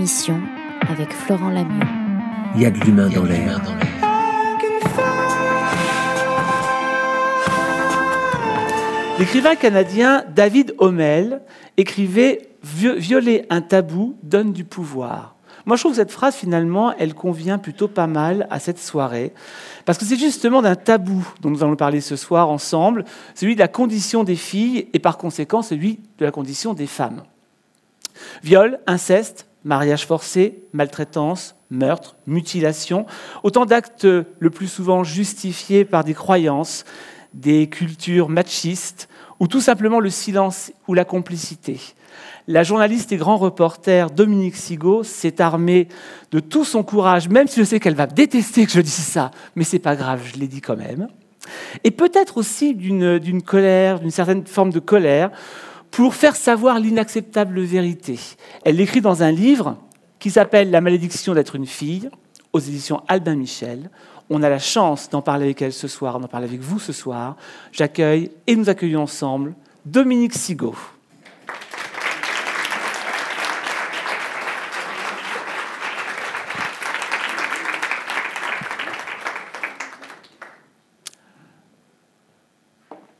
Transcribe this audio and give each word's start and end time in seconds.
émission 0.00 0.40
avec 0.88 1.12
Florent 1.12 1.50
Lamieux. 1.50 1.86
Il 2.54 2.62
y 2.62 2.64
a 2.64 2.70
de 2.70 2.80
l'humain 2.80 3.10
dans 3.10 3.22
l'air. 3.22 3.60
L'écrivain 9.18 9.56
canadien 9.56 10.24
David 10.34 10.74
Hommel 10.78 11.42
écrivait 11.76 12.48
Violer 12.62 13.44
un 13.50 13.60
tabou 13.60 14.16
donne 14.22 14.54
du 14.54 14.64
pouvoir. 14.64 15.36
Moi, 15.66 15.76
je 15.76 15.82
trouve 15.82 15.92
que 15.92 15.98
cette 15.98 16.12
phrase, 16.12 16.34
finalement, 16.34 16.94
elle 16.96 17.12
convient 17.12 17.58
plutôt 17.58 17.88
pas 17.88 18.06
mal 18.06 18.46
à 18.48 18.58
cette 18.58 18.78
soirée, 18.78 19.34
parce 19.84 19.98
que 19.98 20.06
c'est 20.06 20.16
justement 20.16 20.62
d'un 20.62 20.76
tabou 20.76 21.28
dont 21.42 21.50
nous 21.50 21.62
allons 21.62 21.76
parler 21.76 22.00
ce 22.00 22.16
soir 22.16 22.48
ensemble, 22.48 23.04
celui 23.34 23.54
de 23.54 23.60
la 23.60 23.68
condition 23.68 24.24
des 24.24 24.36
filles 24.36 24.88
et 24.94 24.98
par 24.98 25.18
conséquent 25.18 25.60
celui 25.60 26.00
de 26.18 26.24
la 26.24 26.30
condition 26.30 26.72
des 26.72 26.86
femmes. 26.86 27.22
Viol, 28.42 28.80
inceste, 28.86 29.46
mariage 29.64 30.06
forcé, 30.06 30.62
maltraitance, 30.72 31.54
meurtre, 31.70 32.16
mutilation, 32.26 33.06
autant 33.42 33.66
d'actes 33.66 34.04
le 34.04 34.50
plus 34.50 34.68
souvent 34.68 35.04
justifiés 35.04 35.84
par 35.84 36.04
des 36.04 36.14
croyances, 36.14 36.84
des 37.34 37.68
cultures 37.68 38.28
machistes, 38.28 39.08
ou 39.38 39.46
tout 39.46 39.60
simplement 39.60 40.00
le 40.00 40.10
silence 40.10 40.72
ou 40.88 40.94
la 40.94 41.04
complicité. 41.04 41.80
La 42.48 42.62
journaliste 42.62 43.12
et 43.12 43.16
grand 43.16 43.36
reporter 43.36 44.10
Dominique 44.10 44.56
Sigaud 44.56 45.02
s'est 45.02 45.40
armée 45.40 45.88
de 46.32 46.40
tout 46.40 46.64
son 46.64 46.82
courage, 46.82 47.28
même 47.28 47.46
si 47.46 47.60
je 47.60 47.64
sais 47.64 47.80
qu'elle 47.80 47.94
va 47.94 48.06
détester 48.06 48.66
que 48.66 48.72
je 48.72 48.80
dise 48.80 48.92
ça, 48.94 49.30
mais 49.54 49.64
c'est 49.64 49.78
pas 49.78 49.96
grave, 49.96 50.22
je 50.24 50.38
l'ai 50.38 50.48
dit 50.48 50.60
quand 50.60 50.76
même. 50.76 51.08
Et 51.84 51.90
peut-être 51.90 52.36
aussi 52.36 52.74
d'une 52.74 53.42
colère, 53.42 54.00
d'une 54.00 54.10
certaine 54.10 54.46
forme 54.46 54.72
de 54.72 54.80
colère, 54.80 55.30
pour 55.90 56.14
faire 56.14 56.36
savoir 56.36 56.78
l'inacceptable 56.78 57.60
vérité. 57.60 58.18
Elle 58.64 58.76
l'écrit 58.76 59.00
dans 59.00 59.22
un 59.22 59.30
livre 59.30 59.76
qui 60.18 60.30
s'appelle 60.30 60.70
La 60.70 60.80
malédiction 60.80 61.34
d'être 61.34 61.56
une 61.56 61.66
fille, 61.66 62.10
aux 62.52 62.60
éditions 62.60 63.02
Albin 63.08 63.36
Michel. 63.36 63.90
On 64.28 64.42
a 64.42 64.48
la 64.48 64.58
chance 64.58 65.10
d'en 65.10 65.22
parler 65.22 65.46
avec 65.46 65.62
elle 65.62 65.72
ce 65.72 65.88
soir, 65.88 66.20
d'en 66.20 66.28
parler 66.28 66.46
avec 66.46 66.60
vous 66.60 66.78
ce 66.78 66.92
soir. 66.92 67.36
J'accueille 67.72 68.30
et 68.46 68.54
nous 68.54 68.68
accueillons 68.68 69.02
ensemble 69.02 69.54
Dominique 69.84 70.34
Sigaud. 70.34 70.76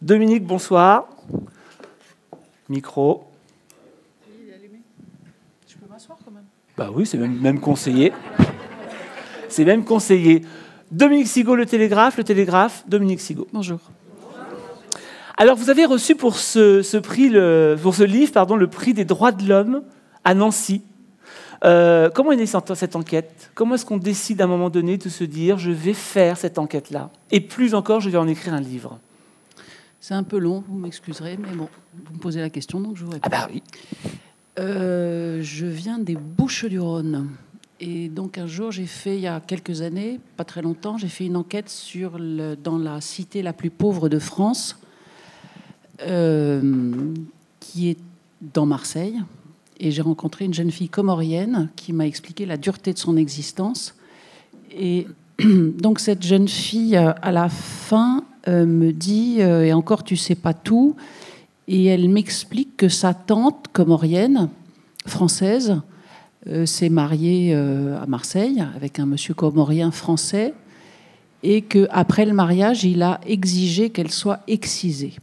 Dominique, 0.03 0.44
bonsoir. 0.44 1.09
Micro. 2.70 3.24
Je 5.68 5.74
peux 5.74 5.90
m'asseoir 5.90 6.16
quand 6.24 6.30
même 6.30 6.44
Bah 6.78 6.90
oui, 6.94 7.04
c'est 7.04 7.18
même, 7.18 7.36
même 7.40 7.58
conseillé. 7.58 8.12
C'est 9.48 9.64
même 9.64 9.84
conseillé. 9.84 10.42
Dominique 10.92 11.26
Sigaud, 11.26 11.56
le 11.56 11.66
Télégraphe, 11.66 12.16
le 12.16 12.24
Télégraphe, 12.24 12.84
Dominique 12.86 13.20
Sigaud. 13.20 13.48
Bonjour. 13.52 13.80
Alors, 15.36 15.56
vous 15.56 15.68
avez 15.68 15.84
reçu 15.84 16.14
pour 16.14 16.36
ce, 16.36 16.96
prix, 16.98 17.28
le, 17.28 17.76
pour 17.82 17.96
ce 17.96 18.04
livre, 18.04 18.30
pardon, 18.30 18.54
le 18.54 18.68
prix 18.68 18.94
des 18.94 19.04
droits 19.04 19.32
de 19.32 19.48
l'homme 19.48 19.82
à 20.22 20.34
Nancy. 20.34 20.82
Euh, 21.64 22.08
comment 22.08 22.30
est 22.30 22.36
née 22.36 22.46
cette 22.46 22.94
enquête? 22.94 23.50
Comment 23.54 23.74
est-ce 23.74 23.84
qu'on 23.84 23.98
décide 23.98 24.41
à 24.41 24.44
un 24.44 24.46
moment 24.46 24.70
donné 24.70 24.96
de 24.96 25.08
se 25.08 25.24
dire 25.24 25.58
je 25.58 25.72
vais 25.72 25.92
faire 25.92 26.36
cette 26.36 26.58
enquête-là? 26.58 27.10
Et 27.32 27.41
plus 27.41 27.74
encore, 27.74 28.00
je 28.00 28.10
vais 28.10 28.18
en 28.18 28.28
écrire 28.28 28.54
un 28.54 28.60
livre 28.60 29.00
c'est 30.01 30.15
un 30.15 30.23
peu 30.23 30.39
long, 30.39 30.65
vous 30.67 30.79
m'excuserez, 30.79 31.37
mais 31.37 31.55
bon, 31.55 31.69
vous 32.06 32.15
me 32.15 32.19
posez 32.19 32.41
la 32.41 32.48
question, 32.48 32.81
donc 32.81 32.97
je 32.97 33.05
vous 33.05 33.11
réponds. 33.11 33.29
Ah 33.31 33.47
bah 33.47 33.48
oui. 33.53 33.62
Euh, 34.59 35.41
je 35.43 35.67
viens 35.67 35.98
des 35.98 36.17
Bouches-du-Rhône. 36.17 37.29
Et 37.81 38.09
donc 38.09 38.39
un 38.39 38.47
jour, 38.47 38.73
j'ai 38.73 38.87
fait, 38.87 39.17
il 39.17 39.23
y 39.23 39.27
a 39.27 39.41
quelques 39.41 39.83
années, 39.83 40.19
pas 40.37 40.45
très 40.45 40.62
longtemps, 40.62 40.98
j'ai 40.98 41.09
fait 41.09 41.27
une 41.27 41.37
enquête 41.37 41.69
sur 41.69 42.19
le, 42.19 42.55
dans 42.55 42.78
la 42.78 43.00
cité 43.00 43.43
la 43.43 43.53
plus 43.53 43.71
pauvre 43.71 44.09
de 44.09 44.19
France, 44.19 44.78
euh, 46.03 47.15
qui 47.59 47.91
est 47.91 47.99
dans 48.55 48.66
Marseille. 48.66 49.21
Et 49.78 49.91
j'ai 49.91 50.03
rencontré 50.03 50.47
une 50.47 50.53
jeune 50.55 50.71
fille 50.71 50.91
comorienne 50.91 51.71
qui 51.77 51.93
m'a 51.93 52.06
expliqué 52.06 52.44
la 52.47 52.56
dureté 52.56 52.93
de 52.93 52.99
son 52.99 53.16
existence. 53.16 53.94
Et 54.72 55.06
donc 55.39 56.00
cette 56.00 56.22
jeune 56.22 56.49
fille, 56.49 56.97
à 56.97 57.33
la 57.33 57.49
fin, 57.50 58.25
euh, 58.49 58.65
me 58.65 58.93
dit, 58.93 59.37
euh, 59.41 59.65
et 59.65 59.73
encore 59.75 60.03
tu 60.03 60.17
sais 60.17 60.34
pas 60.34 60.55
tout, 60.55 60.97
et 61.69 61.84
elle 61.84 62.09
m'explique 62.09 62.77
que 62.78 62.89
sa 62.89 63.12
tante 63.12 63.67
comorienne, 63.73 64.49
française, 65.06 65.81
euh, 66.47 66.65
s'est 66.65 66.89
mariée 66.89 67.55
à 67.55 68.06
Marseille 68.06 68.65
avec 68.75 68.99
un 68.99 69.05
monsieur 69.05 69.34
comorien 69.34 69.91
français, 69.91 70.55
et 71.43 71.62
qu'après 71.62 72.25
le 72.25 72.33
mariage, 72.33 72.84
il 72.84 73.03
a 73.03 73.21
exigé 73.27 73.91
qu'elle 73.91 74.11
soit 74.11 74.41
excisée. 74.47 75.15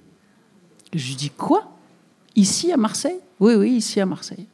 Je 0.94 1.16
dis 1.16 1.32
quoi? 1.32 1.72
Ici 2.36 2.72
à 2.72 2.78
Marseille? 2.78 3.20
Oui, 3.40 3.56
oui, 3.56 3.72
ici 3.72 4.00
à 4.00 4.06
Marseille. 4.06 4.46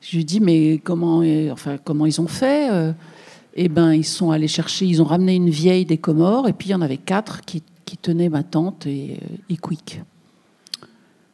Je 0.00 0.16
lui 0.16 0.24
dis 0.24 0.40
mais 0.40 0.80
comment, 0.82 1.22
enfin, 1.50 1.78
comment 1.82 2.06
ils 2.06 2.20
ont 2.20 2.28
fait 2.28 2.68
Eh 3.54 3.68
ben, 3.68 3.92
ils 3.92 4.04
sont 4.04 4.30
allés 4.30 4.48
chercher, 4.48 4.86
ils 4.86 5.02
ont 5.02 5.04
ramené 5.04 5.34
une 5.34 5.50
vieille 5.50 5.84
des 5.84 5.98
Comores, 5.98 6.48
et 6.48 6.52
puis 6.52 6.68
il 6.68 6.72
y 6.72 6.74
en 6.74 6.80
avait 6.80 6.96
quatre 6.96 7.40
qui 7.42 7.62
qui 7.84 7.96
tenait 7.96 8.28
ma 8.28 8.42
tante 8.42 8.86
et, 8.86 9.18
euh, 9.22 9.36
et 9.48 9.56
Quick. 9.56 10.02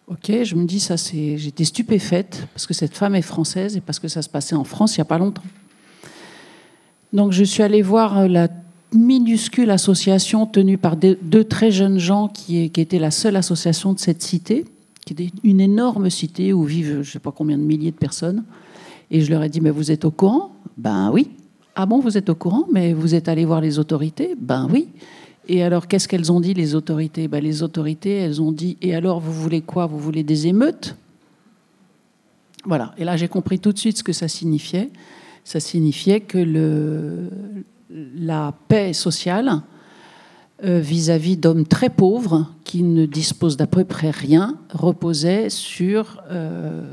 Ok, 0.09 0.33
je 0.43 0.57
me 0.57 0.65
dis 0.65 0.81
ça, 0.81 0.97
j'étais 0.97 1.65
stupéfaite 1.65 2.49
parce 2.53 2.67
que 2.67 2.75
cette 2.75 2.97
femme 2.97 3.15
est 3.15 3.23
française 3.23 3.77
et 3.77 3.81
parce 3.81 4.01
que 4.01 4.09
ça 4.09 4.23
se 4.23 4.29
passait 4.29 4.57
en 4.57 4.65
France 4.65 4.97
il 4.97 5.01
n'y 5.01 5.03
a 5.03 5.05
pas 5.05 5.19
longtemps. 5.19 5.45
Donc 7.13 7.31
je 7.33 7.45
suis 7.45 7.63
allée 7.63 7.83
voir 7.83 8.19
euh, 8.19 8.29
la 8.29 8.49
minuscule 8.93 9.71
association 9.71 10.47
tenue 10.47 10.79
par 10.79 10.97
deux, 10.97 11.45
très 11.45 11.71
jeunes 11.71 11.99
gens 11.99 12.27
qui, 12.27 12.71
qui 12.71 12.81
était 12.81 12.99
la 12.99 13.13
seule 13.13 13.37
association 13.37 13.93
de 13.93 14.01
cette 14.01 14.21
cité, 14.21 14.65
qui 15.07 15.13
était 15.13 15.31
une 15.45 15.61
énorme 15.61 16.11
cité 16.11 16.53
où 16.53 16.65
vivent 16.65 16.95
je 16.95 16.99
ne 16.99 17.03
sais 17.05 17.19
pas 17.21 17.31
combien 17.31 17.57
de 17.57 17.63
milliers 17.63 17.93
de 17.93 17.97
personnes. 17.97 18.45
Et 19.13 19.21
je 19.21 19.31
leur 19.31 19.43
ai 19.43 19.49
dit, 19.49 19.61
mais 19.61 19.71
vous 19.71 19.91
êtes 19.91 20.05
au 20.05 20.11
courant? 20.11 20.53
Ben 20.77 21.11
oui. 21.13 21.31
Ah 21.75 21.87
bon, 21.87 22.01
vous 22.01 22.17
êtes 22.19 22.29
au 22.31 22.35
courant, 22.35 22.67
mais 22.73 22.93
vous 22.93 23.15
êtes 23.15 23.29
allé 23.29 23.45
voir 23.45 23.61
les 23.61 23.79
autorités? 23.79 24.35
Ben 24.41 24.69
oui. 24.71 24.89
Et 25.53 25.65
alors, 25.65 25.89
qu'est-ce 25.89 26.07
qu'elles 26.07 26.31
ont 26.31 26.39
dit, 26.39 26.55
les 26.55 26.77
autorités? 26.77 27.27
Ben, 27.27 27.43
Les 27.43 27.65
autorités, 27.65 28.19
elles 28.19 28.41
ont 28.41 28.53
dit 28.53 28.77
Et 28.81 28.95
alors, 28.95 29.19
vous 29.19 29.33
voulez 29.33 29.63
quoi? 29.63 29.87
Vous 29.87 29.99
voulez 29.99 30.23
des 30.23 30.47
émeutes? 30.47 30.95
Voilà. 32.65 32.95
Et 32.99 33.05
là, 33.05 33.17
j'ai 33.17 33.27
compris 33.27 33.59
tout 33.59 33.73
de 33.73 33.79
suite 33.79 33.99
ce 33.99 34.05
que 34.05 34.13
ça 34.13 34.29
signifiait. 34.29 34.91
Ça 35.43 35.59
signifiait 35.59 36.21
que 36.21 36.39
le, 36.39 37.31
la 37.91 38.55
paix 38.69 38.93
sociale 38.93 39.63
euh, 40.63 40.79
vis-à-vis 40.79 41.37
d'hommes 41.37 41.67
très 41.67 41.91
pauvres 41.91 42.47
qui 42.63 42.85
ne 42.85 43.05
disposent 43.05 43.57
d'à 43.57 43.67
peu 43.67 43.83
près 43.83 44.11
rien 44.11 44.57
reposait 44.73 45.51
sur 45.51 46.23
euh, 46.31 46.85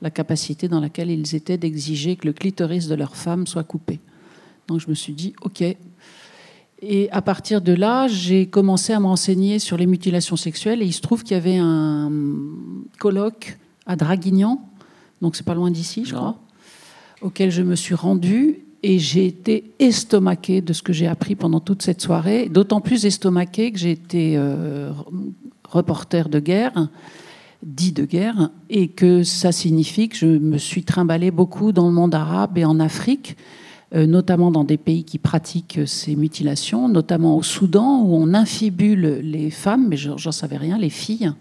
la 0.00 0.08
capacité 0.08 0.66
dans 0.66 0.80
laquelle 0.80 1.10
ils 1.10 1.34
étaient 1.34 1.58
d'exiger 1.58 2.16
que 2.16 2.26
le 2.26 2.32
clitoris 2.32 2.88
de 2.88 2.94
leur 2.94 3.16
femme 3.16 3.46
soit 3.46 3.64
coupé. 3.64 4.00
Donc 4.66 4.80
je 4.80 4.88
me 4.88 4.94
suis 4.94 5.12
dit, 5.12 5.34
OK, 5.42 5.62
et 6.80 7.10
à 7.10 7.22
partir 7.22 7.60
de 7.60 7.72
là, 7.72 8.06
j'ai 8.06 8.46
commencé 8.46 8.92
à 8.92 9.00
m'enseigner 9.00 9.58
sur 9.58 9.76
les 9.76 9.86
mutilations 9.86 10.36
sexuelles. 10.36 10.80
Et 10.82 10.86
il 10.86 10.92
se 10.92 11.00
trouve 11.00 11.24
qu'il 11.24 11.32
y 11.32 11.40
avait 11.40 11.58
un 11.58 12.10
colloque 12.98 13.58
à 13.86 13.96
Draguignan, 13.96 14.60
donc 15.20 15.34
c'est 15.34 15.46
pas 15.46 15.54
loin 15.54 15.70
d'ici, 15.70 16.04
je 16.04 16.14
crois, 16.14 16.38
auquel 17.20 17.50
je 17.50 17.62
me 17.62 17.74
suis 17.74 17.94
rendue. 17.94 18.60
Et 18.84 19.00
j'ai 19.00 19.26
été 19.26 19.72
estomaquée 19.80 20.60
de 20.60 20.72
ce 20.72 20.82
que 20.82 20.92
j'ai 20.92 21.08
appris 21.08 21.34
pendant 21.34 21.58
toute 21.58 21.82
cette 21.82 22.00
soirée, 22.00 22.48
d'autant 22.48 22.80
plus 22.80 23.06
estomaquée 23.06 23.72
que 23.72 23.78
j'ai 23.78 23.90
été 23.90 24.34
euh, 24.36 24.92
reporter 25.68 26.28
de 26.28 26.38
guerre, 26.38 26.88
dit 27.64 27.90
de 27.90 28.04
guerre, 28.04 28.50
et 28.70 28.86
que 28.86 29.24
ça 29.24 29.50
signifie 29.50 30.08
que 30.08 30.16
je 30.16 30.26
me 30.26 30.58
suis 30.58 30.84
trimballée 30.84 31.32
beaucoup 31.32 31.72
dans 31.72 31.88
le 31.88 31.92
monde 31.92 32.14
arabe 32.14 32.56
et 32.56 32.64
en 32.64 32.78
Afrique 32.78 33.36
notamment 33.92 34.50
dans 34.50 34.64
des 34.64 34.76
pays 34.76 35.04
qui 35.04 35.18
pratiquent 35.18 35.80
ces 35.86 36.14
mutilations, 36.14 36.88
notamment 36.88 37.36
au 37.36 37.42
Soudan, 37.42 38.02
où 38.02 38.14
on 38.14 38.34
infibule 38.34 39.20
les 39.22 39.50
femmes, 39.50 39.88
mais 39.88 39.96
j'en 39.96 40.32
savais 40.32 40.58
rien, 40.58 40.76
les 40.76 40.90
filles. 40.90 41.32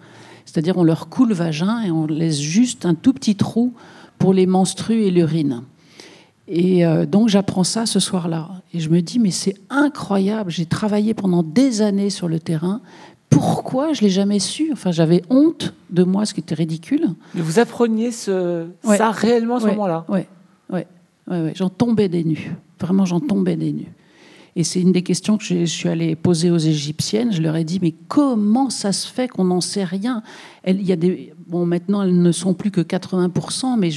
C'est-à-dire 0.45 0.77
on 0.77 0.83
leur 0.83 1.09
coule 1.09 1.29
le 1.29 1.35
vagin 1.35 1.81
et 1.81 1.91
on 1.91 2.07
laisse 2.07 2.39
juste 2.39 2.85
un 2.85 2.95
tout 2.95 3.11
petit 3.11 3.35
trou 3.35 3.73
pour 4.17 4.33
les 4.33 4.45
menstrues 4.45 5.01
et 5.01 5.11
l'urine. 5.11 5.63
Et 6.47 6.85
euh, 6.85 7.05
donc 7.05 7.27
j'apprends 7.27 7.65
ça 7.65 7.85
ce 7.85 7.99
soir-là. 7.99 8.49
Et 8.73 8.79
je 8.79 8.89
me 8.89 9.01
dis, 9.01 9.19
mais 9.19 9.31
c'est 9.31 9.55
incroyable, 9.69 10.49
j'ai 10.49 10.65
travaillé 10.65 11.13
pendant 11.13 11.43
des 11.43 11.81
années 11.81 12.09
sur 12.09 12.29
le 12.29 12.39
terrain. 12.39 12.79
Pourquoi 13.29 13.91
je 13.91 14.01
ne 14.01 14.07
l'ai 14.07 14.09
jamais 14.09 14.39
su? 14.39 14.69
Enfin, 14.71 14.91
j'avais 14.91 15.21
honte 15.29 15.73
de 15.89 16.03
moi, 16.03 16.25
ce 16.25 16.33
qui 16.33 16.39
était 16.39 16.55
ridicule. 16.55 17.09
Mais 17.35 17.41
vous 17.41 17.59
appreniez 17.59 18.11
ce... 18.11 18.67
ça 18.83 19.11
réellement 19.11 19.57
à 19.57 19.59
ce 19.59 19.67
moment-là? 19.67 20.05
Oui, 20.07 20.21
ouais. 20.69 20.87
Ouais, 21.27 21.53
j'en 21.55 21.69
tombais 21.69 22.09
des 22.09 22.23
nues. 22.23 22.55
Vraiment, 22.79 23.05
j'en 23.05 23.19
tombais 23.19 23.55
des 23.55 23.73
nues. 23.73 23.91
Et 24.55 24.63
c'est 24.63 24.81
une 24.81 24.91
des 24.91 25.03
questions 25.03 25.37
que 25.37 25.43
je 25.43 25.65
suis 25.65 25.87
allée 25.87 26.15
poser 26.15 26.49
aux 26.49 26.57
Égyptiennes. 26.57 27.31
Je 27.31 27.41
leur 27.41 27.55
ai 27.55 27.63
dit, 27.63 27.79
mais 27.81 27.93
comment 28.07 28.71
ça 28.71 28.91
se 28.91 29.07
fait 29.07 29.27
qu'on 29.27 29.43
n'en 29.43 29.61
sait 29.61 29.83
rien? 29.83 30.23
Il 30.65 30.81
y 30.81 30.91
a 30.91 30.95
des, 30.95 31.33
Bon, 31.47 31.65
maintenant, 31.65 32.01
elles 32.01 32.21
ne 32.21 32.31
sont 32.33 32.53
plus 32.53 32.71
que 32.71 32.81
80%, 32.81 33.77
mais 33.79 33.89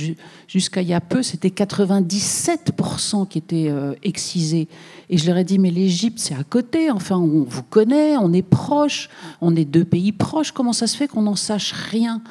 jusqu'à 0.47 0.83
il 0.83 0.89
y 0.89 0.95
a 0.95 1.01
peu, 1.01 1.21
c'était 1.21 1.49
97% 1.49 3.27
qui 3.27 3.39
étaient 3.39 3.67
euh, 3.69 3.93
excisés. 4.05 4.69
Et 5.09 5.19
je 5.19 5.27
leur 5.27 5.37
ai 5.37 5.43
dit, 5.43 5.59
mais 5.59 5.73
l'Égypte, 5.73 6.21
c'est 6.21 6.37
à 6.37 6.45
côté. 6.45 6.93
Enfin, 6.93 7.17
on 7.17 7.43
vous 7.43 7.65
connaît, 7.65 8.17
on 8.17 8.33
est 8.33 8.43
proche, 8.43 9.11
on 9.41 9.57
est 9.57 9.65
deux 9.65 9.85
pays 9.85 10.13
proches. 10.13 10.53
Comment 10.53 10.73
ça 10.73 10.87
se 10.87 10.97
fait 10.97 11.09
qu'on 11.09 11.23
n'en 11.23 11.35
sache 11.35 11.73
rien? 11.73 12.23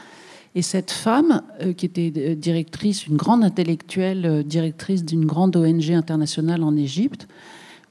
Et 0.55 0.61
cette 0.61 0.91
femme, 0.91 1.41
euh, 1.61 1.73
qui 1.73 1.85
était 1.85 2.11
euh, 2.17 2.35
directrice, 2.35 3.07
une 3.07 3.17
grande 3.17 3.43
intellectuelle, 3.43 4.43
directrice 4.43 5.05
d'une 5.05 5.25
grande 5.25 5.55
ONG 5.55 5.91
internationale 5.91 6.63
en 6.63 6.75
Égypte, 6.75 7.27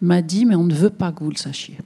m'a 0.00 0.22
dit, 0.22 0.44
mais 0.44 0.54
on 0.54 0.64
ne 0.64 0.74
veut 0.74 0.90
pas 0.90 1.12
que 1.12 1.24
vous 1.24 1.30
le 1.30 1.36
sachiez. 1.36 1.78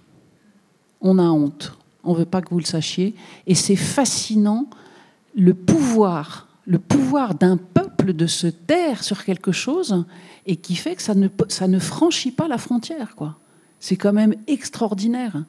On 1.00 1.18
a 1.18 1.24
honte. 1.24 1.76
On 2.04 2.12
ne 2.12 2.18
veut 2.18 2.24
pas 2.24 2.42
que 2.42 2.50
vous 2.50 2.58
le 2.58 2.64
sachiez. 2.64 3.14
Et 3.46 3.54
c'est 3.54 3.76
fascinant 3.76 4.68
le 5.34 5.54
pouvoir, 5.54 6.48
le 6.66 6.78
pouvoir 6.78 7.34
d'un 7.34 7.56
peuple 7.56 8.12
de 8.12 8.26
se 8.26 8.46
taire 8.46 9.02
sur 9.02 9.24
quelque 9.24 9.52
chose 9.52 10.04
et 10.46 10.56
qui 10.56 10.74
fait 10.74 10.96
que 10.96 11.02
ça 11.02 11.14
ne, 11.14 11.78
franchit 11.78 12.32
pas 12.32 12.48
la 12.48 12.58
frontière. 12.58 13.14
quoi. 13.16 13.38
C'est 13.80 13.96
quand 13.96 14.12
même 14.12 14.34
extraordinaire. 14.46 15.44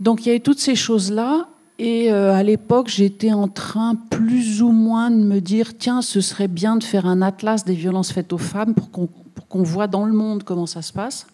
Donc 0.00 0.22
il 0.22 0.28
y 0.28 0.30
avait 0.30 0.40
toutes 0.40 0.58
ces 0.58 0.74
choses-là. 0.74 1.48
Et 1.78 2.10
euh, 2.10 2.32
à 2.32 2.42
l'époque, 2.42 2.88
j'étais 2.88 3.32
en 3.32 3.48
train 3.48 3.96
plus 4.10 4.62
ou 4.62 4.70
moins 4.70 5.10
de 5.10 5.22
me 5.22 5.40
dire, 5.40 5.76
tiens, 5.76 6.00
ce 6.00 6.20
serait 6.20 6.48
bien 6.48 6.76
de 6.76 6.84
faire 6.84 7.06
un 7.06 7.20
atlas 7.20 7.64
des 7.64 7.74
violences 7.74 8.12
faites 8.12 8.32
aux 8.32 8.38
femmes 8.38 8.74
pour 8.74 8.90
qu'on 8.90 9.62
voit 9.62 9.86
dans 9.86 10.06
le 10.06 10.12
monde 10.12 10.42
comment 10.42 10.66
ça 10.66 10.80
se 10.80 10.92
passe. 10.92 11.26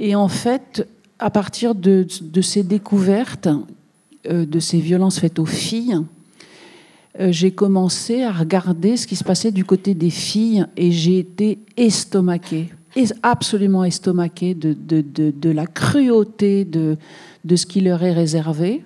Et 0.00 0.16
en 0.16 0.28
fait, 0.28 0.88
à 1.20 1.30
partir 1.30 1.74
de, 1.74 2.06
ces 2.42 2.64
découvertes, 2.64 3.48
euh, 4.28 4.44
de 4.44 4.58
ces 4.58 4.80
violences 4.80 5.20
faites 5.20 5.38
aux 5.38 5.46
filles, 5.46 5.98
euh, 7.20 7.30
j'ai 7.30 7.52
commencé 7.52 8.24
à 8.24 8.32
regarder 8.32 8.96
ce 8.96 9.06
qui 9.06 9.14
se 9.14 9.24
passait 9.24 9.52
du 9.52 9.64
côté 9.64 9.94
des 9.94 10.10
filles 10.10 10.66
et 10.76 10.90
j'ai 10.90 11.20
été 11.20 11.60
estomaquée, 11.76 12.70
absolument 13.22 13.84
estomaquée 13.84 14.54
de, 14.54 15.50
la 15.50 15.66
cruauté 15.66 16.64
de 16.64 16.96
ce 17.56 17.66
qui 17.66 17.80
leur 17.80 18.02
est 18.02 18.12
réservé. 18.12 18.82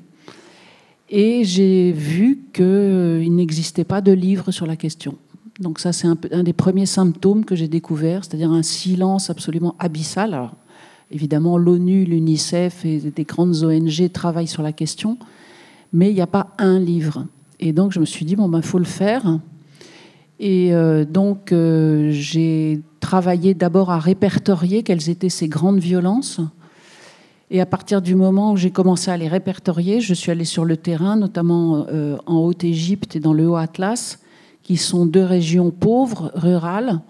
Et 1.14 1.44
j'ai 1.44 1.92
vu 1.92 2.46
qu'il 2.54 3.34
n'existait 3.36 3.84
pas 3.84 4.00
de 4.00 4.12
livre 4.12 4.50
sur 4.50 4.64
la 4.64 4.76
question. 4.76 5.16
Donc 5.60 5.78
ça, 5.78 5.92
c'est 5.92 6.08
un, 6.08 6.16
un, 6.32 6.42
des 6.42 6.54
premiers 6.54 6.86
symptômes 6.86 7.44
que 7.44 7.54
j'ai 7.54 7.68
découvert, 7.68 8.24
c'est-à-dire 8.24 8.50
un 8.50 8.62
silence 8.62 9.28
absolument 9.28 9.74
abyssal. 9.78 10.32
Alors, 10.32 10.54
évidemment, 11.10 11.58
l'ONU, 11.58 12.06
l'UNICEF 12.06 12.86
et 12.86 12.98
des 12.98 13.24
grandes 13.24 13.62
ONG 13.62 14.10
travaillent 14.10 14.46
sur 14.46 14.62
la 14.62 14.72
question, 14.72 15.18
mais 15.92 16.10
il 16.10 16.14
n'y 16.14 16.22
a 16.22 16.26
pas 16.26 16.54
un 16.56 16.78
livre. 16.78 17.26
Et 17.60 17.74
donc, 17.74 17.92
je 17.92 18.00
me 18.00 18.06
suis 18.06 18.24
dit, 18.24 18.34
bon, 18.34 18.48
ben, 18.48 18.62
faut 18.62 18.78
le 18.78 18.84
faire. 18.84 19.38
Et 20.40 20.74
euh, 20.74 21.04
donc, 21.04 21.52
euh, 21.52 22.10
j'ai 22.10 22.80
travaillé 23.00 23.52
d'abord 23.52 23.90
à 23.90 23.98
répertorier 23.98 24.82
quelles 24.82 25.10
étaient 25.10 25.28
ces 25.28 25.48
grandes 25.48 25.78
violences. 25.78 26.40
Et 27.52 27.60
à 27.60 27.66
partir 27.66 28.02
du 28.02 28.16
moment 28.16 28.52
où 28.52 28.56
j'ai 28.56 28.72
commencé 28.72 29.12
à 29.12 29.16
les 29.16 29.28
répertorier, 29.28 30.00
je 30.00 30.14
suis 30.14 30.32
allée 30.32 30.44
sur 30.44 30.64
le 30.64 30.76
terrain, 30.76 31.16
notamment 31.16 31.86
euh, 31.88 32.16
en 32.26 32.38
Haute-Égypte 32.38 33.14
et 33.14 33.20
dans 33.20 33.32
le 33.32 33.48
Haut-Atlas, 33.48 34.18
qui 34.64 34.76
sont 34.76 35.06
deux 35.06 35.22
régions 35.22 35.70
pauvres, 35.70 36.32
rurales, 36.34 37.00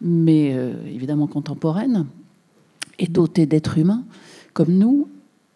mais 0.00 0.56
évidemment 0.86 1.28
contemporaines, 1.28 2.06
et 2.98 3.06
dotées 3.06 3.46
d'êtres 3.46 3.78
humains 3.78 4.02
comme 4.52 4.72
nous. 4.72 5.08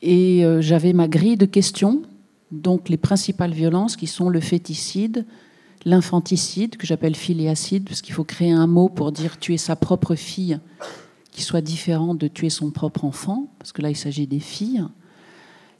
Et 0.03 0.45
j'avais 0.61 0.93
ma 0.93 1.09
grille 1.09 1.37
de 1.37 1.47
questions 1.47 2.03
donc 2.51 2.89
les 2.89 2.97
principales 2.97 3.53
violences 3.53 3.97
qui 3.97 4.07
sont 4.07 4.29
le 4.29 4.41
féticide, 4.41 5.25
l'infanticide, 5.85 6.77
que 6.77 6.87
j'appelle 6.87 7.17
filiacide, 7.17 7.85
parce 7.85 8.03
qu'il 8.03 8.15
faut 8.15 8.25
créer 8.25 8.53
un 8.53 8.67
mot 8.67 8.89
pour 8.89 9.13
dire 9.13 9.39
tuer 9.39 9.59
sa 9.59 9.77
propre 9.77 10.15
fille 10.15 10.59
qui 11.37 11.43
soit 11.43 11.61
différent 11.61 12.15
de 12.15 12.29
tuer 12.29 12.49
son 12.49 12.71
propre 12.71 13.05
enfant, 13.05 13.49
parce 13.59 13.71
que 13.71 13.83
là 13.83 13.91
il 13.91 13.95
s'agit 13.95 14.27
des 14.27 14.41
filles, 14.41 14.83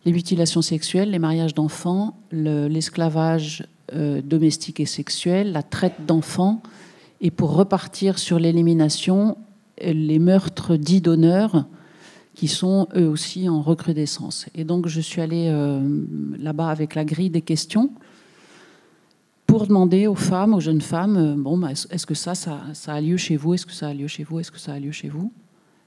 les 0.05 0.13
mutilations 0.13 0.61
sexuelles, 0.61 1.11
les 1.11 1.19
mariages 1.19 1.55
d'enfants, 1.55 2.15
l'esclavage 2.31 3.67
euh, 3.95 4.21
domestique 4.21 4.81
et 4.81 4.85
sexuel, 4.85 5.53
la 5.53 5.63
traite 5.63 6.05
d'enfants, 6.07 6.61
et 7.23 7.31
pour 7.31 7.55
repartir 7.55 8.19
sur 8.19 8.39
l'élimination, 8.39 9.39
les 9.81 10.19
meurtres 10.19 10.77
dits 10.77 11.01
d'honneur, 11.01 11.65
qui 12.35 12.49
sont 12.49 12.87
eux 12.95 13.09
aussi 13.09 13.49
en 13.49 13.63
recrudescence. 13.63 14.45
Et 14.55 14.65
donc 14.65 14.89
je 14.89 15.01
suis 15.01 15.23
allée 15.23 15.49
euh, 15.49 15.81
là-bas 16.39 16.69
avec 16.69 16.95
la 16.95 17.07
grille 17.07 17.31
des 17.31 17.41
questions 17.41 17.93
pour 19.47 19.67
demander 19.67 20.07
aux 20.07 20.15
femmes, 20.15 20.53
aux 20.53 20.61
jeunes 20.61 20.83
femmes, 20.83 21.17
euh, 21.17 21.35
bon, 21.35 21.57
bah, 21.57 21.71
est-ce 21.71 22.05
que 22.05 22.15
ça, 22.15 22.35
ça, 22.35 22.61
a 22.89 23.01
lieu 23.01 23.17
chez 23.17 23.39
vous? 23.39 23.55
Est-ce 23.55 23.65
que 23.65 23.73
ça 23.73 23.89
a 23.89 23.95
lieu 23.95 24.07
chez 24.07 24.23
vous? 24.23 24.39
Est-ce 24.39 24.51
que 24.51 24.59
ça 24.59 24.75
a 24.75 24.79
lieu 24.79 24.93
chez 24.93 25.09
vous? 25.09 25.33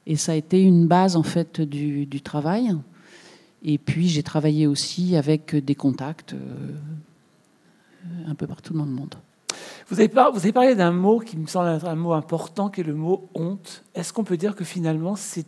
Et 0.09 0.15
ça 0.15 0.31
a 0.31 0.35
été 0.35 0.61
une 0.63 0.87
base 0.87 1.15
en 1.15 1.21
fait 1.21 1.61
du, 1.61 2.21
travail. 2.21 2.75
Et 3.63 3.77
puis 3.77 4.09
j'ai 4.09 4.23
travaillé 4.23 4.65
aussi 4.65 5.15
avec 5.15 5.55
des 5.55 5.75
contacts 5.75 6.33
euh, 6.33 6.73
un 8.27 8.33
peu 8.33 8.47
partout 8.47 8.73
dans 8.73 8.85
le 8.85 8.91
monde. 8.91 9.13
Vous 9.87 9.99
avez, 9.99 10.51
parlé 10.51 10.75
d'un 10.75 10.91
mot 10.91 11.19
qui 11.19 11.37
me 11.37 11.45
semble 11.45 11.69
être 11.69 11.85
un 11.85 11.95
mot 11.95 12.13
important, 12.13 12.69
qui 12.69 12.81
est 12.81 12.83
le 12.83 12.95
mot 12.95 13.29
honte. 13.35 13.83
Est-ce 13.93 14.11
qu'on 14.11 14.23
peut 14.23 14.37
dire 14.37 14.55
que 14.55 14.63
finalement, 14.63 15.15
c'est 15.15 15.45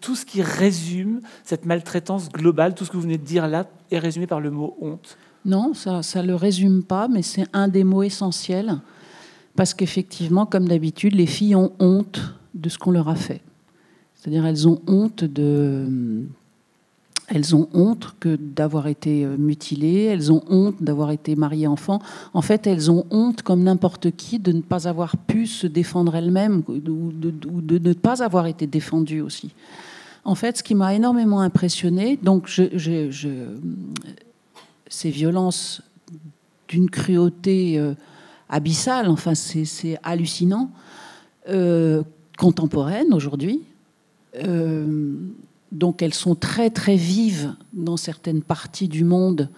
tout 0.00 0.14
ce 0.14 0.26
qui 0.26 0.42
résume 0.42 1.20
cette 1.42 1.64
maltraitance 1.64 2.30
globale, 2.30 2.74
tout 2.74 2.84
ce 2.84 2.90
que 2.90 2.96
vous 2.96 3.02
venez 3.02 3.18
de 3.18 3.24
dire 3.24 3.48
là, 3.48 3.66
est 3.90 3.98
résumé 3.98 4.26
par 4.26 4.40
le 4.40 4.50
mot 4.50 4.76
honte 4.80 5.16
Non, 5.44 5.72
ça 5.74 6.00
ne 6.00 6.26
le 6.26 6.34
résume 6.34 6.82
pas, 6.82 7.08
mais 7.08 7.22
c'est 7.22 7.46
un 7.54 7.68
des 7.68 7.84
mots 7.84 8.02
essentiels. 8.02 8.80
Parce 9.56 9.72
qu'effectivement, 9.72 10.44
comme 10.44 10.68
d'habitude, 10.68 11.14
les 11.14 11.26
filles 11.26 11.54
ont 11.54 11.72
honte 11.78 12.20
de 12.54 12.68
ce 12.68 12.78
qu'on 12.78 12.90
leur 12.90 13.08
a 13.08 13.14
fait. 13.14 13.42
C'est-à-dire, 14.24 14.46
elles 14.46 14.66
ont 14.66 14.80
honte 14.86 15.22
de 15.22 16.24
elles 17.28 17.54
ont 17.56 17.68
honte 17.72 18.14
que 18.20 18.36
d'avoir 18.36 18.86
été 18.86 19.24
euh, 19.24 19.36
mutilées, 19.38 20.04
elles 20.04 20.30
ont 20.32 20.42
honte 20.48 20.82
d'avoir 20.82 21.10
été 21.10 21.36
mariées 21.36 21.66
enfants. 21.66 22.00
En 22.34 22.42
fait, 22.42 22.66
elles 22.66 22.90
ont 22.90 23.06
honte, 23.10 23.42
comme 23.42 23.62
n'importe 23.62 24.10
qui, 24.10 24.38
de 24.38 24.52
ne 24.52 24.60
pas 24.60 24.88
avoir 24.88 25.16
pu 25.16 25.46
se 25.46 25.66
défendre 25.66 26.14
elles-mêmes 26.14 26.62
ou 26.68 26.78
de, 26.78 27.78
ne 27.78 27.92
pas 27.94 28.22
avoir 28.22 28.46
été 28.46 28.66
défendues 28.66 29.22
aussi. 29.22 29.52
En 30.24 30.34
fait, 30.34 30.58
ce 30.58 30.62
qui 30.62 30.74
m'a 30.74 30.94
énormément 30.94 31.40
impressionnée, 31.40 32.18
donc 32.22 32.48
ces 34.88 35.10
violences 35.10 35.82
d'une 36.68 36.90
cruauté 36.90 37.78
euh, 37.78 37.94
abyssale, 38.48 39.08
enfin 39.08 39.34
c'est 39.34 39.98
hallucinant, 40.02 40.70
euh, 41.48 42.02
contemporaine 42.38 43.12
aujourd'hui. 43.14 43.62
Donc 45.74 46.02
elles 46.02 46.14
sont 46.14 46.34
très 46.34 46.70
très 46.70 46.96
vives 46.96 47.54
dans 47.72 47.96
certaines 47.96 48.42
parties 48.42 48.88
du 48.88 49.04
monde 49.04 49.48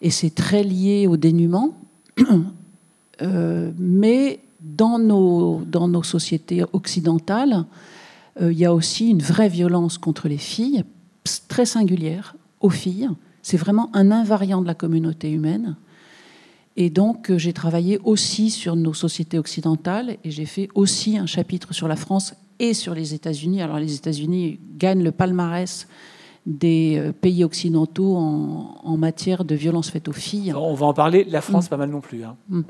et 0.00 0.10
c'est 0.10 0.34
très 0.34 0.62
lié 0.62 1.06
au 1.06 1.16
dénuement. 1.16 1.74
Euh, 3.20 3.72
mais 3.80 4.38
dans 4.60 5.00
nos, 5.00 5.64
dans 5.64 5.88
nos 5.88 6.04
sociétés 6.04 6.62
occidentales, 6.72 7.64
euh, 8.40 8.52
il 8.52 8.58
y 8.60 8.64
a 8.64 8.72
aussi 8.72 9.10
une 9.10 9.22
vraie 9.22 9.48
violence 9.48 9.98
contre 9.98 10.28
les 10.28 10.38
filles, 10.38 10.84
très 11.48 11.66
singulière, 11.66 12.36
aux 12.60 12.70
filles. 12.70 13.10
C'est 13.42 13.56
vraiment 13.56 13.90
un 13.92 14.12
invariant 14.12 14.62
de 14.62 14.68
la 14.68 14.74
communauté 14.74 15.32
humaine. 15.32 15.74
Et 16.76 16.90
donc, 16.90 17.32
euh, 17.32 17.38
j'ai 17.38 17.52
travaillé 17.52 17.98
aussi 18.04 18.50
sur 18.50 18.76
nos 18.76 18.94
sociétés 18.94 19.40
occidentales 19.40 20.18
et 20.22 20.30
j'ai 20.30 20.46
fait 20.46 20.68
aussi 20.76 21.18
un 21.18 21.26
chapitre 21.26 21.74
sur 21.74 21.88
la 21.88 21.96
France 21.96 22.34
et 22.58 22.74
sur 22.74 22.94
les 22.94 23.14
États-Unis. 23.14 23.62
Alors 23.62 23.78
les 23.78 23.94
États-Unis 23.94 24.58
gagnent 24.76 25.02
le 25.02 25.12
palmarès 25.12 25.86
des 26.46 26.98
euh, 26.98 27.12
pays 27.12 27.44
occidentaux 27.44 28.16
en, 28.16 28.96
matière 28.96 29.44
de 29.44 29.54
violence 29.54 29.90
faite 29.90 30.08
aux 30.08 30.12
filles. 30.12 30.52
On 30.54 30.74
va 30.74 30.86
en 30.86 30.94
parler. 30.94 31.24
La 31.24 31.40
France, 31.40 31.66
mm. 31.66 31.68
pas 31.68 31.76
mal 31.76 31.90
non 31.90 32.00
plus. 32.00 32.24
Hein. 32.24 32.36
Mm. 32.48 32.62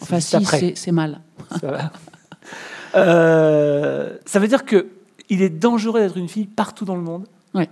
Enfin, 0.00 0.20
si, 0.20 0.36
c'est 0.74 0.92
mal. 0.92 1.20
Ça, 1.60 1.92
euh, 2.94 4.16
ça 4.24 4.38
veut 4.38 4.48
dire 4.48 4.64
que 4.64 4.86
il 5.28 5.42
est 5.42 5.50
dangereux 5.50 6.00
d'être 6.00 6.16
une 6.16 6.28
fille 6.28 6.46
partout 6.46 6.84
dans 6.84 6.94
le 6.94 7.02
monde? 7.02 7.26
Oui, 7.54 7.64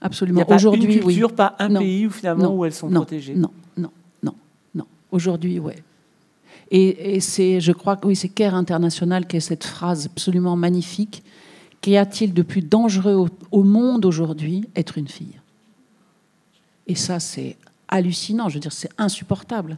absolument. 0.00 0.40
Il 0.40 0.44
n'y 0.46 0.52
a 0.52 0.58
pas 0.58 0.62
une 0.62 1.00
culture, 1.00 1.32
pas 1.32 1.54
un 1.58 1.72
pays 1.78 2.06
où 2.06 2.10
finalement 2.10 2.54
où 2.54 2.64
elles 2.64 2.72
sont 2.72 2.90
protégées? 2.90 3.34
Non, 3.34 3.50
non, 3.76 3.90
non, 4.22 4.34
non. 4.74 4.86
Aujourd'hui, 5.12 5.60
ouais. 5.60 5.76
Et, 6.74 7.20
c'est, 7.20 7.60
je 7.60 7.70
crois 7.70 7.96
que 7.96 8.06
oui, 8.06 8.16
c'est 8.16 8.30
Care 8.30 8.54
International 8.54 9.26
qui 9.26 9.36
a 9.36 9.40
cette 9.40 9.64
phrase 9.64 10.06
absolument 10.06 10.56
magnifique. 10.56 11.22
Qu'y 11.82 11.98
a-t-il 11.98 12.32
de 12.32 12.40
plus 12.40 12.62
dangereux 12.62 13.28
au, 13.50 13.62
monde 13.62 14.06
aujourd'hui 14.06 14.64
Être 14.74 14.96
une 14.96 15.08
fille? 15.08 15.38
Et 16.86 16.94
ça, 16.94 17.20
c'est 17.20 17.56
hallucinant. 17.88 18.48
Je 18.48 18.54
veux 18.54 18.60
dire, 18.60 18.72
c'est 18.72 18.88
insupportable. 18.96 19.76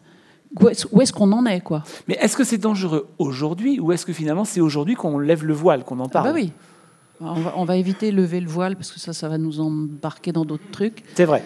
Où 0.60 0.68
est-ce, 0.68 1.12
qu'on 1.12 1.32
en 1.32 1.46
est, 1.46 1.62
quoi? 1.62 1.82
Mais 2.06 2.16
est-ce 2.20 2.36
que 2.36 2.44
c'est 2.44 2.58
dangereux 2.58 3.08
aujourd'hui 3.18 3.80
ou 3.80 3.90
est-ce 3.90 4.06
que 4.06 4.12
finalement 4.12 4.44
c'est 4.44 4.60
aujourd'hui 4.60 4.94
qu'on 4.94 5.18
lève 5.18 5.44
le 5.44 5.52
voile, 5.52 5.82
qu'on 5.82 5.98
en 5.98 6.08
parle? 6.08 6.28
Ah 6.28 6.30
bah 6.30 6.36
oui. 6.36 6.52
On 7.20 7.34
va, 7.34 7.54
on 7.56 7.64
va 7.64 7.76
éviter 7.76 8.12
lever 8.12 8.38
le 8.38 8.48
voile 8.48 8.76
parce 8.76 8.92
que 8.92 9.00
ça, 9.00 9.12
ça 9.12 9.28
va 9.28 9.36
nous 9.36 9.58
embarquer 9.58 10.30
dans 10.30 10.44
d'autres 10.44 10.70
trucs. 10.70 11.02
C'est 11.16 11.24
vrai. 11.24 11.42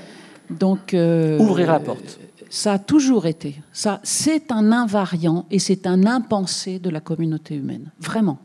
Donc, 0.50 0.93
euh, 0.93 1.38
Ouvrir 1.38 1.73
la 1.73 1.81
porte. 1.81 2.19
Ça 2.50 2.75
a 2.75 2.78
toujours 2.78 3.26
été. 3.26 3.61
Ça, 3.73 4.00
c'est 4.02 4.50
un 4.52 4.73
invariant 4.73 5.47
et 5.50 5.59
c'est 5.59 5.87
un 5.87 6.07
impensé 6.07 6.78
de 6.78 6.90
la 6.90 7.00
communauté 7.00 7.55
humaine, 7.55 7.90
vraiment. 8.00 8.38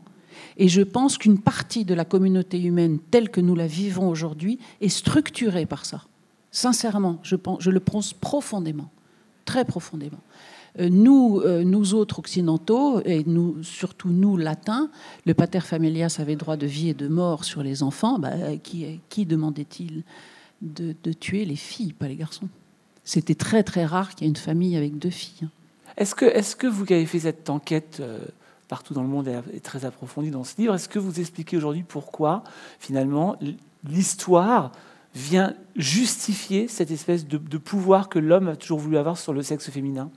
Et 0.56 0.68
je 0.68 0.82
pense 0.82 1.18
qu'une 1.18 1.38
partie 1.38 1.84
de 1.84 1.94
la 1.94 2.04
communauté 2.04 2.60
humaine 2.60 2.98
telle 3.10 3.30
que 3.30 3.40
nous 3.40 3.54
la 3.54 3.66
vivons 3.66 4.08
aujourd'hui 4.08 4.58
est 4.80 4.88
structurée 4.88 5.66
par 5.66 5.84
ça. 5.84 6.04
Sincèrement, 6.50 7.18
je, 7.22 7.34
pense, 7.34 7.60
je 7.60 7.70
le 7.70 7.80
pense 7.80 8.12
profondément, 8.12 8.90
très 9.44 9.64
profondément. 9.64 10.20
Euh, 10.78 10.88
nous, 10.88 11.40
euh, 11.40 11.64
nous 11.64 11.94
autres 11.94 12.18
occidentaux, 12.18 13.00
et 13.04 13.24
surtout 13.62 14.10
nous 14.10 14.36
latins, 14.36 14.90
le 15.24 15.34
pater 15.34 15.60
familias 15.60 16.16
avait 16.18 16.36
droit 16.36 16.56
de 16.56 16.66
vie 16.66 16.90
et 16.90 16.94
de 16.94 17.08
mort 17.08 17.44
sur 17.44 17.62
les 17.62 17.82
enfants. 17.82 18.18
Bah, 18.18 18.56
qui, 18.62 19.26
demandait-il 19.26 20.04
de, 20.62 20.94
de 21.02 21.12
tuer 21.12 21.44
les 21.44 21.56
filles, 21.56 21.92
pas 21.92 22.06
les 22.06 22.16
garçons? 22.16 22.48
C'était 23.04 23.34
très 23.34 23.62
très 23.62 23.84
rare 23.84 24.14
qu'il 24.14 24.24
y 24.24 24.26
ait 24.26 24.30
une 24.30 24.36
famille 24.36 24.76
avec 24.76 24.98
deux 24.98 25.10
filles. 25.10 25.48
Est-ce 25.96 26.14
que, 26.14 26.24
est 26.24 26.56
que 26.56 26.66
vous 26.66 26.84
qui 26.84 26.94
avez 26.94 27.06
fait 27.06 27.20
cette 27.20 27.50
enquête 27.50 27.98
euh, 28.00 28.18
partout 28.68 28.94
dans 28.94 29.02
le 29.02 29.08
monde 29.08 29.28
est 29.28 29.60
très 29.62 29.84
approfondie 29.84 30.30
dans 30.30 30.44
ce 30.44 30.54
livre, 30.58 30.74
est-ce 30.74 30.88
que 30.88 30.98
vous 30.98 31.20
expliquez 31.20 31.56
aujourd'hui 31.56 31.84
pourquoi 31.86 32.42
finalement 32.80 33.36
l'histoire 33.84 34.72
vient 35.14 35.54
justifier 35.76 36.66
cette 36.66 36.90
espèce 36.90 37.26
de, 37.26 37.38
de 37.38 37.58
pouvoir 37.58 38.08
que 38.08 38.18
l'homme 38.18 38.48
a 38.48 38.56
toujours 38.56 38.80
voulu 38.80 38.96
avoir 38.96 39.16
sur 39.18 39.32
le 39.32 39.42
sexe 39.42 39.70
féminin? 39.70 40.10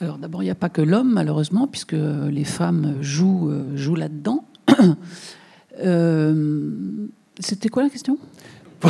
Alors 0.00 0.18
d'abord, 0.18 0.42
il 0.42 0.46
n'y 0.46 0.50
a 0.50 0.56
pas 0.56 0.68
que 0.68 0.82
l'homme, 0.82 1.12
malheureusement, 1.12 1.66
puisque 1.66 1.92
les 1.94 2.44
femmes 2.44 2.96
jouent, 3.00 3.50
euh, 3.50 3.76
jouent 3.76 3.96
là-dedans. 3.96 4.44
Euh, 5.78 7.06
C'était 7.38 7.68
quoi 7.68 7.82
la 7.82 7.90
question? 7.90 8.16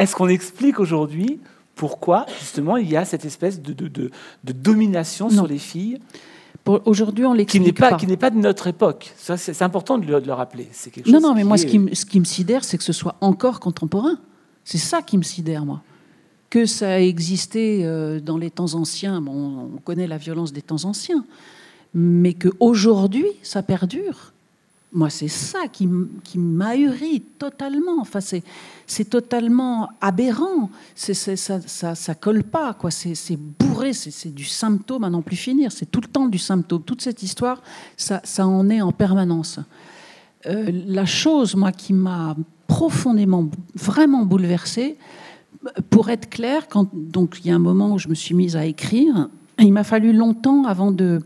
Est-ce 0.00 0.16
qu'on 0.16 0.28
explique 0.28 0.80
aujourd'hui 0.80 1.38
pourquoi, 1.76 2.26
justement, 2.40 2.76
il 2.76 2.90
y 2.90 2.96
a 2.96 3.04
cette 3.04 3.24
espèce 3.24 3.62
de, 3.62 3.72
de, 3.72 3.88
de, 3.88 4.10
de 4.44 4.52
domination 4.52 5.28
Non. 5.28 5.34
sur 5.34 5.46
les 5.46 5.58
filles 5.58 5.98
Aujourd'hui, 6.84 7.24
on 7.24 7.30
qui 7.30 7.58
n'est 7.58 7.66
l'explique 7.66 7.78
pas, 7.78 7.90
pas. 7.90 7.96
qui 7.96 8.06
n'est 8.06 8.16
pas 8.18 8.30
de 8.30 8.36
notre 8.36 8.66
époque? 8.66 9.12
Ça, 9.16 9.36
C'est 9.36 9.62
important 9.62 9.96
de 9.98 10.04
le, 10.06 10.20
de 10.20 10.26
le 10.26 10.32
rappeler. 10.32 10.68
C'est 10.72 10.90
quelque 10.90 11.06
Non, 11.08 11.14
chose 11.14 11.22
non, 11.22 11.34
mais 11.34 11.42
moi, 11.44 11.56
ce 11.56 11.64
qui, 11.66 11.78
me- 11.78 11.94
ce 11.94 12.04
qui 12.04 12.20
me 12.20 12.24
sidère, 12.26 12.64
c'est 12.64 12.76
que 12.76 12.84
ce 12.84 12.92
soit 12.92 13.16
encore 13.22 13.60
contemporain. 13.60 14.18
C'est 14.64 14.78
ça 14.78 15.00
qui 15.00 15.16
me 15.16 15.22
sidère, 15.22 15.64
moi. 15.64 15.80
Que 16.50 16.66
ça 16.66 16.90
a 16.94 16.98
existé 16.98 17.80
euh, 17.84 18.20
dans 18.20 18.36
les 18.36 18.50
temps 18.50 18.74
anciens, 18.74 19.20
bon, 19.22 19.70
on 19.74 19.78
connaît 19.78 20.06
la 20.06 20.18
violence 20.18 20.52
des 20.52 20.62
temps 20.62 20.84
anciens, 20.84 21.24
mais 21.94 22.34
qu'aujourd'hui, 22.34 23.26
ça 23.42 23.62
perdure. 23.62 24.32
Moi, 24.92 25.08
c'est 25.08 25.28
ça 25.28 25.68
qui, 25.68 25.88
qui 26.24 26.38
m'ahurit 26.38 27.20
totalement. 27.38 28.00
Enfin, 28.00 28.20
c'est, 28.20 28.42
totalement 29.08 29.90
aberrant. 30.00 30.68
Ça, 30.96 31.36
ça, 31.36 31.94
ça 31.94 32.14
colle 32.16 32.42
pas, 32.42 32.74
quoi. 32.74 32.90
C'est, 32.90 33.36
bourré, 33.36 33.92
c'est, 33.92 34.10
c'est 34.10 34.34
du 34.34 34.44
symptôme 34.44 35.04
à 35.04 35.10
n'en 35.10 35.22
plus 35.22 35.36
finir. 35.36 35.70
C'est 35.70 35.86
tout 35.86 36.00
le 36.00 36.08
temps 36.08 36.26
du 36.26 36.38
symptôme. 36.38 36.82
Toute 36.82 37.02
cette 37.02 37.22
histoire, 37.22 37.62
ça, 37.96 38.20
ça 38.24 38.46
en 38.46 38.68
est 38.68 38.80
en 38.80 38.90
permanence. 38.90 39.60
Euh, 40.46 40.70
la 40.86 41.06
chose, 41.06 41.54
moi, 41.54 41.70
qui 41.70 41.92
m'a 41.92 42.36
profondément, 42.66 43.48
vraiment 43.74 44.24
bouleversée, 44.24 44.96
pour 45.90 46.10
être 46.10 46.30
clair, 46.30 46.68
quand, 46.68 46.88
donc 46.92 47.38
il 47.40 47.48
y 47.48 47.50
a 47.50 47.54
un 47.54 47.60
moment 47.60 47.92
où 47.92 47.98
je 47.98 48.08
me 48.08 48.14
suis 48.14 48.34
mise 48.34 48.56
à 48.56 48.64
écrire, 48.64 49.28
il 49.58 49.72
m'a 49.72 49.84
fallu 49.84 50.12
longtemps 50.12 50.64
avant 50.64 50.90
de, 50.90 51.20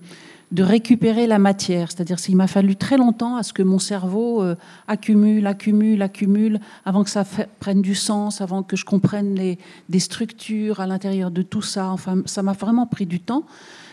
de 0.55 0.63
récupérer 0.63 1.27
la 1.27 1.41
matière. 1.41 1.91
C'est-à-dire 1.91 2.17
qu'il 2.17 2.37
m'a 2.37 2.47
fallu 2.47 2.77
très 2.77 2.97
longtemps 2.97 3.35
à 3.35 3.43
ce 3.43 3.53
que 3.53 3.63
mon 3.63 3.81
cerveau 3.81 4.41
euh, 4.41 4.55
accumule, 4.87 5.49
accumule, 5.49 6.01
accumule, 6.01 6.61
avant 6.85 7.03
que 7.03 7.11
ça 7.11 7.25
prenne 7.59 7.83
du 7.83 7.97
sens, 7.97 8.41
avant 8.41 8.63
que 8.63 8.77
je 8.77 8.85
comprenne 8.85 9.35
les, 9.35 9.59
des 9.89 9.99
structures 9.99 10.79
à 10.79 10.87
l'intérieur 10.87 11.33
de 11.33 11.43
tout 11.43 11.61
ça. 11.61 11.91
Enfin, 11.91 12.23
ça 12.27 12.45
m'a 12.45 12.53
vraiment 12.53 12.87
pris 12.87 13.05
du 13.05 13.19
temps, 13.19 13.45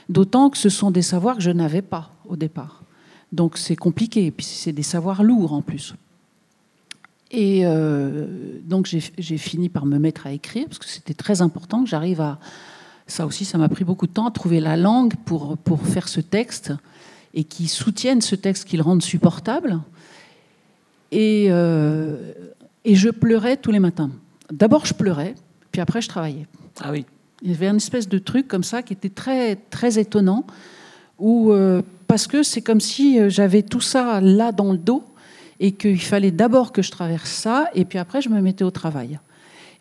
d'autant 0.08 0.52
que 0.52 0.58
ce 0.60 0.70
sont 0.70 0.92
des 0.92 1.02
savoirs 1.02 1.38
que 1.38 1.42
je 1.42 1.50
n'avais 1.50 1.82
pas 1.82 2.12
au 2.30 2.36
départ. 2.36 2.84
Donc 3.32 3.58
c'est 3.58 3.76
compliqué, 3.76 4.28
et 4.28 4.32
puis 4.32 4.46
c'est 4.46 4.74
des 4.74 4.84
savoirs 4.84 5.24
lourds 5.24 5.54
en 5.54 5.64
plus. 5.64 5.96
Et 7.32 7.62
euh, 7.64 8.28
donc 8.66 8.86
j'ai 8.86 9.38
fini 9.38 9.70
par 9.70 9.88
me 9.88 9.98
mettre 9.98 10.28
à 10.28 10.32
écrire, 10.32 10.68
parce 10.68 10.78
que 10.78 10.86
c'était 10.86 11.16
très 11.16 11.42
important 11.42 11.84
que 11.84 11.90
j'arrive 11.90 12.22
à... 12.22 12.38
Ça 13.12 13.26
aussi, 13.26 13.44
ça 13.44 13.58
m'a 13.58 13.68
pris 13.68 13.84
beaucoup 13.84 14.08
de 14.08 14.14
temps 14.14 14.26
à 14.26 14.32
trouver 14.32 14.62
la 14.62 14.78
langue 14.78 15.16
pour, 15.26 15.58
pour 15.58 15.86
faire 15.86 16.08
ce 16.08 16.22
texte, 16.22 16.72
et 17.34 17.44
qui 17.44 17.68
soutienne 17.68 18.22
ce 18.22 18.36
texte, 18.36 18.64
qui 18.64 18.78
le 18.78 18.84
rende 18.84 19.02
supportable. 19.02 19.82
Et, 21.12 21.48
euh, 21.50 22.32
et 22.86 22.96
je 22.96 23.10
pleurais 23.10 23.58
tous 23.58 23.72
les 23.72 23.80
matins. 23.80 24.12
D'abord, 24.50 24.86
je 24.86 24.94
pleurais, 24.94 25.36
puis 25.74 25.82
après, 25.82 26.02
je 26.02 26.08
travaillais. 26.08 26.48
Ah 26.80 26.92
oui. 26.92 27.06
Il 27.42 27.52
y 27.52 27.54
avait 27.54 27.68
une 27.68 27.76
espèce 27.76 28.08
de 28.08 28.18
truc 28.18 28.48
comme 28.48 28.64
ça 28.64 28.82
qui 28.82 28.94
était 28.94 29.10
très, 29.10 29.58
très 29.58 30.00
étonnant, 30.00 30.46
où, 31.20 31.52
euh, 31.52 31.82
parce 32.08 32.28
que 32.28 32.44
c'est 32.44 32.62
comme 32.62 32.80
si 32.80 33.20
euh, 33.20 33.30
j'avais 33.30 33.62
tout 33.62 33.82
ça 33.82 34.22
là 34.22 34.54
dans 34.54 34.72
le 34.72 34.78
dos, 34.78 35.04
et 35.60 35.74
qu'il 35.74 36.00
fallait 36.00 36.32
d'abord 36.32 36.72
que 36.72 36.82
je 36.82 36.92
traverse 36.92 37.30
ça, 37.30 37.68
et 37.76 37.84
puis 37.84 38.00
après 38.00 38.22
je 38.22 38.30
me 38.30 38.40
mettais 38.40 38.64
au 38.64 38.72
travail. 38.72 39.20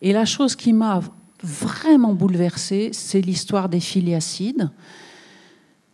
Et 0.03 0.13
la 0.13 0.25
chose 0.25 0.57
qui 0.57 0.73
m'a 0.73 1.01
vraiment 1.43 2.13
bouleversée, 2.15 2.91
c'est 2.93 3.21
l'histoire 3.21 3.69
des 3.69 3.81
filiacides. 3.81 4.71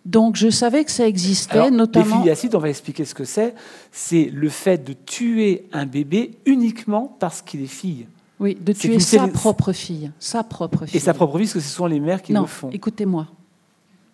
Donc 0.04 0.36
je 0.36 0.50
savais 0.50 0.84
que 0.84 0.90
ça 0.90 1.06
existait, 1.06 1.58
Alors, 1.58 1.70
notamment... 1.72 2.16
Les 2.16 2.22
filiacides, 2.22 2.54
on 2.54 2.60
va 2.60 2.68
expliquer 2.68 3.04
ce 3.04 3.14
que 3.14 3.24
c'est. 3.24 3.54
C'est 3.90 4.30
le 4.32 4.48
fait 4.48 4.78
de 4.78 4.92
tuer 4.92 5.68
un 5.72 5.84
bébé 5.84 6.38
uniquement 6.46 7.16
parce 7.18 7.42
qu'il 7.42 7.62
est 7.62 7.66
fille. 7.66 8.06
Oui, 8.38 8.54
de 8.54 8.72
tuer 8.72 9.00
sa 9.00 9.26
propre 9.26 9.72
fille. 9.72 10.12
Sa 10.20 10.44
propre 10.44 10.86
fille. 10.86 10.96
Et 10.96 11.00
sa 11.00 11.14
propre 11.14 11.38
vie, 11.38 11.44
parce 11.44 11.54
que 11.54 11.60
ce 11.60 11.74
sont 11.74 11.86
les 11.86 11.98
mères 11.98 12.22
qui 12.22 12.32
non, 12.32 12.42
le 12.42 12.46
font. 12.46 12.70
écoutez-moi. 12.70 13.26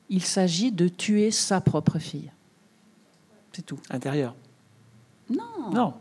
Il 0.09 0.23
s'agit 0.23 0.73
de 0.73 0.89
tuer 0.89 1.31
sa 1.31 1.61
propre 1.61 1.99
fille. 1.99 2.31
C'est 3.53 3.67
tout. 3.67 3.79
Intérieur. 3.91 4.35
Non. 5.29 5.71
Non. 5.73 5.95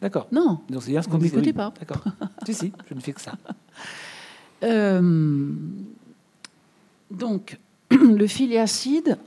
D'accord. 0.00 0.28
Non. 0.30 0.60
Donc 0.68 0.82
c'est 0.82 0.90
bien 0.90 1.02
ce 1.02 1.08
qu'on 1.08 1.18
dit. 1.18 1.24
m'écoutez 1.24 1.46
oui. 1.46 1.52
pas. 1.52 1.72
D'accord. 1.78 2.04
si, 2.46 2.54
si, 2.54 2.72
je 2.88 2.94
ne 2.94 3.00
fais 3.00 3.12
que 3.12 3.20
ça. 3.20 3.32
Euh, 4.62 5.50
donc, 7.10 7.58
le 7.90 8.26
filiacide, 8.26 9.18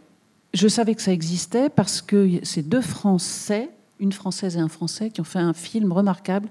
je 0.54 0.68
savais 0.68 0.96
que 0.96 1.01
ça 1.01 1.12
existait 1.12 1.70
parce 1.70 2.01
que 2.01 2.39
c'est 2.44 2.68
deux 2.68 2.82
Français, 2.82 3.70
une 4.00 4.12
Française 4.12 4.56
et 4.58 4.60
un 4.60 4.70
Français, 4.70 5.10
qui 5.10 5.22
ont 5.22 5.25
fait 5.25 5.39
un 5.39 5.54
film 5.54 5.92
remarquable 5.92 6.50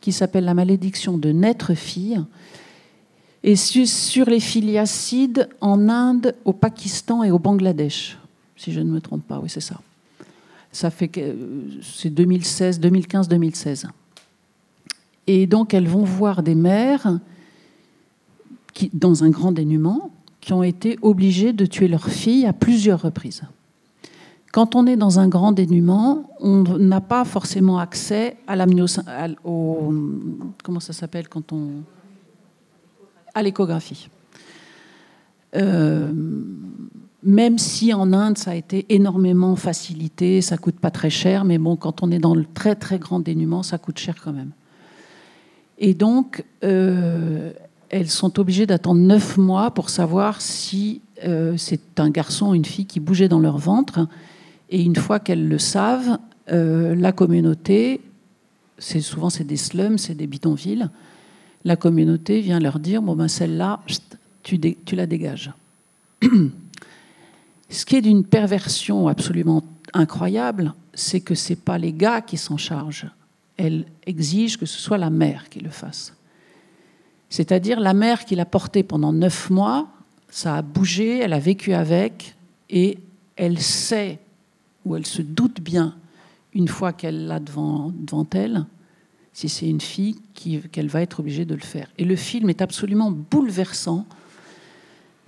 qui 0.00 0.12
s'appelle 0.12 0.44
La 0.44 0.54
malédiction 0.54 1.18
de 1.18 1.30
naître 1.30 1.74
fille. 1.74 2.22
Et 3.42 3.56
su- 3.56 3.86
sur 3.86 4.26
les 4.26 4.40
filiacides 4.40 5.48
en 5.60 5.88
Inde, 5.88 6.34
au 6.44 6.52
Pakistan 6.52 7.22
et 7.22 7.30
au 7.30 7.38
Bangladesh, 7.38 8.18
si 8.56 8.72
je 8.72 8.80
ne 8.80 8.90
me 8.90 9.00
trompe 9.00 9.26
pas, 9.26 9.38
oui, 9.40 9.48
c'est 9.50 9.60
ça. 9.60 9.80
Ça 10.72 10.90
fait 10.90 11.10
euh, 11.18 11.34
c'est 11.82 12.10
2016, 12.10 12.78
2015, 12.80 13.28
2016. 13.28 13.88
Et 15.26 15.46
donc, 15.46 15.74
elles 15.74 15.88
vont 15.88 16.04
voir 16.04 16.42
des 16.42 16.54
mères 16.54 17.18
dans 18.92 19.24
un 19.24 19.30
grand 19.30 19.52
dénuement, 19.52 20.10
qui 20.40 20.52
ont 20.52 20.62
été 20.62 20.98
obligées 21.02 21.52
de 21.52 21.66
tuer 21.66 21.88
leur 21.88 22.08
fille 22.08 22.46
à 22.46 22.52
plusieurs 22.52 23.02
reprises. 23.02 23.42
Quand 24.52 24.74
on 24.74 24.86
est 24.86 24.96
dans 24.96 25.20
un 25.20 25.28
grand 25.28 25.52
dénuement, 25.52 26.28
on 26.40 26.62
n'a 26.62 27.00
pas 27.00 27.24
forcément 27.24 27.78
accès 27.78 28.36
à 28.48 28.56
comment 30.64 30.80
ça 30.80 30.92
s'appelle 30.92 31.28
quand 31.28 31.52
on 31.52 31.82
à 33.32 33.42
l'échographie. 33.42 34.08
Euh, 35.56 36.12
même 37.22 37.58
si 37.58 37.92
en 37.92 38.12
Inde 38.12 38.38
ça 38.38 38.52
a 38.52 38.54
été 38.54 38.86
énormément 38.88 39.54
facilité, 39.56 40.40
ça 40.40 40.56
coûte 40.56 40.80
pas 40.80 40.90
très 40.90 41.10
cher, 41.10 41.44
mais 41.44 41.58
bon, 41.58 41.76
quand 41.76 42.02
on 42.02 42.10
est 42.10 42.18
dans 42.18 42.34
le 42.34 42.44
très 42.44 42.74
très 42.74 42.98
grand 42.98 43.20
dénuement, 43.20 43.62
ça 43.62 43.78
coûte 43.78 43.98
cher 43.98 44.16
quand 44.22 44.32
même. 44.32 44.50
Et 45.78 45.94
donc, 45.94 46.44
euh, 46.64 47.52
elles 47.90 48.08
sont 48.08 48.38
obligées 48.38 48.66
d'attendre 48.66 49.00
neuf 49.00 49.36
mois 49.36 49.72
pour 49.72 49.90
savoir 49.90 50.40
si 50.40 51.02
euh, 51.24 51.56
c'est 51.56 51.98
un 51.98 52.10
garçon 52.10 52.50
ou 52.50 52.54
une 52.54 52.64
fille 52.64 52.86
qui 52.86 53.00
bougeait 53.00 53.28
dans 53.28 53.40
leur 53.40 53.58
ventre. 53.58 54.06
Et 54.70 54.80
une 54.82 54.96
fois 54.96 55.18
qu'elles 55.18 55.48
le 55.48 55.58
savent, 55.58 56.18
euh, 56.52 56.94
la 56.94 57.12
communauté, 57.12 58.00
c'est 58.78 59.00
souvent 59.00 59.28
c'est 59.28 59.44
des 59.44 59.56
slums, 59.56 59.98
c'est 59.98 60.14
des 60.14 60.28
bidonvilles, 60.28 60.88
la 61.64 61.76
communauté 61.76 62.40
vient 62.40 62.60
leur 62.60 62.78
dire 62.78 63.02
bon 63.02 63.16
ben 63.16 63.28
celle-là, 63.28 63.80
tu, 64.42 64.58
tu 64.58 64.96
la 64.96 65.06
dégages. 65.06 65.52
Ce 67.68 67.84
qui 67.84 67.96
est 67.96 68.02
d'une 68.02 68.24
perversion 68.24 69.08
absolument 69.08 69.62
incroyable, 69.92 70.74
c'est 70.94 71.20
que 71.20 71.34
c'est 71.34 71.56
pas 71.56 71.76
les 71.78 71.92
gars 71.92 72.20
qui 72.20 72.36
s'en 72.36 72.56
chargent. 72.56 73.06
Elle 73.56 73.84
exige 74.06 74.56
que 74.56 74.66
ce 74.66 74.78
soit 74.78 74.98
la 74.98 75.10
mère 75.10 75.48
qui 75.50 75.60
le 75.60 75.70
fasse. 75.70 76.14
C'est-à-dire 77.30 77.80
la 77.80 77.94
mère 77.94 78.24
qui 78.24 78.34
l'a 78.34 78.44
porté 78.44 78.82
pendant 78.82 79.12
neuf 79.12 79.48
mois, 79.48 79.88
ça 80.28 80.56
a 80.56 80.62
bougé, 80.62 81.18
elle 81.18 81.32
a 81.32 81.38
vécu 81.38 81.72
avec, 81.72 82.36
et 82.68 82.98
elle 83.36 83.58
sait, 83.58 84.18
ou 84.84 84.96
elle 84.96 85.06
se 85.06 85.22
doute 85.22 85.60
bien, 85.60 85.94
une 86.52 86.68
fois 86.68 86.92
qu'elle 86.92 87.26
l'a 87.26 87.40
devant, 87.40 87.92
devant 87.96 88.26
elle, 88.34 88.66
si 89.32 89.48
c'est 89.48 89.68
une 89.68 89.80
fille, 89.80 90.16
qu'elle 90.72 90.88
va 90.88 91.02
être 91.02 91.20
obligée 91.20 91.44
de 91.44 91.54
le 91.54 91.60
faire. 91.60 91.88
Et 91.98 92.04
le 92.04 92.16
film 92.16 92.50
est 92.50 92.62
absolument 92.62 93.10
bouleversant 93.10 94.06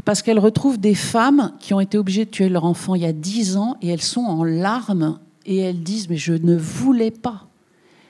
parce 0.05 0.23
qu'elle 0.23 0.39
retrouve 0.39 0.79
des 0.79 0.97
femmes 0.97 1.53
qui 1.61 1.75
ont 1.75 1.81
été 1.81 1.97
obligées 1.97 2.25
de 2.25 2.31
tuer 2.31 2.49
leur 2.49 2.65
enfant 2.65 2.97
il 2.97 3.03
y 3.03 3.07
a 3.07 3.13
dix 3.13 3.57
ans 3.57 3.77
et 3.83 3.89
elles 3.89 4.03
sont 4.03 4.23
en 4.23 4.43
larmes 4.43 5.21
et 5.47 5.59
elles 5.59 5.83
disent 5.83 6.09
mais 6.09 6.17
je 6.17 6.33
ne 6.33 6.57
voulais 6.57 7.13
pas. 7.13 7.47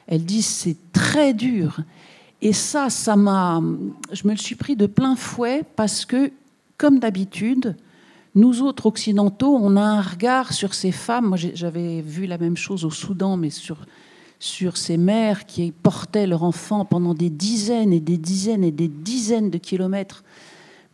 Elles 0.07 0.25
disent 0.25 0.47
c'est 0.47 0.77
très 0.93 1.35
dur. 1.35 1.81
Et 2.45 2.53
ça, 2.53 2.91
ça 2.91 3.15
m'a, 3.15 3.63
je 4.11 4.27
me 4.27 4.33
le 4.33 4.39
suis 4.39 4.57
pris 4.57 4.75
de 4.75 4.87
plein 4.87 5.15
fouet 5.15 5.63
parce 5.77 6.05
que, 6.05 6.33
comme 6.77 6.99
d'habitude, 6.99 7.77
nous 8.35 8.63
autres 8.63 8.87
occidentaux, 8.87 9.57
on 9.63 9.77
a 9.77 9.83
un 9.83 10.01
regard 10.01 10.53
sur 10.53 10.75
ces 10.75 10.91
femmes. 10.91 11.29
Moi, 11.29 11.39
j'avais 11.55 12.01
vu 12.01 12.27
la 12.27 12.39
même 12.39 12.57
chose 12.57 12.85
au 12.85 12.91
Soudan, 12.91 13.37
mais 13.37 13.51
sur, 13.51 13.87
sur 14.41 14.77
ces 14.77 14.97
mères 14.97 15.47
qui 15.47 15.71
portaient 15.71 16.27
leurs 16.27 16.43
enfants 16.43 16.85
pendant 16.85 17.15
des 17.15 17.31
dizaines 17.31 17.93
et 17.93 18.01
des 18.01 18.19
dizaines 18.19 18.65
et 18.65 18.73
des 18.73 18.89
dizaines 18.89 19.51
de 19.51 19.59
kilomètres 19.59 20.25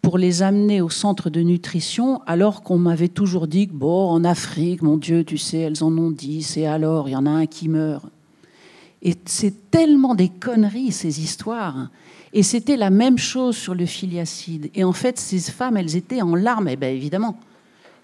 pour 0.02 0.19
les 0.19 0.43
amener 0.43 0.83
au 0.83 0.90
centre 0.90 1.31
de 1.31 1.40
nutrition, 1.40 2.21
alors 2.26 2.62
qu'on 2.62 2.78
m'avait 2.78 3.09
toujours 3.09 3.47
dit 3.47 3.69
que, 3.69 3.73
bon, 3.73 4.11
en 4.11 4.23
Afrique, 4.23 4.83
mon 4.83 4.99
Dieu, 4.99 5.25
tu 5.25 5.38
sais, 5.38 5.59
elles 5.59 5.83
en 5.83 5.97
ont 5.97 6.11
dit, 6.11 6.43
c'est 6.43 6.67
alors, 6.67 7.09
il 7.09 7.12
y 7.12 7.17
en 7.17 7.25
a 7.26 7.31
un 7.31 7.47
qui 7.47 7.69
meurt. 7.69 8.05
Et 9.02 9.14
c'est 9.25 9.71
tellement 9.71 10.14
des 10.14 10.28
conneries, 10.28 10.93
ces 10.93 11.21
histoires. 11.21 11.88
Et 12.33 12.43
c'était 12.43 12.76
la 12.76 12.90
même 12.90 13.19
chose 13.19 13.57
sur 13.57 13.75
le 13.75 13.87
filiacide. 13.87 14.71
Et 14.75 14.85
en 14.85 14.93
fait, 14.93 15.19
ces 15.19 15.38
femmes, 15.38 15.76
elles 15.76 15.97
étaient 15.97 16.23
en 16.23 16.35
larmes, 16.35 16.69
eh 16.69 16.76
bien 16.76 16.90
évidemment. 16.90 17.38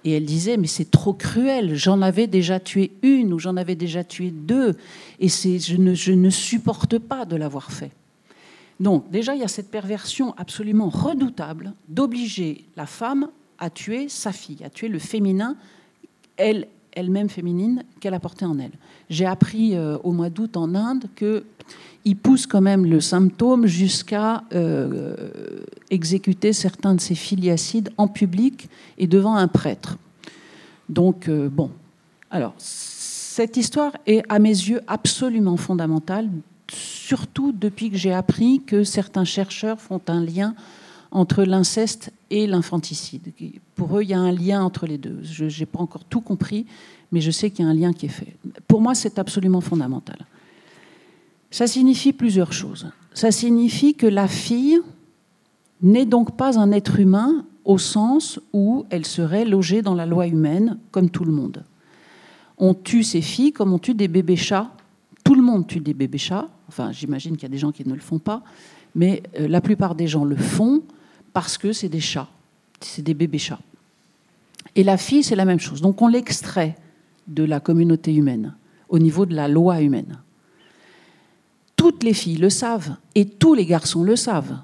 Et 0.04 0.12
elles 0.12 0.24
disaient, 0.24 0.56
mais 0.56 0.66
c'est 0.66 0.90
trop 0.90 1.14
cruel, 1.14 1.74
j'en 1.74 2.02
avais 2.02 2.26
déjà 2.26 2.60
tué 2.60 2.92
une 3.02 3.32
ou 3.32 3.38
j'en 3.38 3.56
avais 3.56 3.74
déjà 3.74 4.04
tué 4.04 4.30
deux, 4.30 4.76
et 5.18 5.28
je 5.28 5.76
ne, 5.76 5.94
je 5.94 6.12
ne 6.12 6.28
supporte 6.28 6.98
pas 6.98 7.24
de 7.24 7.36
l'avoir 7.36 7.72
fait. 7.72 7.90
Donc 8.80 9.10
déjà, 9.10 9.34
il 9.34 9.40
y 9.40 9.44
a 9.44 9.48
cette 9.48 9.70
perversion 9.70 10.34
absolument 10.36 10.90
redoutable 10.90 11.72
d'obliger 11.88 12.66
la 12.76 12.84
femme 12.86 13.28
à 13.58 13.70
tuer 13.70 14.08
sa 14.10 14.32
fille, 14.32 14.62
à 14.62 14.68
tuer 14.68 14.88
le 14.88 14.98
féminin, 14.98 15.56
elle, 16.36 16.68
elle-même 16.94 17.28
féminine, 17.28 17.84
qu'elle 18.00 18.14
a 18.14 18.20
porté 18.20 18.44
en 18.44 18.58
elle. 18.58 18.72
J'ai 19.10 19.26
appris 19.26 19.76
euh, 19.76 19.98
au 20.02 20.12
mois 20.12 20.30
d'août 20.30 20.56
en 20.56 20.74
Inde 20.74 21.04
que 21.14 21.44
il 22.04 22.16
pousse 22.16 22.46
quand 22.46 22.60
même 22.60 22.84
le 22.84 23.00
symptôme 23.00 23.66
jusqu'à 23.66 24.44
euh, 24.52 25.64
exécuter 25.90 26.52
certains 26.52 26.94
de 26.94 27.00
ses 27.00 27.14
filiacides 27.14 27.90
en 27.96 28.08
public 28.08 28.68
et 28.98 29.06
devant 29.06 29.36
un 29.36 29.48
prêtre. 29.48 29.96
Donc, 30.88 31.28
euh, 31.28 31.48
bon. 31.48 31.70
Alors, 32.30 32.54
cette 32.58 33.56
histoire 33.56 33.92
est, 34.06 34.22
à 34.28 34.38
mes 34.38 34.50
yeux, 34.50 34.82
absolument 34.86 35.56
fondamentale, 35.56 36.28
surtout 36.70 37.52
depuis 37.52 37.90
que 37.90 37.96
j'ai 37.96 38.12
appris 38.12 38.60
que 38.66 38.84
certains 38.84 39.24
chercheurs 39.24 39.80
font 39.80 40.00
un 40.08 40.22
lien 40.22 40.54
entre 41.14 41.44
l'inceste 41.44 42.12
et 42.28 42.46
l'infanticide. 42.46 43.32
Pour 43.76 43.96
eux, 43.96 44.02
il 44.02 44.10
y 44.10 44.14
a 44.14 44.18
un 44.18 44.32
lien 44.32 44.62
entre 44.62 44.86
les 44.86 44.98
deux. 44.98 45.20
Je 45.22 45.44
n'ai 45.44 45.66
pas 45.66 45.78
encore 45.78 46.04
tout 46.04 46.20
compris, 46.20 46.66
mais 47.12 47.20
je 47.20 47.30
sais 47.30 47.50
qu'il 47.50 47.64
y 47.64 47.68
a 47.68 47.70
un 47.70 47.74
lien 47.74 47.92
qui 47.92 48.06
est 48.06 48.10
fait. 48.10 48.36
Pour 48.66 48.80
moi, 48.80 48.96
c'est 48.96 49.18
absolument 49.18 49.60
fondamental. 49.60 50.26
Ça 51.52 51.68
signifie 51.68 52.12
plusieurs 52.12 52.52
choses. 52.52 52.90
Ça 53.14 53.30
signifie 53.30 53.94
que 53.94 54.08
la 54.08 54.26
fille 54.26 54.80
n'est 55.82 56.04
donc 56.04 56.36
pas 56.36 56.58
un 56.58 56.72
être 56.72 56.98
humain 56.98 57.46
au 57.64 57.78
sens 57.78 58.40
où 58.52 58.84
elle 58.90 59.06
serait 59.06 59.44
logée 59.44 59.80
dans 59.80 59.94
la 59.94 60.06
loi 60.06 60.26
humaine 60.26 60.78
comme 60.90 61.10
tout 61.10 61.24
le 61.24 61.32
monde. 61.32 61.62
On 62.58 62.74
tue 62.74 63.04
ces 63.04 63.22
filles 63.22 63.52
comme 63.52 63.72
on 63.72 63.78
tue 63.78 63.94
des 63.94 64.08
bébés 64.08 64.36
chats. 64.36 64.72
Tout 65.22 65.36
le 65.36 65.42
monde 65.42 65.68
tue 65.68 65.80
des 65.80 65.94
bébés 65.94 66.18
chats. 66.18 66.48
Enfin, 66.66 66.90
j'imagine 66.90 67.34
qu'il 67.34 67.44
y 67.44 67.46
a 67.46 67.50
des 67.50 67.58
gens 67.58 67.70
qui 67.70 67.86
ne 67.86 67.94
le 67.94 68.00
font 68.00 68.18
pas, 68.18 68.42
mais 68.96 69.22
euh, 69.38 69.46
la 69.46 69.60
plupart 69.60 69.94
des 69.94 70.08
gens 70.08 70.24
le 70.24 70.36
font 70.36 70.82
parce 71.34 71.58
que 71.58 71.74
c'est 71.74 71.90
des 71.90 72.00
chats, 72.00 72.28
c'est 72.80 73.02
des 73.02 73.12
bébés 73.12 73.38
chats. 73.38 73.60
Et 74.76 74.84
la 74.84 74.96
fille, 74.96 75.22
c'est 75.22 75.36
la 75.36 75.44
même 75.44 75.60
chose. 75.60 75.82
Donc 75.82 76.00
on 76.00 76.08
l'extrait 76.08 76.76
de 77.26 77.44
la 77.44 77.60
communauté 77.60 78.14
humaine 78.14 78.54
au 78.88 78.98
niveau 78.98 79.26
de 79.26 79.34
la 79.34 79.48
loi 79.48 79.82
humaine. 79.82 80.18
Toutes 81.76 82.02
les 82.02 82.14
filles 82.14 82.36
le 82.36 82.50
savent 82.50 82.96
et 83.14 83.26
tous 83.26 83.54
les 83.54 83.66
garçons 83.66 84.04
le 84.04 84.16
savent. 84.16 84.58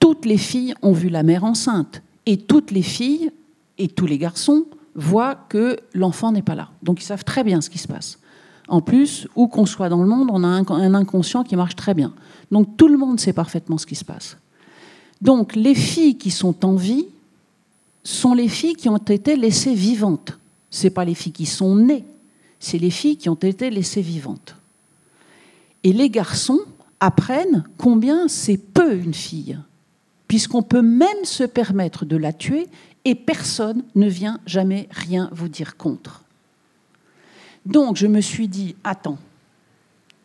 Toutes 0.00 0.26
les 0.26 0.38
filles 0.38 0.74
ont 0.82 0.92
vu 0.92 1.08
la 1.08 1.22
mère 1.22 1.44
enceinte 1.44 2.02
et 2.26 2.36
toutes 2.36 2.72
les 2.72 2.82
filles 2.82 3.30
et 3.78 3.88
tous 3.88 4.06
les 4.06 4.18
garçons 4.18 4.66
voient 4.94 5.36
que 5.48 5.78
l'enfant 5.94 6.32
n'est 6.32 6.42
pas 6.42 6.56
là. 6.56 6.70
Donc 6.82 7.00
ils 7.00 7.06
savent 7.06 7.24
très 7.24 7.44
bien 7.44 7.60
ce 7.60 7.70
qui 7.70 7.78
se 7.78 7.88
passe. 7.88 8.18
En 8.66 8.80
plus, 8.82 9.28
où 9.34 9.46
qu'on 9.46 9.66
soit 9.66 9.88
dans 9.88 10.02
le 10.02 10.08
monde, 10.08 10.28
on 10.30 10.44
a 10.44 10.48
un 10.48 10.94
inconscient 10.94 11.44
qui 11.44 11.56
marche 11.56 11.76
très 11.76 11.94
bien. 11.94 12.12
Donc 12.50 12.76
tout 12.76 12.88
le 12.88 12.98
monde 12.98 13.20
sait 13.20 13.32
parfaitement 13.32 13.78
ce 13.78 13.86
qui 13.86 13.94
se 13.94 14.04
passe. 14.04 14.36
Donc 15.20 15.56
les 15.56 15.74
filles 15.74 16.16
qui 16.16 16.30
sont 16.30 16.64
en 16.64 16.76
vie 16.76 17.06
sont 18.02 18.34
les 18.34 18.48
filles 18.48 18.74
qui 18.74 18.88
ont 18.88 18.96
été 18.96 19.36
laissées 19.36 19.74
vivantes. 19.74 20.38
Ce 20.70 20.88
pas 20.88 21.04
les 21.04 21.14
filles 21.14 21.32
qui 21.32 21.46
sont 21.46 21.74
nées, 21.74 22.04
c'est 22.60 22.78
les 22.78 22.90
filles 22.90 23.16
qui 23.16 23.28
ont 23.28 23.34
été 23.34 23.70
laissées 23.70 24.02
vivantes. 24.02 24.56
Et 25.84 25.92
les 25.92 26.10
garçons 26.10 26.60
apprennent 27.00 27.64
combien 27.76 28.28
c'est 28.28 28.56
peu 28.56 28.94
une 28.94 29.14
fille, 29.14 29.58
puisqu'on 30.26 30.62
peut 30.62 30.82
même 30.82 31.24
se 31.24 31.44
permettre 31.44 32.04
de 32.04 32.16
la 32.16 32.32
tuer 32.32 32.66
et 33.04 33.14
personne 33.14 33.84
ne 33.94 34.08
vient 34.08 34.40
jamais 34.46 34.88
rien 34.90 35.30
vous 35.32 35.48
dire 35.48 35.76
contre. 35.76 36.22
Donc 37.64 37.96
je 37.96 38.06
me 38.06 38.20
suis 38.20 38.48
dit, 38.48 38.74
attends, 38.84 39.18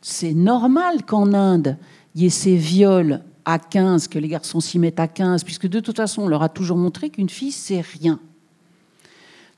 c'est 0.01 0.33
normal 0.33 1.03
qu'en 1.05 1.33
Inde, 1.33 1.77
il 2.15 2.23
y 2.23 2.25
ait 2.25 2.29
ces 2.29 2.55
viols 2.55 3.21
à 3.45 3.59
15, 3.59 4.07
que 4.07 4.19
les 4.19 4.27
garçons 4.27 4.59
s'y 4.59 4.79
mettent 4.79 4.99
à 4.99 5.07
15, 5.07 5.43
puisque 5.43 5.67
de 5.67 5.79
toute 5.79 5.97
façon, 5.97 6.23
on 6.23 6.27
leur 6.27 6.43
a 6.43 6.49
toujours 6.49 6.77
montré 6.77 7.09
qu'une 7.09 7.29
fille, 7.29 7.51
c'est 7.51 7.81
rien. 7.81 8.19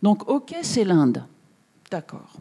Donc, 0.01 0.29
ok, 0.29 0.55
c'est 0.61 0.83
l'Inde. 0.83 1.23
D'accord. 1.91 2.33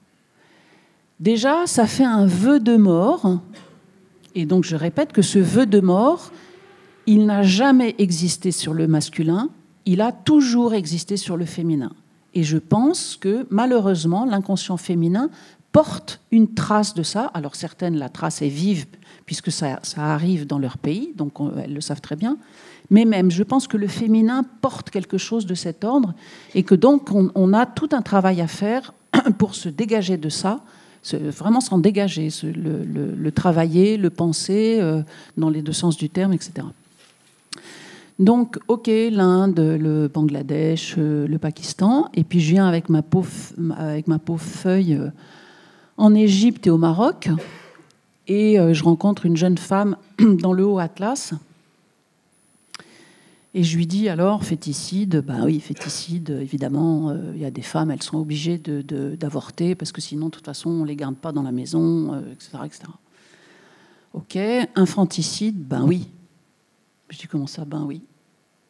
Déjà, 1.20 1.66
ça 1.66 1.86
fait 1.86 2.04
un 2.04 2.26
vœu 2.26 2.60
de 2.60 2.76
mort. 2.76 3.38
Et 4.34 4.46
donc, 4.46 4.64
je 4.64 4.76
répète 4.76 5.12
que 5.12 5.22
ce 5.22 5.38
vœu 5.38 5.66
de 5.66 5.80
mort, 5.80 6.32
il 7.06 7.26
n'a 7.26 7.42
jamais 7.42 7.94
existé 7.98 8.50
sur 8.50 8.74
le 8.74 8.86
masculin, 8.86 9.50
il 9.86 10.00
a 10.00 10.12
toujours 10.12 10.74
existé 10.74 11.16
sur 11.16 11.36
le 11.36 11.44
féminin. 11.44 11.92
Et 12.32 12.42
je 12.42 12.58
pense 12.58 13.16
que 13.16 13.46
malheureusement, 13.50 14.24
l'inconscient 14.24 14.76
féminin 14.76 15.30
porte 15.72 16.20
une 16.30 16.54
trace 16.54 16.94
de 16.94 17.02
ça. 17.02 17.30
Alors 17.34 17.54
certaines, 17.54 17.96
la 17.96 18.08
trace 18.08 18.42
est 18.42 18.48
vive 18.48 18.86
puisque 19.26 19.50
ça, 19.50 19.80
arrive 19.96 20.46
dans 20.46 20.58
leur 20.58 20.78
pays, 20.78 21.12
donc 21.16 21.32
elles 21.62 21.74
le 21.74 21.80
savent 21.80 22.00
très 22.00 22.16
bien. 22.16 22.36
Mais 22.90 23.04
même, 23.04 23.30
je 23.30 23.42
pense 23.42 23.66
que 23.66 23.76
le 23.76 23.86
féminin 23.86 24.44
porte 24.60 24.90
quelque 24.90 25.16
chose 25.16 25.46
de 25.46 25.54
cet 25.54 25.84
ordre 25.84 26.14
et 26.54 26.62
que 26.62 26.74
donc 26.74 27.10
on 27.12 27.52
a 27.54 27.66
tout 27.66 27.88
un 27.92 28.02
travail 28.02 28.40
à 28.40 28.46
faire 28.46 28.92
pour 29.38 29.54
se 29.54 29.68
dégager 29.68 30.16
de 30.16 30.28
ça 30.28 30.60
vraiment 31.12 31.60
s'en 31.60 31.78
dégager, 31.78 32.28
le, 32.42 33.30
travailler, 33.30 33.96
le 33.96 34.10
penser 34.10 34.78
euh, 34.80 35.02
dans 35.36 35.50
les 35.50 35.62
deux 35.62 35.72
sens 35.72 35.96
du 35.96 36.08
terme, 36.08 36.32
etc. 36.32 36.66
Donc, 38.18 38.58
ok, 38.68 38.88
l'Inde, 39.10 39.58
le 39.58 40.08
Bangladesh, 40.08 40.94
euh, 40.98 41.26
le 41.26 41.38
Pakistan, 41.38 42.08
et 42.14 42.24
puis 42.24 42.40
je 42.40 42.50
viens 42.50 42.66
avec 42.66 42.88
ma 42.88 43.02
pauvre, 43.02 43.28
feuille 44.38 44.94
euh, 44.94 45.08
en 45.96 46.14
Égypte 46.14 46.66
et 46.66 46.70
au 46.70 46.78
Maroc, 46.78 47.28
et 48.26 48.56
je 48.72 48.84
rencontre 48.84 49.26
une 49.26 49.36
jeune 49.36 49.58
femme 49.58 49.96
dans 50.18 50.52
le 50.52 50.64
Haut 50.64 50.78
Atlas 50.78 51.34
et 53.56 53.62
je 53.62 53.76
lui 53.76 53.86
dis 53.86 54.08
alors, 54.08 54.42
féticide, 54.42 55.22
ben 55.24 55.44
oui, 55.44 55.60
féticide, 55.60 56.30
évidemment, 56.30 57.10
euh, 57.10 57.32
il 57.36 57.40
y 57.40 57.44
a 57.44 57.52
des 57.52 57.62
femmes, 57.62 57.92
elles 57.92 58.02
sont 58.02 58.18
obligées 58.18 58.58
d'avorter 58.58 59.76
parce 59.76 59.92
que 59.92 60.00
sinon, 60.00 60.26
de 60.26 60.32
toute 60.32 60.44
façon, 60.44 60.70
on 60.70 60.82
ne 60.82 60.86
les 60.86 60.96
garde 60.96 61.14
pas 61.14 61.30
dans 61.30 61.42
la 61.42 61.52
maison, 61.52 62.20
etc., 62.32 62.50
euh, 62.54 62.64
etc. 62.64 62.82
Ok, 64.12 64.36
infanticide, 64.74 65.56
ben 65.56 65.84
oui. 65.84 66.10
Je 67.10 67.18
dis 67.18 67.28
comment 67.28 67.46
ça, 67.46 67.64
ben 67.64 67.84
oui? 67.84 68.02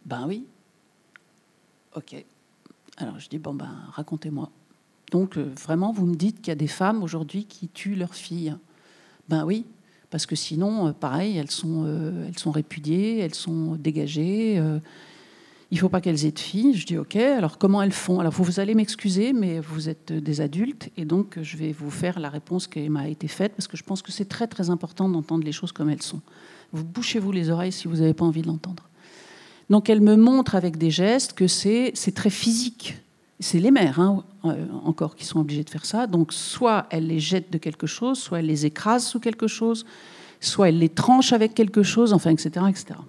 Ben 0.05 0.27
oui. 0.29 0.45
Ok. 1.97 2.23
Alors 2.99 3.19
je 3.19 3.29
dis, 3.31 3.38
bon 3.38 3.55
ben, 3.55 3.75
racontez-moi. 3.93 4.51
Donc 5.12 5.38
euh, 5.38 5.51
vraiment, 5.62 5.93
vous 5.93 6.05
me 6.05 6.14
dites 6.14 6.43
qu'il 6.43 6.49
y 6.49 6.53
a 6.53 6.57
des 6.57 6.69
femmes 6.69 7.03
aujourd'hui 7.03 7.47
qui 7.47 7.69
tuent 7.69 7.97
leurs 7.97 8.14
filles. 8.14 8.55
Ben 9.28 9.44
oui 9.44 9.64
parce 10.14 10.26
que 10.26 10.37
sinon, 10.37 10.87
euh, 10.87 10.92
pareil, 10.92 11.38
elles 11.38 11.50
sont, 11.50 11.82
euh, 11.87 12.28
elles 12.28 12.38
sont 12.38 12.52
répudiées, 12.52 13.18
elles 13.18 13.34
sont 13.34 13.74
dégagées. 13.74 14.60
Euh, 14.60 14.78
il 15.72 15.74
ne 15.74 15.80
faut 15.80 15.88
pas 15.88 16.00
qu'elles 16.00 16.24
aient 16.24 16.30
de 16.30 16.38
filles. 16.38 16.74
Je 16.74 16.87
dis 16.87 16.96
OK, 16.96 17.16
alors 17.16 17.58
comment 17.58 17.82
elles 17.82 17.90
font? 17.90 18.20
Alors 18.20 18.32
vous, 18.32 18.44
vous 18.44 18.60
allez 18.60 18.76
m'excuser, 18.76 19.32
mais 19.32 19.58
vous 19.58 19.88
êtes 19.88 20.12
des 20.12 20.40
adultes, 20.40 20.88
et 20.96 21.04
donc 21.04 21.40
je 21.42 21.56
vais 21.56 21.72
vous 21.72 21.90
faire 21.90 22.20
la 22.20 22.28
réponse 22.28 22.68
qui 22.68 22.88
m'a 22.88 23.08
été 23.08 23.26
faite, 23.26 23.54
parce 23.56 23.66
que 23.66 23.76
je 23.76 23.82
pense 23.82 24.02
que 24.02 24.12
c'est 24.12 24.26
très 24.26 24.46
très 24.46 24.70
important 24.70 25.08
d'entendre 25.08 25.42
les 25.42 25.50
choses 25.50 25.72
comme 25.72 25.90
elles 25.90 26.00
sont. 26.00 26.20
Vous 26.72 26.84
bouchez-vous 26.84 27.32
les 27.32 27.50
oreilles 27.50 27.72
si 27.72 27.88
vous 27.88 27.96
n'avez 27.96 28.14
pas 28.14 28.24
envie 28.24 28.42
de 28.42 28.46
l'entendre. 28.46 28.88
Donc 29.68 29.90
elle 29.90 30.00
me 30.00 30.14
montre 30.14 30.54
avec 30.54 30.78
des 30.78 30.92
gestes 30.92 31.32
que 31.32 31.48
c'est 31.48 31.92
très 32.14 32.30
physique. 32.30 32.98
C'est 33.40 33.59
les 33.59 33.70
mères, 33.70 34.01
hein, 34.01 34.25
euh, 34.44 34.66
encore, 34.85 35.16
qui 35.16 35.25
sont 35.25 35.40
obligées 35.40 35.64
de 35.64 35.70
faire 35.70 35.85
ça. 35.85 36.07
Donc, 36.07 36.33
soit 36.33 36.87
elles 36.90 37.07
les 37.07 37.20
jettent 37.20 37.53
de 37.53 37.59
quelque 37.59 37.87
chose, 37.87 38.18
soit 38.18 38.38
elles 38.38 38.47
les 38.47 38.66
écrasent 38.66 39.07
sous 39.07 39.20
quelque 39.20 39.49
chose, 39.49 39.85
soit 40.40 40.68
elles 40.68 40.79
les 40.79 40.88
tranchent 40.88 41.33
avec 41.33 41.55
quelque 41.55 41.83
chose, 41.83 42.12
enfin, 42.12 42.31
etc., 42.31 42.66
etc. 42.68 43.01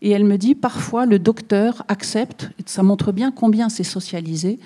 Et 0.00 0.10
elle 0.10 0.24
me 0.24 0.36
dit, 0.36 0.56
parfois, 0.56 1.06
le 1.06 1.18
docteur 1.18 1.84
accepte, 1.86 2.50
ça 2.66 2.82
montre 2.82 3.12
bien 3.12 3.30
combien 3.30 3.68
c'est 3.68 3.84
socialisé, 3.84 4.58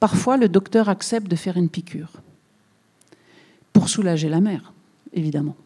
parfois, 0.00 0.36
le 0.36 0.48
docteur 0.48 0.88
accepte 0.88 1.28
de 1.28 1.36
faire 1.36 1.56
une 1.56 1.68
piqûre 1.68 2.10
pour 3.72 3.88
soulager 3.88 4.28
la 4.28 4.40
mère, 4.40 4.72
évidemment. 5.12 5.56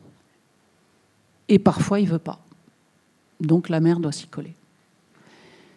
Et 1.48 1.58
parfois, 1.58 2.00
il 2.00 2.08
veut 2.08 2.18
pas. 2.18 2.40
Donc, 3.40 3.70
la 3.70 3.80
mère 3.80 3.98
doit 3.98 4.12
s'y 4.12 4.26
coller. 4.26 4.54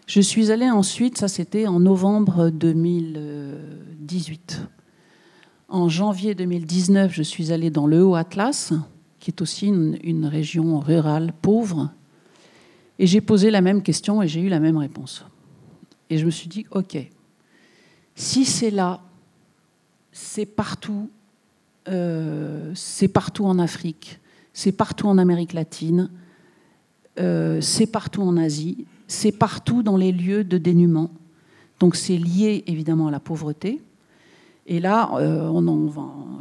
Je 0.08 0.22
suis 0.22 0.52
allée 0.52 0.70
ensuite, 0.70 1.17
ça 1.17 1.28
c'était 1.28 1.67
en 1.67 1.82
novembre 1.82 2.50
2018. 2.50 4.62
En 5.67 5.89
janvier 5.89 6.34
2019, 6.34 7.13
je 7.13 7.22
suis 7.22 7.52
allée 7.52 7.70
dans 7.70 7.88
le 7.88 8.06
Haut-Atlas, 8.06 8.72
qui 9.20 9.32
est 9.32 9.41
aussi 9.41 9.67
une, 9.67 10.26
région 10.26 10.80
rurale 10.80 11.34
pauvre. 11.41 11.91
Et 13.00 13.06
j'ai 13.06 13.20
posé 13.20 13.52
la 13.52 13.60
même 13.60 13.84
question 13.84 14.24
et 14.24 14.30
j'ai 14.30 14.39
eu 14.39 14.48
la 14.48 14.62
même 14.62 14.78
réponse. 14.78 15.26
Et 16.10 16.17
je 16.17 16.26
me 16.26 16.32
suis 16.32 16.48
dit, 16.48 16.65
OK, 16.72 16.98
si 18.15 18.46
c'est 18.46 18.72
là, 18.72 19.02
c'est 20.13 20.46
partout, 20.46 21.10
euh, 21.89 22.72
c'est 22.76 23.10
partout 23.10 23.43
en 23.43 23.60
Afrique, 23.60 24.22
c'est 24.54 24.72
partout 24.72 25.10
en 25.10 25.17
Amérique 25.17 25.52
latine, 25.52 26.10
euh, 27.20 27.60
c'est 27.60 27.88
partout 27.88 28.22
en 28.22 28.38
Asie, 28.38 28.86
c'est 29.08 29.32
partout 29.32 29.84
dans 29.84 29.98
les 29.98 30.12
lieux 30.12 30.43
de 30.43 30.58
dénuement. 30.58 31.12
Donc 31.80 31.96
c'est 31.96 32.17
lié 32.17 32.63
évidemment 32.67 33.08
à 33.08 33.12
la 33.12 33.20
pauvreté. 33.20 33.82
Et 34.70 34.82
là, 34.82 35.10
euh, 35.15 35.50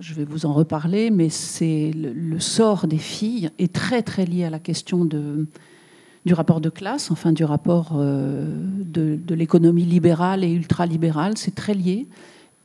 je 0.00 0.14
vais 0.14 0.24
vous 0.24 0.46
en 0.46 0.52
reparler, 0.52 1.10
mais 1.10 1.28
c'est 1.28 1.92
le, 1.94 2.40
sort 2.40 2.88
des 2.88 2.98
filles 2.98 3.50
est 3.58 3.72
très 3.72 4.02
très 4.02 4.26
lié 4.26 4.44
à 4.44 4.50
la 4.50 4.58
question 4.58 5.04
du 5.04 6.34
rapport 6.34 6.60
de 6.60 6.68
classe, 6.68 7.12
enfin 7.12 7.32
du 7.32 7.44
rapport 7.44 7.92
euh, 7.94 8.52
de, 8.84 9.34
l'économie 9.34 9.84
libérale 9.84 10.42
et 10.42 10.50
ultralibérale. 10.50 11.38
C'est 11.38 11.54
très 11.54 11.74
lié, 11.74 12.08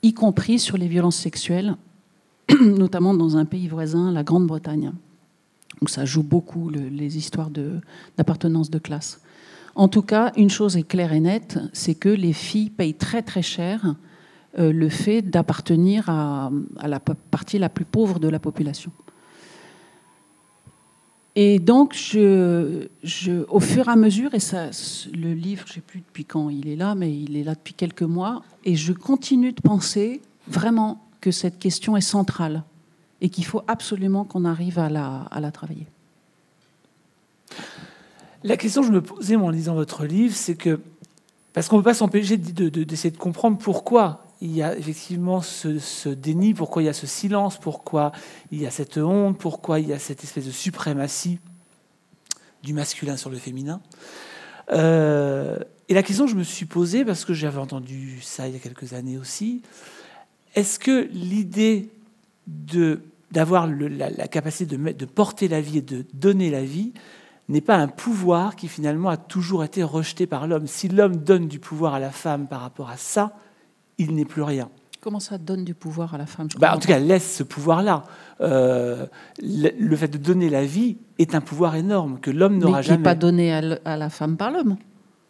y 0.02 0.14
compris 0.14 0.58
sur 0.58 0.78
les 0.78 0.88
violences 0.88 1.18
sexuelles, 1.18 1.76
notamment 2.60 3.14
dans 3.14 3.38
un 3.38 3.46
pays 3.46 3.68
voisin, 3.68 4.12
la 4.12 4.24
Grande-Bretagne. 4.24 4.92
Donc 5.80 5.92
ça 5.92 6.06
joue 6.06 6.24
beaucoup 6.24 6.70
le, 6.70 6.90
les 6.90 7.18
histoires 7.18 7.52
d'appartenance 8.18 8.72
de 8.72 8.80
classe. 8.80 9.22
En 9.76 9.88
tout 9.88 10.02
cas, 10.02 10.32
une 10.36 10.50
chose 10.50 10.78
est 10.78 10.84
claire 10.84 11.14
et 11.14 11.20
nette, 11.20 11.60
c'est 11.74 11.96
que 11.96 12.10
les 12.10 12.34
filles 12.34 12.70
payent 12.70 12.94
très 12.94 13.22
très 13.22 13.42
cher 13.42 13.96
euh, 14.60 14.74
le 14.74 14.90
fait 14.90 15.22
d'appartenir 15.22 16.10
à, 16.10 16.52
la 16.84 17.00
partie 17.00 17.58
la 17.58 17.70
plus 17.70 17.86
pauvre 17.86 18.20
de 18.20 18.28
la 18.28 18.40
population. 18.40 18.92
Et 21.36 21.60
donc, 21.60 21.94
au 21.94 23.60
fur 23.62 23.88
et 23.88 23.92
à 23.92 23.96
mesure, 23.96 24.34
et 24.34 24.42
ça, 24.42 24.70
le 25.14 25.34
livre, 25.34 25.64
je 25.66 25.72
ne 25.72 25.76
sais 25.76 25.82
plus 25.82 26.02
depuis 26.02 26.26
quand 26.26 26.50
il 26.50 26.68
est 26.68 26.76
là, 26.76 26.94
mais 26.94 27.18
il 27.18 27.38
est 27.38 27.44
là 27.44 27.56
depuis 27.56 27.74
quelques 27.74 28.02
mois, 28.02 28.44
et 28.66 28.76
je 28.76 28.92
continue 28.92 29.54
de 29.54 29.62
penser 29.62 30.22
vraiment 30.50 31.02
que 31.22 31.32
cette 31.32 31.58
question 31.58 31.96
est 31.96 32.02
centrale 32.02 32.64
et 33.22 33.30
qu'il 33.30 33.46
faut 33.46 33.62
absolument 33.70 34.26
qu'on 34.26 34.44
arrive 34.44 34.78
à 34.78 34.90
la 34.90 35.52
travailler. 35.54 35.88
La 38.44 38.58
question 38.58 38.82
que 38.82 38.88
je 38.88 38.94
me 38.94 39.02
posais 39.02 39.36
en 39.36 39.50
lisant 39.50 39.76
votre 39.76 40.06
livre, 40.06 40.36
c'est 40.36 40.56
que, 40.56 40.80
parce 41.54 41.68
qu'on 41.68 41.78
ne 41.78 41.82
peut 41.82 41.90
pas 41.90 41.94
s'empêcher 41.94 42.38
d'essayer 42.38 43.12
de, 43.12 43.18
comprendre 43.18 43.58
pourquoi 43.58 44.26
il 44.42 44.56
y 44.56 44.64
a 44.64 44.76
effectivement 44.76 45.42
ce, 45.42 46.10
déni, 46.10 46.56
pourquoi 46.56 46.82
il 46.82 46.86
y 46.86 46.90
a 46.90 46.94
ce 46.94 47.06
silence, 47.06 47.60
pourquoi 47.60 48.12
il 48.52 48.60
y 48.60 48.66
a 48.66 48.72
cette 48.72 48.98
honte, 48.98 49.38
pourquoi 49.38 49.80
il 49.80 49.88
y 49.88 49.94
a 49.94 50.00
cette 50.00 50.24
espèce 50.24 50.46
de 50.46 50.52
suprématie 50.52 51.40
du 52.64 52.74
masculin 52.74 53.18
sur 53.18 53.30
le 53.30 53.38
féminin. 53.38 53.80
Euh, 54.72 55.60
et 55.90 55.94
la 55.94 56.02
question 56.02 56.26
que 56.26 56.32
je 56.32 56.36
me 56.36 56.44
suis 56.44 56.66
posée, 56.66 57.06
parce 57.06 57.26
que 57.26 57.34
j'avais 57.34 57.60
entendu 57.60 58.20
ça 58.22 58.48
il 58.48 58.54
y 58.54 58.58
a 58.58 58.60
quelques 58.60 58.94
années 58.94 59.20
aussi, 59.20 59.62
est-ce 60.56 60.80
que 60.80 61.08
l'idée 61.12 61.90
d'avoir 63.32 63.68
la, 63.68 64.28
capacité 64.28 64.76
de 64.76 65.06
porter 65.06 65.48
la 65.48 65.62
vie 65.62 65.78
et 65.78 65.82
de 65.82 66.06
donner 66.14 66.50
la 66.50 66.64
vie 66.64 66.94
n'est 67.52 67.62
pas 67.62 67.76
un 67.76 67.88
pouvoir 67.88 68.56
qui 68.56 68.68
finalement 68.68 69.10
a 69.10 69.18
toujours 69.18 69.64
été 69.64 69.84
rejeté 69.84 70.28
par 70.28 70.48
l'homme. 70.48 70.68
Si 70.68 70.88
l'homme 70.88 71.18
donne 71.18 71.48
du 71.48 71.60
pouvoir 71.60 71.94
à 71.94 72.00
la 72.00 72.12
femme 72.12 72.48
par 72.48 72.62
rapport 72.62 72.90
à 72.90 72.98
ça, 72.98 73.34
il 73.98 74.16
n'est 74.16 74.26
plus 74.26 74.42
rien. 74.42 74.70
Comment 75.02 75.20
ça 75.20 75.40
donne 75.40 75.66
du 75.66 75.74
pouvoir 75.74 76.14
à 76.14 76.20
la 76.20 76.28
femme? 76.28 76.48
Bah, 76.60 76.76
En 76.76 76.80
tout 76.80 76.88
cas, 76.88 77.00
laisse 77.00 77.38
ce 77.38 77.44
pouvoir-là. 77.44 78.04
Euh, 78.40 79.08
le, 79.42 79.70
le, 79.80 79.96
fait 79.96 80.08
de 80.08 80.20
donner 80.20 80.48
la 80.48 80.64
vie 80.64 80.98
est 81.18 81.34
un 81.34 81.42
pouvoir 81.42 81.76
énorme 81.76 82.20
que 82.20 82.30
l'homme 82.30 82.60
n'aura 82.60 82.84
jamais. 82.84 82.98
Mais 82.98 82.98
qui 82.98 83.00
n'est 83.00 83.04
pas 83.04 83.16
donné 83.16 83.52
à, 83.52 83.62
à, 83.84 83.98
la 83.98 84.10
femme 84.12 84.38
par 84.38 84.52
l'homme. 84.52 84.78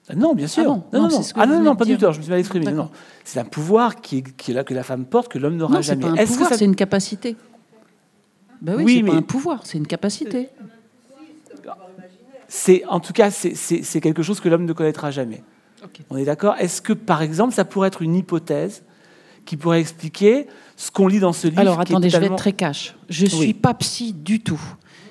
Ah 0.10 0.16
non, 0.16 0.36
bien 0.36 0.48
sûr. 0.48 0.64
Ah 0.64 0.68
bon 0.68 0.84
non, 0.92 1.08
non, 1.08 1.10
non, 1.10 1.22
ah 1.36 1.46
non, 1.46 1.62
non 1.62 1.76
pas 1.78 1.86
du 1.86 1.98
tout. 1.98 2.12
Je 2.12 2.18
me 2.18 2.24
suis 2.24 2.30
mal 2.30 2.40
exprimé. 2.40 2.72
Non, 2.74 2.90
c'est 3.24 3.40
un 3.40 3.46
pouvoir 3.46 4.02
qui 4.02 4.18
est, 4.18 4.36
qui 4.36 4.52
est, 4.52 4.54
là 4.54 4.66
que 4.66 4.74
la 4.74 4.84
femme 4.84 5.06
porte 5.06 5.32
que 5.32 5.40
l'homme 5.40 5.56
n'aura 5.56 5.82
jamais. 5.82 6.06
Un 6.06 6.26
pouvoir, 6.26 6.50
ça... 6.50 6.58
c'est 6.58 6.66
une 6.66 6.76
capacité. 6.76 7.38
Ben 8.62 8.76
oui, 8.76 8.84
oui 8.84 8.96
c'est 8.98 9.04
mais... 9.04 9.12
pas 9.12 9.18
un 9.18 9.22
pouvoir, 9.22 9.62
c'est 9.64 9.78
une 9.78 9.88
capacité. 9.88 10.50
C'est 12.54 12.84
en 12.90 13.00
tout 13.00 13.14
cas 13.14 13.32
c'est 13.32 14.02
quelque 14.02 14.24
chose 14.24 14.42
que 14.42 14.50
l'homme 14.50 14.66
ne 14.66 14.74
connaîtra 14.74 15.10
jamais. 15.10 15.42
Okay. 15.86 16.04
On 16.10 16.18
est 16.18 16.26
d'accord? 16.26 16.56
Est-ce 16.60 16.82
que, 16.82 16.92
par 16.92 17.22
exemple, 17.22 17.54
ça 17.54 17.64
pourrait 17.64 17.88
être 17.88 18.02
une 18.02 18.14
hypothèse 18.14 18.84
qui 19.46 19.56
pourrait 19.56 19.80
expliquer 19.80 20.48
ce 20.76 20.92
qu'on 20.92 21.08
lit 21.08 21.22
dans 21.22 21.32
ce 21.32 21.48
livre 21.48 21.62
Alors, 21.62 21.80
attendez, 21.80 22.10
totalement... 22.10 22.26
je 22.26 22.30
vais 22.30 22.34
être 22.34 22.38
très 22.38 22.52
cash. 22.52 22.94
Je 23.08 23.26
ne 23.26 23.32
oui. 23.32 23.38
suis 23.38 23.54
pas 23.54 23.74
psy 23.76 24.12
du 24.12 24.42
tout. 24.42 24.62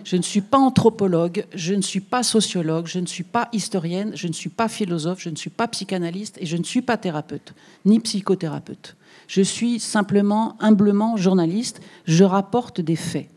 Je 0.05 0.17
ne 0.17 0.23
suis 0.23 0.43
pas 0.43 0.59
anthropologue, 0.59 1.47
je 1.55 1.73
ne 1.73 1.81
suis 1.81 2.01
pas 2.01 2.23
sociologue, 2.23 2.87
je 2.87 2.99
ne 2.99 3.07
suis 3.07 3.25
pas 3.25 3.49
historienne, 3.55 4.13
je 4.15 4.29
ne 4.29 4.35
suis 4.35 4.51
pas 4.51 4.69
philosophe, 4.69 5.21
je 5.21 5.31
ne 5.31 5.37
suis 5.37 5.51
pas 5.51 5.67
psychanalyste 5.67 6.37
et 6.41 6.47
je 6.47 6.59
ne 6.59 6.63
suis 6.63 6.83
pas 6.83 6.99
thérapeute, 6.99 7.55
ni 7.87 8.01
psychothérapeute. 8.01 8.97
Je 9.29 9.41
suis 9.41 9.81
simplement, 9.81 10.57
humblement 10.61 11.17
journaliste, 11.17 11.81
je 12.05 12.25
rapporte 12.25 12.83
des 12.83 12.97
faits. 12.97 13.29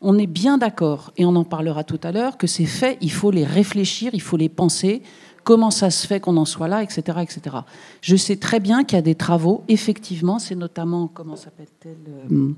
On 0.00 0.18
est 0.18 0.26
bien 0.26 0.58
d'accord, 0.58 1.12
et 1.16 1.24
on 1.24 1.36
en 1.36 1.44
parlera 1.44 1.84
tout 1.84 2.00
à 2.02 2.12
l'heure, 2.12 2.38
que 2.38 2.46
ces 2.46 2.66
faits, 2.66 2.98
il 3.00 3.12
faut 3.12 3.30
les 3.30 3.44
réfléchir, 3.44 4.10
il 4.14 4.22
faut 4.22 4.36
les 4.36 4.48
penser, 4.48 5.02
comment 5.44 5.70
ça 5.70 5.90
se 5.90 6.06
fait 6.06 6.20
qu'on 6.20 6.36
en 6.36 6.44
soit 6.44 6.68
là, 6.68 6.82
etc., 6.82 7.18
etc. 7.20 7.56
Je 8.00 8.16
sais 8.16 8.36
très 8.36 8.60
bien 8.60 8.84
qu'il 8.84 8.96
y 8.96 8.98
a 8.98 9.02
des 9.02 9.14
travaux, 9.14 9.64
effectivement, 9.68 10.38
c'est 10.38 10.54
notamment, 10.54 11.06
comment 11.06 11.36
s'appelle-t-elle 11.36 11.96
euh, 12.32 12.52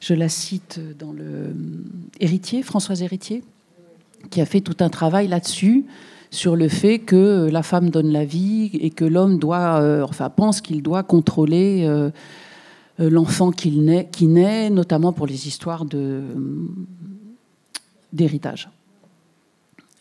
Je 0.00 0.14
la 0.14 0.28
cite 0.28 0.80
dans 0.98 1.12
le 1.12 1.24
euh, 1.24 1.52
Héritier, 2.20 2.62
Françoise 2.62 3.02
Héritier, 3.02 3.44
qui 4.30 4.40
a 4.40 4.46
fait 4.46 4.60
tout 4.60 4.76
un 4.80 4.88
travail 4.88 5.28
là-dessus 5.28 5.86
sur 6.34 6.56
le 6.56 6.68
fait 6.68 6.98
que 6.98 7.48
la 7.50 7.62
femme 7.62 7.90
donne 7.90 8.10
la 8.10 8.24
vie 8.24 8.70
et 8.74 8.90
que 8.90 9.04
l'homme 9.04 9.38
doit, 9.38 9.80
euh, 9.80 10.02
enfin, 10.02 10.28
pense 10.30 10.60
qu'il 10.60 10.82
doit 10.82 11.04
contrôler 11.04 11.84
euh, 11.86 12.10
l'enfant 12.98 13.50
qui 13.50 13.70
naît, 13.72 14.08
qui 14.10 14.26
naît, 14.26 14.70
notamment 14.70 15.12
pour 15.12 15.26
les 15.26 15.48
histoires 15.48 15.84
de, 15.84 16.22
d'héritage 18.12 18.68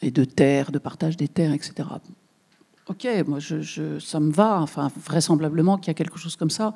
et 0.01 0.11
de 0.11 0.25
terre, 0.25 0.71
de 0.71 0.79
partage 0.79 1.17
des 1.17 1.27
terres, 1.27 1.53
etc. 1.53 1.89
Ok, 2.87 3.07
moi, 3.27 3.39
je, 3.39 3.61
je, 3.61 3.99
ça 3.99 4.19
me 4.19 4.31
va. 4.31 4.59
Enfin, 4.61 4.91
vraisemblablement 5.05 5.77
qu'il 5.77 5.87
y 5.87 5.91
a 5.91 5.93
quelque 5.93 6.19
chose 6.19 6.35
comme 6.35 6.49
ça. 6.49 6.73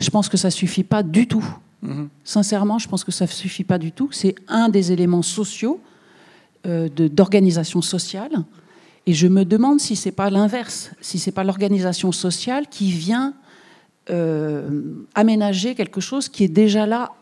Je 0.00 0.08
pense 0.10 0.28
que 0.28 0.36
ça 0.36 0.50
suffit 0.50 0.84
pas 0.84 1.02
du 1.02 1.26
tout. 1.26 1.44
Mmh. 1.82 2.04
Sincèrement, 2.24 2.78
je 2.78 2.88
pense 2.88 3.04
que 3.04 3.12
ça 3.12 3.26
suffit 3.26 3.64
pas 3.64 3.78
du 3.78 3.92
tout. 3.92 4.08
C'est 4.10 4.34
un 4.48 4.70
des 4.70 4.92
éléments 4.92 5.22
sociaux 5.22 5.80
euh, 6.66 6.88
d'organisation 6.88 7.82
sociale. 7.82 8.44
Et 9.06 9.12
je 9.12 9.26
me 9.26 9.44
demande 9.44 9.80
si 9.80 9.96
c'est 9.96 10.12
pas 10.12 10.30
l'inverse, 10.30 10.92
si 11.00 11.18
c'est 11.18 11.32
pas 11.32 11.44
l'organisation 11.44 12.12
sociale 12.12 12.66
qui 12.68 12.90
vient 12.90 13.34
euh, 14.08 15.04
aménager 15.14 15.74
quelque 15.74 16.00
chose 16.00 16.28
qui 16.28 16.44
est 16.44 16.48
déjà 16.48 16.86
là 16.86 17.12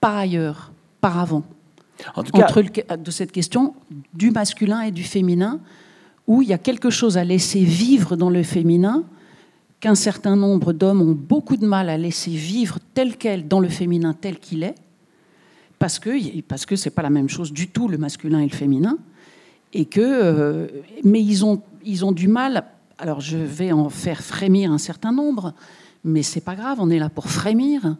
par 0.00 0.16
ailleurs, 0.16 0.72
par 1.00 1.18
avant. 1.18 1.44
En 2.14 2.22
tout 2.22 2.32
cas, 2.32 2.44
entre 2.44 2.62
le, 2.62 2.96
de 2.96 3.10
cette 3.10 3.32
question 3.32 3.74
du 4.14 4.30
masculin 4.30 4.82
et 4.82 4.90
du 4.90 5.04
féminin, 5.04 5.60
où 6.26 6.42
il 6.42 6.48
y 6.48 6.52
a 6.52 6.58
quelque 6.58 6.90
chose 6.90 7.16
à 7.16 7.24
laisser 7.24 7.60
vivre 7.60 8.16
dans 8.16 8.30
le 8.30 8.42
féminin 8.42 9.04
qu'un 9.80 9.94
certain 9.94 10.36
nombre 10.36 10.72
d'hommes 10.72 11.00
ont 11.00 11.12
beaucoup 11.12 11.56
de 11.56 11.66
mal 11.66 11.88
à 11.88 11.96
laisser 11.96 12.32
vivre 12.32 12.78
tel 12.94 13.16
quel 13.16 13.46
dans 13.46 13.60
le 13.60 13.68
féminin 13.68 14.12
tel 14.12 14.38
qu'il 14.38 14.62
est, 14.62 14.74
parce 15.78 15.98
que 15.98 16.40
parce 16.42 16.66
que 16.66 16.76
c'est 16.76 16.90
pas 16.90 17.02
la 17.02 17.10
même 17.10 17.28
chose 17.28 17.52
du 17.52 17.68
tout 17.68 17.88
le 17.88 17.98
masculin 17.98 18.40
et 18.40 18.48
le 18.48 18.54
féminin, 18.54 18.98
et 19.72 19.84
que 19.84 20.00
euh, 20.00 20.66
mais 21.04 21.22
ils 21.22 21.44
ont 21.44 21.62
ils 21.84 22.04
ont 22.04 22.12
du 22.12 22.28
mal. 22.28 22.64
Alors 22.98 23.20
je 23.20 23.38
vais 23.38 23.70
en 23.70 23.88
faire 23.90 24.22
frémir 24.22 24.72
un 24.72 24.78
certain 24.78 25.12
nombre, 25.12 25.54
mais 26.04 26.22
c'est 26.22 26.40
pas 26.40 26.56
grave, 26.56 26.78
on 26.80 26.90
est 26.90 26.98
là 26.98 27.08
pour 27.08 27.30
frémir. 27.30 27.96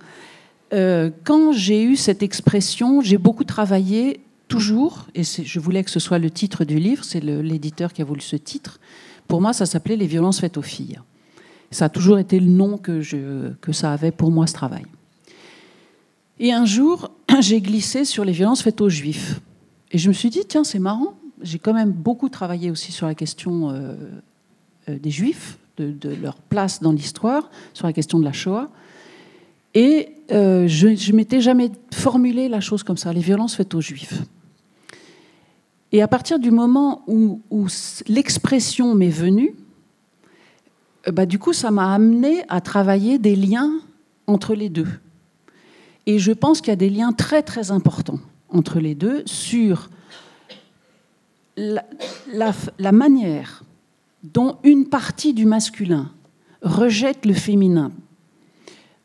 Euh, 0.72 1.10
quand 1.24 1.52
j'ai 1.52 1.84
eu 1.84 1.96
cette 1.96 2.22
expression, 2.22 3.00
j'ai 3.00 3.16
beaucoup 3.16 3.44
travaillé 3.44 4.20
toujours, 4.48 5.06
et 5.14 5.22
je 5.22 5.60
voulais 5.60 5.84
que 5.84 5.90
ce 5.90 6.00
soit 6.00 6.18
le 6.18 6.30
titre 6.30 6.64
du 6.64 6.78
livre, 6.78 7.04
c'est 7.04 7.20
l'éditeur 7.20 7.92
qui 7.92 8.02
a 8.02 8.04
voulu 8.04 8.20
ce 8.20 8.36
titre. 8.36 8.80
Pour 9.28 9.40
moi, 9.40 9.52
ça 9.52 9.66
s'appelait 9.66 9.96
Les 9.96 10.06
violences 10.06 10.40
faites 10.40 10.56
aux 10.56 10.62
filles. 10.62 10.98
Ça 11.70 11.84
a 11.84 11.88
toujours 11.90 12.18
été 12.18 12.40
le 12.40 12.46
nom 12.46 12.78
que, 12.78 13.02
ça 13.72 13.92
avait 13.92 14.10
pour 14.10 14.30
moi, 14.30 14.46
ce 14.46 14.54
travail. 14.54 14.86
Et 16.40 16.52
un 16.52 16.64
jour, 16.64 17.10
j'ai 17.40 17.60
glissé 17.60 18.04
sur 18.04 18.24
les 18.24 18.32
violences 18.32 18.62
faites 18.62 18.80
aux 18.80 18.88
juifs. 18.88 19.40
Et 19.92 19.98
je 19.98 20.08
me 20.08 20.14
suis 20.14 20.30
dit, 20.30 20.42
tiens, 20.48 20.64
c'est 20.64 20.78
marrant, 20.78 21.14
j'ai 21.42 21.58
quand 21.58 21.74
même 21.74 21.92
beaucoup 21.92 22.28
travaillé 22.28 22.70
aussi 22.70 22.90
sur 22.90 23.06
la 23.06 23.14
question 23.14 23.70
euh, 23.70 23.94
des 24.90 25.10
juifs, 25.10 25.58
de, 25.76 26.14
leur 26.14 26.36
place 26.36 26.80
dans 26.82 26.92
l'histoire, 26.92 27.50
sur 27.74 27.86
la 27.86 27.92
question 27.92 28.18
de 28.18 28.24
la 28.24 28.32
Shoah. 28.32 28.68
Et 29.74 30.10
euh, 30.32 30.66
je 30.66 30.88
ne 30.88 31.16
m'étais 31.16 31.40
jamais 31.40 31.70
formulé 31.92 32.48
la 32.48 32.60
chose 32.60 32.82
comme 32.82 32.96
ça, 32.96 33.12
les 33.12 33.20
violences 33.20 33.54
faites 33.54 33.74
aux 33.74 33.80
juifs. 33.80 34.22
Et 35.92 36.02
à 36.02 36.08
partir 36.08 36.38
du 36.38 36.50
moment 36.50 37.02
où, 37.06 37.40
l'expression 38.08 38.94
m'est 38.94 39.08
venue, 39.08 39.54
bah, 41.06 41.26
du 41.26 41.38
coup, 41.38 41.52
ça 41.52 41.70
m'a 41.70 41.94
amené 41.94 42.42
à 42.48 42.60
travailler 42.60 43.18
des 43.18 43.36
liens 43.36 43.72
entre 44.26 44.54
les 44.54 44.68
deux. 44.68 44.88
Et 46.06 46.18
je 46.18 46.32
pense 46.32 46.60
qu'il 46.60 46.68
y 46.68 46.72
a 46.72 46.76
des 46.76 46.90
liens 46.90 47.12
très 47.12 47.42
très 47.42 47.70
importants 47.70 48.20
entre 48.50 48.80
les 48.80 48.94
deux 48.94 49.22
sur 49.26 49.90
la, 51.56 52.92
manière 52.92 53.62
dont 54.22 54.58
une 54.64 54.88
partie 54.88 55.34
du 55.34 55.46
masculin 55.46 56.10
rejette 56.62 57.24
le 57.24 57.34
féminin, 57.34 57.92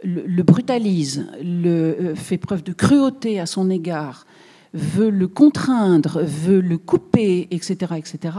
le, 0.03 0.43
brutalise, 0.43 1.27
le, 1.41 1.69
euh, 1.69 2.15
fait 2.15 2.37
preuve 2.37 2.63
de 2.63 2.73
cruauté 2.73 3.39
à 3.39 3.45
son 3.45 3.69
égard, 3.69 4.25
veut 4.73 5.09
le 5.09 5.27
contraindre, 5.27 6.21
veut 6.23 6.59
le 6.61 6.77
couper, 6.77 7.47
etc., 7.51 7.93
etc., 7.97 8.37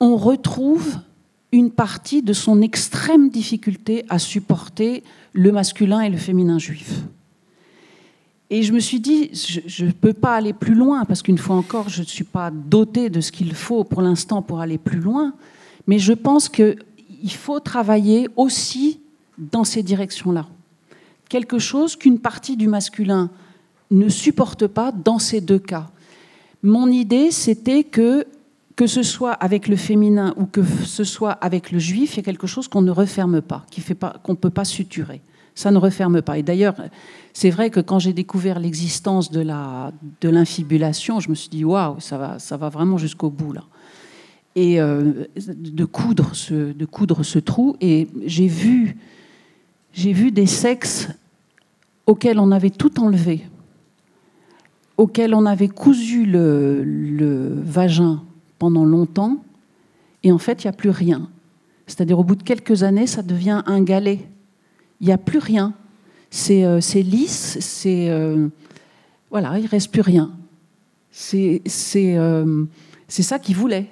on 0.00 0.16
retrouve 0.16 0.98
une 1.52 1.70
partie 1.70 2.20
de 2.22 2.32
son 2.32 2.60
extrême 2.60 3.30
difficulté 3.30 4.04
à 4.08 4.18
supporter 4.18 5.02
le 5.32 5.52
masculin 5.52 6.00
et 6.00 6.10
le 6.10 6.18
féminin 6.18 6.58
juif. 6.58 7.02
Et 8.50 8.62
je 8.62 8.72
me 8.72 8.78
suis 8.78 9.00
dit, 9.00 9.30
je 9.32 9.84
ne 9.84 9.90
peux 9.90 10.12
pas 10.12 10.36
aller 10.36 10.52
plus 10.52 10.74
loin, 10.74 11.04
parce 11.04 11.22
qu'une 11.22 11.38
fois 11.38 11.56
encore, 11.56 11.88
je 11.88 12.02
ne 12.02 12.06
suis 12.06 12.24
pas 12.24 12.50
dotée 12.50 13.08
de 13.08 13.20
ce 13.20 13.32
qu'il 13.32 13.54
faut 13.54 13.84
pour 13.84 14.02
l'instant 14.02 14.42
pour 14.42 14.60
aller 14.60 14.78
plus 14.78 15.00
loin, 15.00 15.32
mais 15.86 15.98
je 15.98 16.12
pense 16.12 16.48
qu'il 16.48 16.76
faut 17.32 17.60
travailler 17.60 18.28
aussi 18.36 19.00
dans 19.38 19.64
ces 19.64 19.82
directions-là. 19.82 20.46
Quelque 21.28 21.58
chose 21.58 21.96
qu'une 21.96 22.18
partie 22.18 22.56
du 22.56 22.68
masculin 22.68 23.30
ne 23.90 24.08
supporte 24.08 24.66
pas 24.66 24.92
dans 24.92 25.18
ces 25.18 25.40
deux 25.40 25.58
cas. 25.58 25.90
Mon 26.62 26.90
idée, 26.90 27.30
c'était 27.30 27.84
que, 27.84 28.26
que 28.74 28.86
ce 28.86 29.02
soit 29.02 29.32
avec 29.32 29.68
le 29.68 29.76
féminin 29.76 30.34
ou 30.36 30.46
que 30.46 30.62
ce 30.84 31.04
soit 31.04 31.32
avec 31.32 31.70
le 31.70 31.78
juif, 31.78 32.14
il 32.14 32.16
y 32.18 32.20
a 32.20 32.22
quelque 32.22 32.46
chose 32.46 32.68
qu'on 32.68 32.82
ne 32.82 32.90
referme 32.90 33.40
pas, 33.40 33.64
qu'on 34.22 34.32
ne 34.32 34.36
peut 34.36 34.50
pas 34.50 34.64
suturer. 34.64 35.20
Ça 35.54 35.70
ne 35.70 35.78
referme 35.78 36.20
pas. 36.20 36.38
Et 36.38 36.42
d'ailleurs, 36.42 36.74
c'est 37.32 37.50
vrai 37.50 37.70
que 37.70 37.80
quand 37.80 37.98
j'ai 37.98 38.12
découvert 38.12 38.58
l'existence 38.58 39.30
de 39.30 40.28
l'infibulation, 40.28 41.18
je 41.20 41.30
me 41.30 41.34
suis 41.34 41.48
dit, 41.48 41.64
waouh, 41.64 41.98
ça 42.00 42.18
va, 42.18 42.38
ça 42.38 42.56
va 42.56 42.68
vraiment 42.68 42.98
jusqu'au 42.98 43.30
bout 43.30 43.52
là. 43.52 43.64
Et 44.56 44.80
euh, 44.80 45.26
de, 45.36 45.84
coudre 45.84 46.34
ce, 46.34 47.38
trou. 47.38 47.76
Et 47.80 48.08
j'ai 48.24 48.48
vu, 48.48 48.96
des 50.32 50.46
sexes 50.46 51.08
auxquels 52.06 52.40
on 52.40 52.50
avait 52.50 52.70
tout 52.70 53.00
enlevé, 53.00 53.42
auxquels 54.96 55.34
on 55.34 55.46
avait 55.46 55.68
cousu 55.68 56.26
le, 56.26 57.54
vagin 57.62 58.22
pendant 58.58 58.84
longtemps, 58.84 59.44
et 60.24 60.32
en 60.32 60.38
fait, 60.38 60.64
il 60.64 60.66
n'y 60.66 60.70
a 60.70 60.72
plus 60.72 60.90
rien. 60.90 61.28
C'est-à-dire, 61.86 62.18
au 62.18 62.24
bout 62.24 62.34
de 62.34 62.42
quelques 62.42 62.82
années, 62.82 63.06
ça 63.06 63.22
devient 63.22 63.62
un 63.66 63.82
galet. 63.82 64.26
Il 65.00 65.06
n'y 65.06 65.12
a 65.12 65.18
plus 65.18 65.38
rien. 65.38 65.74
Euh, 66.50 66.80
c'est 66.80 67.02
lisse, 67.02 67.58
c'est. 67.60 68.08
Euh, 68.10 68.48
voilà, 69.30 69.58
il 69.58 69.64
ne 69.64 69.68
reste 69.68 69.90
plus 69.90 70.00
rien. 70.00 70.30
C'est 71.10 71.62
euh, 71.96 72.64
ça 73.08 73.38
qu'il 73.38 73.56
voulait, 73.56 73.86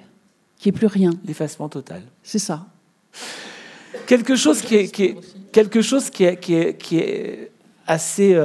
qu'il 0.65 0.71
n'y 0.71 0.77
ait 0.77 0.79
plus 0.79 0.87
rien. 0.87 1.11
L'effacement 1.25 1.69
total. 1.69 2.01
C'est 2.23 2.39
ça. 2.39 2.65
Quelque 4.07 4.35
chose 4.35 4.61
qui 4.61 4.75
est, 4.75 4.87
qui 4.87 5.15
quelque 5.51 5.81
chose 5.81 6.09
qui 6.09 6.25
est, 6.25 6.37
qui 6.37 6.55
est, 6.55 6.77
qui 6.77 6.97
est 6.97 7.51
assez 7.87 8.35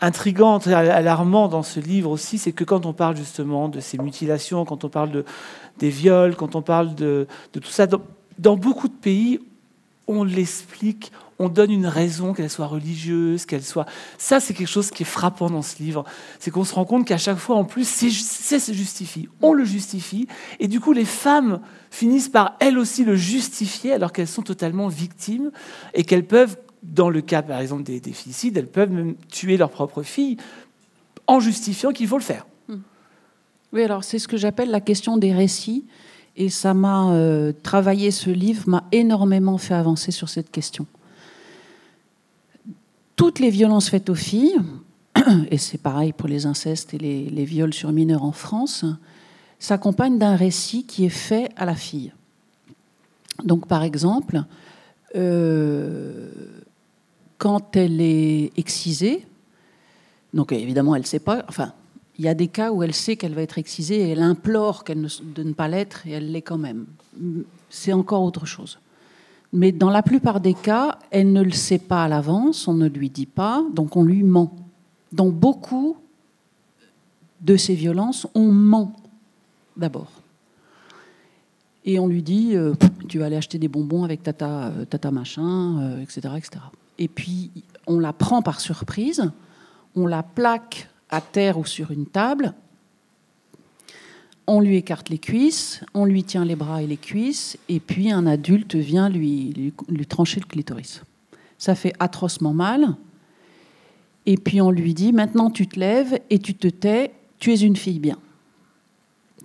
intrigant, 0.00 0.58
alarmant 0.58 1.48
dans 1.48 1.62
ce 1.62 1.80
livre 1.80 2.10
aussi, 2.10 2.38
c'est 2.38 2.52
que 2.52 2.64
quand 2.64 2.86
on 2.86 2.92
parle 2.92 3.16
justement 3.16 3.68
de 3.68 3.80
ces 3.80 3.98
mutilations, 3.98 4.64
quand 4.64 4.84
on 4.84 4.88
parle 4.88 5.10
de, 5.10 5.24
des 5.78 5.88
viols, 5.88 6.36
quand 6.36 6.54
on 6.54 6.62
parle 6.62 6.94
de, 6.94 7.26
de 7.52 7.58
tout 7.58 7.70
ça, 7.70 7.86
dans 8.38 8.56
beaucoup 8.56 8.88
de 8.88 8.94
pays, 8.94 9.40
on 10.06 10.24
l'explique, 10.24 11.10
on 11.38 11.48
donne 11.48 11.70
une 11.70 11.86
raison, 11.86 12.32
qu'elle 12.32 12.50
soit 12.50 12.66
religieuse, 12.66 13.46
qu'elle 13.46 13.64
soit... 13.64 13.86
Ça, 14.18 14.40
c'est 14.40 14.54
quelque 14.54 14.68
chose 14.68 14.90
qui 14.90 15.02
est 15.02 15.06
frappant 15.06 15.50
dans 15.50 15.62
ce 15.62 15.82
livre. 15.82 16.04
C'est 16.38 16.50
qu'on 16.50 16.64
se 16.64 16.74
rend 16.74 16.84
compte 16.84 17.06
qu'à 17.06 17.18
chaque 17.18 17.38
fois, 17.38 17.56
en 17.56 17.64
plus, 17.64 17.86
c'est 17.86 18.10
se 18.10 18.72
justifie. 18.72 19.28
On 19.42 19.52
le 19.52 19.64
justifie. 19.64 20.28
Et 20.60 20.68
du 20.68 20.80
coup, 20.80 20.92
les 20.92 21.04
femmes 21.04 21.60
finissent 21.90 22.28
par, 22.28 22.56
elles 22.60 22.78
aussi, 22.78 23.04
le 23.04 23.16
justifier 23.16 23.92
alors 23.92 24.12
qu'elles 24.12 24.28
sont 24.28 24.42
totalement 24.42 24.88
victimes 24.88 25.50
et 25.92 26.04
qu'elles 26.04 26.26
peuvent, 26.26 26.56
dans 26.82 27.10
le 27.10 27.20
cas, 27.20 27.42
par 27.42 27.60
exemple, 27.60 27.82
des, 27.82 28.00
des 28.00 28.12
filicides, 28.12 28.56
elles 28.56 28.70
peuvent 28.70 28.90
même 28.90 29.14
tuer 29.30 29.56
leur 29.56 29.70
propre 29.70 30.02
fille 30.02 30.36
en 31.26 31.40
justifiant 31.40 31.92
qu'il 31.92 32.06
faut 32.06 32.18
le 32.18 32.22
faire. 32.22 32.46
Oui, 33.74 33.82
alors 33.82 34.04
c'est 34.04 34.20
ce 34.20 34.28
que 34.28 34.36
j'appelle 34.36 34.70
la 34.70 34.80
question 34.80 35.16
des 35.16 35.32
récits. 35.32 35.84
Et 36.36 36.48
ça 36.48 36.74
m'a 36.74 37.12
euh, 37.12 37.52
travaillé, 37.62 38.10
ce 38.10 38.30
livre 38.30 38.68
m'a 38.68 38.84
énormément 38.92 39.58
fait 39.58 39.74
avancer 39.74 40.10
sur 40.10 40.28
cette 40.28 40.50
question. 40.50 40.86
Toutes 43.16 43.38
les 43.38 43.50
violences 43.50 43.90
faites 43.90 44.10
aux 44.10 44.14
filles, 44.14 44.56
et 45.50 45.58
c'est 45.58 45.78
pareil 45.78 46.12
pour 46.12 46.28
les 46.28 46.46
incestes 46.46 46.94
et 46.94 46.98
les, 46.98 47.44
viols 47.44 47.74
sur 47.74 47.92
mineurs 47.92 48.24
en 48.24 48.32
France, 48.32 48.84
s'accompagnent 49.58 50.18
d'un 50.18 50.36
récit 50.36 50.84
qui 50.84 51.04
est 51.04 51.10
fait 51.10 51.50
à 51.56 51.64
la 51.64 51.74
fille. 51.74 52.12
Donc 53.44 53.66
par 53.66 53.82
exemple, 53.82 54.42
euh, 55.16 56.30
quand 57.38 57.76
elle 57.76 58.00
est 58.00 58.52
excisée, 58.56 59.26
donc 60.32 60.52
évidemment 60.52 60.94
elle 60.96 61.02
ne 61.02 61.06
sait 61.06 61.20
pas, 61.20 61.44
enfin 61.48 61.72
il 62.18 62.24
y 62.24 62.28
a 62.28 62.34
des 62.34 62.48
cas 62.48 62.70
où 62.70 62.82
elle 62.82 62.94
sait 62.94 63.16
qu'elle 63.16 63.34
va 63.34 63.42
être 63.42 63.58
excisée 63.58 63.96
et 63.96 64.10
elle 64.10 64.22
implore 64.22 64.84
de 64.86 65.42
ne 65.42 65.52
pas 65.52 65.68
l'être 65.68 66.06
et 66.06 66.12
elle 66.12 66.30
l'est 66.30 66.42
quand 66.42 66.58
même. 66.58 66.86
C'est 67.70 67.92
encore 67.92 68.22
autre 68.22 68.46
chose. 68.46 68.78
Mais 69.54 69.70
dans 69.70 69.90
la 69.90 70.02
plupart 70.02 70.40
des 70.40 70.52
cas, 70.52 70.98
elle 71.12 71.32
ne 71.32 71.40
le 71.40 71.52
sait 71.52 71.78
pas 71.78 72.02
à 72.02 72.08
l'avance, 72.08 72.66
on 72.66 72.74
ne 72.74 72.88
lui 72.88 73.08
dit 73.08 73.24
pas, 73.24 73.64
donc 73.72 73.96
on 73.96 74.02
lui 74.02 74.24
ment. 74.24 74.52
Dans 75.12 75.28
beaucoup 75.28 75.96
de 77.40 77.56
ces 77.56 77.76
violences, 77.76 78.26
on 78.34 78.50
ment 78.50 78.96
d'abord. 79.76 80.10
Et 81.84 82.00
on 82.00 82.08
lui 82.08 82.24
dit, 82.24 82.56
euh, 82.56 82.74
tu 83.08 83.20
vas 83.20 83.26
aller 83.26 83.36
acheter 83.36 83.58
des 83.58 83.68
bonbons 83.68 84.02
avec 84.02 84.24
tata, 84.24 84.66
euh, 84.66 84.84
tata 84.86 85.12
machin, 85.12 86.00
etc., 86.02 86.20
euh, 86.24 86.36
etc. 86.36 86.50
Et 86.98 87.06
puis, 87.06 87.52
on 87.86 88.00
la 88.00 88.12
prend 88.12 88.42
par 88.42 88.58
surprise, 88.60 89.30
on 89.94 90.08
la 90.08 90.24
plaque 90.24 90.88
à 91.10 91.20
terre 91.20 91.58
ou 91.58 91.64
sur 91.64 91.92
une 91.92 92.06
table, 92.06 92.54
on 94.46 94.60
lui 94.60 94.76
écarte 94.76 95.08
les 95.08 95.18
cuisses, 95.18 95.80
on 95.94 96.04
lui 96.04 96.24
tient 96.24 96.44
les 96.44 96.56
bras 96.56 96.82
et 96.82 96.86
les 96.86 96.96
cuisses, 96.96 97.56
et 97.68 97.80
puis 97.80 98.10
un 98.10 98.26
adulte 98.26 98.74
vient 98.74 99.08
lui, 99.08 99.72
lui, 99.88 100.06
trancher 100.06 100.40
le 100.40 100.46
clitoris. 100.46 101.02
Ça 101.58 101.74
fait 101.74 101.94
atrocement 101.98 102.52
mal. 102.52 102.96
Et 104.26 104.36
puis 104.36 104.60
on 104.60 104.70
lui 104.70 104.94
dit, 104.94 105.12
maintenant 105.12 105.50
tu 105.50 105.66
te 105.66 105.78
lèves 105.78 106.18
et 106.30 106.38
tu 106.38 106.54
te 106.54 106.68
tais, 106.68 107.12
tu 107.38 107.52
es 107.52 107.60
une 107.60 107.76
fille 107.76 107.98
bien. 107.98 108.18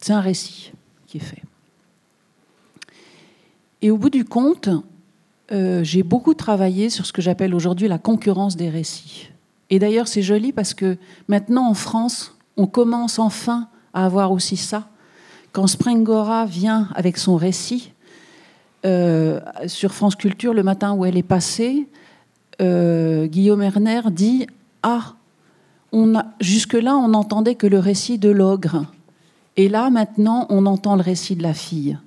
C'est 0.01 0.13
un 0.13 0.21
récit 0.21 0.71
qui 1.07 1.17
est 1.17 1.21
fait. 1.21 1.43
Et 3.81 3.91
au 3.91 3.97
bout 3.97 4.09
du 4.09 4.25
compte, 4.25 4.69
euh, 5.51 5.83
j'ai 5.83 6.03
beaucoup 6.03 6.33
travaillé 6.33 6.89
sur 6.89 7.05
ce 7.05 7.13
que 7.13 7.21
j'appelle 7.21 7.55
aujourd'hui 7.55 7.88
la 7.88 7.97
concurrence 7.97 8.55
des 8.55 8.69
récits. 8.69 9.29
Et 9.69 9.79
d'ailleurs, 9.79 10.07
c'est 10.07 10.21
joli 10.21 10.51
parce 10.51 10.73
que 10.73 10.97
maintenant 11.27 11.69
en 11.69 11.73
France, 11.73 12.38
on 12.57 12.67
commence 12.67 13.19
enfin 13.19 13.69
à 13.93 14.06
avoir 14.06 14.32
aussi 14.32 14.58
ça. 14.58 14.88
Quand 15.52 15.67
Springora 15.67 16.45
vient 16.45 16.89
avec 16.93 17.17
son 17.17 17.36
récit 17.36 17.91
euh, 18.86 19.39
sur 19.67 19.93
France 19.93 20.15
Culture 20.15 20.54
le 20.54 20.63
matin 20.63 20.93
où 20.93 21.06
elle 21.06 21.17
est 21.17 21.23
passée, 21.23 21.88
euh, 22.62 23.25
Guillaume 23.28 23.62
Erner 23.62 24.02
dit 24.12 24.47
Ah, 24.84 25.15
jusque-là, 26.39 26.95
on 26.95 27.10
n'entendait 27.10 27.56
que 27.56 27.67
le 27.67 27.80
récit 27.80 28.17
de 28.17 28.30
l'ogre. 28.30 28.86
Et 29.58 29.69
là, 29.69 29.89
maintenant, 29.89 30.45
on 30.49 30.65
entend 30.65 30.95
le 30.95 31.02
récit 31.02 31.36
de 31.36 31.43
la 31.43 31.54
fille. 31.54 31.97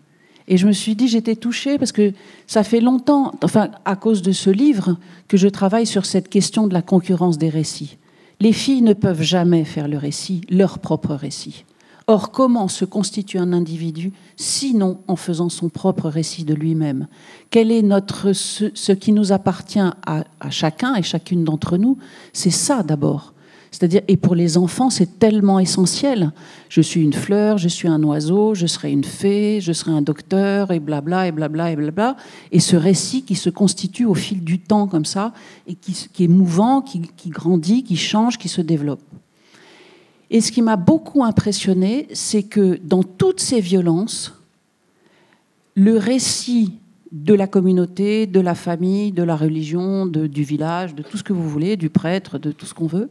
Et 0.48 0.56
je 0.56 0.66
me 0.66 0.72
suis 0.72 0.96
dit, 0.96 1.08
j'étais 1.08 1.36
touchée 1.36 1.78
parce 1.78 1.92
que 1.92 2.12
ça 2.46 2.64
fait 2.64 2.80
longtemps, 2.80 3.32
enfin, 3.42 3.70
à 3.84 3.96
cause 3.96 4.22
de 4.22 4.32
ce 4.32 4.50
livre, 4.50 4.96
que 5.28 5.36
je 5.36 5.48
travaille 5.48 5.86
sur 5.86 6.04
cette 6.04 6.28
question 6.28 6.66
de 6.66 6.74
la 6.74 6.82
concurrence 6.82 7.38
des 7.38 7.48
récits. 7.48 7.98
Les 8.40 8.52
filles 8.52 8.82
ne 8.82 8.92
peuvent 8.92 9.22
jamais 9.22 9.64
faire 9.64 9.86
le 9.86 9.98
récit, 9.98 10.40
leur 10.50 10.78
propre 10.78 11.14
récit. 11.14 11.64
Or, 12.06 12.32
comment 12.32 12.68
se 12.68 12.84
constitue 12.84 13.38
un 13.38 13.52
individu 13.52 14.12
sinon 14.36 14.98
en 15.06 15.16
faisant 15.16 15.48
son 15.48 15.68
propre 15.68 16.08
récit 16.08 16.44
de 16.44 16.54
lui-même? 16.54 17.06
Quel 17.50 17.70
est 17.70 17.82
notre, 17.82 18.32
ce, 18.32 18.92
qui 18.92 19.12
nous 19.12 19.32
appartient 19.32 19.78
à, 19.78 20.24
chacun 20.50 20.94
et 20.94 21.02
chacune 21.02 21.44
d'entre 21.44 21.76
nous? 21.76 21.98
C'est 22.32 22.50
ça 22.50 22.82
d'abord. 22.82 23.34
C'est-à-dire, 23.70 24.02
et 24.06 24.18
pour 24.18 24.34
les 24.34 24.58
enfants, 24.58 24.90
c'est 24.90 25.18
tellement 25.18 25.58
essentiel. 25.58 26.32
Je 26.68 26.82
suis 26.82 27.00
une 27.00 27.14
fleur, 27.14 27.56
je 27.56 27.68
suis 27.68 27.88
un 27.88 28.02
oiseau, 28.02 28.54
je 28.54 28.66
serai 28.66 28.92
une 28.92 29.04
fée, 29.04 29.60
je 29.62 29.72
serai 29.72 29.92
un 29.92 30.02
docteur, 30.02 30.72
et 30.72 30.80
blabla, 30.80 31.28
et 31.28 31.32
blabla, 31.32 31.70
et 31.70 31.76
blabla. 31.76 32.16
Et 32.50 32.60
ce 32.60 32.76
récit 32.76 33.22
qui 33.22 33.34
se 33.34 33.48
constitue 33.48 34.04
au 34.04 34.14
fil 34.14 34.44
du 34.44 34.58
temps 34.58 34.86
comme 34.86 35.06
ça, 35.06 35.32
et 35.66 35.74
qui, 35.74 36.24
est 36.24 36.28
mouvant, 36.28 36.82
qui 36.82 37.30
grandit, 37.30 37.82
qui 37.82 37.96
change, 37.96 38.36
qui 38.36 38.48
se 38.48 38.60
développe. 38.60 39.00
Et 40.32 40.40
ce 40.40 40.50
qui 40.50 40.62
m'a 40.62 40.76
beaucoup 40.76 41.22
impressionné, 41.24 42.08
c'est 42.14 42.42
que 42.42 42.80
dans 42.82 43.02
toutes 43.02 43.38
ces 43.38 43.60
violences, 43.60 44.32
le 45.74 45.98
récit 45.98 46.78
de 47.12 47.34
la 47.34 47.46
communauté, 47.46 48.26
de 48.26 48.40
la 48.40 48.54
famille, 48.54 49.12
de 49.12 49.22
la 49.22 49.36
religion, 49.36 50.06
du 50.06 50.42
village, 50.42 50.94
de 50.94 51.02
tout 51.02 51.18
ce 51.18 51.22
que 51.22 51.34
vous 51.34 51.46
voulez, 51.46 51.76
du 51.76 51.90
prêtre, 51.90 52.38
de 52.38 52.50
tout 52.50 52.64
ce 52.64 52.72
qu'on 52.72 52.86
veut, 52.86 53.10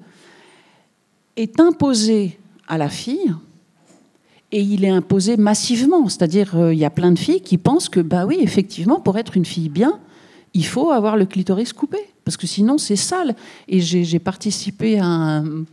est 1.36 1.60
imposé 1.60 2.40
à 2.68 2.80
la 2.80 2.90
fille 2.90 3.36
et 4.52 4.62
il 4.62 4.84
est 4.84 4.90
imposé 4.90 5.38
massivement. 5.38 6.10
C'est-à-dire, 6.10 6.58
euh, 6.58 6.74
il 6.74 6.80
y 6.80 6.86
a 6.86 6.90
plein 6.90 7.12
de 7.12 7.20
filles 7.20 7.42
qui 7.42 7.60
pensent 7.60 7.88
que, 7.88 8.00
bah 8.00 8.26
oui, 8.26 8.40
effectivement, 8.42 9.00
pour 9.00 9.20
être 9.20 9.38
une 9.38 9.46
fille 9.46 9.70
bien, 9.70 10.00
il 10.56 10.66
faut 10.66 10.90
avoir 10.90 11.18
le 11.18 11.28
clitoris 11.28 11.72
coupé, 11.72 12.00
parce 12.26 12.36
que 12.36 12.48
sinon 12.48 12.80
c'est 12.80 12.96
sale. 12.96 13.36
Et 13.68 13.80
j'ai 13.80 14.20
participé 14.20 14.98
à 15.00 15.06
un, 15.06 15.66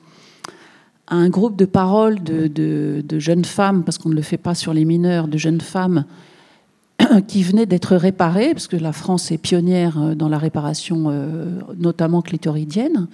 un, 1.08 1.28
groupe 1.28 1.56
de 1.56 1.64
paroles 1.64 2.22
de, 2.22 3.18
jeunes 3.18 3.44
femmes, 3.44 3.84
parce 3.84 3.98
qu'on 3.98 4.08
ne 4.08 4.14
le 4.14 4.22
fait 4.22 4.36
pas 4.36 4.54
sur 4.54 4.72
les 4.72 4.84
mineurs, 4.84 5.28
de 5.28 5.38
jeunes 5.38 5.60
femmes 5.60 6.04
qui 7.28 7.42
venaient 7.42 7.66
d'être 7.66 7.96
réparées, 7.96 8.52
parce 8.52 8.68
que 8.68 8.76
la 8.76 8.92
France 8.92 9.30
est 9.30 9.38
pionnière 9.38 10.00
euh, 10.00 10.14
dans 10.14 10.28
la 10.28 10.38
réparation, 10.38 11.06
euh, 11.08 11.60
notamment 11.76 12.22
clitoridienne. 12.22 13.08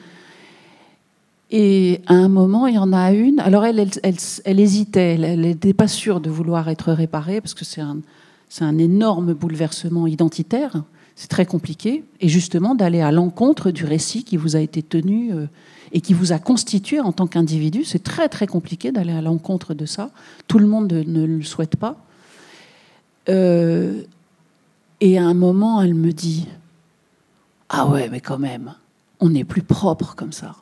Et 1.51 2.01
à 2.07 2.15
un 2.15 2.29
moment, 2.29 2.67
il 2.67 2.75
y 2.75 2.79
en 2.79 2.93
a 2.93 3.13
une. 3.13 3.39
Alors, 3.41 3.65
elle, 3.65 3.87
elle, 4.03 4.61
hésitait. 4.61 5.19
Elle 5.21 5.43
n'était 5.43 5.75
pas 5.75 5.89
sûre 5.89 6.21
de 6.21 6.31
vouloir 6.31 6.69
être 6.69 6.93
réparée 6.93 7.41
parce 7.41 7.55
que 7.55 7.65
c'est 7.65 7.81
un, 7.81 7.99
un 8.61 8.79
énorme 8.79 9.35
bouleversement 9.35 10.07
identitaire. 10.07 10.83
C'est 11.17 11.29
très 11.29 11.47
compliqué. 11.47 12.05
Et 12.21 12.29
justement, 12.29 12.75
d'aller 12.75 13.01
à 13.01 13.13
l'encontre 13.13 13.71
du 13.71 13.85
récit 13.85 14.25
qui 14.25 14.37
vous 14.37 14.57
a 14.57 14.61
été 14.61 14.83
tenu 14.83 15.33
euh, 15.33 15.47
et 15.95 16.01
qui 16.01 16.13
vous 16.13 16.33
a 16.33 16.39
constitué 16.39 17.01
en 17.01 17.13
tant 17.13 17.29
qu'individu, 17.29 17.85
c'est 17.85 18.03
très, 18.03 18.29
très 18.29 18.49
compliqué 18.49 18.91
d'aller 18.91 19.13
à 19.13 19.23
l'encontre 19.23 19.75
de 19.75 19.87
ça. 19.87 20.11
Tout 20.49 20.59
le 20.59 20.67
monde 20.67 20.93
ne 20.93 21.25
le 21.25 21.43
souhaite 21.43 21.77
pas. 21.77 21.97
Euh, 23.29 24.03
et 25.01 25.19
à 25.19 25.25
un 25.25 25.35
moment, 25.35 25.81
elle 25.81 25.95
me 25.95 26.13
dit 26.13 26.49
Ah 27.69 27.87
ouais, 27.87 28.09
mais 28.11 28.21
quand 28.21 28.39
même, 28.39 28.75
on 29.21 29.33
est 29.35 29.45
plus 29.45 29.63
propre 29.63 30.15
comme 30.15 30.33
ça. 30.33 30.57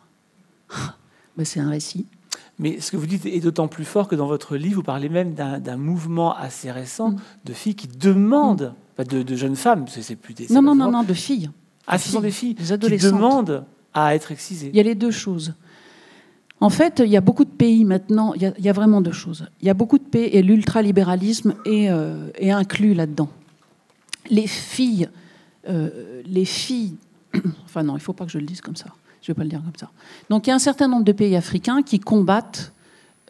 Ben, 1.39 1.47
c'est 1.47 1.61
un 1.61 1.71
récit. 1.71 2.05
Mais 2.59 2.79
ce 2.83 2.91
que 2.91 2.99
vous 2.99 3.07
dites 3.07 3.25
est 3.25 3.41
d'autant 3.41 3.67
plus 3.67 3.87
fort 3.87 4.07
que 4.07 4.15
dans 4.15 4.27
votre 4.27 4.55
livre, 4.55 4.75
vous 4.75 4.83
parlez 4.83 5.09
même 5.09 5.33
d'un 5.33 5.77
mouvement 5.79 6.37
assez 6.37 6.71
récent 6.71 7.13
mm. 7.13 7.21
de 7.47 7.53
filles 7.55 7.75
qui 7.75 7.89
demandent, 7.89 8.75
mm. 8.99 9.05
de, 9.05 9.35
jeunes 9.35 9.57
femmes, 9.57 9.87
c'est 9.89 10.15
plus 10.15 10.35
des... 10.35 10.49
Non, 10.51 10.61
non, 10.61 10.75
non, 10.75 10.91
non, 10.91 11.05
de 11.05 11.15
filles. 11.15 11.49
Ah, 11.87 11.97
ce 11.97 12.11
sont 12.11 12.21
des 12.21 12.31
filles 12.31 12.53
des 12.53 12.67
qui 12.79 12.99
demandent 12.99 13.65
à 13.95 14.15
être 14.15 14.33
excisées. 14.33 14.71
Il 14.73 14.77
y 14.77 14.81
a 14.81 14.85
les 14.85 14.95
deux 14.95 15.11
choses. 15.11 15.55
En 16.61 16.71
fait, 16.71 17.03
il 17.05 17.11
y 17.11 17.17
a 17.17 17.21
beaucoup 17.21 17.45
de 17.45 17.51
pays 17.51 17.85
maintenant, 17.85 18.35
il 18.35 18.55
y 18.57 18.69
a, 18.69 18.73
vraiment 18.73 19.01
deux 19.01 19.13
choses. 19.13 19.47
Il 19.61 19.67
y 19.67 19.71
a 19.71 19.75
beaucoup 19.75 19.99
de 19.99 20.05
pays, 20.05 20.27
et 20.27 20.43
l'ultralibéralisme 20.43 21.55
est, 21.65 21.91
euh, 21.91 22.31
est, 22.37 22.53
inclus 22.53 22.95
là-dedans. 22.95 23.29
Les 24.31 24.47
filles, 24.47 25.09
euh, 25.69 26.23
les 26.25 26.45
filles, 26.45 26.95
enfin 27.65 27.83
non, 27.83 27.95
il 27.95 27.97
ne 27.97 28.03
faut 28.03 28.13
pas 28.13 28.25
que 28.27 28.31
je 28.31 28.39
le 28.39 28.47
dise 28.47 28.61
comme 28.61 28.77
ça. 28.77 28.87
Je 29.23 29.31
ne 29.31 29.35
vais 29.35 29.39
pas 29.39 29.43
le 29.43 29.51
dire 29.51 29.61
comme 29.61 29.77
ça. 29.77 29.91
Donc 30.31 30.47
il 30.47 30.51
y 30.51 30.53
a 30.53 30.57
un 30.57 30.61
certain 30.61 30.87
nombre 30.87 31.05
de 31.05 31.11
pays 31.11 31.35
africains 31.35 31.83
qui 31.83 31.99
combattent 31.99 32.73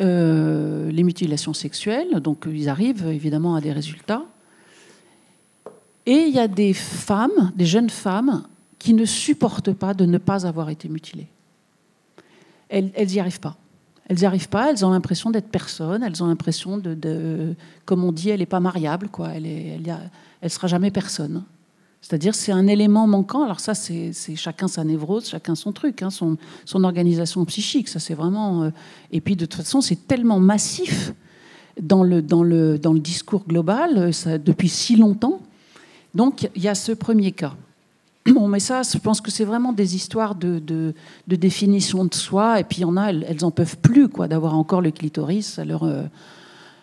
euh, 0.03 0.91
les 0.91 1.03
mutilations 1.03 1.55
sexuelles. 1.55 2.21
Donc 2.21 2.45
ils 2.47 2.69
arrivent 2.69 3.07
évidemment 3.07 3.55
à 3.55 3.63
des 3.63 3.73
résultats. 3.73 4.25
Et 6.05 6.25
il 6.27 6.35
y 6.35 6.39
a 6.39 6.49
des 6.49 6.75
femmes, 6.75 7.53
des 7.57 7.67
jeunes 7.67 7.91
femmes, 7.91 8.43
qui 8.83 8.95
ne 8.95 9.05
supportent 9.05 9.73
pas 9.73 9.95
de 9.95 10.05
ne 10.05 10.19
pas 10.19 10.45
avoir 10.45 10.69
été 10.69 10.89
mutilées. 10.89 11.29
Elles 12.69 12.91
n'y 13.07 13.21
arrivent 13.21 13.39
pas. 13.39 13.57
Elles 14.09 14.17
n'y 14.17 14.25
arrivent 14.25 14.49
pas, 14.49 14.71
elles 14.71 14.85
ont 14.85 14.91
l'impression 14.91 15.31
d'être 15.31 15.51
personne, 15.51 16.03
elles 16.03 16.21
ont 16.21 16.27
l'impression 16.27 16.79
de, 16.79 17.55
Comme 17.85 18.03
on 18.03 18.11
dit, 18.11 18.31
elle 18.31 18.41
n'est 18.41 18.47
pas 18.47 18.59
mariable, 18.59 19.09
quoi. 19.09 19.29
Elle 19.35 19.45
ne 19.45 19.93
elle 20.41 20.51
sera 20.51 20.67
jamais 20.67 20.91
personne. 20.91 21.45
C'est-à-dire 22.01 22.35
c'est 22.35 22.51
un 22.51 22.67
élément 22.67 23.07
manquant. 23.07 23.45
Alors 23.45 23.61
ça, 23.61 23.75
c'est 23.75 24.13
chacun 24.35 24.67
sa 24.67 24.83
névrose, 24.83 25.29
chacun 25.29 25.55
son 25.55 25.71
truc, 25.71 26.03
hein, 26.03 26.11
son, 26.11 26.37
organisation 26.83 27.45
psychique. 27.45 27.89
Ça, 27.89 28.01
c'est 28.01 28.15
vraiment. 28.15 28.65
Euh, 28.65 28.71
et 29.13 29.21
puis 29.21 29.37
de 29.37 29.47
toute 29.47 29.63
façon, 29.63 29.81
c'est 29.81 30.09
tellement 30.09 30.41
massif 30.41 31.13
dans 31.81 32.03
le, 32.03 32.21
dans 32.21 32.43
le, 32.43 32.81
dans 32.81 32.95
le 32.95 32.99
discours 32.99 33.45
global 33.47 34.13
euh, 34.27 34.39
depuis 34.39 34.69
si 34.69 34.97
longtemps. 34.97 35.39
Donc 36.17 36.51
il 36.57 36.63
y 36.63 36.69
a 36.69 36.75
ce 36.75 36.91
premier 36.91 37.31
cas. 37.31 37.55
Bon, 38.35 38.47
mais 38.47 38.61
ça, 38.61 38.83
je 38.83 38.99
pense 38.99 39.21
que 39.21 39.31
c'est 39.31 39.45
vraiment 39.45 39.73
des 39.73 39.97
histoires 39.97 40.35
de, 40.35 40.59
de, 40.61 40.95
définition 41.27 42.05
de 42.05 42.15
soi. 42.15 42.61
Et 42.61 42.65
puis 42.65 42.79
il 42.79 42.83
y 42.83 42.85
en 42.85 42.97
a, 42.97 43.07
elles, 43.07 43.27
elles 43.29 43.45
en 43.45 43.51
peuvent 43.51 43.79
plus 43.79 44.09
quoi, 44.09 44.29
d'avoir 44.29 44.55
encore 44.55 44.81
le 44.81 44.91
clitoris. 44.91 45.59
Alors, 45.59 45.85
euh, 45.85 46.05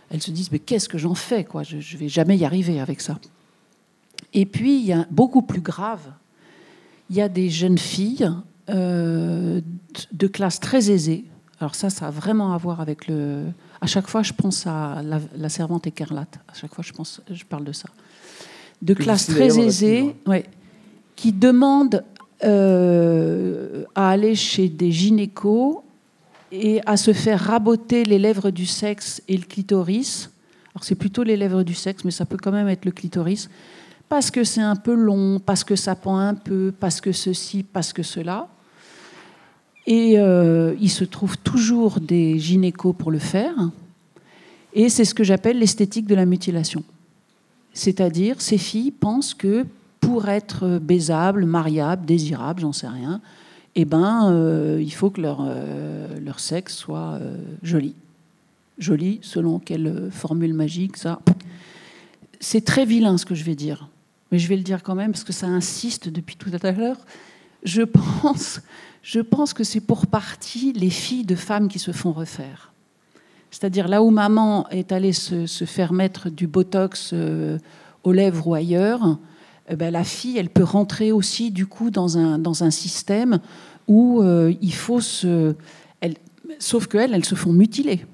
elles 0.10 0.22
se 0.22 0.32
disent 0.32 0.52
mais 0.52 0.60
qu'est-ce 0.60 0.90
que 0.90 0.98
j'en 0.98 1.16
fais 1.16 1.46
quoi 1.46 1.64
Je 1.64 1.78
ne 1.78 2.00
vais 2.00 2.10
jamais 2.10 2.38
y 2.38 2.46
arriver 2.46 2.80
avec 2.80 3.00
ça. 3.00 3.20
Et 4.34 4.46
puis, 4.46 4.80
il 4.80 4.86
y 4.86 4.94
a 4.94 5.06
beaucoup 5.10 5.42
plus 5.42 5.62
grave, 5.62 6.02
il 7.10 7.16
y 7.16 7.22
a 7.22 7.30
des 7.30 7.50
jeunes 7.50 7.78
filles 7.78 8.30
euh, 8.70 9.62
de 10.12 10.28
classe 10.28 10.60
très 10.60 10.92
aisée. 10.92 11.26
Alors 11.60 11.76
ça, 11.76 11.90
ça 11.90 12.08
a 12.08 12.12
vraiment 12.12 12.54
à 12.54 12.58
voir 12.58 12.80
avec 12.80 13.08
le... 13.08 13.46
À 13.82 13.88
chaque 13.88 14.08
fois, 14.08 14.24
je 14.24 14.34
pense 14.34 14.68
à 14.68 15.02
la, 15.36 15.50
servante 15.50 15.88
écarlate. 15.88 16.40
À 16.48 16.54
chaque 16.54 16.74
fois, 16.74 16.84
je, 16.86 16.94
pense, 16.94 17.22
je 17.30 17.44
parle 17.44 17.64
de 17.64 17.72
ça. 17.72 17.90
De 18.82 18.94
classe 18.94 19.28
très 19.28 19.60
aisée, 19.60 20.16
ouais, 20.26 20.46
qui 21.20 21.34
demandent 21.34 22.06
euh, 22.46 23.84
à 23.94 24.12
aller 24.12 24.36
chez 24.36 24.70
des 24.70 24.90
gynécos 24.90 25.80
et 26.50 26.80
à 26.86 26.96
se 26.96 27.12
faire 27.12 27.42
raboter 27.42 28.06
les 28.06 28.18
lèvres 28.18 28.52
du 28.52 28.66
sexe 28.66 29.22
et 29.28 29.36
le 29.36 29.44
clitoris. 29.44 30.30
Alors 30.74 30.86
c'est 30.86 30.96
plutôt 30.96 31.24
les 31.24 31.36
lèvres 31.36 31.64
du 31.64 31.74
sexe, 31.74 32.06
mais 32.06 32.12
ça 32.12 32.26
peut 32.26 32.38
quand 32.42 32.54
même 32.54 32.70
être 32.70 32.86
le 32.86 32.92
clitoris 32.92 33.50
parce 34.08 34.32
que 34.32 34.46
c'est 34.46 34.62
un 34.62 34.78
peu 34.78 34.94
long, 34.94 35.42
parce 35.46 35.66
que 35.66 35.76
ça 35.76 35.94
pend 35.94 36.18
un 36.18 36.36
peu, 36.36 36.74
parce 36.80 37.02
que 37.02 37.12
ceci, 37.12 37.64
parce 37.64 37.92
que 37.92 38.02
cela. 38.02 38.48
Et 39.86 40.18
euh, 40.18 40.74
il 40.80 40.90
se 40.90 41.04
trouve 41.04 41.38
toujours 41.38 42.00
des 42.00 42.40
gynécos 42.40 42.96
pour 42.98 43.12
le 43.12 43.20
faire. 43.20 43.56
Et 44.74 44.88
c'est 44.88 45.04
ce 45.04 45.14
que 45.14 45.26
j'appelle 45.26 45.60
l'esthétique 45.60 46.08
de 46.08 46.16
la 46.16 46.26
mutilation. 46.26 46.82
C'est-à-dire, 47.74 48.40
ces 48.40 48.58
filles 48.58 48.92
pensent 48.92 49.34
que 49.34 49.66
pour 50.10 50.28
être 50.28 50.80
baisables, 50.80 51.46
mariables, 51.46 52.06
désirables, 52.06 52.62
j'en 52.62 52.74
sais 52.74 52.88
rien, 52.88 53.22
eh 53.76 53.86
ben, 53.86 54.32
euh, 54.32 54.80
il 54.82 54.92
faut 54.92 55.10
que 55.10 55.22
leur, 55.22 55.46
euh, 55.48 56.20
leur 56.20 56.40
sexe 56.40 56.76
soit 56.76 57.20
joli. 57.62 57.96
Joli, 58.78 59.20
selon 59.22 59.60
quelle 59.60 60.10
formule 60.12 60.54
magique, 60.54 60.98
ça. 60.98 61.20
C'est 62.40 62.66
très 62.66 62.86
vilain 62.86 63.18
ce 63.18 63.26
que 63.26 63.36
je 63.36 63.44
vais 63.44 63.56
dire 63.56 63.90
mais 64.32 64.40
je 64.40 64.48
vais 64.48 64.56
le 64.56 64.64
dire 64.64 64.84
quand 64.84 64.96
même 64.96 65.12
parce 65.12 65.24
que 65.24 65.34
ça 65.34 65.48
insiste 65.48 66.10
depuis 66.10 66.36
tout 66.36 66.52
à 66.62 66.72
l'heure. 66.72 66.98
Je 67.64 67.82
pense, 67.82 68.62
je 69.02 69.20
pense 69.20 69.54
que 69.54 69.64
c'est 69.64 69.80
pour 69.80 70.08
partie 70.08 70.74
les 70.74 70.90
filles 70.90 71.26
de 71.26 71.36
femmes 71.36 71.68
qui 71.68 71.80
se 71.80 71.92
font 71.92 72.12
refaire. 72.12 72.72
C'est-à-dire 73.52 73.88
là 73.88 74.04
où 74.04 74.12
maman 74.12 74.70
est 74.70 74.92
allée 74.92 75.14
se, 75.14 75.46
faire 75.66 75.92
mettre 75.92 76.30
du 76.30 76.46
botox 76.46 77.12
euh, 77.14 77.58
aux 78.04 78.12
lèvres 78.12 78.48
ou 78.48 78.54
ailleurs, 78.54 79.18
eh 79.70 79.76
ben, 79.76 79.92
la 79.92 80.04
fille, 80.04 80.38
elle 80.38 80.50
peut 80.50 80.64
rentrer 80.64 81.12
aussi 81.12 81.52
du 81.52 81.68
coup 81.68 81.92
dans 81.92 82.18
un, 82.18 82.40
dans 82.40 82.64
un 82.64 82.72
système 82.72 83.40
où 83.88 84.22
euh, 84.22 84.54
il 84.62 84.74
faut 84.74 85.02
se... 85.02 85.56
Sauf 86.58 86.88
qu'elles, 86.88 87.14
elles 87.14 87.26
se 87.26 87.36
font 87.36 87.54
mutiler. 87.54 88.06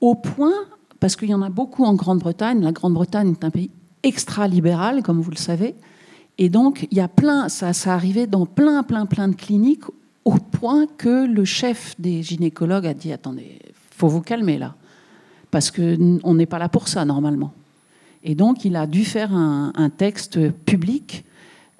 Au 0.00 0.14
point, 0.14 0.54
parce 1.00 1.16
qu'il 1.16 1.28
y 1.28 1.34
en 1.34 1.42
a 1.42 1.50
beaucoup 1.50 1.84
en 1.84 1.94
Grande-Bretagne, 1.94 2.62
la 2.62 2.70
Grande-Bretagne 2.70 3.32
est 3.32 3.44
un 3.44 3.50
pays 3.50 3.70
extra-libérale, 4.04 5.02
comme 5.02 5.20
vous 5.20 5.32
le 5.32 5.36
savez. 5.36 5.74
Et 6.38 6.48
donc, 6.48 6.86
il 6.90 6.96
y 6.96 7.00
a 7.00 7.08
plein, 7.08 7.48
ça, 7.48 7.72
ça 7.72 7.94
arrivait 7.94 8.28
dans 8.28 8.46
plein, 8.46 8.84
plein, 8.84 9.04
plein 9.06 9.28
de 9.28 9.34
cliniques, 9.34 9.84
au 10.24 10.34
point 10.34 10.86
que 10.96 11.26
le 11.26 11.44
chef 11.44 11.94
des 11.98 12.22
gynécologues 12.22 12.86
a 12.86 12.94
dit 12.94 13.12
Attendez, 13.12 13.58
faut 13.90 14.08
vous 14.08 14.20
calmer 14.20 14.58
là, 14.58 14.76
parce 15.50 15.70
qu'on 15.70 16.34
n'est 16.34 16.46
pas 16.46 16.58
là 16.58 16.68
pour 16.68 16.88
ça 16.88 17.04
normalement. 17.04 17.52
Et 18.24 18.34
donc, 18.34 18.64
il 18.64 18.74
a 18.74 18.86
dû 18.86 19.04
faire 19.04 19.34
un, 19.34 19.90
texte 19.90 20.50
public 20.50 21.24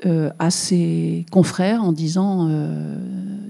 euh, 0.05 0.31
à 0.39 0.51
ses 0.51 1.25
confrères 1.31 1.83
en 1.83 1.93
disant 1.93 2.49
euh, 2.51 2.99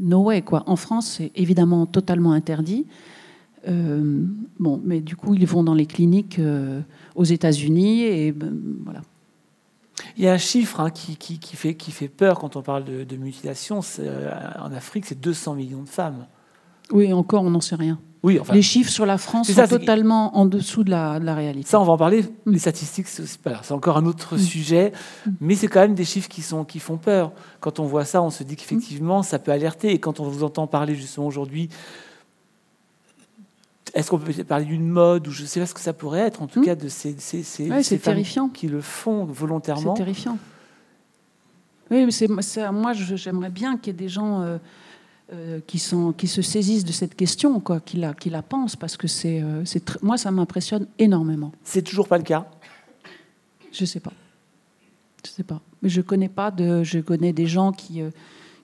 No 0.01 0.23
way, 0.23 0.43
quoi. 0.43 0.63
En 0.67 0.77
France, 0.77 1.17
c'est 1.19 1.33
évidemment 1.35 1.87
totalement 1.87 2.33
interdit. 2.33 2.87
Euh, 3.67 4.25
bon, 4.61 4.81
mais 4.85 5.01
du 5.01 5.17
coup, 5.17 5.35
ils 5.35 5.47
vont 5.47 5.65
dans 5.65 5.75
les 5.75 5.87
cliniques 5.87 6.39
euh, 6.39 6.83
aux 7.17 7.25
États-Unis 7.25 8.03
et 8.03 8.31
ben, 8.31 8.55
voilà. 8.85 9.03
Il 10.17 10.23
y 10.23 10.29
a 10.29 10.33
un 10.33 10.39
chiffre 10.39 10.81
hein, 10.81 10.91
qui, 10.91 11.17
qui, 11.17 11.39
qui, 11.39 11.57
fait, 11.57 11.75
qui 11.75 11.91
fait 11.91 12.09
peur 12.09 12.39
quand 12.39 12.55
on 12.55 12.63
parle 12.63 12.85
de, 12.85 13.03
de 13.03 13.17
mutilation. 13.17 13.81
En 14.61 14.73
Afrique, 14.73 15.07
c'est 15.07 15.21
200 15.21 15.55
millions 15.55 15.83
de 15.83 15.89
femmes. 15.89 16.27
Oui, 16.93 17.13
encore, 17.13 17.43
on 17.43 17.51
n'en 17.51 17.61
sait 17.61 17.75
rien. 17.75 17.99
Oui, 18.25 18.41
enfin, 18.41 18.55
les 18.55 18.63
chiffres 18.63 18.91
sur 18.91 19.05
la 19.07 19.19
France 19.19 19.47
C'est 19.49 19.53
sont 19.53 19.61
c'est- 19.67 19.79
totalement 19.79 20.37
en 20.37 20.47
dessous 20.47 20.83
de 20.83 20.91
la, 20.91 21.21
de 21.21 21.25
la 21.27 21.35
réalité. 21.35 21.69
ça, 21.69 21.79
on 21.79 21.85
va 21.85 21.93
en 21.93 21.99
parler. 21.99 22.23
Mm. 22.47 22.53
Les 22.53 22.59
statistiques, 22.59 23.07
c'est 23.07 23.27
c'est 23.27 23.39
c'est 23.63 23.73
encore 23.73 23.99
un 23.99 24.07
autre 24.07 24.37
Mm. 24.37 24.39
sujet, 24.39 24.93
mais 25.41 25.55
c'est 25.55 25.69
quand 25.69 25.81
même 25.81 25.95
des 25.95 26.07
chiffres 26.07 26.29
qui, 26.29 26.41
sont, 26.41 26.65
qui 26.65 26.79
font 26.81 26.97
peur. 26.97 27.33
Quand 27.61 27.79
on 27.81 27.85
voit 27.85 28.05
ça, 28.07 28.23
on 28.23 28.31
se 28.31 28.43
dit 28.43 28.57
qu'effectivement, 28.57 29.23
ça 29.23 29.39
peut 29.39 29.53
alerter. 29.53 29.93
Et 29.93 29.99
quand 30.01 30.21
on 30.21 30.25
vous 30.25 30.43
entend 30.43 30.67
parler 30.67 30.95
justement 30.95 31.27
aujourd'hui, 31.27 31.69
est-ce 33.95 34.11
qu'on 34.11 34.19
peut 34.19 34.33
parler 34.45 34.65
d'une 34.65 34.89
mode 34.89 35.29
ou 35.29 35.31
je 35.31 35.45
sais 35.45 35.61
pas 35.61 35.67
ce 35.67 35.75
que 35.75 35.81
ça 35.81 35.93
pourrait 35.93 36.21
être, 36.21 36.43
en 36.43 36.47
tout 36.47 36.61
Mm. 36.61 36.65
cas 36.65 36.75
de 36.75 36.89
ces, 36.89 37.15
ces, 37.19 37.43
ces, 37.43 37.69
Ouais, 37.71 37.83
ces 37.83 37.97
c'est 37.97 37.99
terrifiant. 37.99 38.49
qui 38.49 38.69
le 38.69 38.81
font 38.81 39.27
C'est 39.27 39.39
volontairement. 39.39 39.95
terrifiant. 39.95 40.39
Oui, 41.91 42.05
mais 42.07 42.11
c'est, 42.11 42.27
c'est- 42.41 42.73
moi, 42.73 42.95
j'aimerais 42.95 43.51
bien 43.51 43.77
qu'il 43.77 43.89
y 43.89 43.97
ait 43.97 43.99
des 43.99 44.09
gens 44.09 44.41
euh, 44.41 44.57
euh, 45.33 45.61
qui, 45.67 45.79
sont, 45.79 46.13
qui 46.13 46.27
se 46.27 46.43
saisissent 46.43 46.85
de 46.85 46.93
cette 46.93 47.15
question, 47.15 47.59
quoi, 47.59 47.81
qui, 47.81 47.97
la, 47.97 48.13
qui 48.13 48.29
la 48.29 48.43
pensent, 48.43 48.77
parce 48.77 48.99
que 48.99 49.09
c'est, 49.09 49.41
euh, 49.41 49.65
c'est 49.65 50.03
moi, 50.03 50.19
ça 50.19 50.31
m'impressionne 50.31 50.87
énormément. 50.99 51.51
C'est 51.65 51.81
toujours 51.81 52.09
pas 52.09 52.19
le 52.19 52.25
cas? 52.25 52.47
Je 53.73 53.87
sais 53.87 54.01
pas. 54.01 54.13
Je 55.25 55.31
sais 55.31 55.43
pas. 55.43 55.63
Mais 55.81 55.89
je 55.89 56.03
connais 56.03 56.29
pas 56.29 56.51
de. 56.51 56.83
Je 56.83 56.99
connais 56.99 57.33
des 57.33 57.47
gens 57.47 57.73
qui, 57.73 58.03
euh, 58.03 58.11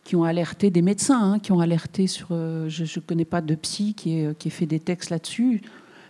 qui 0.05 0.17
ont 0.17 0.25
alerté 0.25 0.69
des 0.69 0.83
médecins, 0.83 1.33
hein, 1.33 1.39
qui 1.39 1.51
ont 1.51 1.61
alerté 1.61 2.07
sur. 2.07 2.29
je 2.29 2.83
ne 2.83 3.05
connais 3.07 3.25
pas 3.25 3.41
de 3.41 3.55
psy 3.55 3.95
qui 3.95 4.19
ait, 4.19 4.35
qui 4.39 4.49
ait 4.49 4.51
fait 4.51 4.67
des 4.67 4.81
textes 4.81 5.09
là-dessus. 5.09 5.63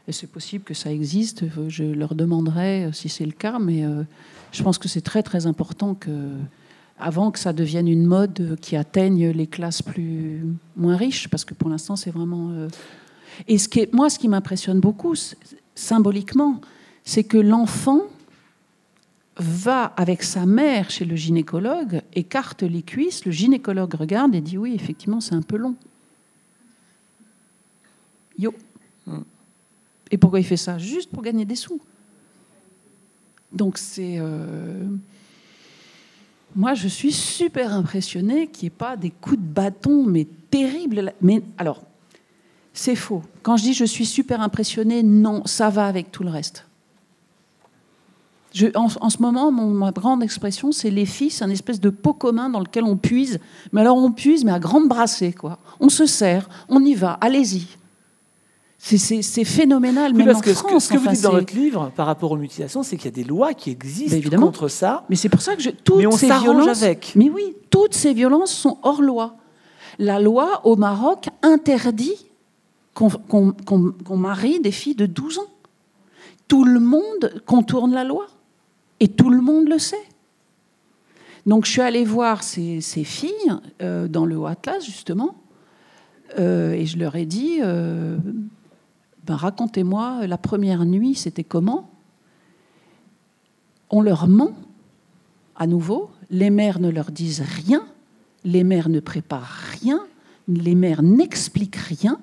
Et 0.08 0.12
c'est 0.12 0.26
possible 0.26 0.64
que 0.64 0.74
ça 0.74 0.90
existe. 0.90 1.44
Je 1.68 1.84
leur 1.84 2.16
demanderai 2.16 2.90
si 2.92 3.08
c'est 3.08 3.24
le 3.24 3.30
cas, 3.30 3.60
mais 3.60 3.84
je 4.50 4.62
pense 4.64 4.78
que 4.78 4.88
c'est 4.88 5.00
très 5.00 5.22
très 5.22 5.46
important 5.46 5.94
que, 5.94 6.10
avant 7.00 7.30
que 7.30 7.38
ça 7.38 7.52
devienne 7.52 7.88
une 7.88 8.06
mode 8.06 8.58
qui 8.60 8.76
atteigne 8.76 9.30
les 9.30 9.46
classes 9.46 9.82
plus 9.82 10.44
moins 10.76 10.96
riches, 10.96 11.28
parce 11.28 11.44
que 11.44 11.54
pour 11.54 11.68
l'instant 11.70 11.96
c'est 11.96 12.10
vraiment. 12.10 12.50
euh, 12.50 12.68
Et 13.48 13.58
ce 13.58 13.68
qui 13.68 13.80
est- 13.80 13.92
moi, 13.94 14.10
ce 14.10 14.18
qui 14.18 14.28
m'impressionne 14.28 14.80
beaucoup, 14.80 15.14
symboliquement, 15.74 16.60
c'est 17.04 17.24
que 17.24 17.38
l'enfant 17.38 18.02
va 19.36 19.84
avec 19.96 20.22
sa 20.22 20.44
mère 20.44 20.90
chez 20.90 21.06
le 21.06 21.16
gynécologue, 21.16 22.02
écarte 22.14 22.62
les 22.62 22.82
cuisses, 22.82 23.24
le 23.24 23.30
gynécologue 23.32 23.94
regarde 23.94 24.34
et 24.34 24.42
dit 24.42 24.58
oui, 24.58 24.74
effectivement, 24.74 25.20
c'est 25.20 25.34
un 25.34 25.42
peu 25.42 25.56
long. 25.56 25.74
Yo. 28.38 28.52
Et 30.10 30.18
pourquoi 30.18 30.40
il 30.40 30.44
fait 30.44 30.58
ça? 30.58 30.76
Juste 30.76 31.10
pour 31.10 31.22
gagner 31.22 31.44
des 31.46 31.56
sous. 31.56 31.80
Donc 33.52 33.78
c'est... 33.78 34.16
euh, 34.18 34.84
Moi, 36.56 36.74
je 36.74 36.88
suis 36.88 37.12
super 37.12 37.72
impressionnée 37.72 38.48
qu'il 38.48 38.64
n'y 38.64 38.66
ait 38.68 38.76
pas 38.76 38.96
des 38.96 39.10
coups 39.10 39.38
de 39.38 39.42
bâton, 39.42 40.04
mais 40.04 40.26
terribles. 40.50 41.12
Mais 41.22 41.42
alors, 41.58 41.82
c'est 42.72 42.96
faux. 42.96 43.22
Quand 43.42 43.56
je 43.56 43.62
dis 43.64 43.74
je 43.74 43.84
suis 43.84 44.06
super 44.06 44.40
impressionnée, 44.40 45.02
non, 45.02 45.42
ça 45.46 45.70
va 45.70 45.86
avec 45.86 46.10
tout 46.10 46.24
le 46.24 46.30
reste. 46.30 46.66
Je- 48.52 48.66
en, 48.74 48.88
ce 48.88 49.22
moment, 49.22 49.52
ma 49.52 49.92
grande 49.92 50.24
expression, 50.24 50.72
c'est 50.72 50.90
les 50.90 51.06
filles, 51.06 51.30
c'est 51.30 51.44
un 51.44 51.50
espèce 51.50 51.78
de 51.80 51.88
pot 51.90 52.14
commun 52.14 52.50
dans 52.50 52.58
lequel 52.58 52.82
on 52.82 52.96
puise. 52.96 53.38
Mais 53.72 53.80
alors 53.80 53.96
on 53.96 54.10
puise, 54.10 54.44
mais 54.44 54.50
à 54.50 54.58
grande 54.58 54.88
brassée, 54.88 55.32
quoi. 55.32 55.58
On 55.78 55.88
se 55.88 56.04
sert, 56.06 56.48
on 56.68 56.84
y 56.84 56.94
va, 56.94 57.12
allez-y. 57.20 57.68
C'est- 58.82 59.44
phénoménal, 59.44 60.12
Oui, 60.12 60.18
même 60.18 60.26
parce 60.28 60.38
en 60.38 60.40
que 60.40 60.54
ce 60.54 60.62
que, 60.62 60.68
France. 60.68 60.84
ce 60.86 60.92
que 60.94 60.98
vous 60.98 61.08
dites 61.08 61.20
dans 61.22 61.32
votre 61.32 61.54
livre 61.54 61.92
par 61.94 62.06
rapport 62.06 62.32
aux 62.32 62.36
mutilations, 62.38 62.82
c'est 62.82 62.96
qu'il 62.96 63.04
y 63.04 63.08
a 63.08 63.10
des 63.22 63.24
lois 63.24 63.52
qui 63.52 63.70
existent 63.70 64.16
évidemment. 64.16 64.46
contre 64.46 64.68
ça. 64.68 65.04
Mais 65.10 65.16
c'est 65.16 65.28
pour 65.28 65.42
ça 65.42 65.54
que 65.54 65.60
je, 65.62 65.68
toutes 65.70 65.98
Mais 65.98 66.06
on 66.06 66.12
ces 66.12 66.26
violences, 66.28 66.82
avec. 66.82 67.12
Mais 67.14 67.28
oui, 67.28 67.54
toutes 67.68 67.94
ces 67.94 68.14
violences 68.14 68.52
sont 68.52 68.78
hors 68.82 69.02
loi. 69.02 69.36
La 69.98 70.18
loi 70.18 70.62
au 70.64 70.76
Maroc 70.76 71.28
interdit 71.42 72.26
qu'on 72.94 74.16
marie 74.16 74.60
des 74.60 74.72
filles 74.72 74.94
de 74.94 75.06
12 75.06 75.38
ans. 75.38 75.46
Tout 76.48 76.64
le 76.64 76.80
monde 76.80 77.42
contourne 77.44 77.92
la 77.92 78.04
loi. 78.04 78.26
Et 78.98 79.08
tout 79.08 79.28
le 79.30 79.40
monde 79.42 79.68
le 79.68 79.78
sait. 79.78 79.96
Donc 81.46 81.66
je 81.66 81.70
suis 81.70 81.80
allée 81.82 82.04
voir 82.04 82.42
ces, 82.42 82.80
ces 82.80 83.04
filles 83.04 83.30
euh, 83.82 84.08
dans 84.08 84.24
le 84.24 84.36
Haut 84.38 84.46
Atlas, 84.46 84.84
justement, 84.84 85.34
euh, 86.38 86.72
et 86.72 86.84
je 86.86 86.98
leur 86.98 87.16
ai 87.16 87.24
dit, 87.24 87.60
euh, 87.62 88.18
ben, 89.30 89.36
racontez-moi, 89.36 90.26
la 90.26 90.38
première 90.38 90.84
nuit, 90.84 91.14
c'était 91.14 91.44
comment? 91.44 91.88
On 93.88 94.02
leur 94.02 94.26
ment, 94.26 94.56
à 95.54 95.68
nouveau, 95.68 96.10
les 96.30 96.50
mères 96.50 96.80
ne 96.80 96.88
leur 96.88 97.12
disent 97.12 97.44
rien, 97.64 97.86
les 98.42 98.64
mères 98.64 98.88
ne 98.88 98.98
préparent 98.98 99.56
rien, 99.80 100.04
les 100.48 100.74
mères 100.74 101.04
n'expliquent 101.04 101.76
rien. 101.76 102.18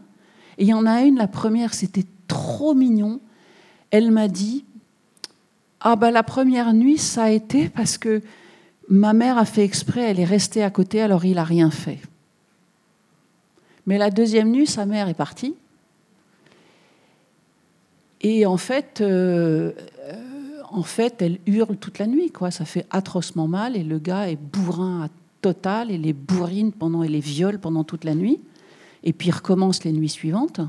Et 0.57 0.63
il 0.63 0.67
y 0.67 0.73
en 0.73 0.85
a 0.85 1.03
une, 1.03 1.15
la 1.15 1.29
première, 1.29 1.73
c'était 1.73 2.03
trop 2.27 2.73
mignon. 2.73 3.21
Elle 3.89 4.11
m'a 4.11 4.27
dit, 4.27 4.65
ah 5.79 5.95
ben 5.95 6.11
la 6.11 6.23
première 6.23 6.73
nuit, 6.73 6.97
ça 6.97 7.23
a 7.23 7.29
été 7.29 7.69
parce 7.69 7.97
que 7.97 8.21
ma 8.89 9.13
mère 9.13 9.37
a 9.37 9.45
fait 9.45 9.63
exprès, 9.63 10.01
elle 10.01 10.19
est 10.19 10.25
restée 10.25 10.61
à 10.61 10.71
côté, 10.71 11.01
alors 11.01 11.23
il 11.23 11.35
n'a 11.35 11.45
rien 11.45 11.71
fait. 11.71 12.01
Mais 13.85 13.97
la 13.97 14.09
deuxième 14.09 14.51
nuit, 14.51 14.67
sa 14.67 14.85
mère 14.85 15.07
est 15.07 15.13
partie. 15.13 15.55
Et 18.21 18.45
en 18.45 18.57
fait, 18.57 19.01
euh, 19.01 19.71
euh, 19.99 20.61
en 20.69 20.83
fait, 20.83 21.21
elle 21.21 21.39
hurle 21.45 21.77
toute 21.77 21.99
la 21.99 22.07
nuit, 22.07 22.31
quoi. 22.31 22.51
Ça 22.51 22.65
fait 22.65 22.85
atrocement 22.89 23.47
mal, 23.47 23.75
et 23.75 23.83
le 23.83 23.99
gars 23.99 24.29
est 24.29 24.37
bourrin 24.37 25.03
à 25.05 25.09
total, 25.41 25.91
et 25.91 25.97
les 25.97 26.13
bourrine 26.13 26.71
pendant, 26.71 27.03
et 27.03 27.07
les 27.07 27.19
viole 27.19 27.59
pendant 27.59 27.83
toute 27.83 28.03
la 28.03 28.15
nuit. 28.15 28.39
Et 29.03 29.13
puis 29.13 29.29
il 29.29 29.31
recommence 29.31 29.83
les 29.83 29.91
nuits 29.91 30.09
suivantes. 30.09 30.61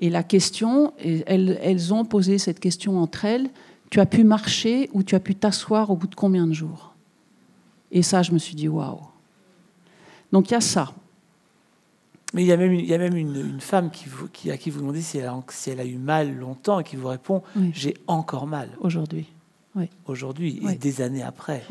Et 0.00 0.10
la 0.10 0.22
question, 0.22 0.92
elles, 0.98 1.58
elles 1.62 1.94
ont 1.94 2.04
posé 2.04 2.38
cette 2.38 2.60
question 2.60 3.00
entre 3.00 3.24
elles 3.24 3.50
tu 3.90 4.00
as 4.00 4.06
pu 4.06 4.24
marcher 4.24 4.90
ou 4.92 5.02
tu 5.02 5.14
as 5.14 5.20
pu 5.20 5.34
t'asseoir 5.34 5.90
au 5.90 5.96
bout 5.96 6.06
de 6.06 6.14
combien 6.14 6.46
de 6.46 6.52
jours? 6.52 6.94
Et 7.90 8.02
ça, 8.02 8.22
je 8.22 8.32
me 8.32 8.38
suis 8.38 8.54
dit 8.54 8.68
waouh. 8.68 9.00
Donc 10.30 10.50
il 10.50 10.54
y 10.54 10.56
a 10.56 10.60
ça. 10.60 10.92
Mais 12.38 12.44
il 12.44 12.46
y 12.46 12.52
a 12.52 12.56
même 12.56 12.70
une, 12.70 12.78
il 12.78 12.86
y 12.86 12.94
a 12.94 12.98
même 12.98 13.16
une, 13.16 13.34
une 13.34 13.60
femme 13.60 13.90
qui 13.90 14.08
vous, 14.08 14.28
qui, 14.28 14.52
à 14.52 14.56
qui 14.56 14.70
vous 14.70 14.78
demandez 14.78 15.00
si 15.00 15.18
elle, 15.18 15.26
a, 15.26 15.42
si 15.48 15.70
elle 15.70 15.80
a 15.80 15.84
eu 15.84 15.96
mal 15.96 16.32
longtemps 16.38 16.78
et 16.78 16.84
qui 16.84 16.94
vous 16.94 17.08
répond 17.08 17.42
Oui. 17.56 17.72
J'ai 17.74 17.94
encore 18.06 18.46
mal 18.46 18.68
aujourd'hui. 18.78 19.26
aujourd'hui 20.06 20.60
Oui. 20.62 20.74
et 20.74 20.76
des 20.76 21.00
années 21.00 21.24
après. 21.24 21.64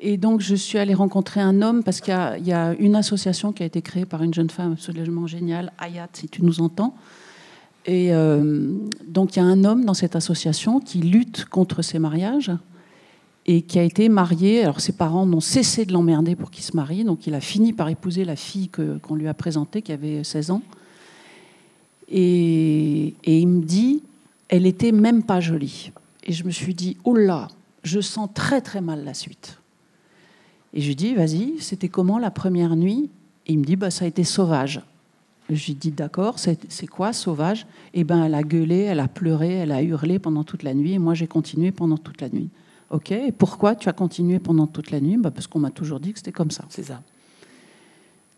Et 0.00 0.16
donc, 0.16 0.40
je 0.40 0.54
suis 0.54 0.78
allée 0.78 0.94
rencontrer 0.94 1.42
un 1.42 1.60
homme 1.60 1.82
parce 1.82 2.00
qu'il 2.00 2.14
y 2.38 2.48
y, 2.48 2.52
a 2.54 2.72
une 2.78 2.96
association 2.96 3.52
qui 3.52 3.62
a 3.62 3.66
été 3.66 3.82
créée 3.82 4.06
par 4.06 4.22
une 4.22 4.32
jeune 4.32 4.48
femme 4.48 4.72
absolument 4.72 5.26
géniale, 5.26 5.74
Ayat, 5.78 6.08
si 6.14 6.26
tu 6.26 6.42
nous 6.42 6.62
entends. 6.62 6.94
Et 7.84 8.14
euh, 8.14 8.78
donc, 9.06 9.36
il 9.36 9.40
y 9.40 9.42
a 9.42 9.44
un 9.44 9.62
homme 9.64 9.84
dans 9.84 9.92
cette 9.92 10.16
association 10.16 10.80
qui 10.80 11.00
lutte 11.00 11.44
contre 11.44 11.82
ces 11.82 11.98
mariages 11.98 12.50
et 13.46 13.62
qui 13.62 13.78
a 13.78 13.82
été 13.82 14.08
marié. 14.08 14.62
Alors, 14.62 14.80
ses 14.80 14.92
parents 14.92 15.26
n'ont 15.26 15.40
cessé 15.40 15.84
de 15.84 15.92
l'emmerder 15.92 16.34
pour 16.36 16.50
qu'il 16.50 16.64
se 16.64 16.74
marie. 16.74 17.04
Donc, 17.04 17.26
il 17.26 17.34
a 17.34 17.40
fini 17.40 17.72
par 17.72 17.88
épouser 17.88 18.24
la 18.24 18.36
fille 18.36 18.68
qu'on 18.68 19.14
lui 19.14 19.28
a 19.28 19.34
présentée, 19.34 19.82
qui 19.82 19.92
avait 19.92 20.24
16 20.24 20.50
ans. 20.50 20.62
Et, 22.08 23.14
il 23.24 23.48
me 23.48 23.62
dit, 23.62 24.02
elle 24.48 24.66
était 24.66 24.92
même 24.92 25.22
pas 25.22 25.40
jolie. 25.40 25.92
Et 26.24 26.32
je 26.32 26.44
me 26.44 26.50
suis 26.50 26.74
dit, 26.74 26.96
oh 27.04 27.14
là, 27.14 27.48
je 27.82 28.00
sens 28.00 28.30
très 28.32 28.60
très 28.60 28.80
mal 28.80 29.04
la 29.04 29.14
suite. 29.14 29.58
Et 30.72 30.80
je 30.80 30.88
lui 30.88 30.96
dis, 30.96 31.14
vas-y, 31.14 31.54
c'était 31.60 31.88
comment 31.88 32.18
la 32.18 32.30
première 32.30 32.76
nuit? 32.76 33.10
Et 33.46 33.52
il 33.52 33.58
me 33.58 33.64
dit, 33.64 33.76
bah, 33.76 33.90
ça 33.90 34.06
a 34.06 34.08
été 34.08 34.24
sauvage. 34.24 34.80
Je 35.50 35.66
lui 35.66 35.74
dis, 35.74 35.90
d'accord, 35.90 36.38
c'est 36.38 36.86
quoi 36.86 37.12
sauvage? 37.12 37.66
Eh 37.92 38.02
ben, 38.04 38.24
elle 38.24 38.34
a 38.34 38.42
gueulé, 38.42 38.78
elle 38.78 39.00
a 39.00 39.08
pleuré, 39.08 39.52
elle 39.52 39.72
a 39.72 39.82
hurlé 39.82 40.18
pendant 40.18 40.42
toute 40.42 40.62
la 40.62 40.72
nuit, 40.72 40.94
et 40.94 40.98
moi 40.98 41.12
j'ai 41.12 41.26
continué 41.26 41.70
pendant 41.70 41.98
toute 41.98 42.22
la 42.22 42.30
nuit. 42.30 42.48
Ok, 42.94 43.10
et 43.10 43.32
pourquoi 43.32 43.74
tu 43.74 43.88
as 43.88 43.92
continué 43.92 44.38
pendant 44.38 44.68
toute 44.68 44.92
la 44.92 45.00
nuit? 45.00 45.16
Bah, 45.16 45.32
Parce 45.32 45.48
qu'on 45.48 45.58
m'a 45.58 45.70
toujours 45.70 45.98
dit 45.98 46.12
que 46.12 46.18
c'était 46.20 46.30
comme 46.30 46.52
ça. 46.52 46.64
C'est 46.68 46.84
ça. 46.84 47.02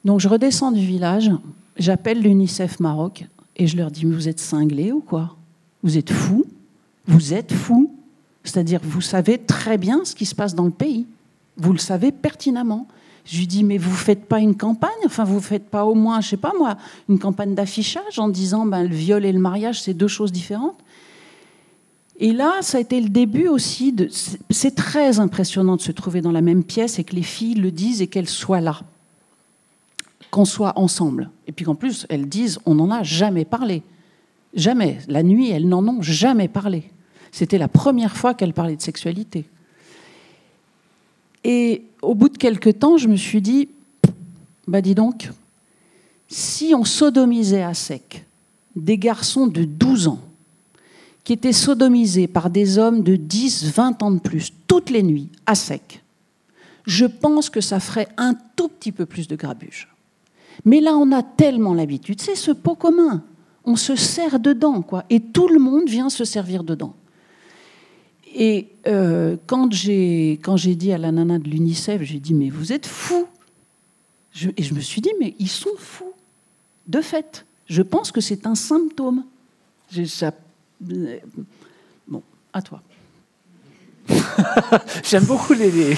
Donc 0.02 0.20
je 0.20 0.28
redescends 0.28 0.72
du 0.72 0.80
village, 0.80 1.30
j'appelle 1.76 2.22
l'UNICEF 2.22 2.80
Maroc 2.80 3.26
et 3.56 3.66
je 3.66 3.76
leur 3.76 3.90
dis 3.90 4.06
Mais 4.06 4.14
vous 4.14 4.28
êtes 4.28 4.40
cinglés 4.40 4.92
ou 4.92 5.00
quoi? 5.00 5.36
Vous 5.82 5.98
êtes 5.98 6.10
fous? 6.10 6.46
Vous 7.06 7.34
êtes 7.34 7.52
fous? 7.52 7.92
C'est-à-dire 8.44 8.80
vous 8.82 9.02
savez 9.02 9.36
très 9.36 9.76
bien 9.76 10.06
ce 10.06 10.14
qui 10.14 10.24
se 10.24 10.34
passe 10.34 10.54
dans 10.54 10.64
le 10.64 10.70
pays. 10.70 11.06
Vous 11.58 11.72
le 11.72 11.78
savez 11.78 12.10
pertinemment. 12.10 12.88
Je 13.26 13.38
lui 13.38 13.46
dis 13.46 13.62
mais 13.62 13.76
vous 13.76 13.94
faites 13.94 14.24
pas 14.24 14.38
une 14.38 14.56
campagne? 14.56 14.90
Enfin 15.04 15.24
vous 15.24 15.40
faites 15.40 15.68
pas 15.68 15.84
au 15.84 15.94
moins 15.94 16.22
je 16.22 16.28
sais 16.28 16.36
pas 16.38 16.54
moi 16.56 16.78
une 17.10 17.18
campagne 17.18 17.54
d'affichage 17.54 18.18
en 18.18 18.30
disant 18.30 18.64
ben 18.64 18.84
le 18.84 18.94
viol 18.94 19.26
et 19.26 19.32
le 19.32 19.40
mariage 19.40 19.82
c'est 19.82 19.92
deux 19.92 20.08
choses 20.08 20.32
différentes? 20.32 20.78
Et 22.18 22.32
là, 22.32 22.62
ça 22.62 22.78
a 22.78 22.80
été 22.80 23.00
le 23.00 23.08
début 23.10 23.46
aussi 23.48 23.92
de. 23.92 24.08
c'est- 24.10 24.74
très 24.74 25.20
impressionnant 25.20 25.76
de 25.76 25.82
se 25.82 25.92
trouver 25.92 26.20
dans 26.22 26.32
la 26.32 26.40
même 26.40 26.64
pièce 26.64 26.98
et 26.98 27.04
que 27.04 27.14
les 27.14 27.22
filles 27.22 27.54
le 27.56 27.70
disent 27.70 28.00
et 28.02 28.06
qu'elles 28.06 28.28
soient 28.28 28.60
là. 28.60 28.80
qu'on 30.32 30.44
soit 30.44 30.78
ensemble. 30.78 31.30
Et 31.46 31.52
puis 31.52 31.64
qu'en 31.64 31.76
plus, 31.76 32.04
elles 32.10 32.28
disent, 32.28 32.58
on 32.66 32.74
n'en 32.74 32.90
a 32.90 33.02
jamais 33.02 33.44
parlé. 33.44 33.82
Jamais. 34.54 34.98
La 35.08 35.22
nuit, 35.22 35.50
elles 35.50 35.68
n'en 35.68 35.86
ont 35.86 36.02
jamais 36.02 36.48
parlé. 36.48 36.90
C'était 37.30 37.58
la 37.58 37.68
première 37.68 38.16
fois 38.16 38.34
qu'elles 38.34 38.52
parlaient 38.52 38.76
de 38.76 38.82
sexualité. 38.82 39.44
Et 41.44 41.84
au 42.02 42.14
bout 42.14 42.28
de 42.28 42.36
quelques 42.36 42.78
temps, 42.80 42.96
je 42.96 43.08
me 43.08 43.16
suis 43.16 43.40
dit, 43.40 43.68
bah 44.66 44.80
dis 44.80 44.94
donc, 44.94 45.30
si 46.28 46.74
on 46.74 46.84
sodomisait 46.84 47.62
à 47.62 47.72
sec 47.72 48.24
des 48.74 48.98
garçons 48.98 49.46
de 49.46 49.64
12 49.64 50.08
ans, 50.08 50.20
qui 51.26 51.32
étaient 51.32 51.52
sodomisés 51.52 52.28
par 52.28 52.50
des 52.50 52.78
hommes 52.78 53.02
de 53.02 53.16
10, 53.16 53.72
20 53.72 54.02
ans 54.04 54.12
de 54.12 54.20
plus, 54.20 54.52
toutes 54.68 54.90
les 54.90 55.02
nuits, 55.02 55.28
à 55.44 55.56
sec, 55.56 56.04
je 56.86 57.04
pense 57.04 57.50
que 57.50 57.60
ça 57.60 57.80
ferait 57.80 58.06
un 58.16 58.34
tout 58.54 58.68
petit 58.68 58.92
peu 58.92 59.06
plus 59.06 59.26
de 59.26 59.34
grabuge. 59.34 59.88
Mais 60.64 60.80
là, 60.80 60.96
on 60.96 61.10
a 61.10 61.24
tellement 61.24 61.74
l'habitude, 61.74 62.22
c'est 62.22 62.36
ce 62.36 62.52
pot 62.52 62.76
commun. 62.76 63.24
On 63.64 63.74
se 63.74 63.96
sert 63.96 64.38
dedans, 64.38 64.82
quoi. 64.82 65.04
Et 65.10 65.18
tout 65.18 65.48
le 65.48 65.58
monde 65.58 65.88
vient 65.88 66.10
se 66.10 66.24
servir 66.24 66.62
dedans. 66.62 66.94
Et 68.32 68.68
euh, 68.86 69.36
quand 69.48 69.72
j'ai 69.72 70.38
dit 70.76 70.92
à 70.92 70.98
la 70.98 71.10
nana 71.10 71.40
de 71.40 71.48
l'UNICEF, 71.48 72.02
j'ai 72.02 72.20
dit, 72.20 72.34
mais 72.34 72.50
vous 72.50 72.72
êtes 72.72 72.86
fous. 72.86 73.26
et 74.56 74.62
je 74.62 74.74
me 74.74 74.80
suis 74.80 75.00
dit, 75.00 75.12
mais 75.18 75.34
ils 75.40 75.50
sont 75.50 75.76
fous. 75.76 76.12
De 76.86 77.00
fait, 77.00 77.46
je 77.68 77.82
pense 77.82 78.12
que 78.12 78.20
c'est 78.20 78.46
un 78.46 78.54
symptôme. 78.54 79.24
Bon, 80.80 82.22
à 82.52 82.62
toi. 82.62 82.82
J'aime 85.02 85.24
beaucoup 85.24 85.52
les. 85.52 85.96